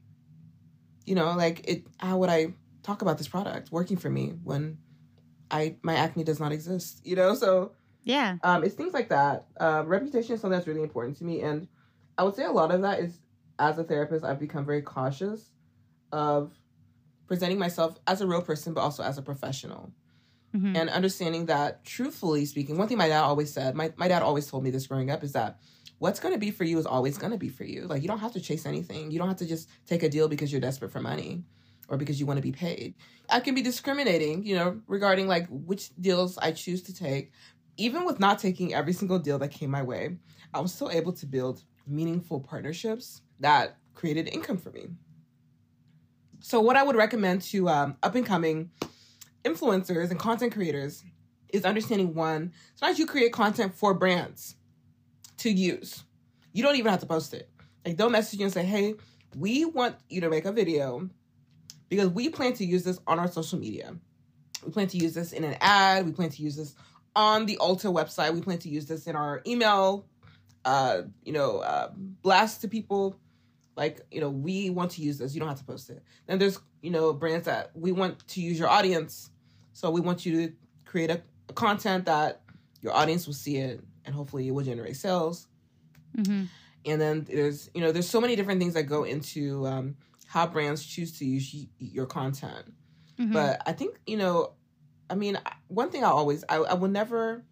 You 1.04 1.14
know, 1.14 1.34
like, 1.36 1.68
it, 1.68 1.84
how 1.98 2.18
would 2.18 2.30
I 2.30 2.54
talk 2.82 3.02
about 3.02 3.18
this 3.18 3.28
product 3.28 3.70
working 3.70 3.96
for 3.98 4.08
me 4.08 4.34
when 4.42 4.78
I, 5.50 5.76
my 5.82 5.94
acne 5.94 6.24
does 6.24 6.40
not 6.40 6.52
exist, 6.52 7.00
you 7.04 7.16
know? 7.16 7.34
So, 7.34 7.72
Yeah. 8.04 8.38
um, 8.42 8.64
it's 8.64 8.74
things 8.74 8.94
like 8.94 9.10
that. 9.10 9.46
Uh, 9.60 9.84
reputation 9.86 10.34
is 10.34 10.40
something 10.40 10.56
that's 10.56 10.66
really 10.66 10.82
important 10.82 11.18
to 11.18 11.24
me, 11.24 11.42
and 11.42 11.68
I 12.16 12.24
would 12.24 12.34
say 12.34 12.44
a 12.44 12.52
lot 12.52 12.70
of 12.70 12.82
that 12.82 13.00
is 13.00 13.20
as 13.58 13.78
a 13.78 13.84
therapist, 13.84 14.24
I've 14.24 14.40
become 14.40 14.64
very 14.64 14.82
cautious 14.82 15.50
of 16.12 16.52
presenting 17.26 17.58
myself 17.58 17.98
as 18.06 18.20
a 18.20 18.26
real 18.26 18.42
person, 18.42 18.74
but 18.74 18.80
also 18.80 19.02
as 19.02 19.18
a 19.18 19.22
professional, 19.22 19.92
Mhm. 20.54 20.76
and 20.76 20.90
understanding 20.90 21.46
that, 21.46 21.84
truthfully 21.84 22.44
speaking, 22.46 22.78
one 22.78 22.86
thing 22.88 22.98
my 22.98 23.08
dad 23.08 23.22
always 23.22 23.52
said, 23.52 23.74
my 23.74 23.92
my 23.96 24.08
dad 24.08 24.22
always 24.22 24.46
told 24.46 24.62
me 24.64 24.70
this 24.70 24.86
growing 24.86 25.10
up, 25.10 25.24
is 25.24 25.32
that 25.32 25.58
what's 25.98 26.20
going 26.20 26.34
to 26.34 26.38
be 26.40 26.50
for 26.50 26.64
you 26.64 26.78
is 26.78 26.86
always 26.86 27.18
going 27.18 27.32
to 27.32 27.38
be 27.38 27.48
for 27.48 27.64
you. 27.64 27.86
Like 27.86 28.02
you 28.02 28.08
don't 28.08 28.18
have 28.20 28.32
to 28.32 28.40
chase 28.40 28.66
anything. 28.66 29.10
You 29.10 29.18
don't 29.18 29.28
have 29.28 29.38
to 29.38 29.46
just 29.46 29.68
take 29.86 30.02
a 30.02 30.08
deal 30.08 30.28
because 30.28 30.52
you're 30.52 30.60
desperate 30.60 30.90
for 30.92 31.00
money 31.00 31.44
or 31.88 31.96
because 31.96 32.18
you 32.20 32.26
want 32.26 32.38
to 32.38 32.42
be 32.42 32.52
paid. 32.52 32.94
I 33.30 33.40
can 33.40 33.54
be 33.54 33.62
discriminating, 33.62 34.44
you 34.44 34.54
know, 34.54 34.80
regarding 34.86 35.26
like 35.28 35.46
which 35.50 35.94
deals 36.00 36.36
I 36.38 36.52
choose 36.52 36.82
to 36.84 36.94
take. 36.94 37.32
Even 37.76 38.04
with 38.04 38.20
not 38.20 38.38
taking 38.38 38.74
every 38.74 38.92
single 38.92 39.18
deal 39.18 39.38
that 39.40 39.50
came 39.50 39.70
my 39.70 39.82
way, 39.82 40.18
I 40.52 40.60
was 40.60 40.72
still 40.72 40.90
able 40.90 41.12
to 41.14 41.26
build 41.26 41.64
meaningful 41.86 42.40
partnerships 42.40 43.22
that 43.40 43.78
created 43.94 44.28
income 44.28 44.58
for 44.58 44.70
me. 44.70 44.88
So, 46.46 46.60
what 46.60 46.76
I 46.76 46.82
would 46.82 46.94
recommend 46.94 47.40
to 47.40 47.70
um, 47.70 47.96
up 48.02 48.14
and 48.16 48.26
coming 48.26 48.68
influencers 49.46 50.10
and 50.10 50.20
content 50.20 50.52
creators 50.52 51.02
is 51.48 51.64
understanding 51.64 52.14
one, 52.14 52.52
sometimes 52.74 52.98
you 52.98 53.06
create 53.06 53.32
content 53.32 53.74
for 53.74 53.94
brands 53.94 54.54
to 55.38 55.50
use. 55.50 56.04
You 56.52 56.62
don't 56.62 56.76
even 56.76 56.90
have 56.90 57.00
to 57.00 57.06
post 57.06 57.32
it. 57.32 57.48
Like 57.86 57.96
they'll 57.96 58.10
message 58.10 58.40
you 58.40 58.44
and 58.44 58.52
say, 58.52 58.62
hey, 58.62 58.96
we 59.34 59.64
want 59.64 59.96
you 60.10 60.20
to 60.20 60.28
make 60.28 60.44
a 60.44 60.52
video 60.52 61.08
because 61.88 62.10
we 62.10 62.28
plan 62.28 62.52
to 62.52 62.64
use 62.66 62.84
this 62.84 63.00
on 63.06 63.18
our 63.18 63.32
social 63.32 63.58
media. 63.58 63.96
We 64.66 64.70
plan 64.70 64.88
to 64.88 64.98
use 64.98 65.14
this 65.14 65.32
in 65.32 65.44
an 65.44 65.56
ad. 65.62 66.04
We 66.04 66.12
plan 66.12 66.28
to 66.28 66.42
use 66.42 66.56
this 66.56 66.74
on 67.16 67.46
the 67.46 67.56
Ulta 67.56 67.90
website. 67.90 68.34
We 68.34 68.42
plan 68.42 68.58
to 68.58 68.68
use 68.68 68.84
this 68.84 69.06
in 69.06 69.16
our 69.16 69.40
email, 69.46 70.04
uh, 70.66 71.04
you 71.24 71.32
know, 71.32 71.60
uh, 71.60 71.88
blast 71.94 72.60
to 72.60 72.68
people. 72.68 73.18
Like, 73.76 74.02
you 74.10 74.20
know, 74.20 74.30
we 74.30 74.70
want 74.70 74.92
to 74.92 75.02
use 75.02 75.18
this. 75.18 75.34
You 75.34 75.40
don't 75.40 75.48
have 75.48 75.58
to 75.58 75.64
post 75.64 75.90
it. 75.90 76.02
Then 76.26 76.38
there's, 76.38 76.58
you 76.80 76.90
know, 76.90 77.12
brands 77.12 77.46
that 77.46 77.70
we 77.74 77.92
want 77.92 78.26
to 78.28 78.40
use 78.40 78.58
your 78.58 78.68
audience. 78.68 79.30
So 79.72 79.90
we 79.90 80.00
want 80.00 80.24
you 80.24 80.46
to 80.46 80.52
create 80.84 81.10
a, 81.10 81.22
a 81.48 81.52
content 81.52 82.04
that 82.06 82.42
your 82.80 82.92
audience 82.94 83.26
will 83.26 83.34
see 83.34 83.56
it 83.56 83.80
and 84.04 84.14
hopefully 84.14 84.46
it 84.46 84.52
will 84.52 84.62
generate 84.64 84.96
sales. 84.96 85.48
Mhm. 86.16 86.48
And 86.86 87.00
then 87.00 87.24
there's, 87.24 87.70
you 87.74 87.80
know, 87.80 87.90
there's 87.92 88.08
so 88.08 88.20
many 88.20 88.36
different 88.36 88.60
things 88.60 88.74
that 88.74 88.84
go 88.84 89.04
into 89.04 89.66
um, 89.66 89.96
how 90.26 90.46
brands 90.46 90.84
choose 90.84 91.18
to 91.18 91.24
use 91.24 91.50
y- 91.52 91.68
your 91.78 92.06
content. 92.06 92.72
Mhm. 93.18 93.32
But 93.32 93.62
I 93.66 93.72
think, 93.72 93.98
you 94.06 94.16
know, 94.18 94.52
I 95.08 95.14
mean, 95.14 95.38
one 95.68 95.90
thing 95.90 96.04
I 96.04 96.08
always, 96.08 96.44
I, 96.48 96.56
I 96.56 96.74
will 96.74 96.88
never, 96.90 97.44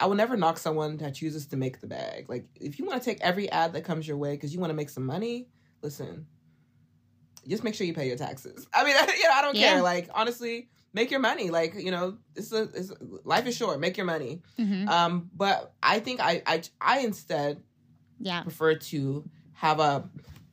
I 0.00 0.06
will 0.06 0.14
never 0.14 0.36
knock 0.36 0.58
someone 0.58 0.96
that 0.98 1.14
chooses 1.14 1.46
to 1.48 1.56
make 1.56 1.80
the 1.80 1.86
bag. 1.88 2.28
Like, 2.28 2.46
if 2.54 2.78
you 2.78 2.84
want 2.86 3.02
to 3.02 3.04
take 3.04 3.20
every 3.20 3.50
ad 3.50 3.72
that 3.72 3.82
comes 3.84 4.06
your 4.06 4.16
way 4.16 4.32
because 4.32 4.54
you 4.54 4.60
want 4.60 4.70
to 4.70 4.74
make 4.76 4.90
some 4.90 5.04
money, 5.04 5.48
listen, 5.82 6.26
just 7.46 7.64
make 7.64 7.74
sure 7.74 7.86
you 7.86 7.94
pay 7.94 8.06
your 8.08 8.16
taxes. 8.16 8.66
I 8.74 8.84
mean, 8.84 8.94
you 9.18 9.24
know, 9.24 9.30
I 9.34 9.42
don't 9.42 9.56
Yeah. 9.56 9.74
care. 9.74 9.82
Like, 9.82 10.08
honestly, 10.14 10.68
make 10.92 11.10
your 11.10 11.20
money. 11.20 11.50
Like, 11.50 11.74
you 11.76 11.90
know, 11.90 12.18
this 12.34 12.52
is, 12.52 12.92
life 13.24 13.46
is 13.46 13.56
short. 13.56 13.80
Make 13.80 13.96
your 13.96 14.06
money. 14.06 14.42
Mhm. 14.58 14.88
Um, 14.88 15.30
but 15.34 15.74
I 15.82 16.00
think 16.00 16.20
I, 16.20 16.42
I, 16.46 16.62
I 16.80 17.00
instead 17.00 17.62
Yeah. 18.18 18.42
prefer 18.42 18.74
to 18.76 19.24
have 19.52 19.80
a 19.80 20.08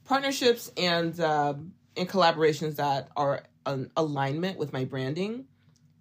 partnerships 0.06 0.72
and 0.78 1.20
um 1.20 1.74
and 1.98 2.08
collaborations 2.10 2.76
that 2.76 3.10
are 3.16 3.44
an 3.66 3.90
alignment 3.98 4.60
with 4.60 4.72
my 4.74 4.84
branding 4.86 5.46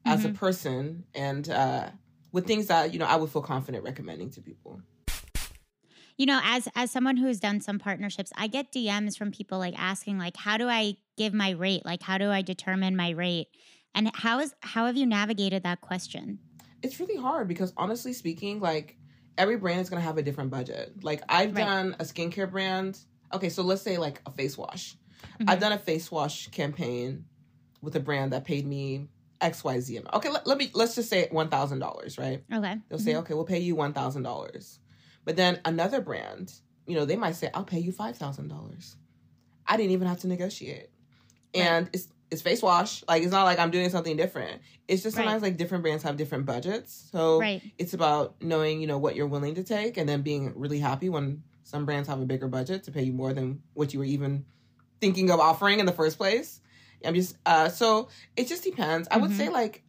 as 0.05 0.25
a 0.25 0.29
person 0.31 1.05
and 1.15 1.49
uh, 1.49 1.89
with 2.33 2.47
things 2.47 2.67
that 2.67 2.93
you 2.93 2.99
know 2.99 3.07
I 3.07 3.17
would 3.17 3.31
feel 3.31 3.41
confident 3.43 3.85
recommending 3.85 4.29
to 4.31 4.43
people. 4.43 4.83
You 6.17 6.27
know, 6.27 6.41
as 6.45 6.69
as 6.77 6.91
someone 6.91 7.17
who's 7.17 7.41
done 7.41 7.61
some 7.61 7.79
partnerships, 7.79 8.31
I 8.37 8.47
get 8.47 8.73
DMs 8.73 9.17
from 9.19 9.33
people 9.33 9.59
like 9.59 9.75
asking 9.77 10.19
like 10.19 10.37
how 10.37 10.57
do 10.57 10.69
I 10.69 10.97
give 11.17 11.35
my 11.35 11.51
rate? 11.51 11.85
Like 11.85 12.03
how 12.03 12.19
do 12.19 12.31
I 12.31 12.43
determine 12.43 12.95
my 12.97 13.11
rate? 13.11 13.49
And 13.95 14.11
how 14.15 14.39
is 14.41 14.55
how 14.61 14.87
have 14.87 14.97
you 14.97 15.07
navigated 15.07 15.65
that 15.65 15.81
question? 15.81 16.39
It's 16.83 17.01
really 17.01 17.17
hard 17.17 17.49
because 17.49 17.73
honestly 17.77 18.13
speaking, 18.13 18.61
like 18.61 18.97
every 19.37 19.57
brand 19.57 19.81
is 19.81 19.91
going 19.91 20.01
to 20.01 20.07
have 20.07 20.17
a 20.19 20.23
different 20.23 20.51
budget. 20.51 21.03
Like 21.03 21.23
I've 21.29 21.55
Right. 21.55 21.65
done 21.65 21.97
a 21.99 22.05
skincare 22.05 22.51
brand. 22.51 22.99
Okay, 23.33 23.49
so 23.49 23.63
let's 23.63 23.83
say 23.83 23.99
like 23.99 24.23
a 24.27 24.31
face 24.31 24.57
wash. 24.57 24.97
Mhm. 25.41 25.51
I've 25.51 25.61
done 25.61 25.73
a 25.73 25.79
face 25.79 26.13
wash 26.13 26.47
campaign 26.49 27.25
with 27.83 27.97
a 27.97 28.01
brand 28.01 28.33
that 28.33 28.45
paid 28.45 28.67
me 28.67 29.09
XYZ 29.41 29.99
amount. 29.99 30.15
Okay, 30.15 30.31
let, 30.31 30.47
let 30.47 30.59
me 30.59 30.71
let's 30.75 30.95
just 30.95 31.09
say 31.11 31.29
$1,000, 31.33 32.19
right? 32.19 32.45
Okay. 32.53 32.77
They'll 32.89 32.99
say, 33.01 33.17
"Okay, 33.17 33.35
we'll 33.35 33.45
pay 33.45 33.59
you 33.59 33.75
$1,000." 33.75 34.79
But 35.25 35.37
then 35.37 35.61
another 35.65 36.01
brand, 36.01 36.53
you 36.87 36.95
know, 36.95 37.05
they 37.05 37.17
might 37.17 37.37
say, 37.37 37.51
"I'll 37.55 37.65
pay 37.65 37.79
you 37.79 37.93
$5,000." 37.93 38.97
I 39.67 39.77
didn't 39.77 39.93
even 39.93 40.09
have 40.09 40.21
to 40.21 40.27
negotiate. 40.29 40.89
And 41.55 41.89
it's 41.93 42.09
it's 42.31 42.43
face 42.43 42.63
wash. 42.63 43.05
Like 43.07 43.23
it's 43.23 43.31
not 43.33 43.45
like 43.45 43.59
I'm 43.59 43.71
doing 43.71 43.89
something 43.91 44.17
different. 44.17 44.61
It's 44.89 45.03
just 45.03 45.17
Right. 45.17 45.23
sometimes 45.25 45.43
like 45.43 45.57
different 45.57 45.83
brands 45.85 46.03
have 46.03 46.17
different 46.17 46.47
budgets. 46.47 47.09
So 47.13 47.39
Right. 47.39 47.63
it's 47.79 47.95
about 47.95 48.35
knowing, 48.43 48.81
you 48.81 48.87
know, 48.87 48.99
what 48.99 49.15
you're 49.15 49.27
willing 49.29 49.55
to 49.55 49.63
take 49.63 49.97
and 49.97 50.09
then 50.09 50.23
being 50.23 50.53
really 50.57 50.81
happy 50.81 51.09
when 51.09 51.45
some 51.63 51.87
brands 51.87 52.09
have 52.09 52.21
a 52.21 52.27
bigger 52.27 52.49
budget 52.49 52.83
to 52.85 52.93
pay 52.93 53.05
you 53.05 53.13
more 53.13 53.33
than 53.33 53.63
what 53.75 53.93
you 53.93 54.01
were 54.01 54.05
even 54.05 54.45
thinking 55.01 55.31
of 55.31 55.39
offering 55.39 55.79
in 55.81 55.87
the 55.87 55.93
first 55.93 56.17
place. 56.19 56.61
I'm 57.05 57.15
just 57.15 57.37
uh 57.47 57.69
so 57.69 58.09
it 58.37 58.49
just 58.49 58.65
depends. 58.65 59.07
I 59.11 59.19
would 59.19 59.31
Mhm. 59.31 59.37
say 59.37 59.49
like 59.49 59.85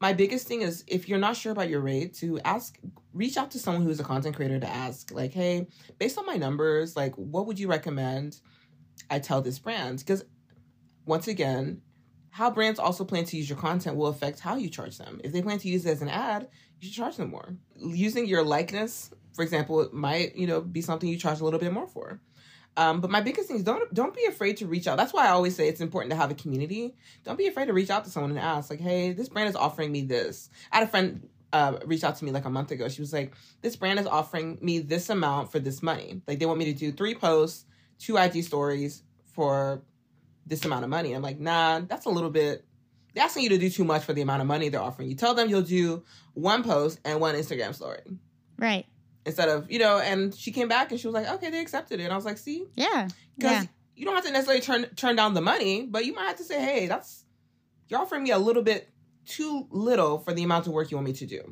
my 0.00 0.12
biggest 0.12 0.46
thing 0.48 0.62
is 0.62 0.82
if 0.86 1.08
you're 1.08 1.18
not 1.18 1.36
sure 1.36 1.52
about 1.52 1.68
your 1.68 1.80
rate 1.80 2.14
to 2.14 2.40
ask 2.40 2.78
reach 3.12 3.36
out 3.36 3.50
to 3.50 3.58
someone 3.58 3.82
who's 3.82 4.00
a 4.00 4.04
content 4.04 4.36
creator 4.36 4.58
to 4.58 4.68
ask 4.68 5.12
like, 5.12 5.32
"Hey, 5.32 5.66
based 5.98 6.18
on 6.18 6.26
my 6.26 6.36
numbers, 6.36 6.96
like 6.96 7.14
what 7.16 7.46
would 7.46 7.58
you 7.58 7.68
recommend 7.68 8.40
I 9.10 9.18
tell 9.18 9.42
this 9.42 9.58
brand?" 9.58 9.98
Because 9.98 10.24
once 11.04 11.28
again, 11.28 11.82
how 12.30 12.50
brands 12.50 12.78
also 12.78 13.04
plan 13.04 13.24
to 13.24 13.36
use 13.36 13.48
your 13.48 13.58
content 13.58 13.96
will 13.96 14.06
affect 14.06 14.40
how 14.40 14.56
you 14.56 14.70
charge 14.70 14.96
them. 14.96 15.20
If 15.24 15.32
they 15.32 15.42
plan 15.42 15.58
to 15.58 15.68
use 15.68 15.84
it 15.84 15.90
as 15.90 16.02
an 16.02 16.08
ad, 16.08 16.48
you 16.80 16.88
should 16.88 16.96
charge 16.96 17.16
them 17.16 17.30
more. 17.30 17.56
Using 17.76 18.26
your 18.26 18.44
likeness, 18.44 19.10
for 19.34 19.42
example, 19.42 19.88
might 19.92 20.36
you 20.36 20.46
know 20.46 20.60
be 20.60 20.80
something 20.80 21.08
you 21.08 21.18
charge 21.18 21.40
a 21.40 21.44
little 21.44 21.60
bit 21.60 21.72
more 21.72 21.88
for. 21.88 22.20
Um, 22.76 23.00
but 23.00 23.10
my 23.10 23.20
biggest 23.20 23.48
thing 23.48 23.56
is 23.56 23.62
don't 23.62 23.92
don't 23.92 24.14
be 24.14 24.24
afraid 24.26 24.58
to 24.58 24.66
reach 24.66 24.86
out. 24.86 24.96
That's 24.96 25.12
why 25.12 25.26
I 25.26 25.30
always 25.30 25.56
say 25.56 25.68
it's 25.68 25.80
important 25.80 26.10
to 26.12 26.16
have 26.16 26.30
a 26.30 26.34
community. 26.34 26.94
Don't 27.24 27.36
be 27.36 27.46
afraid 27.46 27.66
to 27.66 27.72
reach 27.72 27.90
out 27.90 28.04
to 28.04 28.10
someone 28.10 28.30
and 28.30 28.38
ask, 28.38 28.70
like, 28.70 28.80
"Hey, 28.80 29.12
this 29.12 29.28
brand 29.28 29.48
is 29.48 29.56
offering 29.56 29.90
me 29.92 30.02
this." 30.02 30.48
I 30.72 30.78
had 30.78 30.86
a 30.86 30.90
friend 30.90 31.28
uh, 31.52 31.78
reach 31.84 32.04
out 32.04 32.16
to 32.16 32.24
me 32.24 32.30
like 32.30 32.44
a 32.44 32.50
month 32.50 32.70
ago. 32.70 32.88
She 32.88 33.00
was 33.00 33.12
like, 33.12 33.34
"This 33.60 33.76
brand 33.76 33.98
is 33.98 34.06
offering 34.06 34.58
me 34.60 34.78
this 34.78 35.10
amount 35.10 35.50
for 35.50 35.58
this 35.58 35.82
money. 35.82 36.22
Like, 36.26 36.38
they 36.38 36.46
want 36.46 36.58
me 36.58 36.66
to 36.66 36.72
do 36.72 36.92
three 36.92 37.14
posts, 37.14 37.66
two 37.98 38.16
IG 38.16 38.44
stories 38.44 39.02
for 39.34 39.82
this 40.46 40.64
amount 40.64 40.84
of 40.84 40.90
money." 40.90 41.12
I'm 41.12 41.22
like, 41.22 41.40
"Nah, 41.40 41.80
that's 41.80 42.06
a 42.06 42.10
little 42.10 42.30
bit." 42.30 42.64
They're 43.14 43.24
asking 43.24 43.42
you 43.42 43.48
to 43.50 43.58
do 43.58 43.68
too 43.68 43.84
much 43.84 44.04
for 44.04 44.12
the 44.12 44.22
amount 44.22 44.42
of 44.42 44.46
money 44.46 44.68
they're 44.68 44.80
offering 44.80 45.08
you. 45.08 45.16
Tell 45.16 45.34
them 45.34 45.48
you'll 45.48 45.62
do 45.62 46.04
one 46.34 46.62
post 46.62 47.00
and 47.04 47.20
one 47.20 47.34
Instagram 47.34 47.74
story 47.74 48.02
Right. 48.58 48.86
Instead 49.30 49.48
of 49.48 49.70
you 49.72 49.78
know. 49.78 49.98
And 49.98 50.34
she 50.34 50.50
came 50.52 50.68
back 50.68 50.90
and 50.90 50.98
she 51.00 51.06
was 51.06 51.14
like, 51.14 51.28
"Okay, 51.34 51.50
they 51.50 51.60
accepted 51.60 52.00
it." 52.00 52.04
And 52.04 52.12
I 52.12 52.16
was 52.16 52.24
like, 52.30 52.38
"See." 52.38 52.66
Yeah. 52.76 53.08
because 53.36 53.62
Yeah. 53.64 53.64
you 53.96 54.04
don't 54.06 54.14
have 54.14 54.24
to 54.24 54.32
necessarily 54.32 54.60
turn 54.68 54.82
turn 54.96 55.14
down 55.16 55.34
the 55.34 55.40
money, 55.52 55.86
but 55.94 56.04
you 56.06 56.12
might 56.14 56.26
have 56.30 56.36
to 56.38 56.44
say, 56.44 56.58
"Hey, 56.68 56.86
that's 56.86 57.24
you're 57.88 58.00
offering 58.00 58.22
me 58.22 58.30
a 58.30 58.38
little 58.38 58.62
bit 58.62 58.82
too 59.24 59.66
little 59.70 60.18
for 60.24 60.32
the 60.34 60.42
amount 60.42 60.66
of 60.66 60.72
work 60.72 60.90
you 60.90 60.96
want 60.96 61.06
me 61.06 61.12
to 61.14 61.26
do." 61.26 61.42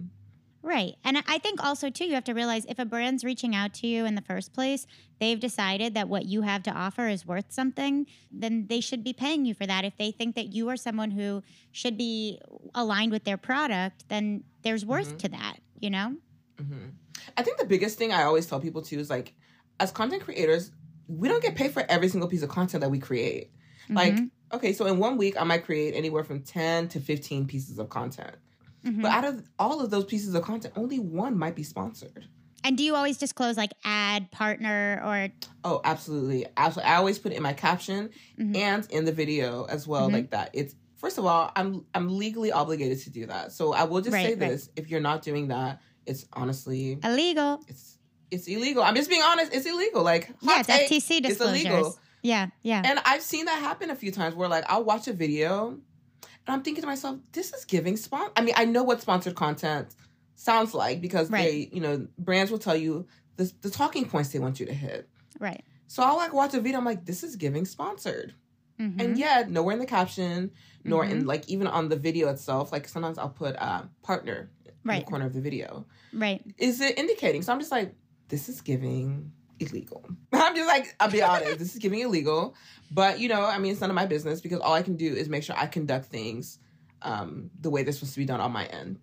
Right. 0.60 0.96
And 1.04 1.14
I 1.26 1.38
think 1.38 1.62
also, 1.64 1.88
too, 1.88 2.04
you 2.04 2.14
have 2.14 2.24
to 2.24 2.34
realize 2.34 2.64
if 2.68 2.78
a 2.80 2.84
brand's 2.84 3.22
reaching 3.24 3.54
out 3.54 3.72
to 3.74 3.86
you 3.86 4.04
in 4.04 4.16
the 4.16 4.20
first 4.20 4.52
place, 4.52 4.86
they've 5.20 5.38
decided 5.38 5.94
that 5.94 6.08
what 6.08 6.26
you 6.26 6.42
have 6.42 6.62
to 6.64 6.72
offer 6.72 7.06
is 7.08 7.24
worth 7.24 7.52
something, 7.52 8.06
then 8.32 8.66
they 8.68 8.80
should 8.80 9.02
be 9.04 9.12
paying 9.12 9.46
you 9.46 9.54
for 9.54 9.66
that. 9.66 9.84
If 9.84 9.96
they 9.96 10.10
think 10.10 10.34
that 10.34 10.48
you 10.52 10.68
are 10.68 10.76
someone 10.76 11.12
who 11.12 11.42
should 11.70 11.96
be 11.96 12.40
aligned 12.74 13.12
with 13.12 13.24
their 13.24 13.36
product, 13.38 14.08
then 14.08 14.44
there's 14.62 14.84
worth 14.84 15.14
Mhm. 15.14 15.18
to 15.20 15.28
that, 15.30 15.56
you 15.78 15.90
know? 15.90 16.16
hmm 16.58 16.88
I 17.36 17.42
think 17.42 17.58
the 17.58 17.66
biggest 17.66 17.98
thing 17.98 18.12
I 18.12 18.22
always 18.24 18.46
tell 18.46 18.60
people 18.60 18.82
too 18.82 18.98
is 18.98 19.10
like, 19.10 19.34
as 19.80 19.90
content 19.90 20.22
creators, 20.22 20.70
we 21.06 21.28
don't 21.28 21.42
get 21.42 21.54
paid 21.54 21.72
for 21.72 21.84
every 21.88 22.08
single 22.08 22.28
piece 22.28 22.42
of 22.42 22.48
content 22.48 22.80
that 22.82 22.90
we 22.90 22.98
create. 22.98 23.50
Like, 23.88 24.14
Mhm. 24.14 24.30
okay, 24.52 24.72
so 24.72 24.86
in 24.86 24.98
one 24.98 25.16
week, 25.16 25.40
I 25.40 25.44
might 25.44 25.64
create 25.64 25.94
anywhere 25.94 26.24
from 26.24 26.42
ten 26.42 26.88
to 26.88 27.00
fifteen 27.00 27.46
pieces 27.46 27.78
of 27.78 27.88
content, 27.88 28.36
Mhm. 28.84 29.02
but 29.02 29.10
out 29.12 29.24
of 29.24 29.48
all 29.58 29.80
of 29.80 29.90
those 29.90 30.04
pieces 30.04 30.34
of 30.34 30.42
content, 30.42 30.74
only 30.76 30.98
one 30.98 31.38
might 31.38 31.54
be 31.54 31.62
sponsored. 31.62 32.28
and 32.64 32.76
do 32.76 32.82
you 32.82 32.96
always 32.96 33.16
disclose 33.16 33.56
like 33.56 33.70
ad, 33.84 34.30
partner, 34.32 35.00
or 35.04 35.28
Oh, 35.64 35.80
absolutely. 35.84 36.44
Absolutely. 36.56 36.90
I 36.92 36.96
always 36.96 37.18
put 37.18 37.32
it 37.32 37.36
in 37.36 37.42
my 37.42 37.52
caption 37.54 38.10
Mhm. 38.38 38.56
and 38.56 38.86
in 38.90 39.04
the 39.04 39.12
video 39.12 39.64
as 39.66 39.86
well, 39.86 40.08
Mhm. 40.08 40.12
like 40.12 40.30
that. 40.32 40.50
It's 40.52 40.74
first 40.96 41.16
of 41.18 41.24
all, 41.24 41.50
I'm 41.56 41.86
I'm 41.94 42.18
legally 42.18 42.50
obligated 42.52 42.98
to 43.04 43.10
do 43.10 43.26
that. 43.26 43.52
So 43.52 43.72
I 43.72 43.84
will 43.84 44.00
just 44.00 44.12
say 44.12 44.30
Right, 44.30 44.40
right. 44.40 44.50
this: 44.50 44.68
if 44.76 44.90
you're 44.90 45.00
not 45.00 45.22
doing 45.22 45.48
that, 45.48 45.80
it's 46.08 46.26
honestly 46.32 46.98
illegal? 47.04 47.60
it's 47.68 47.98
it's 48.30 48.46
illegal. 48.46 48.82
I'm 48.82 48.94
just 48.94 49.08
being 49.08 49.22
honest. 49.22 49.54
It's 49.54 49.66
illegal. 49.66 50.02
Like 50.02 50.30
Yeah, 50.40 50.58
it's 50.60 50.66
take, 50.66 50.88
FTC 50.90 51.10
it's 51.18 51.28
disclosures. 51.28 51.64
illegal. 51.64 51.98
Yeah, 52.22 52.48
yeah. 52.62 52.82
And 52.84 52.98
I've 53.06 53.22
seen 53.22 53.44
that 53.46 53.58
happen 53.60 53.90
a 53.90 53.96
few 53.96 54.10
times 54.12 54.34
where 54.34 54.48
like 54.48 54.64
I'll 54.68 54.84
watch 54.84 55.08
a 55.08 55.12
video 55.12 55.68
and 56.22 56.54
I'm 56.54 56.62
thinking 56.62 56.82
to 56.82 56.86
myself, 56.86 57.18
this 57.32 57.52
is 57.52 57.64
giving 57.64 57.96
spon 57.96 58.30
I 58.36 58.40
mean, 58.42 58.54
I 58.56 58.64
know 58.64 58.82
what 58.82 59.00
sponsored 59.00 59.34
content 59.34 59.94
sounds 60.34 60.74
like 60.74 61.00
because 61.00 61.30
Right. 61.30 61.44
they, 61.44 61.70
you 61.72 61.80
know, 61.80 62.06
brands 62.18 62.50
will 62.50 62.58
tell 62.58 62.76
you 62.76 63.06
the 63.36 63.50
the 63.62 63.70
talking 63.70 64.04
points 64.08 64.30
they 64.30 64.38
want 64.40 64.58
you 64.60 64.66
to 64.66 64.74
hit. 64.74 65.08
right. 65.38 65.62
So 65.86 66.02
I'll 66.02 66.16
like 66.16 66.34
watch 66.34 66.52
a 66.52 66.60
video, 66.60 66.78
I'm 66.80 66.84
like, 66.84 67.06
this 67.06 67.22
is 67.22 67.36
giving 67.36 67.64
sponsored. 67.64 68.34
Mhm. 68.78 69.00
And 69.00 69.18
yet 69.18 69.50
nowhere 69.50 69.72
in 69.72 69.78
the 69.80 69.86
caption, 69.86 70.50
nor 70.84 71.04
in 71.04 71.22
Mhm. 71.22 71.26
like 71.26 71.48
even 71.48 71.66
on 71.66 71.88
the 71.88 71.96
video 71.96 72.28
itself, 72.28 72.72
like 72.72 72.86
sometimes 72.88 73.16
I'll 73.16 73.30
put 73.30 73.56
uh 73.56 73.84
partner 74.02 74.50
in 74.66 74.72
the 75.00 75.04
corner 75.10 75.24
of 75.26 75.32
the 75.32 75.40
video. 75.40 75.86
Right. 76.12 76.42
Is 76.58 76.80
it 76.80 76.98
indicating? 76.98 77.42
So 77.42 77.52
I'm 77.52 77.58
just 77.60 77.72
like, 77.72 77.94
this 78.28 78.48
is 78.48 78.60
giving 78.60 79.32
illegal. 79.60 80.04
I'm 80.32 80.54
just 80.54 80.68
like, 80.68 80.94
I'll 81.00 81.10
be 81.10 81.22
honest, 81.22 81.58
this 81.58 81.72
is 81.74 81.78
giving 81.80 82.00
illegal. 82.00 82.54
But 82.90 83.20
you 83.20 83.28
know, 83.28 83.44
I 83.44 83.58
mean, 83.58 83.72
it's 83.72 83.80
none 83.80 83.90
of 83.90 83.96
my 83.96 84.06
business 84.06 84.40
because 84.40 84.60
all 84.60 84.72
I 84.74 84.82
can 84.82 84.96
do 84.96 85.12
is 85.14 85.28
make 85.28 85.42
sure 85.42 85.56
I 85.58 85.66
conduct 85.66 86.06
things 86.06 86.58
um, 87.02 87.50
the 87.60 87.70
way 87.70 87.82
they're 87.82 87.92
supposed 87.92 88.14
to 88.14 88.20
be 88.20 88.26
done 88.26 88.40
on 88.40 88.52
my 88.52 88.66
end. 88.66 88.98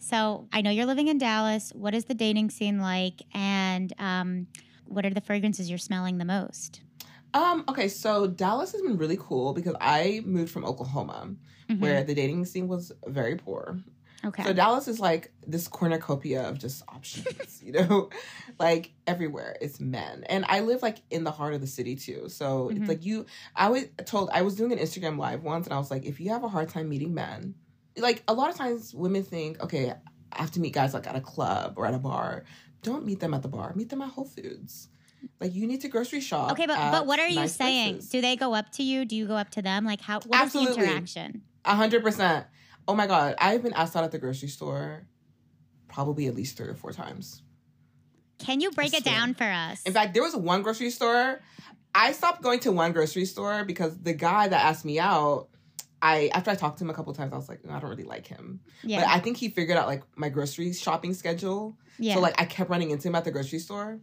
So 0.00 0.48
I 0.52 0.62
know 0.62 0.70
you're 0.70 0.86
living 0.86 1.08
in 1.08 1.18
Dallas. 1.18 1.70
What 1.74 1.94
is 1.94 2.04
the 2.06 2.14
dating 2.14 2.50
scene 2.50 2.80
like? 2.80 3.20
And 3.34 3.92
um, 3.98 4.46
what 4.86 5.04
are 5.04 5.10
the 5.10 5.20
fragrances 5.20 5.68
you're 5.68 5.78
smelling 5.78 6.18
the 6.18 6.24
most? 6.24 6.80
Um, 7.34 7.64
okay, 7.68 7.88
so 7.88 8.26
Dallas 8.26 8.72
has 8.72 8.80
been 8.80 8.96
really 8.96 9.18
cool 9.20 9.52
because 9.52 9.74
I 9.80 10.22
moved 10.24 10.50
from 10.50 10.64
Oklahoma, 10.64 11.34
Mhm. 11.68 11.80
where 11.80 12.02
the 12.02 12.14
dating 12.14 12.46
scene 12.46 12.68
was 12.68 12.90
very 13.06 13.36
poor. 13.36 13.78
Okay. 14.24 14.42
So 14.44 14.52
Dallas 14.52 14.88
is 14.88 14.98
like 15.00 15.32
this 15.46 15.68
cornucopia 15.68 16.42
of 16.48 16.58
just 16.58 16.82
options, 16.88 17.62
you 17.64 17.72
know, 17.72 18.10
like 18.58 18.92
everywhere 19.06 19.56
it's 19.60 19.80
men, 19.80 20.24
and 20.28 20.44
I 20.48 20.60
live 20.60 20.82
like 20.82 20.98
in 21.10 21.24
the 21.24 21.30
heart 21.30 21.54
of 21.54 21.60
the 21.60 21.66
city 21.66 21.96
too. 21.96 22.28
So 22.28 22.68
Mhm. 22.68 22.78
it's 22.80 22.88
like 22.88 23.04
you. 23.04 23.26
I 23.56 23.68
was 23.68 23.84
told 24.06 24.30
I 24.32 24.42
was 24.42 24.54
doing 24.56 24.72
an 24.72 24.78
Instagram 24.78 25.18
live 25.18 25.42
once, 25.42 25.66
and 25.66 25.74
I 25.74 25.78
was 25.78 25.90
like, 25.90 26.04
if 26.04 26.20
you 26.20 26.30
have 26.30 26.44
a 26.44 26.48
hard 26.48 26.68
time 26.68 26.88
meeting 26.88 27.14
men, 27.14 27.54
like 27.96 28.22
a 28.28 28.32
lot 28.34 28.50
of 28.50 28.56
times 28.56 28.94
women 28.94 29.22
think, 29.22 29.60
okay, 29.62 29.92
I 30.32 30.40
have 30.42 30.50
to 30.52 30.60
meet 30.60 30.72
guys 30.74 30.94
like 30.94 31.06
at 31.06 31.16
a 31.16 31.20
club 31.20 31.74
or 31.76 31.86
at 31.86 31.94
a 31.94 31.98
bar. 31.98 32.44
Don't 32.82 33.04
meet 33.04 33.18
them 33.20 33.34
at 33.34 33.42
the 33.42 33.48
bar. 33.48 33.72
Meet 33.74 33.88
them 33.88 34.02
at 34.02 34.10
Whole 34.10 34.24
Foods. 34.24 34.88
Like 35.40 35.52
you 35.54 35.66
need 35.66 35.80
to 35.80 35.88
grocery 35.88 36.20
shop. 36.20 36.52
okay, 36.52 36.66
but 36.66 36.76
but 36.92 37.06
what 37.06 37.18
are 37.18 37.26
you 37.26 37.34
nice 37.36 37.56
saying? 37.56 37.94
places. 37.94 38.10
Do 38.10 38.20
they 38.20 38.36
go 38.36 38.54
up 38.54 38.70
to 38.72 38.82
you? 38.84 39.04
Do 39.04 39.16
you 39.16 39.26
go 39.26 39.34
up 39.36 39.50
to 39.50 39.62
them? 39.62 39.84
Like 39.84 40.00
how? 40.00 40.20
What 40.20 40.46
is 40.46 40.52
the 40.52 40.60
interaction? 40.60 41.42
A 41.64 41.74
hundred 41.74 42.02
percent. 42.04 42.46
Oh 42.88 42.94
my 42.94 43.06
god, 43.06 43.34
I've 43.38 43.62
been 43.62 43.74
asked 43.74 43.94
out 43.94 44.02
at 44.04 44.10
the 44.12 44.18
grocery 44.18 44.48
store 44.48 45.06
probably 45.88 46.26
at 46.26 46.34
least 46.34 46.56
three 46.56 46.68
or 46.68 46.74
four 46.74 46.92
times. 46.92 47.42
Can 48.38 48.60
you 48.60 48.70
break 48.70 48.94
it 48.94 49.04
down 49.04 49.34
for 49.34 49.44
us? 49.44 49.82
In 49.84 49.92
fact, 49.92 50.14
there 50.14 50.22
was 50.22 50.34
one 50.36 50.62
grocery 50.62 50.90
store. 50.90 51.40
I 51.94 52.12
stopped 52.12 52.42
going 52.42 52.60
to 52.60 52.72
one 52.72 52.92
grocery 52.92 53.24
store 53.24 53.64
because 53.64 53.98
the 53.98 54.12
guy 54.12 54.48
that 54.48 54.64
asked 54.64 54.84
me 54.84 54.98
out, 55.00 55.48
I 56.00 56.30
after 56.32 56.50
I 56.50 56.54
talked 56.54 56.78
to 56.78 56.84
him 56.84 56.90
a 56.90 56.94
couple 56.94 57.12
times, 57.14 57.32
I 57.32 57.36
was 57.36 57.48
like, 57.48 57.64
"No, 57.64 57.72
I 57.74 57.80
don't 57.80 57.90
really 57.90 58.04
like 58.04 58.26
him. 58.26 58.60
yeah, 58.84 59.00
But 59.00 59.08
I 59.08 59.18
think 59.20 59.36
he 59.36 59.48
figured 59.48 59.76
out 59.76 59.86
like 59.86 60.02
my 60.16 60.28
grocery 60.28 60.72
shopping 60.72 61.12
schedule. 61.14 61.76
yeah. 61.98 62.14
So 62.14 62.20
like 62.20 62.40
I 62.40 62.44
kept 62.44 62.70
running 62.70 62.90
into 62.90 63.08
him 63.08 63.14
at 63.16 63.24
the 63.24 63.30
grocery 63.32 63.58
store. 63.58 63.98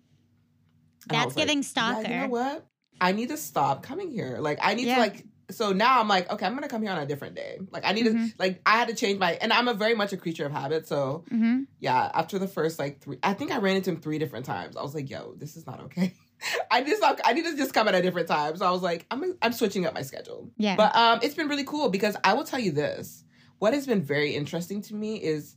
That's 1.07 1.27
was 1.27 1.35
like, 1.37 1.45
giving 1.45 1.59
"Yeah, 1.59 1.63
stalker. 1.63 2.01
you 2.09 2.19
know 2.21 2.27
what? 2.27 2.65
I 2.99 3.11
need 3.13 3.29
to 3.29 3.37
stop 3.37 3.83
coming 3.83 4.09
here. 4.11 4.37
Like 4.39 4.59
I 4.61 4.73
need 4.73 4.87
Yeah. 4.87 4.95
to 4.95 5.01
like 5.01 5.25
so 5.51 5.71
now 5.73 5.99
I'm 5.99 6.07
like, 6.07 6.31
okay, 6.31 6.45
I'm 6.45 6.53
gonna 6.55 6.67
come 6.67 6.81
here 6.81 6.91
on 6.91 6.97
a 6.97 7.05
different 7.05 7.35
day. 7.35 7.59
Like 7.71 7.83
I 7.85 7.91
need 7.93 8.05
Mhm. 8.07 8.29
to 8.31 8.35
like 8.39 8.61
I 8.65 8.71
had 8.77 8.87
to 8.87 8.95
change 8.95 9.19
my 9.19 9.33
and 9.33 9.51
I'm 9.53 9.67
a 9.67 9.73
very 9.73 9.93
much 9.95 10.13
a 10.13 10.17
creature 10.17 10.45
of 10.45 10.51
habit. 10.51 10.87
So 10.87 11.23
hmm 11.29 11.63
yeah, 11.79 12.09
after 12.13 12.39
the 12.39 12.47
first 12.47 12.79
like 12.79 13.01
three 13.01 13.17
I 13.21 13.33
think 13.33 13.51
I 13.51 13.57
ran 13.59 13.75
into 13.75 13.89
him 13.91 14.01
three 14.01 14.17
different 14.17 14.45
times. 14.45 14.75
I 14.77 14.81
was 14.81 14.95
like, 14.95 15.09
yo, 15.09 15.33
this 15.37 15.55
is 15.55 15.65
not 15.67 15.81
okay. 15.81 16.13
I 16.71 16.83
just 16.83 17.01
I 17.03 17.33
need 17.33 17.45
to 17.45 17.55
just 17.55 17.73
come 17.73 17.87
at 17.87 17.95
a 17.95 18.01
different 18.01 18.27
time. 18.27 18.55
So 18.57 18.65
I 18.65 18.71
was 18.71 18.81
like, 18.81 19.05
I'm 19.11 19.37
I'm 19.41 19.53
switching 19.53 19.85
up 19.85 19.93
my 19.93 20.01
schedule. 20.01 20.51
Yeah. 20.57 20.75
But 20.75 20.95
um 20.95 21.19
it's 21.21 21.35
been 21.35 21.47
really 21.47 21.63
cool 21.65 21.89
because 21.89 22.15
I 22.23 22.33
will 22.33 22.43
tell 22.45 22.59
you 22.59 22.71
this. 22.71 23.23
What 23.59 23.73
has 23.73 23.85
been 23.85 24.01
very 24.03 24.35
interesting 24.35 24.81
to 24.83 24.95
me 24.95 25.15
is 25.21 25.55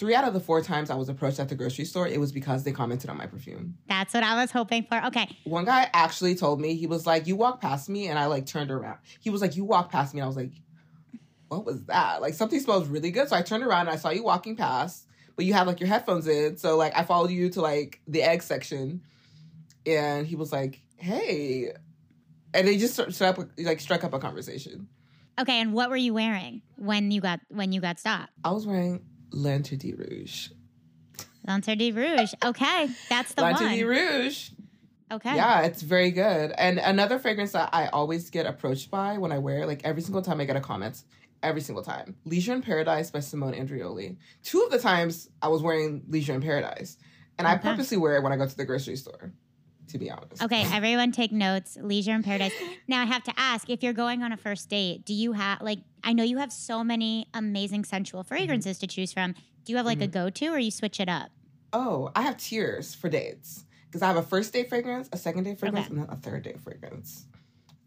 three 0.00 0.14
out 0.14 0.24
of 0.24 0.32
the 0.32 0.40
four 0.40 0.62
times 0.62 0.88
I 0.88 0.94
was 0.94 1.10
approached 1.10 1.38
at 1.38 1.50
the 1.50 1.54
grocery 1.54 1.84
store, 1.84 2.08
it 2.08 2.18
was 2.18 2.32
because 2.32 2.64
they 2.64 2.72
commented 2.72 3.10
on 3.10 3.18
my 3.18 3.26
perfume. 3.26 3.76
That's 3.86 4.14
what 4.14 4.24
I 4.24 4.34
was 4.34 4.50
hoping 4.50 4.84
for. 4.84 5.04
Okay. 5.06 5.36
One 5.44 5.66
guy 5.66 5.90
actually 5.92 6.34
told 6.34 6.58
me, 6.58 6.74
he 6.74 6.86
was 6.86 7.06
like, 7.06 7.26
You 7.26 7.36
walked 7.36 7.60
past 7.60 7.88
me, 7.88 8.08
and 8.08 8.18
I 8.18 8.26
like 8.26 8.46
turned 8.46 8.70
around. 8.70 8.98
He 9.20 9.28
was 9.28 9.42
like, 9.42 9.56
You 9.56 9.64
walked 9.64 9.92
past 9.92 10.14
me, 10.14 10.20
and 10.20 10.24
I 10.24 10.26
was 10.26 10.36
like, 10.36 10.52
What 11.48 11.66
was 11.66 11.84
that? 11.84 12.22
Like 12.22 12.32
something 12.32 12.58
smells 12.58 12.88
really 12.88 13.10
good. 13.10 13.28
So 13.28 13.36
I 13.36 13.42
turned 13.42 13.62
around 13.62 13.82
and 13.82 13.90
I 13.90 13.96
saw 13.96 14.08
you 14.08 14.24
walking 14.24 14.56
past, 14.56 15.06
but 15.36 15.40
but 15.40 15.44
you 15.44 15.52
had 15.52 15.66
like 15.66 15.80
your 15.80 15.88
headphones 15.88 16.26
in. 16.26 16.56
So 16.56 16.76
like 16.76 16.96
I 16.96 17.04
followed 17.04 17.30
you 17.30 17.50
to 17.50 17.60
like 17.60 18.00
the 18.08 18.22
egg 18.22 18.42
section, 18.42 19.02
and 19.84 20.26
he 20.26 20.34
was 20.34 20.50
like, 20.50 20.82
"Hey," 20.96 21.72
and 22.54 22.66
they 22.66 22.78
just 22.78 22.94
struck 22.94 23.38
up 23.38 23.50
like 23.58 23.80
struck 23.80 24.02
up 24.02 24.14
a 24.14 24.18
conversation. 24.18 24.88
Okay, 25.38 25.60
and 25.60 25.72
what 25.72 25.88
were 25.88 25.96
you 25.96 26.14
wearing 26.14 26.62
when 26.76 27.10
you 27.10 27.20
got 27.20 27.40
when 27.48 27.72
you 27.72 27.80
got 27.80 27.98
stopped? 27.98 28.32
I 28.44 28.50
was 28.50 28.66
wearing 28.66 29.04
Lancer 29.32 29.76
de 29.76 29.92
Rouge. 29.92 30.50
Lancer 31.46 31.76
de 31.76 31.92
Rouge. 31.92 32.34
Okay, 32.44 32.88
that's 33.08 33.34
the 33.34 33.42
Lancer 33.42 33.64
one. 33.64 33.76
de 33.76 33.84
Rouge. 33.84 34.50
Okay. 35.12 35.34
Yeah, 35.34 35.62
it's 35.62 35.82
very 35.82 36.12
good. 36.12 36.52
And 36.52 36.78
another 36.78 37.18
fragrance 37.18 37.52
that 37.52 37.70
I 37.72 37.88
always 37.88 38.30
get 38.30 38.46
approached 38.46 38.90
by 38.92 39.18
when 39.18 39.32
I 39.32 39.38
wear, 39.38 39.66
like 39.66 39.84
every 39.84 40.02
single 40.02 40.22
time 40.22 40.40
I 40.40 40.44
get 40.44 40.54
a 40.54 40.60
comment, 40.60 41.02
every 41.42 41.60
single 41.60 41.82
time, 41.82 42.14
Leisure 42.24 42.52
in 42.52 42.62
Paradise 42.62 43.10
by 43.10 43.18
Simone 43.18 43.54
Andreoli. 43.54 44.16
Two 44.44 44.62
of 44.62 44.70
the 44.70 44.78
times 44.78 45.28
I 45.42 45.48
was 45.48 45.62
wearing 45.62 46.04
Leisure 46.08 46.34
in 46.34 46.40
Paradise, 46.40 46.96
and 47.38 47.48
I 47.48 47.56
purposely 47.56 47.96
wear 47.96 48.16
it 48.16 48.22
when 48.22 48.32
I 48.32 48.36
go 48.36 48.46
to 48.46 48.56
the 48.56 48.64
grocery 48.64 48.96
store. 48.96 49.32
To 49.90 49.98
be 49.98 50.10
honest. 50.10 50.42
Okay, 50.42 50.64
everyone 50.72 51.10
take 51.10 51.32
notes. 51.32 51.76
Leisure 51.80 52.14
in 52.14 52.22
Paradise. 52.22 52.52
Now 52.86 53.02
I 53.02 53.06
have 53.06 53.24
to 53.24 53.32
ask 53.36 53.68
if 53.68 53.82
you're 53.82 53.92
going 53.92 54.22
on 54.22 54.30
a 54.32 54.36
first 54.36 54.68
date, 54.68 55.04
do 55.04 55.12
you 55.12 55.32
have 55.32 55.60
like 55.62 55.80
I 56.04 56.12
know 56.12 56.22
you 56.22 56.38
have 56.38 56.52
so 56.52 56.84
many 56.84 57.26
amazing 57.34 57.84
sensual 57.84 58.22
mm-hmm. 58.22 58.28
fragrances 58.28 58.78
to 58.78 58.86
choose 58.86 59.12
from. 59.12 59.32
Do 59.64 59.72
you 59.72 59.76
have 59.76 59.86
like 59.86 60.00
a 60.00 60.04
mm-hmm. 60.04 60.12
go-to 60.12 60.48
or 60.48 60.58
you 60.58 60.70
switch 60.70 61.00
it 61.00 61.08
up? 61.08 61.30
Oh, 61.72 62.10
I 62.14 62.22
have 62.22 62.36
tiers 62.36 62.94
for 62.94 63.08
dates 63.08 63.64
because 63.86 64.02
I 64.02 64.06
have 64.06 64.16
a 64.16 64.22
first 64.22 64.52
date 64.52 64.68
fragrance, 64.68 65.08
a 65.12 65.16
second 65.16 65.44
date 65.44 65.58
fragrance, 65.58 65.86
Okay. 65.86 65.96
and 65.96 66.08
then 66.08 66.14
a 66.14 66.16
third 66.16 66.42
date 66.44 66.60
fragrance. 66.60 67.26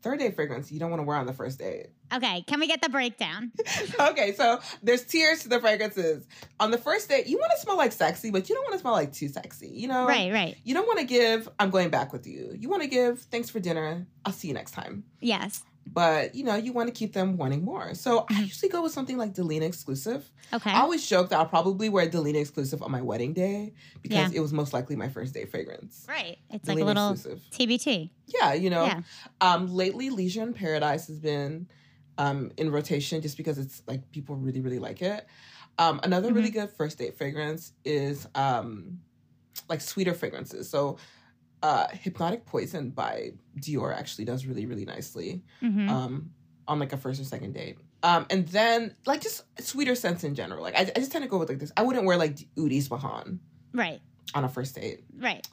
Third 0.03 0.19
day 0.19 0.31
fragrance 0.31 0.69
you 0.69 0.79
don't 0.79 0.89
want 0.89 0.99
to 0.99 1.05
wear 1.05 1.15
on 1.15 1.25
the 1.25 1.33
first 1.33 1.59
date. 1.59 1.87
Okay, 2.13 2.43
can 2.45 2.59
we 2.59 2.67
get 2.67 2.81
the 2.81 2.89
breakdown? 2.89 3.53
okay, 3.99 4.33
so 4.33 4.59
there's 4.83 5.05
tiers 5.05 5.43
to 5.43 5.49
the 5.49 5.61
fragrances. 5.61 6.27
On 6.59 6.71
the 6.71 6.77
first 6.77 7.07
date, 7.07 7.25
you 7.25 7.37
want 7.37 7.53
to 7.55 7.61
smell 7.61 7.77
like 7.77 7.93
sexy, 7.93 8.29
but 8.29 8.49
you 8.49 8.55
don't 8.55 8.65
want 8.65 8.73
to 8.73 8.79
smell 8.79 8.93
like 8.93 9.13
too 9.13 9.29
sexy. 9.29 9.69
You 9.69 9.87
know, 9.87 10.05
Right, 10.05 10.31
right. 10.31 10.57
You 10.65 10.73
don't 10.73 10.85
want 10.87 10.99
to 10.99 11.05
give. 11.05 11.47
I'm 11.57 11.69
going 11.69 11.89
back 11.89 12.11
with 12.11 12.27
you. 12.27 12.53
You 12.53 12.67
want 12.67 12.83
to 12.83 12.89
give. 12.89 13.21
Thanks 13.21 13.49
for 13.49 13.61
dinner. 13.61 14.05
I'll 14.25 14.33
see 14.33 14.49
you 14.49 14.53
next 14.53 14.71
time. 14.71 15.05
Yes. 15.21 15.63
But 15.85 16.33
you 16.33 16.43
know, 16.43 16.55
you 16.55 16.73
want 16.73 16.87
to 16.87 16.93
keep 16.93 17.13
them 17.13 17.37
wanting 17.37 17.63
more. 17.63 17.93
So 17.93 18.25
I 18.29 18.41
usually 18.41 18.69
go 18.69 18.81
with 18.81 18.91
something 18.93 19.17
like 19.17 19.33
Delina 19.33 19.63
exclusive. 19.63 20.29
Okay. 20.51 20.71
I 20.71 20.79
always 20.79 21.05
joke 21.07 21.29
that 21.29 21.37
I'll 21.39 21.45
probably 21.45 21.89
wear 21.89 22.07
Delina 22.09 22.39
exclusive 22.41 22.81
on 22.81 22.89
my 22.91 23.01
wedding 23.01 23.33
day 23.33 23.73
because 24.01 24.31
Yeah. 24.31 24.37
it 24.37 24.39
was 24.39 24.53
most 24.53 24.73
likely 24.73 24.95
my 24.95 25.09
first 25.09 25.33
date 25.33 25.51
fragrance. 25.51 26.05
right. 26.07 26.37
It's 26.49 26.67
like 26.67 26.79
a 26.79 26.83
little 26.85 27.11
exclusive. 27.11 27.43
TBT. 27.51 28.09
Yeah, 28.27 28.53
you 28.53 28.69
know. 28.69 28.85
Yeah. 28.85 29.01
Um, 29.41 29.67
lately, 29.67 30.09
Leisure 30.09 30.41
in 30.43 30.53
Paradise 30.53 31.07
has 31.07 31.19
been 31.19 31.67
um, 32.17 32.51
in 32.57 32.71
rotation 32.71 33.21
just 33.21 33.37
because 33.37 33.57
it's 33.57 33.81
like 33.87 34.09
people 34.11 34.35
really, 34.35 34.61
really 34.61 34.79
like 34.79 35.01
it. 35.01 35.27
Um, 35.77 35.99
another 36.03 36.31
really 36.31 36.49
Mm-hmm. 36.49 36.59
good 36.61 36.69
first 36.71 36.97
date 36.97 37.17
fragrance 37.17 37.73
is 37.83 38.27
um, 38.35 38.99
like 39.69 39.81
sweeter 39.81 40.13
fragrances. 40.13 40.69
So, 40.69 40.97
uh, 41.63 41.87
Hypnotic 41.91 42.45
Poison 42.45 42.91
by 42.91 43.31
Dior 43.59 43.95
actually 43.97 44.25
does 44.25 44.45
really, 44.45 44.65
really 44.67 44.85
nicely 44.85 45.41
hmm 45.61 45.89
um, 45.89 46.29
on 46.67 46.77
like 46.79 46.93
a 46.93 46.97
first 46.97 47.19
or 47.19 47.23
second 47.25 47.53
date. 47.53 47.77
Um, 48.03 48.25
and 48.29 48.47
then 48.49 48.95
like 49.05 49.21
just 49.21 49.43
sweeter 49.59 49.95
scents 49.95 50.23
in 50.23 50.35
general. 50.35 50.61
Like 50.61 50.75
I, 50.77 50.81
I 50.81 50.99
just 50.99 51.11
tend 51.11 51.23
to 51.23 51.29
go 51.29 51.37
with 51.39 51.49
like 51.49 51.59
this. 51.59 51.71
I 51.77 51.81
wouldn't 51.83 52.05
wear 52.05 52.17
like 52.17 52.37
Oud 52.59 52.69
Bahan. 52.91 53.39
Right. 53.73 53.99
on 54.35 54.43
a 54.45 54.49
first 54.49 54.75
date 54.75 55.03
Right. 55.17 55.45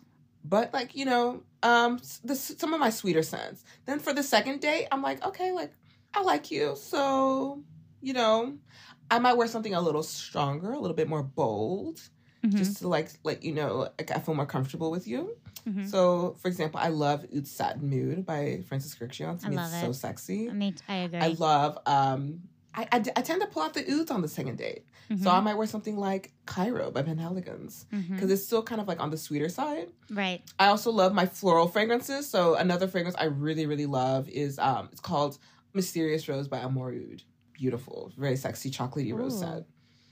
but 0.44 0.72
like 0.74 0.94
you 0.94 1.04
know 1.06 1.42
um 1.62 2.00
the, 2.24 2.34
some 2.34 2.74
of 2.74 2.80
my 2.80 2.90
sweeter 2.90 3.22
scents 3.22 3.64
then 3.86 3.98
for 3.98 4.12
the 4.12 4.22
second 4.22 4.60
date 4.60 4.86
i'm 4.92 5.00
like 5.02 5.24
okay 5.24 5.52
like 5.52 5.72
i 6.14 6.20
like 6.22 6.50
you 6.50 6.74
so 6.76 7.62
you 8.02 8.12
know 8.12 8.56
i 9.10 9.18
might 9.18 9.34
wear 9.38 9.46
something 9.48 9.74
a 9.74 9.80
little 9.80 10.02
stronger 10.02 10.72
a 10.72 10.78
little 10.78 10.96
bit 10.96 11.08
more 11.08 11.22
bold 11.22 12.00
Mhm. 12.44 12.54
just 12.56 12.78
to 12.78 12.88
like 12.88 13.10
let 13.22 13.42
you 13.44 13.52
know 13.54 13.88
like 13.98 14.10
i 14.10 14.18
feel 14.18 14.34
more 14.34 14.46
comfortable 14.46 14.90
with 14.90 15.06
you 15.06 15.36
Mhm. 15.68 15.88
so 15.90 16.34
for 16.40 16.48
example 16.48 16.80
i 16.80 16.88
love 16.88 17.24
oud 17.36 17.46
satin 17.46 17.88
mood 17.88 18.24
by 18.26 18.62
francis 18.68 18.94
Kurkdjian. 18.94 19.38
to 19.40 19.46
I 19.46 19.50
me 19.50 19.56
love 19.56 19.72
it's 19.72 19.80
so 19.82 19.92
sexy 19.92 20.48
I 20.48 20.52
mean, 20.52 20.74
I 20.88 20.94
agree. 21.06 21.18
i 21.20 21.28
love 21.28 21.78
um 21.86 22.42
I, 22.72 22.82
I, 22.92 22.96
I 22.98 23.22
tend 23.22 23.40
to 23.40 23.48
pull 23.48 23.62
out 23.64 23.74
the 23.74 23.84
ouds 23.92 24.10
on 24.12 24.22
the 24.22 24.28
second 24.28 24.56
date 24.58 24.84
Mhm. 25.10 25.22
so 25.24 25.30
i 25.30 25.40
might 25.40 25.54
wear 25.54 25.66
something 25.66 25.96
like 25.96 26.32
cairo 26.46 26.90
by 26.92 27.02
penhaligons 27.02 27.84
Mhm. 27.92 28.10
because 28.14 28.30
it's 28.30 28.44
still 28.44 28.62
kind 28.62 28.80
of 28.80 28.86
like 28.88 29.00
on 29.00 29.10
the 29.10 29.16
sweeter 29.16 29.48
side 29.48 29.88
Right. 30.10 30.40
I 30.58 30.66
also 30.68 30.90
love 30.90 31.12
my 31.14 31.26
floral 31.26 31.68
fragrances. 31.68 32.28
So 32.28 32.54
another 32.56 32.88
fragrance 32.88 33.14
I 33.18 33.24
really, 33.26 33.64
really 33.66 33.86
love 33.86 34.28
is 34.28 34.58
um 34.58 34.88
it's 34.92 35.00
called 35.00 35.38
Mysterious 35.72 36.28
Rose 36.28 36.48
by 36.48 36.58
Amor 36.58 36.90
Oud. 36.92 37.22
Beautiful, 37.52 38.10
very 38.16 38.36
sexy, 38.36 38.70
chocolatey 38.70 39.12
rose 39.16 39.34
Ooh. 39.36 39.38
scent. 39.44 39.66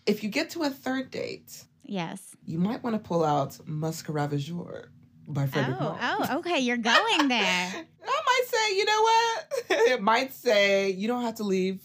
If 0.07 0.23
you 0.23 0.29
get 0.31 0.51
to 0.51 0.63
a 0.63 0.71
third 0.71 1.11
date, 1.11 1.65
Yes. 1.83 2.21
you 2.45 2.59
might 2.59 2.83
want 2.85 2.95
to 2.95 3.01
pull 3.11 3.25
out 3.25 3.53
Musc 3.67 4.05
Ravageur 4.19 4.89
by 5.29 5.47
Frederic 5.47 5.77
Oh, 5.81 5.99
oh, 6.01 6.39
okay. 6.39 6.59
You're 6.61 6.77
going 6.79 7.29
there. 7.29 7.39
I 8.05 8.21
might 8.27 8.43
say, 8.47 8.77
you 8.77 8.85
know 8.85 9.03
what? 9.03 9.47
it 9.91 10.03
might 10.03 10.33
say 10.33 10.91
you 10.91 11.07
don't 11.09 11.23
have 11.23 11.37
to 11.37 11.45
leave, 11.45 11.81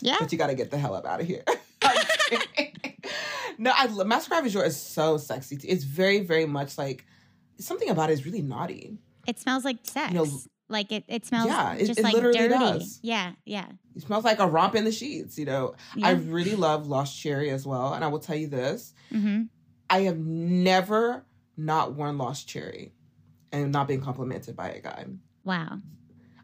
Yeah. 0.00 0.16
but 0.20 0.30
you 0.32 0.38
got 0.38 0.46
to 0.48 0.54
get 0.54 0.70
the 0.70 0.78
hell 0.78 0.94
up 0.94 1.04
out 1.04 1.20
of 1.20 1.26
here. 1.26 1.42
no, 3.58 3.72
I 3.74 3.86
love 3.86 4.06
Musc 4.06 4.28
Ravageur 4.28 4.64
is 4.64 4.76
so 4.76 5.16
sexy. 5.18 5.58
It's 5.64 5.84
very, 5.84 6.20
very 6.20 6.46
much 6.46 6.78
like 6.78 7.04
something 7.58 7.88
about 7.90 8.10
it 8.10 8.14
is 8.14 8.24
really 8.24 8.42
naughty. 8.42 8.98
It 9.26 9.38
smells 9.38 9.64
like 9.64 9.78
sex. 9.84 10.12
know, 10.12 10.26
like 10.68 10.90
it, 10.92 11.04
it 11.08 11.26
smells 11.26 11.46
Yeah, 11.48 11.74
it- 11.74 11.86
just 11.86 11.98
it 12.00 12.02
like 12.04 12.14
literally 12.14 12.38
dirty. 12.38 12.54
does. 12.54 12.98
Yeah, 13.02 13.32
yeah. 13.44 13.66
It 13.94 14.02
smells 14.02 14.24
like 14.24 14.38
a 14.38 14.46
romp 14.46 14.74
in 14.74 14.84
the 14.84 14.92
sheets, 14.92 15.38
you 15.38 15.44
know. 15.44 15.74
yeah. 15.96 16.08
I 16.08 16.10
really 16.12 16.54
love 16.54 16.86
Lost 16.86 17.18
Cherry 17.20 17.50
as 17.50 17.66
well. 17.66 17.92
And 17.94 18.04
I 18.04 18.08
will 18.08 18.20
tell 18.20 18.36
you 18.36 18.46
this 18.48 18.94
hmm 19.10 19.42
I 19.90 20.00
have 20.02 20.16
never 20.16 21.26
not 21.56 21.94
worn 21.94 22.18
Lost 22.18 22.48
Cherry 22.48 22.92
and 23.52 23.72
not 23.72 23.88
being 23.88 24.00
complimented 24.00 24.56
by 24.56 24.70
a 24.70 24.80
guy. 24.80 25.06
Wow. 25.44 25.78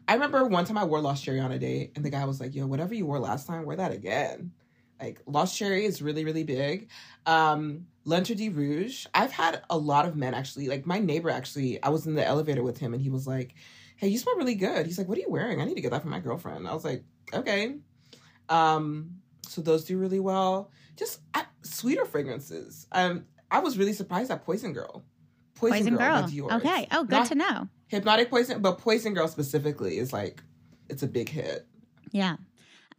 I 0.07 0.13
remember 0.13 0.45
one 0.45 0.65
time 0.65 0.77
I 0.77 0.83
wore 0.83 1.01
Lost 1.01 1.23
Cherry 1.23 1.39
on 1.39 1.51
a 1.51 1.59
date, 1.59 1.91
and 1.95 2.03
the 2.03 2.09
guy 2.09 2.25
was 2.25 2.39
like, 2.39 2.55
Yo, 2.55 2.65
whatever 2.65 2.93
you 2.93 3.05
wore 3.05 3.19
last 3.19 3.47
time, 3.47 3.65
wear 3.65 3.77
that 3.77 3.91
again. 3.91 4.51
Like, 4.99 5.21
Lost 5.25 5.57
Cherry 5.57 5.85
is 5.85 6.01
really, 6.01 6.25
really 6.25 6.43
big. 6.43 6.89
Um, 7.25 7.85
L'Interdit 8.05 8.55
Rouge, 8.55 9.05
I've 9.13 9.31
had 9.31 9.61
a 9.69 9.77
lot 9.77 10.05
of 10.05 10.15
men 10.15 10.33
actually, 10.33 10.67
like, 10.67 10.85
my 10.85 10.99
neighbor 10.99 11.29
actually, 11.29 11.81
I 11.83 11.89
was 11.89 12.07
in 12.07 12.15
the 12.15 12.25
elevator 12.25 12.63
with 12.63 12.79
him, 12.79 12.93
and 12.93 13.01
he 13.01 13.09
was 13.09 13.27
like, 13.27 13.55
Hey, 13.97 14.07
you 14.07 14.17
smell 14.17 14.35
really 14.35 14.55
good. 14.55 14.85
He's 14.85 14.97
like, 14.97 15.07
What 15.07 15.17
are 15.17 15.21
you 15.21 15.29
wearing? 15.29 15.61
I 15.61 15.65
need 15.65 15.75
to 15.75 15.81
get 15.81 15.91
that 15.91 16.01
for 16.01 16.07
my 16.07 16.19
girlfriend. 16.19 16.67
I 16.67 16.73
was 16.73 16.85
like, 16.85 17.03
Okay. 17.33 17.75
Um, 18.49 19.19
so 19.47 19.61
those 19.61 19.85
do 19.85 19.97
really 19.97 20.19
well. 20.19 20.71
Just 20.95 21.21
uh, 21.33 21.43
sweeter 21.61 22.05
fragrances. 22.05 22.87
Um, 22.91 23.25
I 23.51 23.59
was 23.59 23.77
really 23.77 23.93
surprised 23.93 24.31
at 24.31 24.45
Poison 24.45 24.73
Girl. 24.73 25.03
Poison, 25.55 25.95
by 25.95 26.03
Girl. 26.03 26.23
Dior. 26.23 26.51
Okay. 26.57 26.87
Oh, 26.91 27.03
good 27.03 27.11
Not- 27.11 27.27
to 27.27 27.35
know. 27.35 27.67
Hypnotic 27.87 28.29
Poison, 28.29 28.61
but 28.61 28.77
Poison 28.77 29.13
Girl 29.13 29.27
specifically 29.27 29.97
is 29.97 30.13
like, 30.13 30.41
it's 30.89 31.01
a 31.03 31.07
big 31.07 31.27
hit. 31.29 31.67
Yeah. 32.11 32.37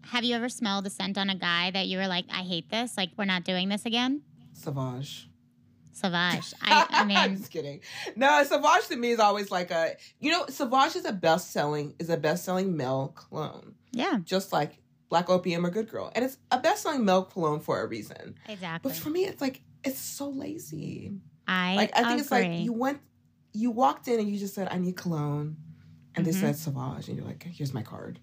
Have 0.06 0.24
you 0.24 0.34
ever 0.34 0.48
smelled 0.48 0.86
a 0.86 0.90
scent 0.90 1.16
on 1.16 1.30
a 1.30 1.34
guy 1.36 1.70
that 1.70 1.86
you 1.86 1.98
were 1.98 2.08
like, 2.08 2.24
I 2.30 2.42
hate 2.42 2.70
this. 2.70 2.96
Like, 2.96 3.10
we're 3.16 3.24
not 3.26 3.44
doing 3.44 3.68
this 3.68 3.86
again? 3.86 4.22
Sauvage. 4.52 5.28
Sauvage. 5.92 6.52
I, 6.62 6.86
I 6.90 7.14
I'm 7.24 7.36
just 7.36 7.50
kidding. 7.50 7.80
No, 8.16 8.42
Sauvage 8.44 8.88
to 8.88 8.96
me 8.96 9.10
is 9.10 9.20
always 9.20 9.50
like 9.50 9.70
a 9.70 9.96
you 10.18 10.30
know, 10.32 10.46
Sauvage 10.48 10.96
is 10.96 11.04
a 11.04 11.12
best 11.12 11.50
selling 11.52 11.94
is 11.98 12.10
a 12.10 12.16
best 12.16 12.44
selling 12.44 12.76
male 12.76 13.14
cologne. 13.14 13.74
yeah, 13.92 14.18
Just 14.24 14.52
like 14.52 14.78
Black 15.08 15.28
Opium 15.28 15.64
or 15.66 15.70
Good 15.70 15.88
Girl. 15.90 16.10
And 16.14 16.24
it's 16.24 16.38
a 16.50 16.58
best 16.58 16.82
selling 16.82 17.04
male 17.04 17.24
cologne 17.24 17.60
for 17.60 17.80
a 17.80 17.86
reason. 17.86 18.36
exactly. 18.48 18.90
But 18.90 18.98
for 18.98 19.10
me 19.10 19.24
it's 19.24 19.40
like 19.40 19.62
it's 19.84 19.98
so 20.00 20.28
lazy. 20.28 21.12
I, 21.46 21.74
Like 21.76 21.90
I 21.96 22.04
think 22.04 22.20
it's 22.20 22.30
like 22.30 22.50
you 22.60 22.72
went 22.72 23.00
you 23.52 23.70
walked 23.70 24.06
in 24.06 24.20
and 24.20 24.28
you 24.30 24.38
just 24.38 24.54
said, 24.54 24.68
I 24.70 24.78
need 24.78 24.96
cologne. 24.96 25.56
And 26.14 26.24
they 26.26 26.30
Mhm. 26.30 26.34
said 26.40 26.56
Sauvage 26.56 27.08
and 27.08 27.16
you're 27.16 27.26
like, 27.26 27.42
here's 27.42 27.74
my 27.74 27.82
card. 27.82 28.20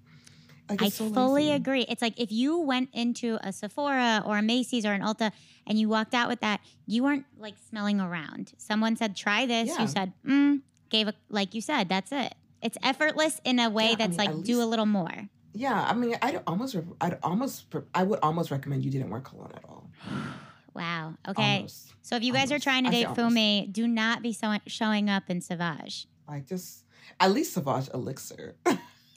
Like 0.70 0.82
I 0.82 0.89
so 0.89 1.10
fully 1.10 1.43
lazy. 1.47 1.55
agree. 1.55 1.82
It's 1.88 2.01
like 2.01 2.20
if 2.20 2.32
you 2.32 2.60
went 2.60 2.89
into 2.93 3.38
a 3.41 3.51
Sephora 3.53 4.22
or 4.26 4.38
a 4.38 4.41
Macy's 4.41 4.86
or 4.86 4.93
an 4.93 5.01
Ulta 5.01 5.32
and 5.66 5.80
you 5.80 5.88
walked 5.89 6.14
out 6.14 6.28
with 6.30 6.41
that, 6.41 6.60
you 6.86 7.03
weren't 7.03 7.26
like 7.38 7.55
smelling 7.70 7.99
around. 8.01 8.53
Someone 8.58 8.95
said, 8.95 9.16
"Try 9.16 9.45
this." 9.45 9.70
Yeah. 9.70 9.82
You 9.82 9.88
said, 9.88 10.14
"Mm." 10.26 10.62
Gave 10.89 11.08
a 11.08 11.14
like 11.30 11.53
you 11.53 11.62
said. 11.62 11.89
That's 11.89 12.12
it. 12.12 12.36
It's 12.62 12.78
effortless 12.84 13.39
in 13.43 13.60
a 13.60 13.70
way 13.70 13.88
Yeah, 13.88 13.91
I 13.91 13.95
that's 13.95 14.18
mean, 14.18 14.28
like 14.28 14.30
at 14.30 14.43
do 14.43 14.62
a 14.62 14.66
little 14.68 14.86
more. 14.86 15.30
Yeah, 15.53 15.86
I 15.89 15.93
mean, 15.93 16.16
I'd 16.22 16.41
almost, 16.45 16.76
I'd 17.01 17.18
almost, 17.24 17.66
I 17.95 18.03
would 18.03 18.20
almost 18.22 18.51
recommend 18.51 18.86
you 18.86 18.91
didn't 18.91 19.10
wear 19.10 19.22
cologne 19.22 19.51
at 19.55 19.64
all. 19.66 19.89
Wow. 20.78 21.15
Okay. 21.28 21.55
Almost. 21.57 21.93
So 22.03 22.15
if 22.15 22.23
you 22.23 22.32
guys 22.32 22.51
are 22.51 22.59
trying 22.59 22.84
to 22.84 22.89
I 22.89 22.93
date 22.93 23.05
almost. 23.05 23.36
Fumi, 23.36 23.71
do 23.71 23.88
not 23.88 24.21
be 24.21 24.32
so- 24.32 24.59
showing 24.67 25.09
up 25.09 25.23
in 25.30 25.41
Sauvage. 25.41 26.07
Like 26.28 26.47
just 26.47 26.86
at 27.19 27.32
least 27.32 27.53
Sauvage 27.53 27.89
Elixir. 27.93 28.55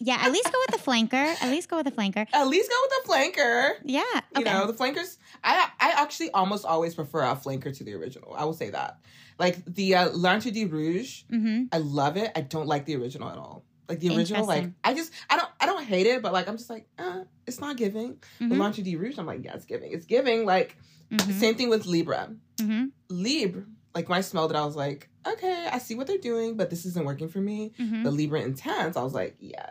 Yeah, 0.02 0.16
at 0.18 0.32
least 0.32 0.50
go 0.50 0.58
with 0.66 0.80
the 0.82 0.90
flanker. 0.90 1.42
At 1.42 1.50
least 1.50 1.68
go 1.68 1.76
with 1.76 1.84
the 1.84 1.92
flanker. 1.92 2.26
at 2.32 2.48
least 2.48 2.70
go 2.70 2.76
with 2.82 3.04
the 3.04 3.12
flanker. 3.12 3.72
Yeah. 3.84 4.02
You 4.34 4.44
know, 4.44 4.66
the 4.66 4.72
flankers. 4.72 5.18
I 5.44 5.68
I 5.78 5.90
actually 5.90 6.30
almost 6.30 6.64
always 6.64 6.94
prefer 6.94 7.22
a 7.22 7.36
flanker 7.36 7.76
to 7.76 7.84
the 7.84 7.92
original. 7.92 8.34
I 8.34 8.46
will 8.46 8.54
say 8.54 8.70
that. 8.70 8.98
Like 9.38 9.62
the 9.66 9.96
uh, 9.96 10.08
L'Interdit 10.08 10.72
Rouge, 10.72 11.24
mm-hmm. 11.30 11.64
I 11.70 11.78
love 11.78 12.16
it. 12.16 12.32
I 12.34 12.40
don't 12.40 12.66
like 12.66 12.86
the 12.86 12.96
original 12.96 13.28
at 13.28 13.36
all. 13.36 13.62
Like 13.90 13.98
the 14.00 14.16
original, 14.16 14.46
like 14.46 14.70
I 14.84 14.94
just 14.94 15.12
I 15.28 15.36
don't 15.36 15.48
I 15.60 15.66
don't 15.66 15.82
hate 15.84 16.06
it, 16.06 16.22
but 16.22 16.32
like 16.32 16.46
I'm 16.48 16.56
just 16.56 16.70
like, 16.70 16.86
uh, 16.96 17.24
it's 17.46 17.60
not 17.60 17.76
giving. 17.76 18.18
The 18.38 18.44
Mhm. 18.46 18.58
L'Interdit 18.60 18.98
Rouge, 18.98 19.18
I'm 19.18 19.26
like, 19.26 19.44
yeah, 19.44 19.54
it's 19.54 19.64
giving. 19.66 19.90
It's 19.92 20.06
giving. 20.06 20.46
Like 20.46 20.76
Mhm. 21.10 21.32
same 21.40 21.54
thing 21.56 21.68
with 21.68 21.86
Libre. 21.86 22.36
Mhm. 22.58 22.92
Libre, 23.08 23.64
like 23.96 24.08
when 24.08 24.16
I 24.18 24.20
smelled 24.20 24.52
it, 24.52 24.56
I 24.56 24.64
was 24.64 24.76
like, 24.76 25.08
okay, 25.26 25.68
I 25.72 25.78
see 25.78 25.96
what 25.96 26.06
they're 26.06 26.18
doing, 26.18 26.56
but 26.56 26.70
this 26.70 26.86
isn't 26.86 27.04
working 27.04 27.28
for 27.28 27.40
me. 27.40 27.72
Mhm. 27.80 28.04
The 28.04 28.12
Libre 28.12 28.40
Intense, 28.40 28.96
I 28.96 29.02
was 29.02 29.12
like, 29.12 29.34
yeah, 29.40 29.70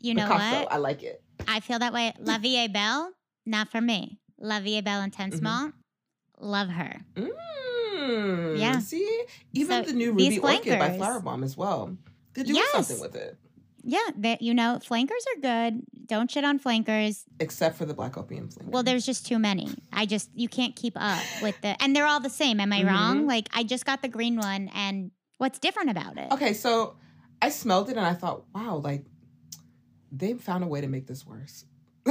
You 0.00 0.14
know 0.14 0.24
Picasso, 0.26 0.62
what? 0.64 0.72
I 0.72 0.76
like 0.78 1.02
it. 1.04 1.22
I 1.46 1.60
feel 1.60 1.78
that 1.78 1.92
way. 1.92 2.12
La 2.18 2.38
Vie 2.38 2.66
Belle, 2.66 3.12
not 3.46 3.68
for 3.68 3.80
me. 3.80 4.18
La 4.40 4.58
Vie 4.58 4.80
Belle 4.80 5.02
Intense 5.02 5.36
Mhm. 5.36 5.38
Small, 5.38 5.72
love 6.40 6.68
her. 6.70 7.00
Mm, 7.14 8.58
Yeah. 8.58 8.78
See, 8.80 9.24
even 9.52 9.84
So 9.84 9.90
the 9.92 9.96
new 9.96 10.12
Ruby 10.12 10.38
Orchid 10.40 10.78
by 10.78 10.96
Flower 10.96 11.20
Bomb 11.20 11.44
as 11.44 11.56
well. 11.56 11.96
They're 12.34 12.44
doing 12.44 12.56
Yes. 12.56 12.72
something 12.72 13.00
with 13.00 13.14
it, 13.16 13.38
Yeah, 13.82 13.98
that 14.18 14.42
you 14.42 14.54
know, 14.54 14.78
flankers 14.82 15.24
are 15.36 15.40
good. 15.40 15.82
Don't 16.06 16.30
shit 16.30 16.44
on 16.44 16.58
flankers. 16.58 17.24
except 17.38 17.76
for 17.76 17.86
the 17.86 17.94
Black 17.94 18.16
Opium 18.18 18.48
flanker. 18.48 18.66
Well, 18.70 18.82
there's 18.82 19.06
just 19.06 19.26
too 19.26 19.38
many. 19.38 19.68
I 19.92 20.06
just 20.06 20.28
you 20.34 20.48
can't 20.48 20.74
keep 20.76 20.94
up 20.96 21.22
with 21.42 21.60
the 21.62 21.80
and 21.82 21.94
they're 21.94 22.06
all 22.06 22.20
the 22.20 22.30
same. 22.30 22.60
Am 22.60 22.72
I 22.72 22.82
wrong? 22.84 23.22
Mhm. 23.24 23.28
Like 23.28 23.48
I 23.54 23.62
just 23.64 23.84
got 23.86 24.02
the 24.02 24.08
green 24.08 24.36
one 24.36 24.68
and 24.74 25.10
what's 25.38 25.58
different 25.58 25.90
about 25.90 26.18
it? 26.18 26.30
okay, 26.32 26.52
so 26.52 26.96
I 27.42 27.48
smelled 27.48 27.88
it 27.88 27.96
and 27.96 28.04
I 28.06 28.14
thought, 28.14 28.44
wow, 28.54 28.76
like 28.76 29.04
they 30.12 30.34
found 30.34 30.62
a 30.64 30.66
way 30.66 30.80
to 30.80 30.88
make 30.88 31.06
this 31.06 31.24
worse. 31.26 31.64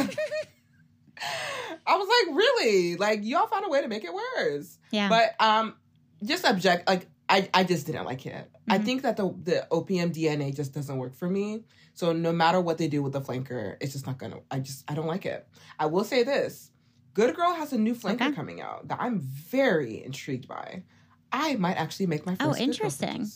I 1.85 1.97
was 1.97 2.07
like, 2.07 2.35
really? 2.35 2.95
Like 2.95 3.19
y'all 3.23 3.47
found 3.47 3.65
a 3.65 3.69
way 3.69 3.81
to 3.81 3.87
make 3.87 4.03
it 4.05 4.13
worse. 4.13 4.77
Yeah. 4.91 5.09
But 5.09 5.35
um, 5.45 5.75
just 6.23 6.45
object. 6.45 6.87
Like 6.87 7.07
I, 7.29 7.47
I 7.53 7.63
just 7.63 7.85
didn't 7.85 8.05
like 8.05 8.25
it. 8.25 8.49
I 8.67 8.79
Mhm. 8.79 8.85
think 8.85 9.01
that 9.03 9.15
the 9.17 9.33
the 9.43 9.67
opium 9.71 10.11
DNA 10.11 10.51
just 10.55 10.73
doesn't 10.73 10.97
work 10.97 11.15
for 11.15 11.29
me. 11.29 11.63
So 11.93 12.11
no 12.11 12.31
matter 12.33 12.59
what 12.59 12.77
they 12.79 12.87
do 12.87 13.03
with 13.03 13.13
the 13.13 13.21
flanker, 13.21 13.77
it's 13.79 13.93
just 13.93 14.07
not 14.07 14.17
gonna. 14.17 14.39
I 14.49 14.59
just 14.59 14.83
I 14.89 14.95
don't 14.95 15.07
like 15.07 15.25
it. 15.25 15.47
I 15.77 15.85
will 15.85 16.03
say 16.03 16.23
this: 16.23 16.71
Good 17.13 17.35
Girl 17.35 17.53
has 17.53 17.71
a 17.71 17.77
new 17.77 17.93
flanker 17.93 18.27
Okay. 18.27 18.31
coming 18.31 18.61
out 18.61 18.87
that 18.87 18.97
I'm 18.99 19.19
very 19.19 20.03
intrigued 20.03 20.47
by. 20.47 20.83
I 21.31 21.55
might 21.55 21.75
actually 21.77 22.07
make 22.07 22.25
my 22.25 22.33
first. 22.35 22.59
Oh, 22.59 22.63
interesting. 22.63 23.27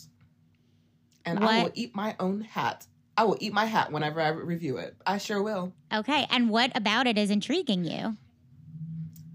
And 1.26 1.44
I 1.44 1.64
will 1.64 1.72
eat 1.76 1.96
my 1.96 2.16
own 2.20 2.42
hat. 2.42 2.88
I 3.16 3.24
will 3.26 3.38
eat 3.40 3.54
my 3.54 3.66
hat 3.66 3.92
whenever 3.92 4.20
I 4.20 4.30
review 4.30 4.78
it. 4.78 4.96
I 5.06 5.20
sure 5.20 5.42
will. 5.44 5.74
okay. 5.94 6.26
And 6.32 6.50
what 6.50 6.76
about 6.76 7.06
it 7.06 7.18
is 7.18 7.30
intriguing 7.30 7.86
you? 7.86 8.18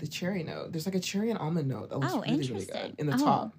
The 0.01 0.07
cherry 0.09 0.43
note. 0.43 0.73
There's 0.73 0.87
like 0.87 0.95
a 0.97 1.01
cherry 1.01 1.31
and 1.31 1.39
almond 1.39 1.69
note 1.69 1.91
that 1.91 1.99
looks 1.99 2.13
Oh, 2.15 2.21
really, 2.23 2.49
really 2.51 2.67
good 2.67 2.95
in 2.99 3.07
the 3.07 3.15
Oh, 3.15 3.25
top. 3.25 3.53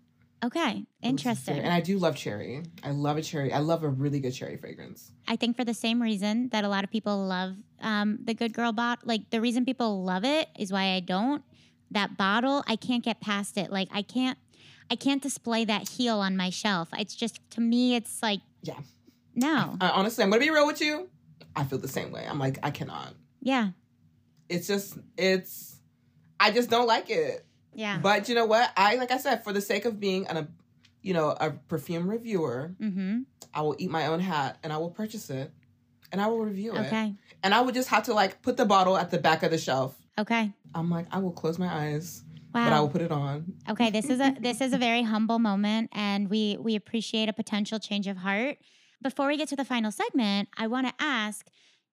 Okay. 0.43 0.85
Interesting. 1.01 1.59
And 1.59 1.67
I 1.73 1.81
do 1.81 1.97
love 1.97 2.15
cherry. 2.15 2.63
I 2.83 2.91
love 2.91 3.17
a 3.17 3.21
cherry. 3.21 3.51
I 3.51 3.59
love 3.59 3.83
a 3.83 3.89
really 3.89 4.19
good 4.21 4.31
cherry 4.31 4.55
fragrance. 4.55 5.11
I 5.27 5.35
think 5.35 5.57
for 5.57 5.65
the 5.65 5.73
same 5.73 6.01
reason 6.01 6.49
that 6.49 6.63
a 6.63 6.69
lot 6.69 6.83
of 6.85 6.91
people 6.91 7.25
love 7.25 7.55
um, 7.81 8.19
the 8.23 8.33
Good 8.33 8.53
Girl 8.53 8.71
bottle, 8.71 9.03
like 9.05 9.29
the 9.31 9.41
reason 9.41 9.65
people 9.65 10.03
love 10.03 10.23
it 10.23 10.47
is 10.57 10.71
why 10.71 10.93
I 10.95 11.01
don't. 11.01 11.43
That 11.91 12.17
bottle, 12.17 12.63
I 12.67 12.75
can't 12.77 13.03
get 13.03 13.19
past 13.19 13.57
it. 13.57 13.69
Like 13.71 13.89
I 13.91 14.01
can't, 14.01 14.37
I 14.89 14.95
can't 14.95 15.21
display 15.21 15.65
that 15.65 15.89
heel 15.89 16.19
on 16.19 16.37
my 16.37 16.49
shelf. 16.51 16.89
It's 16.97 17.15
just 17.15 17.39
to 17.51 17.61
me, 17.61 17.95
it's 17.95 18.21
like, 18.23 18.39
Yeah. 18.61 18.79
no, 19.35 19.75
I, 19.81 19.89
honestly, 19.89 20.23
I'm 20.23 20.29
gonna 20.29 20.39
be 20.41 20.49
real 20.51 20.67
with 20.67 20.79
you. 20.81 21.09
I 21.55 21.63
feel 21.65 21.79
the 21.79 21.87
same 21.87 22.11
way. 22.11 22.25
I'm 22.29 22.39
like, 22.39 22.59
I 22.63 22.71
cannot. 22.71 23.13
yeah, 23.41 23.69
It's 24.47 24.67
just, 24.67 24.97
it's, 25.17 25.79
I 26.39 26.51
just 26.51 26.69
don't 26.69 26.87
like 26.87 27.09
it. 27.09 27.45
Yeah, 27.79 27.97
But 27.97 28.27
you 28.27 28.35
know 28.35 28.45
what? 28.45 28.71
I 28.75 28.95
like 28.95 29.09
I 29.09 29.17
said, 29.17 29.41
for 29.45 29.53
the 29.53 29.61
sake 29.61 29.85
of 29.85 30.01
being 30.01 30.27
an, 30.27 30.35
a, 30.35 30.47
you 31.01 31.13
know, 31.13 31.29
a 31.29 31.51
perfume 31.51 32.09
reviewer, 32.09 32.75
mm-hmm. 32.77 33.21
I 33.53 33.61
will 33.61 33.77
eat 33.79 33.89
my 33.89 34.07
own 34.07 34.19
hat 34.19 34.57
and 34.63 34.73
I 34.73 34.77
will 34.77 34.89
purchase 34.89 35.29
it, 35.29 35.53
and 36.11 36.19
I 36.19 36.27
will 36.27 36.41
review 36.41 36.73
it. 36.75 36.87
Okay, 36.87 37.15
And 37.41 37.53
I 37.53 37.61
would 37.61 37.73
just 37.73 37.87
have 37.87 38.03
to 38.03 38.13
like 38.13 38.41
put 38.41 38.57
the 38.57 38.65
bottle 38.65 38.97
at 38.97 39.11
the 39.11 39.17
back 39.17 39.43
of 39.43 39.51
the 39.51 39.57
shelf. 39.57 39.95
okay, 40.17 40.51
I'm 40.75 40.89
like, 40.89 41.07
I 41.09 41.19
will 41.19 41.31
close 41.31 41.57
my 41.57 41.73
eyes, 41.73 42.21
but 42.51 42.73
I 42.73 42.81
will 42.81 42.89
put 42.89 43.01
it 43.01 43.13
on. 43.13 43.53
Okay, 43.69 43.89
this 43.91 44.09
is 44.09 44.19
a 44.19 44.35
this 44.41 44.59
is 44.59 44.73
a 44.73 44.77
very 44.77 45.03
humble 45.03 45.39
moment, 45.39 45.89
and 45.93 46.29
we 46.29 46.57
we 46.59 46.75
appreciate 46.75 47.29
a 47.29 47.33
potential 47.33 47.79
change 47.79 48.07
of 48.07 48.17
heart. 48.17 48.57
Before 49.01 49.27
we 49.27 49.37
get 49.37 49.47
to 49.49 49.55
the 49.55 49.63
final 49.63 49.91
segment, 49.91 50.49
I 50.57 50.67
want 50.67 50.85
to 50.87 50.93
ask. 50.99 51.47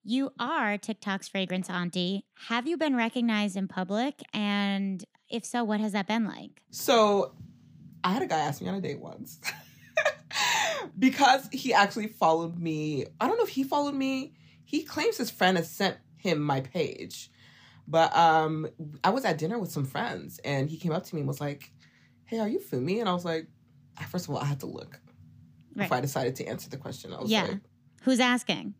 You 0.08 0.30
are 0.38 0.78
TikTok's 0.78 1.26
fragrance 1.26 1.68
auntie. 1.68 2.26
Have 2.46 2.68
you 2.68 2.76
been 2.76 2.94
recognized 2.94 3.56
in 3.56 3.66
public? 3.66 4.22
And 4.32 5.04
if 5.30 5.44
so, 5.44 5.64
what 5.64 5.80
has 5.80 5.92
that 5.92 6.06
been 6.06 6.26
like? 6.26 6.62
So 6.70 7.34
I 8.04 8.12
had 8.12 8.22
a 8.22 8.26
guy 8.26 8.38
ask 8.40 8.60
me 8.60 8.68
on 8.68 8.74
a 8.74 8.80
date 8.80 9.00
once 9.00 9.40
because 10.98 11.48
he 11.52 11.72
actually 11.72 12.08
followed 12.08 12.58
me. 12.58 13.06
I 13.20 13.26
don't 13.28 13.36
know 13.36 13.44
if 13.44 13.50
he 13.50 13.64
followed 13.64 13.94
me. 13.94 14.34
He 14.64 14.82
claims 14.82 15.16
his 15.16 15.30
friend 15.30 15.56
has 15.56 15.70
sent 15.70 15.96
him 16.16 16.40
my 16.40 16.60
page. 16.60 17.30
But 17.88 18.16
um 18.16 18.66
I 19.04 19.10
was 19.10 19.24
at 19.24 19.38
dinner 19.38 19.58
with 19.58 19.70
some 19.70 19.84
friends 19.84 20.38
and 20.44 20.68
he 20.68 20.76
came 20.76 20.92
up 20.92 21.04
to 21.04 21.14
me 21.14 21.20
and 21.20 21.28
was 21.28 21.40
like, 21.40 21.72
Hey, 22.24 22.38
are 22.40 22.48
you 22.48 22.58
Fumi? 22.58 23.00
And 23.00 23.08
I 23.08 23.12
was 23.12 23.24
like, 23.24 23.46
first 24.08 24.28
of 24.28 24.34
all, 24.34 24.40
I 24.40 24.44
had 24.46 24.60
to 24.60 24.66
look 24.66 25.00
Right. 25.74 25.84
before 25.84 25.98
I 25.98 26.00
decided 26.00 26.36
to 26.36 26.46
answer 26.46 26.68
the 26.70 26.76
question. 26.78 27.12
I 27.12 27.20
was 27.20 27.30
Yeah. 27.30 27.42
like 27.44 27.58
Who's 28.02 28.20
asking? 28.20 28.74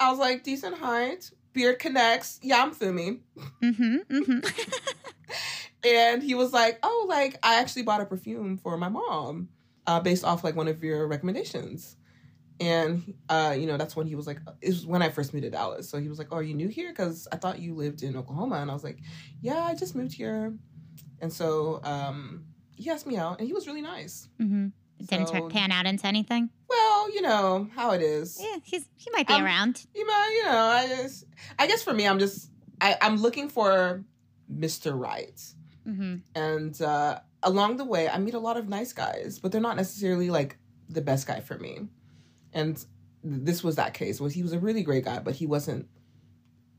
I 0.00 0.10
was 0.10 0.18
like, 0.18 0.42
decent 0.42 0.78
height, 0.78 1.30
beard 1.52 1.78
connects, 1.78 2.40
yeah, 2.42 2.62
I'm 2.62 2.74
Fumi. 2.74 3.20
Mm-hmm. 3.62 3.96
Mm-hmm. 4.10 4.38
And 5.84 6.22
he 6.22 6.34
was 6.34 6.52
like, 6.52 6.78
"Oh, 6.82 7.06
like 7.08 7.38
I 7.42 7.60
actually 7.60 7.82
bought 7.82 8.00
a 8.00 8.06
perfume 8.06 8.56
for 8.58 8.76
my 8.76 8.88
mom, 8.88 9.48
uh, 9.86 10.00
based 10.00 10.24
off 10.24 10.44
like 10.44 10.54
one 10.56 10.68
of 10.68 10.82
your 10.84 11.06
recommendations." 11.08 11.96
And 12.60 13.14
uh, 13.28 13.56
you 13.58 13.66
know, 13.66 13.76
that's 13.76 13.96
when 13.96 14.06
he 14.06 14.14
was 14.14 14.26
like, 14.26 14.38
"It 14.60 14.68
was 14.68 14.86
when 14.86 15.02
I 15.02 15.08
first 15.08 15.34
moved 15.34 15.44
to 15.44 15.50
Dallas." 15.50 15.88
So 15.88 15.98
he 15.98 16.08
was 16.08 16.18
like, 16.18 16.28
"Oh, 16.30 16.36
are 16.36 16.42
you 16.42 16.54
new 16.54 16.68
here? 16.68 16.90
Because 16.90 17.26
I 17.32 17.36
thought 17.36 17.58
you 17.58 17.74
lived 17.74 18.02
in 18.02 18.16
Oklahoma." 18.16 18.56
And 18.56 18.70
I 18.70 18.74
was 18.74 18.84
like, 18.84 18.98
"Yeah, 19.40 19.58
I 19.64 19.74
just 19.74 19.94
moved 19.96 20.12
here." 20.12 20.54
And 21.20 21.32
so 21.32 21.80
um, 21.84 22.44
he 22.76 22.88
asked 22.90 23.06
me 23.06 23.16
out, 23.16 23.38
and 23.38 23.46
he 23.48 23.52
was 23.54 23.66
really 23.66 23.82
nice. 23.82 24.28
mm-hmm. 24.40 24.68
Didn't 25.06 25.26
So- 25.28 25.34
turn 25.34 25.48
pan 25.50 25.72
out 25.72 25.86
into 25.86 26.06
anything. 26.06 26.50
Well, 26.68 27.12
you 27.12 27.22
know 27.22 27.68
how 27.74 27.90
it 27.90 28.02
is. 28.02 28.38
Yeah, 28.40 28.58
he's 28.62 28.84
he 28.96 29.10
might 29.10 29.26
be 29.26 29.34
Um, 29.34 29.44
around. 29.44 29.84
You 29.94 30.06
know, 30.06 30.24
you 30.28 30.44
know. 30.44 30.50
I 30.58 30.86
just, 30.86 31.24
I 31.58 31.66
guess 31.66 31.82
for 31.82 31.92
me, 31.92 32.06
I'm 32.06 32.18
just, 32.20 32.50
I, 32.80 32.96
I'm 33.02 33.16
looking 33.16 33.48
for 33.48 34.04
Mr. 34.52 34.96
Right. 34.98 35.40
Mm-hmm. 35.88 36.16
and 36.36 36.80
uh, 36.82 37.18
along 37.42 37.76
the 37.76 37.84
way 37.84 38.08
i 38.08 38.16
meet 38.18 38.34
a 38.34 38.38
lot 38.38 38.56
of 38.56 38.68
nice 38.68 38.92
guys 38.92 39.38
but 39.40 39.50
they're 39.50 39.60
not 39.60 39.76
necessarily 39.76 40.30
like 40.30 40.56
the 40.88 41.00
best 41.00 41.26
guy 41.26 41.40
for 41.40 41.58
me 41.58 41.88
and 42.52 42.84
this 43.24 43.64
was 43.64 43.76
that 43.76 43.94
case 43.94 44.20
was 44.20 44.32
he 44.34 44.42
was 44.42 44.52
a 44.52 44.58
really 44.60 44.82
great 44.82 45.04
guy 45.04 45.18
but 45.18 45.34
he 45.34 45.46
wasn't 45.46 45.88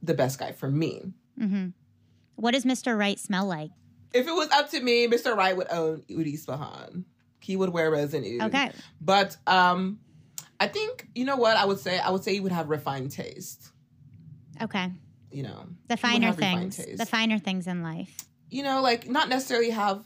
the 0.02 0.14
best 0.14 0.40
guy 0.40 0.52
for 0.52 0.70
me 0.70 1.14
Mm-hmm. 1.40 1.70
What 2.36 2.52
does 2.52 2.64
Mr. 2.64 2.98
Right 2.98 3.20
smell 3.20 3.46
like? 3.46 3.72
if 4.14 4.28
it 4.28 4.32
was 4.32 4.48
up 4.52 4.70
to 4.70 4.80
me 4.80 5.08
mr 5.08 5.36
Right 5.36 5.58
would 5.58 5.68
own 5.72 6.04
Oud 6.12 6.28
Isfahan. 6.28 7.06
he 7.40 7.56
would 7.56 7.70
wear 7.70 7.90
resin. 7.92 8.40
Okay. 8.44 8.72
but 9.02 9.36
um 9.48 10.00
i 10.60 10.68
think 10.68 11.08
you 11.16 11.26
know 11.26 11.36
what 11.36 11.58
i 11.58 11.66
would 11.66 11.80
say 11.80 11.98
i 12.00 12.10
would 12.12 12.24
say 12.24 12.34
he 12.34 12.40
would 12.40 12.52
have 12.52 12.70
refined 12.70 13.12
taste 13.12 13.72
Okay. 14.62 14.92
you 15.32 15.42
know 15.44 15.66
The 15.88 15.98
finer 15.98 16.32
things. 16.32 16.78
The 16.78 17.06
finer 17.08 17.40
things 17.40 17.66
in 17.66 17.82
life. 17.82 18.16
You 18.54 18.64
know 18.64 18.82
like 18.82 19.10
not 19.10 19.28
necessarily 19.30 19.72
have 19.72 20.06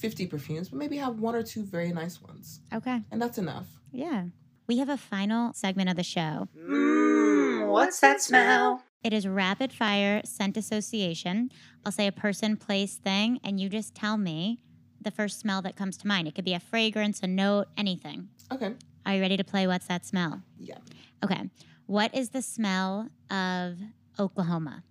50 0.00 0.26
perfumes 0.26 0.68
but 0.70 0.78
maybe 0.78 0.96
have 0.96 1.20
one 1.20 1.34
or 1.34 1.42
two 1.42 1.62
very 1.64 1.92
nice 1.92 2.20
ones 2.20 2.60
Okay. 2.72 3.00
and 3.10 3.20
that's 3.22 3.38
enough 3.38 3.66
Yeah. 3.92 4.24
We 4.66 4.78
have 4.78 4.88
a 4.88 4.96
final 4.96 5.52
segment 5.52 5.90
of 5.90 5.96
the 5.96 6.02
show. 6.02 6.48
Mmm, 6.56 7.68
what's 7.70 8.00
that 8.00 8.22
smell? 8.22 8.82
It 9.02 9.12
is 9.12 9.28
rapid 9.28 9.72
fire 9.74 10.22
scent 10.24 10.56
association. 10.56 11.50
I'll 11.84 11.92
say 11.92 12.06
a 12.06 12.12
person, 12.12 12.56
place, 12.56 12.94
thing, 12.96 13.38
and 13.44 13.60
you 13.60 13.68
just 13.68 13.94
tell 13.94 14.16
me 14.16 14.58
the 15.06 15.10
first 15.10 15.38
smell 15.38 15.60
that 15.62 15.76
comes 15.76 15.98
to 15.98 16.06
mind. 16.06 16.26
It 16.28 16.34
could 16.34 16.46
be 16.46 16.54
a 16.54 16.60
fragrance, 16.60 17.20
a 17.22 17.26
note, 17.26 17.66
anything. 17.76 18.28
okay 18.50 18.72
Are 19.04 19.14
you 19.16 19.20
ready 19.20 19.36
to 19.36 19.44
play 19.44 19.66
What's 19.66 19.86
That 19.86 20.06
Smell? 20.06 20.40
yeah 20.58 20.78
Okay. 21.22 21.42
What 21.86 22.14
is 22.14 22.30
the 22.30 22.40
smell 22.40 23.10
of 23.30 23.76
Oklahoma? 24.18 24.82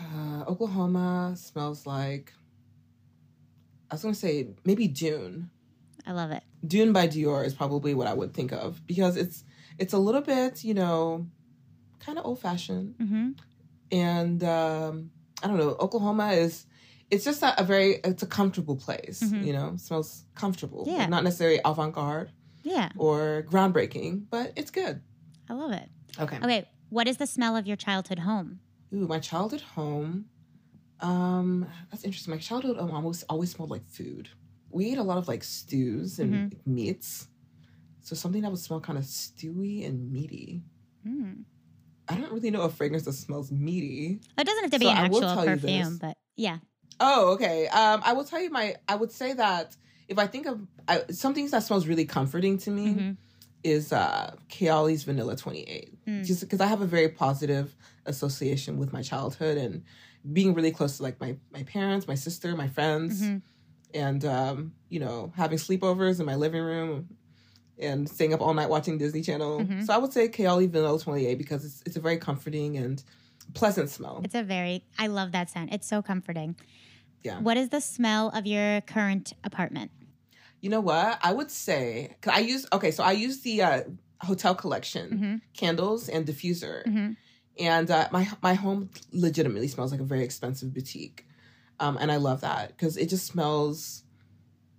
Uh, 0.00 0.44
Oklahoma 0.48 1.34
smells 1.36 1.86
like. 1.86 2.32
I 3.90 3.94
was 3.94 4.02
gonna 4.02 4.14
say 4.14 4.48
maybe 4.64 4.88
Dune. 4.88 5.50
I 6.06 6.12
love 6.12 6.30
it. 6.30 6.42
Dune 6.66 6.92
by 6.92 7.06
Dior 7.08 7.44
is 7.44 7.54
probably 7.54 7.94
what 7.94 8.06
I 8.06 8.14
would 8.14 8.32
think 8.32 8.52
of 8.52 8.84
because 8.86 9.16
it's 9.16 9.44
it's 9.78 9.92
a 9.92 9.98
little 9.98 10.20
bit 10.22 10.64
you 10.64 10.74
know, 10.74 11.26
kind 12.00 12.18
of 12.18 12.24
old 12.24 12.40
fashioned, 12.40 12.94
Mm-hmm. 13.00 13.30
and 13.90 14.42
um, 14.44 15.10
I 15.42 15.46
don't 15.48 15.58
know. 15.58 15.76
Oklahoma 15.78 16.32
is 16.32 16.66
it's 17.10 17.24
just 17.24 17.42
a, 17.42 17.60
a 17.60 17.64
very 17.64 18.00
it's 18.02 18.22
a 18.22 18.26
comfortable 18.26 18.76
place. 18.76 19.22
Mhm. 19.22 19.44
You 19.44 19.52
know, 19.52 19.76
smells 19.76 20.24
comfortable. 20.34 20.84
Yeah. 20.86 21.06
not 21.06 21.22
necessarily 21.24 21.60
avant 21.64 21.94
garde 21.94 22.30
Yeah, 22.62 22.88
or 22.96 23.44
groundbreaking, 23.50 24.24
but 24.30 24.52
it's 24.56 24.70
good. 24.70 25.02
I 25.50 25.52
love 25.54 25.72
it. 25.72 25.88
Okay. 26.18 26.38
Okay. 26.38 26.68
What 26.88 27.06
is 27.08 27.18
the 27.18 27.26
smell 27.26 27.56
of 27.56 27.66
your 27.66 27.76
childhood 27.76 28.20
home? 28.20 28.60
Ooh, 28.94 29.06
my 29.08 29.18
childhood 29.18 29.60
home. 29.62 30.26
Um, 31.00 31.66
that's 31.90 32.04
interesting. 32.04 32.32
My 32.32 32.38
childhood 32.38 32.76
home 32.76 32.92
almost 32.92 33.24
always 33.28 33.50
smelled 33.50 33.70
like 33.70 33.86
food. 33.88 34.28
We 34.70 34.90
ate 34.92 34.98
a 34.98 35.02
lot 35.02 35.18
of 35.18 35.28
like 35.28 35.42
stews 35.44 36.18
and 36.18 36.52
Mhm. 36.52 36.66
meats. 36.66 37.28
So 38.00 38.14
something 38.14 38.42
that 38.42 38.50
would 38.50 38.60
smell 38.60 38.80
kind 38.80 38.98
of 38.98 39.04
stewy 39.04 39.86
and 39.86 40.10
meaty. 40.12 40.62
Mm. 41.06 41.44
I 42.08 42.16
don't 42.16 42.32
really 42.32 42.50
know 42.50 42.62
a 42.62 42.68
fragrance 42.70 43.04
that 43.04 43.12
smells 43.14 43.50
meaty. 43.50 44.20
It 44.36 44.44
doesn't 44.44 44.62
have 44.64 44.70
to 44.72 44.78
be 44.78 44.86
So 44.86 44.90
an 44.90 44.96
I 44.96 45.08
will 45.08 45.24
actual 45.24 45.34
tell 45.34 45.44
you 45.46 45.56
perfume, 45.56 45.98
but 45.98 46.16
yeah. 46.36 46.58
Oh, 47.00 47.32
okay. 47.34 47.68
Um, 47.68 48.02
I 48.04 48.12
will 48.12 48.24
tell 48.24 48.40
you 48.40 48.50
my. 48.50 48.76
I 48.88 48.96
would 48.96 49.10
say 49.12 49.32
that 49.34 49.76
if 50.08 50.18
I 50.18 50.26
think 50.26 50.46
of 50.46 50.66
I, 50.88 51.02
some 51.10 51.32
things 51.34 51.52
that 51.52 51.62
smells 51.62 51.86
really 51.86 52.04
comforting 52.04 52.58
to 52.58 52.70
me 52.70 52.86
Mhm. 52.94 53.16
is 53.64 53.92
uh 53.92 54.34
Kayali's 54.48 55.04
Vanilla 55.04 55.36
Twenty 55.36 55.62
Eight. 55.62 55.96
Mm. 56.06 56.24
Just 56.24 56.40
because 56.42 56.60
I 56.60 56.66
have 56.66 56.80
a 56.82 56.86
very 56.86 57.08
positive 57.08 57.74
association 58.06 58.78
with 58.78 58.92
my 58.92 59.02
childhood 59.02 59.56
and 59.58 59.82
being 60.32 60.54
really 60.54 60.70
close 60.70 60.96
to 60.98 61.02
like 61.02 61.20
my 61.20 61.36
my 61.52 61.62
parents, 61.64 62.06
my 62.06 62.14
sister, 62.14 62.54
my 62.56 62.68
friends, 62.68 63.22
Mhm. 63.22 63.42
and 63.94 64.24
um, 64.24 64.74
you 64.88 65.00
know 65.00 65.32
having 65.36 65.58
sleepovers 65.58 66.20
in 66.20 66.26
my 66.26 66.34
living 66.36 66.62
room 66.62 67.08
and 67.78 68.08
staying 68.08 68.32
up 68.34 68.40
all 68.40 68.54
night 68.54 68.68
watching 68.68 68.98
Disney 68.98 69.22
Channel. 69.22 69.60
Mhm. 69.60 69.86
So 69.86 69.92
I 69.92 69.98
would 69.98 70.12
say 70.12 70.28
Kayali 70.28 70.68
Vanilla 70.70 70.98
Twenty 70.98 71.26
Eight 71.26 71.38
because 71.38 71.64
it's 71.64 71.82
it's 71.86 71.96
a 71.96 72.00
very 72.00 72.18
comforting 72.18 72.76
and 72.76 73.02
pleasant 73.54 73.90
smell. 73.90 74.20
It's 74.24 74.34
a 74.36 74.42
very, 74.44 74.84
I 74.98 75.08
love 75.08 75.32
that 75.32 75.50
scent. 75.50 75.72
It's 75.72 75.86
so 75.88 76.00
comforting. 76.02 76.54
Yeah. 77.24 77.40
What 77.40 77.56
is 77.56 77.68
the 77.70 77.80
smell 77.80 78.28
of 78.30 78.46
your 78.46 78.80
current 78.82 79.32
apartment? 79.44 79.90
You 80.60 80.70
know 80.70 80.80
what? 80.80 81.18
I 81.22 81.32
would 81.32 81.50
say 81.50 82.14
cause 82.20 82.34
I 82.36 82.40
use 82.40 82.66
okay, 82.72 82.92
so 82.92 83.02
I 83.02 83.12
use 83.12 83.40
the 83.40 83.62
uh, 83.62 83.82
hotel 84.20 84.54
collection 84.54 85.06
Mhm. 85.10 85.40
candles 85.56 86.08
and 86.08 86.24
diffuser, 86.24 86.84
Mhm. 86.86 87.16
And 87.58 87.90
uh, 87.90 88.08
my 88.12 88.28
my 88.42 88.54
home 88.54 88.90
legitimately 89.12 89.68
smells 89.68 89.92
like 89.92 90.00
a 90.00 90.04
very 90.04 90.24
expensive 90.24 90.72
boutique, 90.72 91.26
um, 91.80 91.96
and 92.00 92.10
I 92.10 92.16
love 92.16 92.40
that 92.42 92.68
because 92.68 92.96
it 92.96 93.08
just 93.08 93.26
smells 93.26 94.04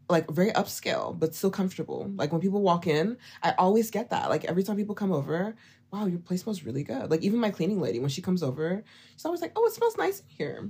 like 0.10 0.30
very 0.30 0.52
upscale 0.52 1.18
but 1.18 1.34
still 1.34 1.50
comfortable. 1.52 2.12
Like 2.16 2.32
when 2.32 2.41
people 2.41 2.62
walk 2.62 2.88
in, 2.88 3.18
I 3.41 3.52
always 3.58 3.90
get 3.90 4.10
that. 4.10 4.30
Like 4.30 4.45
every 4.45 4.62
time 4.64 4.76
people 4.76 4.95
come 4.95 5.12
over, 5.12 5.56
wow, 5.91 6.06
your 6.06 6.20
place 6.20 6.41
smells 6.44 6.64
really 6.64 6.84
good. 6.84 7.10
Like 7.10 7.22
even 7.22 7.40
my 7.40 7.52
cleaning 7.52 7.80
lady 7.80 8.00
when 8.00 8.10
she 8.10 8.22
comes 8.22 8.44
over, 8.44 8.84
she's 9.14 9.26
always 9.26 9.41
like, 9.41 9.54
oh, 9.56 9.66
it 9.66 9.74
smells 9.74 9.98
nice 9.98 10.20
in 10.20 10.26
here, 10.28 10.70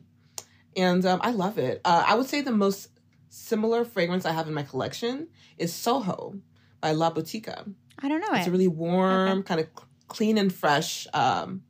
and 0.76 1.06
um, 1.06 1.20
I 1.24 1.32
love 1.32 1.58
it. 1.58 1.82
Uh, 1.84 2.04
I 2.08 2.16
would 2.16 2.28
say 2.28 2.42
the 2.42 2.52
most 2.52 2.90
similar 3.30 3.84
fragrance 3.84 4.26
I 4.26 4.32
have 4.32 4.48
in 4.48 4.54
my 4.54 4.64
collection 4.64 5.28
is 5.58 5.74
Soho 5.74 6.36
by 6.82 6.92
La 6.92 7.12
Botica. 7.12 7.74
I 8.00 8.08
don't 8.10 8.20
know 8.22 8.28
It's 8.34 8.46
it. 8.46 8.50
a 8.50 8.52
really 8.52 8.68
warm, 8.68 9.42
kind 9.44 9.60
of 9.62 9.68
clean 10.08 10.38
and 10.38 10.54
fresh, 10.54 11.08
um, 11.14 11.64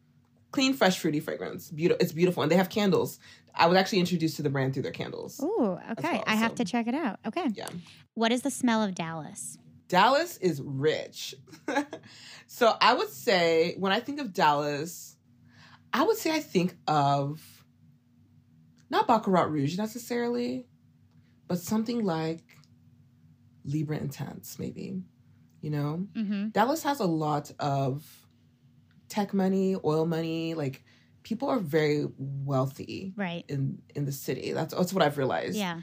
clean, 0.53 0.73
fresh, 0.73 0.99
fruity 0.99 1.19
fragrance. 1.19 1.69
Beautiful. 1.69 2.01
It's 2.01 2.13
beautiful, 2.13 2.43
and 2.43 2.51
they 2.51 2.55
have 2.55 2.69
candles. 2.69 3.19
I 3.53 3.65
was 3.65 3.77
actually 3.77 3.99
introduced 3.99 4.37
to 4.37 4.41
the 4.41 4.49
brand 4.49 4.73
through 4.73 4.83
their 4.83 4.93
candles. 4.93 5.41
Ooh, 5.43 5.77
okay. 5.91 6.13
well, 6.13 6.23
I 6.25 6.35
have 6.35 6.55
to 6.55 6.65
check 6.65 6.87
it 6.87 6.95
out. 6.95 7.19
Okay. 7.27 7.47
Yeah. 7.53 7.67
What 8.13 8.31
is 8.31 8.43
the 8.43 8.49
smell 8.49 8.81
of 8.81 8.95
Dallas? 8.95 9.57
Dallas 9.89 10.37
is 10.37 10.61
rich. 10.63 11.35
so 12.47 12.75
I 12.79 12.93
would 12.93 13.09
say 13.09 13.75
when 13.77 13.91
I 13.91 13.99
think 13.99 14.21
of 14.21 14.33
Dallas, 14.33 15.17
I 15.91 16.03
would 16.03 16.17
say 16.17 16.31
I 16.31 16.39
think 16.39 16.75
of 16.87 17.41
not 18.89 19.07
Baccarat 19.07 19.49
Rouge 19.49 19.77
necessarily, 19.77 20.65
but 21.47 21.59
something 21.59 22.03
like 22.03 22.43
Libre 23.65 23.97
Intense, 23.97 24.57
maybe. 24.57 25.01
You 25.61 25.69
know? 25.69 26.07
Mm-hmm. 26.13 26.49
Dallas 26.49 26.83
has 26.83 26.99
a 26.99 27.05
lot 27.05 27.51
of 27.59 28.22
tech 29.15 29.29
money, 29.33 29.75
oil 29.91 30.05
money. 30.05 30.53
Like 30.63 30.83
people 31.23 31.47
are 31.53 31.59
very 31.59 32.07
wealthy 32.17 33.13
Right. 33.15 33.43
in 33.47 33.61
in 33.95 34.03
the 34.05 34.11
city. 34.11 34.53
That's 34.57 34.73
that's 34.73 34.93
what 34.93 35.03
I've 35.05 35.17
realized. 35.17 35.57
Yeah. 35.57 35.81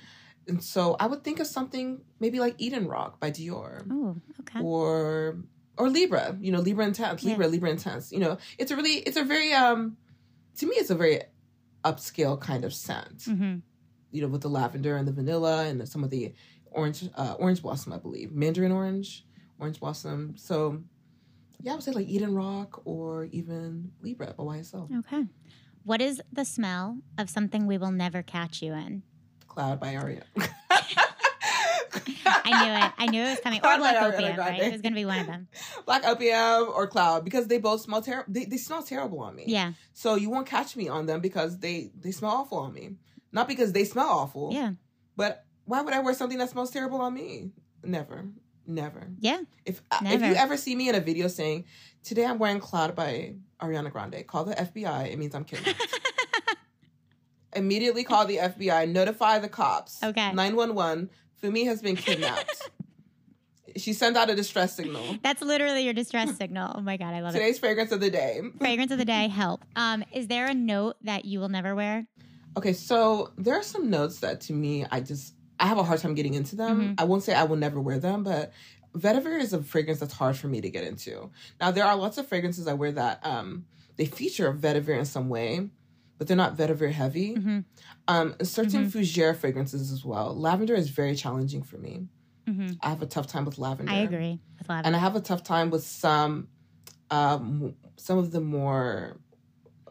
And 0.48 0.62
so 0.62 0.97
I 0.98 1.07
would 1.11 1.23
think 1.23 1.39
of 1.40 1.47
something 1.47 1.86
maybe 2.19 2.39
like 2.40 2.55
Eden-Roc 2.59 3.20
by 3.20 3.31
Dior 3.31 3.73
Oh, 3.90 4.16
okay. 4.40 4.61
or 4.62 5.39
or 5.78 5.89
Libre. 5.89 6.36
You 6.40 6.51
know, 6.52 6.61
Libre 6.61 6.85
Intense, 6.85 7.23
Libre, 7.24 7.47
Libre 7.55 7.70
Intense. 7.70 8.11
You 8.15 8.20
know, 8.24 8.39
it's 8.59 8.70
a 8.73 8.77
really 8.77 8.97
it's 9.09 9.16
a 9.24 9.24
very 9.24 9.52
um 9.52 9.97
to 10.59 10.66
me 10.66 10.74
it's 10.82 10.90
a 10.90 10.94
very 11.05 11.19
upscale 11.85 12.36
kind 12.40 12.65
of 12.65 12.73
scent. 12.74 13.19
Mm-hmm. 13.31 13.55
You 14.12 14.23
know, 14.23 14.28
with 14.28 14.43
the 14.43 14.51
lavender 14.51 14.97
and 14.97 15.07
the 15.07 15.12
vanilla 15.20 15.65
and 15.69 15.89
some 15.89 16.02
of 16.05 16.11
the 16.11 16.35
orange 16.73 17.09
uh, 17.16 17.35
orange 17.39 17.62
blossom, 17.62 17.93
I 17.93 17.98
believe, 17.98 18.32
mandarin 18.32 18.73
orange, 18.73 19.24
orange 19.61 19.78
blossom. 19.78 20.35
So 20.36 20.82
yeah, 21.62 21.73
I 21.73 21.74
would 21.74 21.85
say 21.85 21.93
like 21.93 22.09
Eden-Roc 22.09 22.82
or 22.85 23.24
even 23.27 23.93
Libre 24.03 24.35
by 24.37 24.45
YSL. 24.45 24.99
Okay. 25.01 25.24
What 25.85 26.01
is 26.01 26.20
the 26.32 26.45
smell 26.45 26.99
of 27.19 27.31
something 27.31 27.66
we 27.66 27.78
will 27.78 27.91
never 27.91 28.23
catch 28.23 28.62
you 28.62 28.73
in? 28.74 29.03
Cloud 29.49 29.81
by 29.81 29.97
Aria. 29.97 30.23
I 32.43 32.65
knew 32.65 32.87
it. 32.87 32.93
I 32.99 33.07
knew 33.07 33.23
it 33.23 33.31
was 33.31 33.41
coming. 33.41 33.61
Cloud 33.61 33.81
by 33.81 33.93
Black 33.93 34.15
Opium, 34.15 34.37
right? 34.37 34.61
It 34.61 34.73
was 34.73 34.81
going 34.81 34.93
to 34.93 35.01
be 35.01 35.05
one 35.05 35.19
of 35.19 35.27
them. 35.27 35.49
Black 35.87 36.05
Opium 36.05 36.69
or 36.74 36.87
Cloud 36.87 37.24
because 37.24 37.47
they 37.47 37.59
both 37.59 37.81
smell 37.81 38.03
terrible. 38.03 38.32
They, 38.32 38.45
they 38.45 38.57
smell 38.57 38.82
terrible 38.82 39.20
on 39.20 39.35
me. 39.35 39.45
Yeah. 39.47 39.73
So 39.93 40.15
you 40.15 40.31
won't 40.31 40.47
catch 40.47 40.77
me 40.77 40.89
on 40.89 41.07
them 41.07 41.20
because 41.20 41.59
they 41.59 41.91
they 41.99 42.12
smell 42.12 42.32
awful 42.32 42.59
on 42.59 42.73
me. 42.73 42.97
Not 43.32 43.49
because 43.49 43.73
they 43.73 43.85
smell 43.85 44.09
awful. 44.09 44.51
Yeah. 44.53 44.73
But 45.16 45.45
why 45.65 45.82
would 45.82 45.95
I 45.95 46.01
wear 46.01 46.15
something 46.15 46.39
that 46.39 46.51
smells 46.51 46.70
terrible 46.70 47.01
on 47.01 47.15
me? 47.15 47.51
Never. 47.82 48.27
Never. 48.66 49.09
Yeah. 49.19 49.41
If 49.65 49.82
if 50.03 50.23
you 50.23 50.35
ever 50.35 50.57
see 50.57 50.74
me 50.77 50.89
in 50.89 50.95
a 50.95 51.01
video 51.01 51.28
saying, 51.28 51.65
"Today 52.03 52.24
I'm 52.24 52.39
wearing 52.39 52.61
Cloud 52.61 52.95
by 52.95 53.35
Ariana 53.61 53.91
Grande," 53.91 54.24
call 54.27 54.45
the 54.45 54.55
FBI. 54.55 55.12
It 55.12 55.19
means 55.19 55.35
I'm 55.35 55.45
kidnapped. 55.45 55.99
Immediately 57.57 58.05
call 58.05 58.27
the 58.27 58.37
FBI. 58.37 58.89
Notify 58.91 59.41
the 59.41 59.49
cops. 59.49 60.03
Okay. 60.03 60.32
Nine 60.32 60.55
one 60.55 60.74
one. 60.74 61.11
Fumi 61.43 61.65
has 61.65 61.82
been 61.82 61.97
kidnapped. 61.97 62.70
she 63.77 63.93
sent 63.93 64.16
out 64.16 64.31
a 64.31 64.35
distress 64.35 64.77
signal. 64.77 65.16
That's 65.23 65.43
literally 65.43 65.82
your 65.85 65.95
distress 65.95 66.37
signal. 66.37 66.73
Oh 66.77 66.81
my 66.81 66.97
God. 66.97 67.15
I 67.15 67.20
love 67.20 67.35
it. 67.35 67.39
Today's 67.39 67.59
fragrance 67.59 67.93
of 67.93 68.01
the 68.01 68.11
day. 68.11 68.41
Fragrance 68.59 68.93
of 68.93 68.99
the 68.99 69.05
day, 69.05 69.28
help. 69.28 69.65
Um, 69.77 70.05
is 70.12 70.28
there 70.28 70.47
a 70.47 70.55
note 70.55 70.97
that 71.03 71.24
you 71.24 71.41
will 71.41 71.49
never 71.49 71.74
wear? 71.74 72.07
Okay, 72.57 72.73
so 72.73 73.32
there 73.39 73.55
are 73.55 73.62
some 73.62 73.91
notes 73.91 74.20
that 74.20 74.41
to 74.43 74.53
me 74.53 74.85
I 74.91 75.01
just 75.01 75.35
I 75.61 75.66
have 75.66 75.78
a 75.78 75.82
hard 75.85 76.01
time 76.01 76.15
getting 76.15 76.35
into 76.35 76.57
them. 76.57 76.91
Mhm. 76.91 76.95
I 77.01 77.05
won't 77.05 77.23
say 77.23 77.35
I 77.35 77.45
will 77.45 77.57
never 77.57 77.81
wear 77.81 77.99
them, 78.01 78.24
but 78.24 78.53
vetiver 78.97 79.39
is 79.41 79.53
a 79.53 79.62
fragrance 79.62 80.01
that's 80.01 80.15
hard 80.15 80.37
for 80.37 80.49
me 80.49 80.61
to 80.61 80.70
get 80.70 80.85
into. 80.85 81.31
Now 81.61 81.70
there 81.70 81.85
are 81.85 81.97
lots 81.97 82.19
of 82.19 82.27
fragrances 82.27 82.66
I 82.66 82.74
wear 82.74 82.93
that 82.93 83.24
um 83.24 83.66
they 83.97 84.07
feature 84.07 84.53
vetiver 84.53 84.99
in 84.99 85.05
some 85.05 85.28
way, 85.28 85.70
but 86.19 86.27
they're 86.27 86.37
not 86.45 86.57
vetiver 86.57 86.91
heavy. 86.91 87.37
Mhm. 87.37 87.65
Um 88.09 88.35
certain 88.43 88.87
Mm-hmm. 88.87 88.99
fougere 88.99 89.37
fragrances 89.37 89.93
as 89.93 90.05
well. 90.05 90.35
Lavender 90.35 90.74
is 90.74 90.89
very 90.91 91.15
challenging 91.15 91.62
for 91.62 91.78
me. 91.78 92.09
hmm 92.49 92.73
I 92.82 92.89
have 92.89 93.03
a 93.03 93.07
tough 93.07 93.27
time 93.28 93.45
with 93.45 93.59
lavender. 93.59 93.93
I 93.93 93.99
agree 93.99 94.41
with 94.59 94.69
lavender. 94.69 94.87
And 94.87 94.97
I 94.97 94.99
have 94.99 95.15
a 95.16 95.20
tough 95.20 95.43
time 95.45 95.70
with 95.70 95.85
some 95.85 96.49
um 97.11 97.77
some 97.99 98.19
of 98.19 98.31
the 98.32 98.41
more 98.41 99.20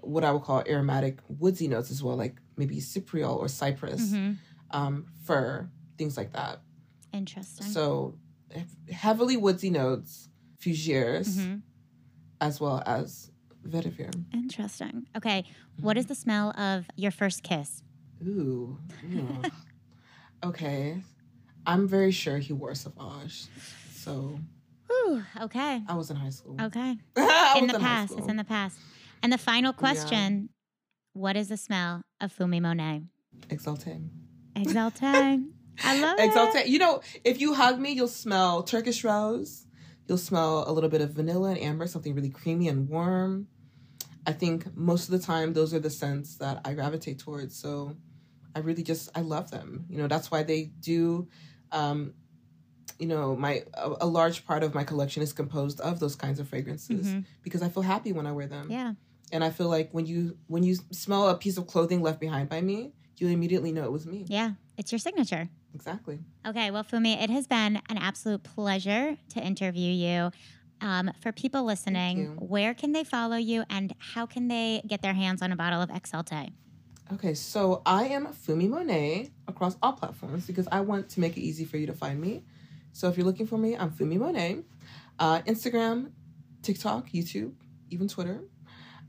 what 0.02 0.24
I 0.24 0.32
would 0.32 0.44
call 0.44 0.64
aromatic 0.68 1.20
woodsy 1.28 1.68
notes 1.68 1.92
as 1.92 2.02
well, 2.02 2.16
like 2.16 2.40
maybe 2.58 2.78
cypriol 2.78 3.36
or 3.38 3.48
cypress, 3.50 4.12
Mhm. 4.14 4.38
Um, 4.72 5.08
fir, 5.24 5.70
things 5.98 6.18
like 6.18 6.34
that. 6.34 6.62
Interesting. 7.14 7.68
So 7.68 8.16
heavily 8.92 9.38
woodsy 9.38 9.70
notes, 9.70 10.30
fougeres, 10.60 11.28
Mhm. 11.38 11.62
as 12.42 12.60
well 12.60 12.82
as 12.86 13.32
vetiver. 13.68 14.12
Interesting. 14.34 15.08
Okay. 15.16 15.44
What 15.82 15.98
is 15.98 16.06
the 16.08 16.16
smell 16.16 16.52
of 16.60 16.86
your 16.96 17.12
first 17.12 17.44
kiss? 17.44 17.84
Ooh. 18.26 18.78
ooh. 19.06 19.42
okay. 20.44 21.02
I'm 21.66 21.88
very 21.88 22.12
sure 22.12 22.38
he 22.38 22.54
wore 22.54 22.74
Sauvage. 22.76 23.48
So 23.94 24.40
Ooh, 24.92 25.24
okay. 25.42 25.84
I 25.88 25.96
was 25.96 26.10
in 26.10 26.16
high 26.16 26.30
school. 26.32 26.58
Okay. 26.60 26.98
In 27.58 27.68
the 27.68 27.74
high 27.74 27.80
past. 27.80 28.14
It's 28.18 28.28
in 28.28 28.38
the 28.38 28.44
past. 28.44 28.78
And 29.22 29.32
the 29.32 29.38
final 29.38 29.74
question 29.74 30.50
What 31.14 31.36
is 31.36 31.50
the 31.50 31.58
smell 31.58 32.04
of 32.22 32.36
Fumi 32.36 32.62
Monet? 32.62 33.02
Exalté. 33.50 34.02
Exalté. 34.64 35.44
I 35.84 36.00
love 36.02 36.20
it. 36.20 36.30
Exalté. 36.32 36.68
You 36.68 36.80
know, 36.80 37.02
if 37.24 37.40
you 37.40 37.54
hug 37.54 37.80
me, 37.80 37.92
you'll 37.92 38.08
smell 38.08 38.64
Turkish 38.64 39.04
rose. 39.04 39.66
You'll 40.08 40.18
smell 40.18 40.70
a 40.70 40.72
little 40.72 40.90
bit 40.90 41.02
of 41.02 41.12
vanilla 41.12 41.50
and 41.52 41.60
amber, 41.60 41.88
something 41.88 42.16
really 42.16 42.30
creamy 42.30 42.68
and 42.68 42.90
warm. 42.90 43.48
I 44.26 44.34
think 44.34 44.76
most 44.76 45.06
of 45.10 45.12
the 45.12 45.26
time, 45.26 45.54
those 45.54 45.74
are 45.74 45.80
the 45.80 45.90
scents 45.90 46.36
that 46.38 46.62
I 46.66 46.74
gravitate 46.74 47.20
towards. 47.20 47.56
So 47.56 47.96
I 48.56 48.60
really 48.60 48.84
just, 48.84 49.10
I 49.16 49.22
love 49.22 49.52
them. 49.52 49.86
You 49.90 50.00
know, 50.00 50.08
that's 50.08 50.30
why 50.32 50.44
they 50.44 50.66
do, 50.82 51.28
um, 51.72 52.14
you 52.98 53.08
know, 53.08 53.36
my, 53.36 53.64
a, 53.76 53.94
a 54.02 54.06
large 54.08 54.46
part 54.46 54.64
of 54.64 54.74
my 54.74 54.84
collection 54.84 55.24
is 55.24 55.32
composed 55.32 55.80
of 55.80 56.00
those 56.00 56.16
kinds 56.16 56.40
of 56.40 56.50
fragrances 56.50 57.08
Mhm. 57.08 57.26
because 57.44 57.62
I 57.62 57.70
feel 57.70 57.84
happy 57.84 58.12
when 58.12 58.28
I 58.28 58.32
wear 58.34 58.48
them. 58.48 58.68
Yeah. 58.70 58.94
And 59.32 59.44
I 59.44 59.52
feel 59.52 59.70
like 59.70 59.92
when 59.94 60.06
you, 60.06 60.38
when 60.48 60.64
you 60.64 60.76
smell 60.92 61.30
a 61.30 61.38
piece 61.38 61.58
of 61.58 61.68
clothing 61.68 62.02
left 62.02 62.20
behind 62.20 62.50
by 62.50 62.62
me, 62.62 62.92
you 63.22 63.28
immediately 63.28 63.72
know 63.72 63.84
it 63.84 63.92
was 63.92 64.06
me. 64.06 64.26
Yeah. 64.28 64.52
It's 64.78 64.92
your 64.92 65.00
signature. 65.00 65.50
Exactly. 65.76 66.20
Okay, 66.48 66.72
well, 66.72 66.86
Fumi, 66.86 67.22
it 67.22 67.30
has 67.30 67.48
been 67.48 67.82
an 67.90 67.98
absolute 67.98 68.44
pleasure 68.44 69.18
to 69.34 69.42
interview 69.42 69.92
you. 69.92 70.32
Um, 70.82 71.12
for 71.22 71.34
people 71.34 71.66
listening, 71.66 72.38
where 72.38 72.74
can 72.74 72.94
they 72.94 73.04
follow 73.04 73.36
you 73.36 73.66
and 73.70 73.94
how 73.98 74.26
can 74.26 74.48
they 74.48 74.82
get 74.88 75.02
their 75.02 75.14
hands 75.14 75.42
on 75.42 75.52
a 75.52 75.58
bottle 75.58 75.82
of 75.82 75.90
Exalté? 75.90 76.54
Okay, 77.12 77.34
so 77.34 77.82
I 77.86 78.06
am 78.06 78.28
Fumi 78.28 78.70
Monet 78.70 79.32
across 79.48 79.76
all 79.82 79.94
platforms 79.94 80.48
because 80.48 80.70
I 80.72 80.80
want 80.80 81.10
to 81.10 81.20
make 81.20 81.36
it 81.36 81.42
easy 81.42 81.66
for 81.66 81.76
you 81.76 81.88
to 81.88 81.94
find 81.94 82.22
me. 82.22 82.44
So 82.94 83.10
if 83.10 83.18
you're 83.18 83.26
looking 83.26 83.48
for 83.48 83.58
me, 83.58 83.76
I'm 83.76 83.92
Fumi 83.92 84.18
Monet. 84.18 84.60
Uh, 85.18 85.42
Instagram, 85.42 86.12
TikTok, 86.62 87.10
YouTube, 87.10 87.54
even 87.90 88.08
Twitter. 88.08 88.42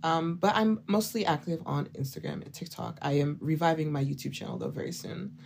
Um, 0.03 0.37
but 0.37 0.55
I'm 0.55 0.83
mostly 0.87 1.27
active 1.27 1.63
on 1.67 1.87
Instagram 1.89 2.43
and 2.45 2.53
TikTok. 2.53 2.99
I 3.03 3.13
am 3.13 3.39
reviving 3.41 3.93
my 3.93 4.05
YouTube 4.05 4.33
channel 4.33 4.59
though 4.59 4.71
very 4.71 4.93
soon. 4.93 5.37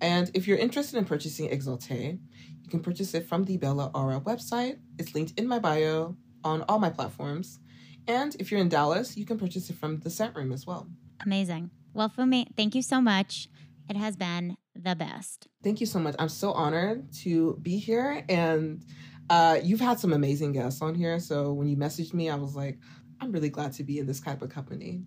And 0.00 0.30
if 0.34 0.46
you're 0.46 0.58
interested 0.58 0.98
in 0.98 1.06
purchasing 1.06 1.48
Exalté, 1.48 2.18
you 2.62 2.68
can 2.68 2.80
purchase 2.80 3.14
it 3.14 3.26
from 3.26 3.44
the 3.44 3.56
Bella 3.56 3.90
Aura 3.94 4.20
website. 4.20 4.78
It's 4.98 5.14
linked 5.14 5.38
in 5.38 5.48
my 5.48 5.58
bio 5.58 6.16
on 6.44 6.62
all 6.68 6.78
my 6.78 6.90
platforms. 6.90 7.60
And 8.06 8.36
if 8.38 8.50
you're 8.50 8.60
in 8.60 8.68
Dallas, 8.68 9.16
you 9.16 9.24
can 9.24 9.38
purchase 9.38 9.70
it 9.70 9.76
from 9.76 10.00
the 10.00 10.10
Scent 10.10 10.36
Room 10.36 10.52
as 10.52 10.66
well. 10.66 10.86
Amazing. 11.24 11.70
Well, 11.94 12.10
Fumi, 12.10 12.46
thank 12.56 12.74
you 12.74 12.82
so 12.82 13.00
much. 13.00 13.48
It 13.88 13.96
has 13.96 14.16
been 14.16 14.56
the 14.74 14.94
best. 14.94 15.48
Thank 15.64 15.80
you 15.80 15.86
so 15.86 15.98
much. 15.98 16.14
I'm 16.18 16.28
so 16.28 16.52
honored 16.52 17.12
to 17.22 17.58
be 17.62 17.78
here. 17.78 18.22
And 18.28 18.84
uh, 19.30 19.58
you've 19.62 19.80
had 19.80 19.98
some 19.98 20.12
amazing 20.12 20.52
guests 20.52 20.82
on 20.82 20.94
here. 20.94 21.18
So 21.18 21.52
when 21.52 21.68
you 21.68 21.76
messaged 21.76 22.14
me, 22.14 22.28
I 22.28 22.36
was 22.36 22.54
like, 22.54 22.78
I'm 23.20 23.32
really 23.32 23.48
glad 23.48 23.72
to 23.74 23.84
be 23.84 23.98
in 23.98 24.06
this 24.06 24.20
type 24.20 24.42
of 24.42 24.50
company. 24.50 25.02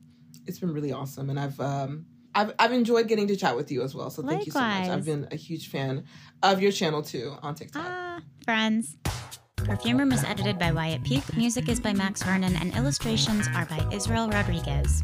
It's 0.46 0.60
been 0.60 0.74
really 0.74 0.92
awesome. 0.92 1.30
And 1.30 1.40
I've, 1.40 1.60
um, 1.60 2.06
I've, 2.34 2.54
I've 2.60 2.72
enjoyed 2.72 3.08
getting 3.08 3.28
to 3.28 3.36
chat 3.36 3.56
with 3.56 3.72
you 3.72 3.82
as 3.84 3.94
well. 3.96 4.10
So 4.10 4.24
thank 4.24 4.46
you 4.46 4.52
so 4.52 4.60
much. 4.60 4.90
I've 4.90 5.06
been 5.06 5.28
a 5.32 5.36
huge 5.36 5.70
fan 5.70 6.06
of 6.44 6.62
your 6.62 6.72
channel 6.72 7.02
too 7.02 7.36
on 7.42 7.56
TikTok. 7.56 7.86
Ah, 7.86 8.22
friends. 8.46 8.98
Perfume 9.58 9.98
Room 9.98 10.12
is 10.12 10.24
edited 10.24 10.58
by 10.58 10.72
Wyatt 10.72 11.04
Peak, 11.04 11.24
music 11.36 11.68
is 11.70 11.80
by 11.80 11.94
Max 11.94 12.24
Vernon, 12.24 12.56
and 12.56 12.74
illustrations 12.76 13.48
are 13.54 13.66
by 13.66 13.86
Israel 13.92 14.30
Rodriguez. 14.30 15.04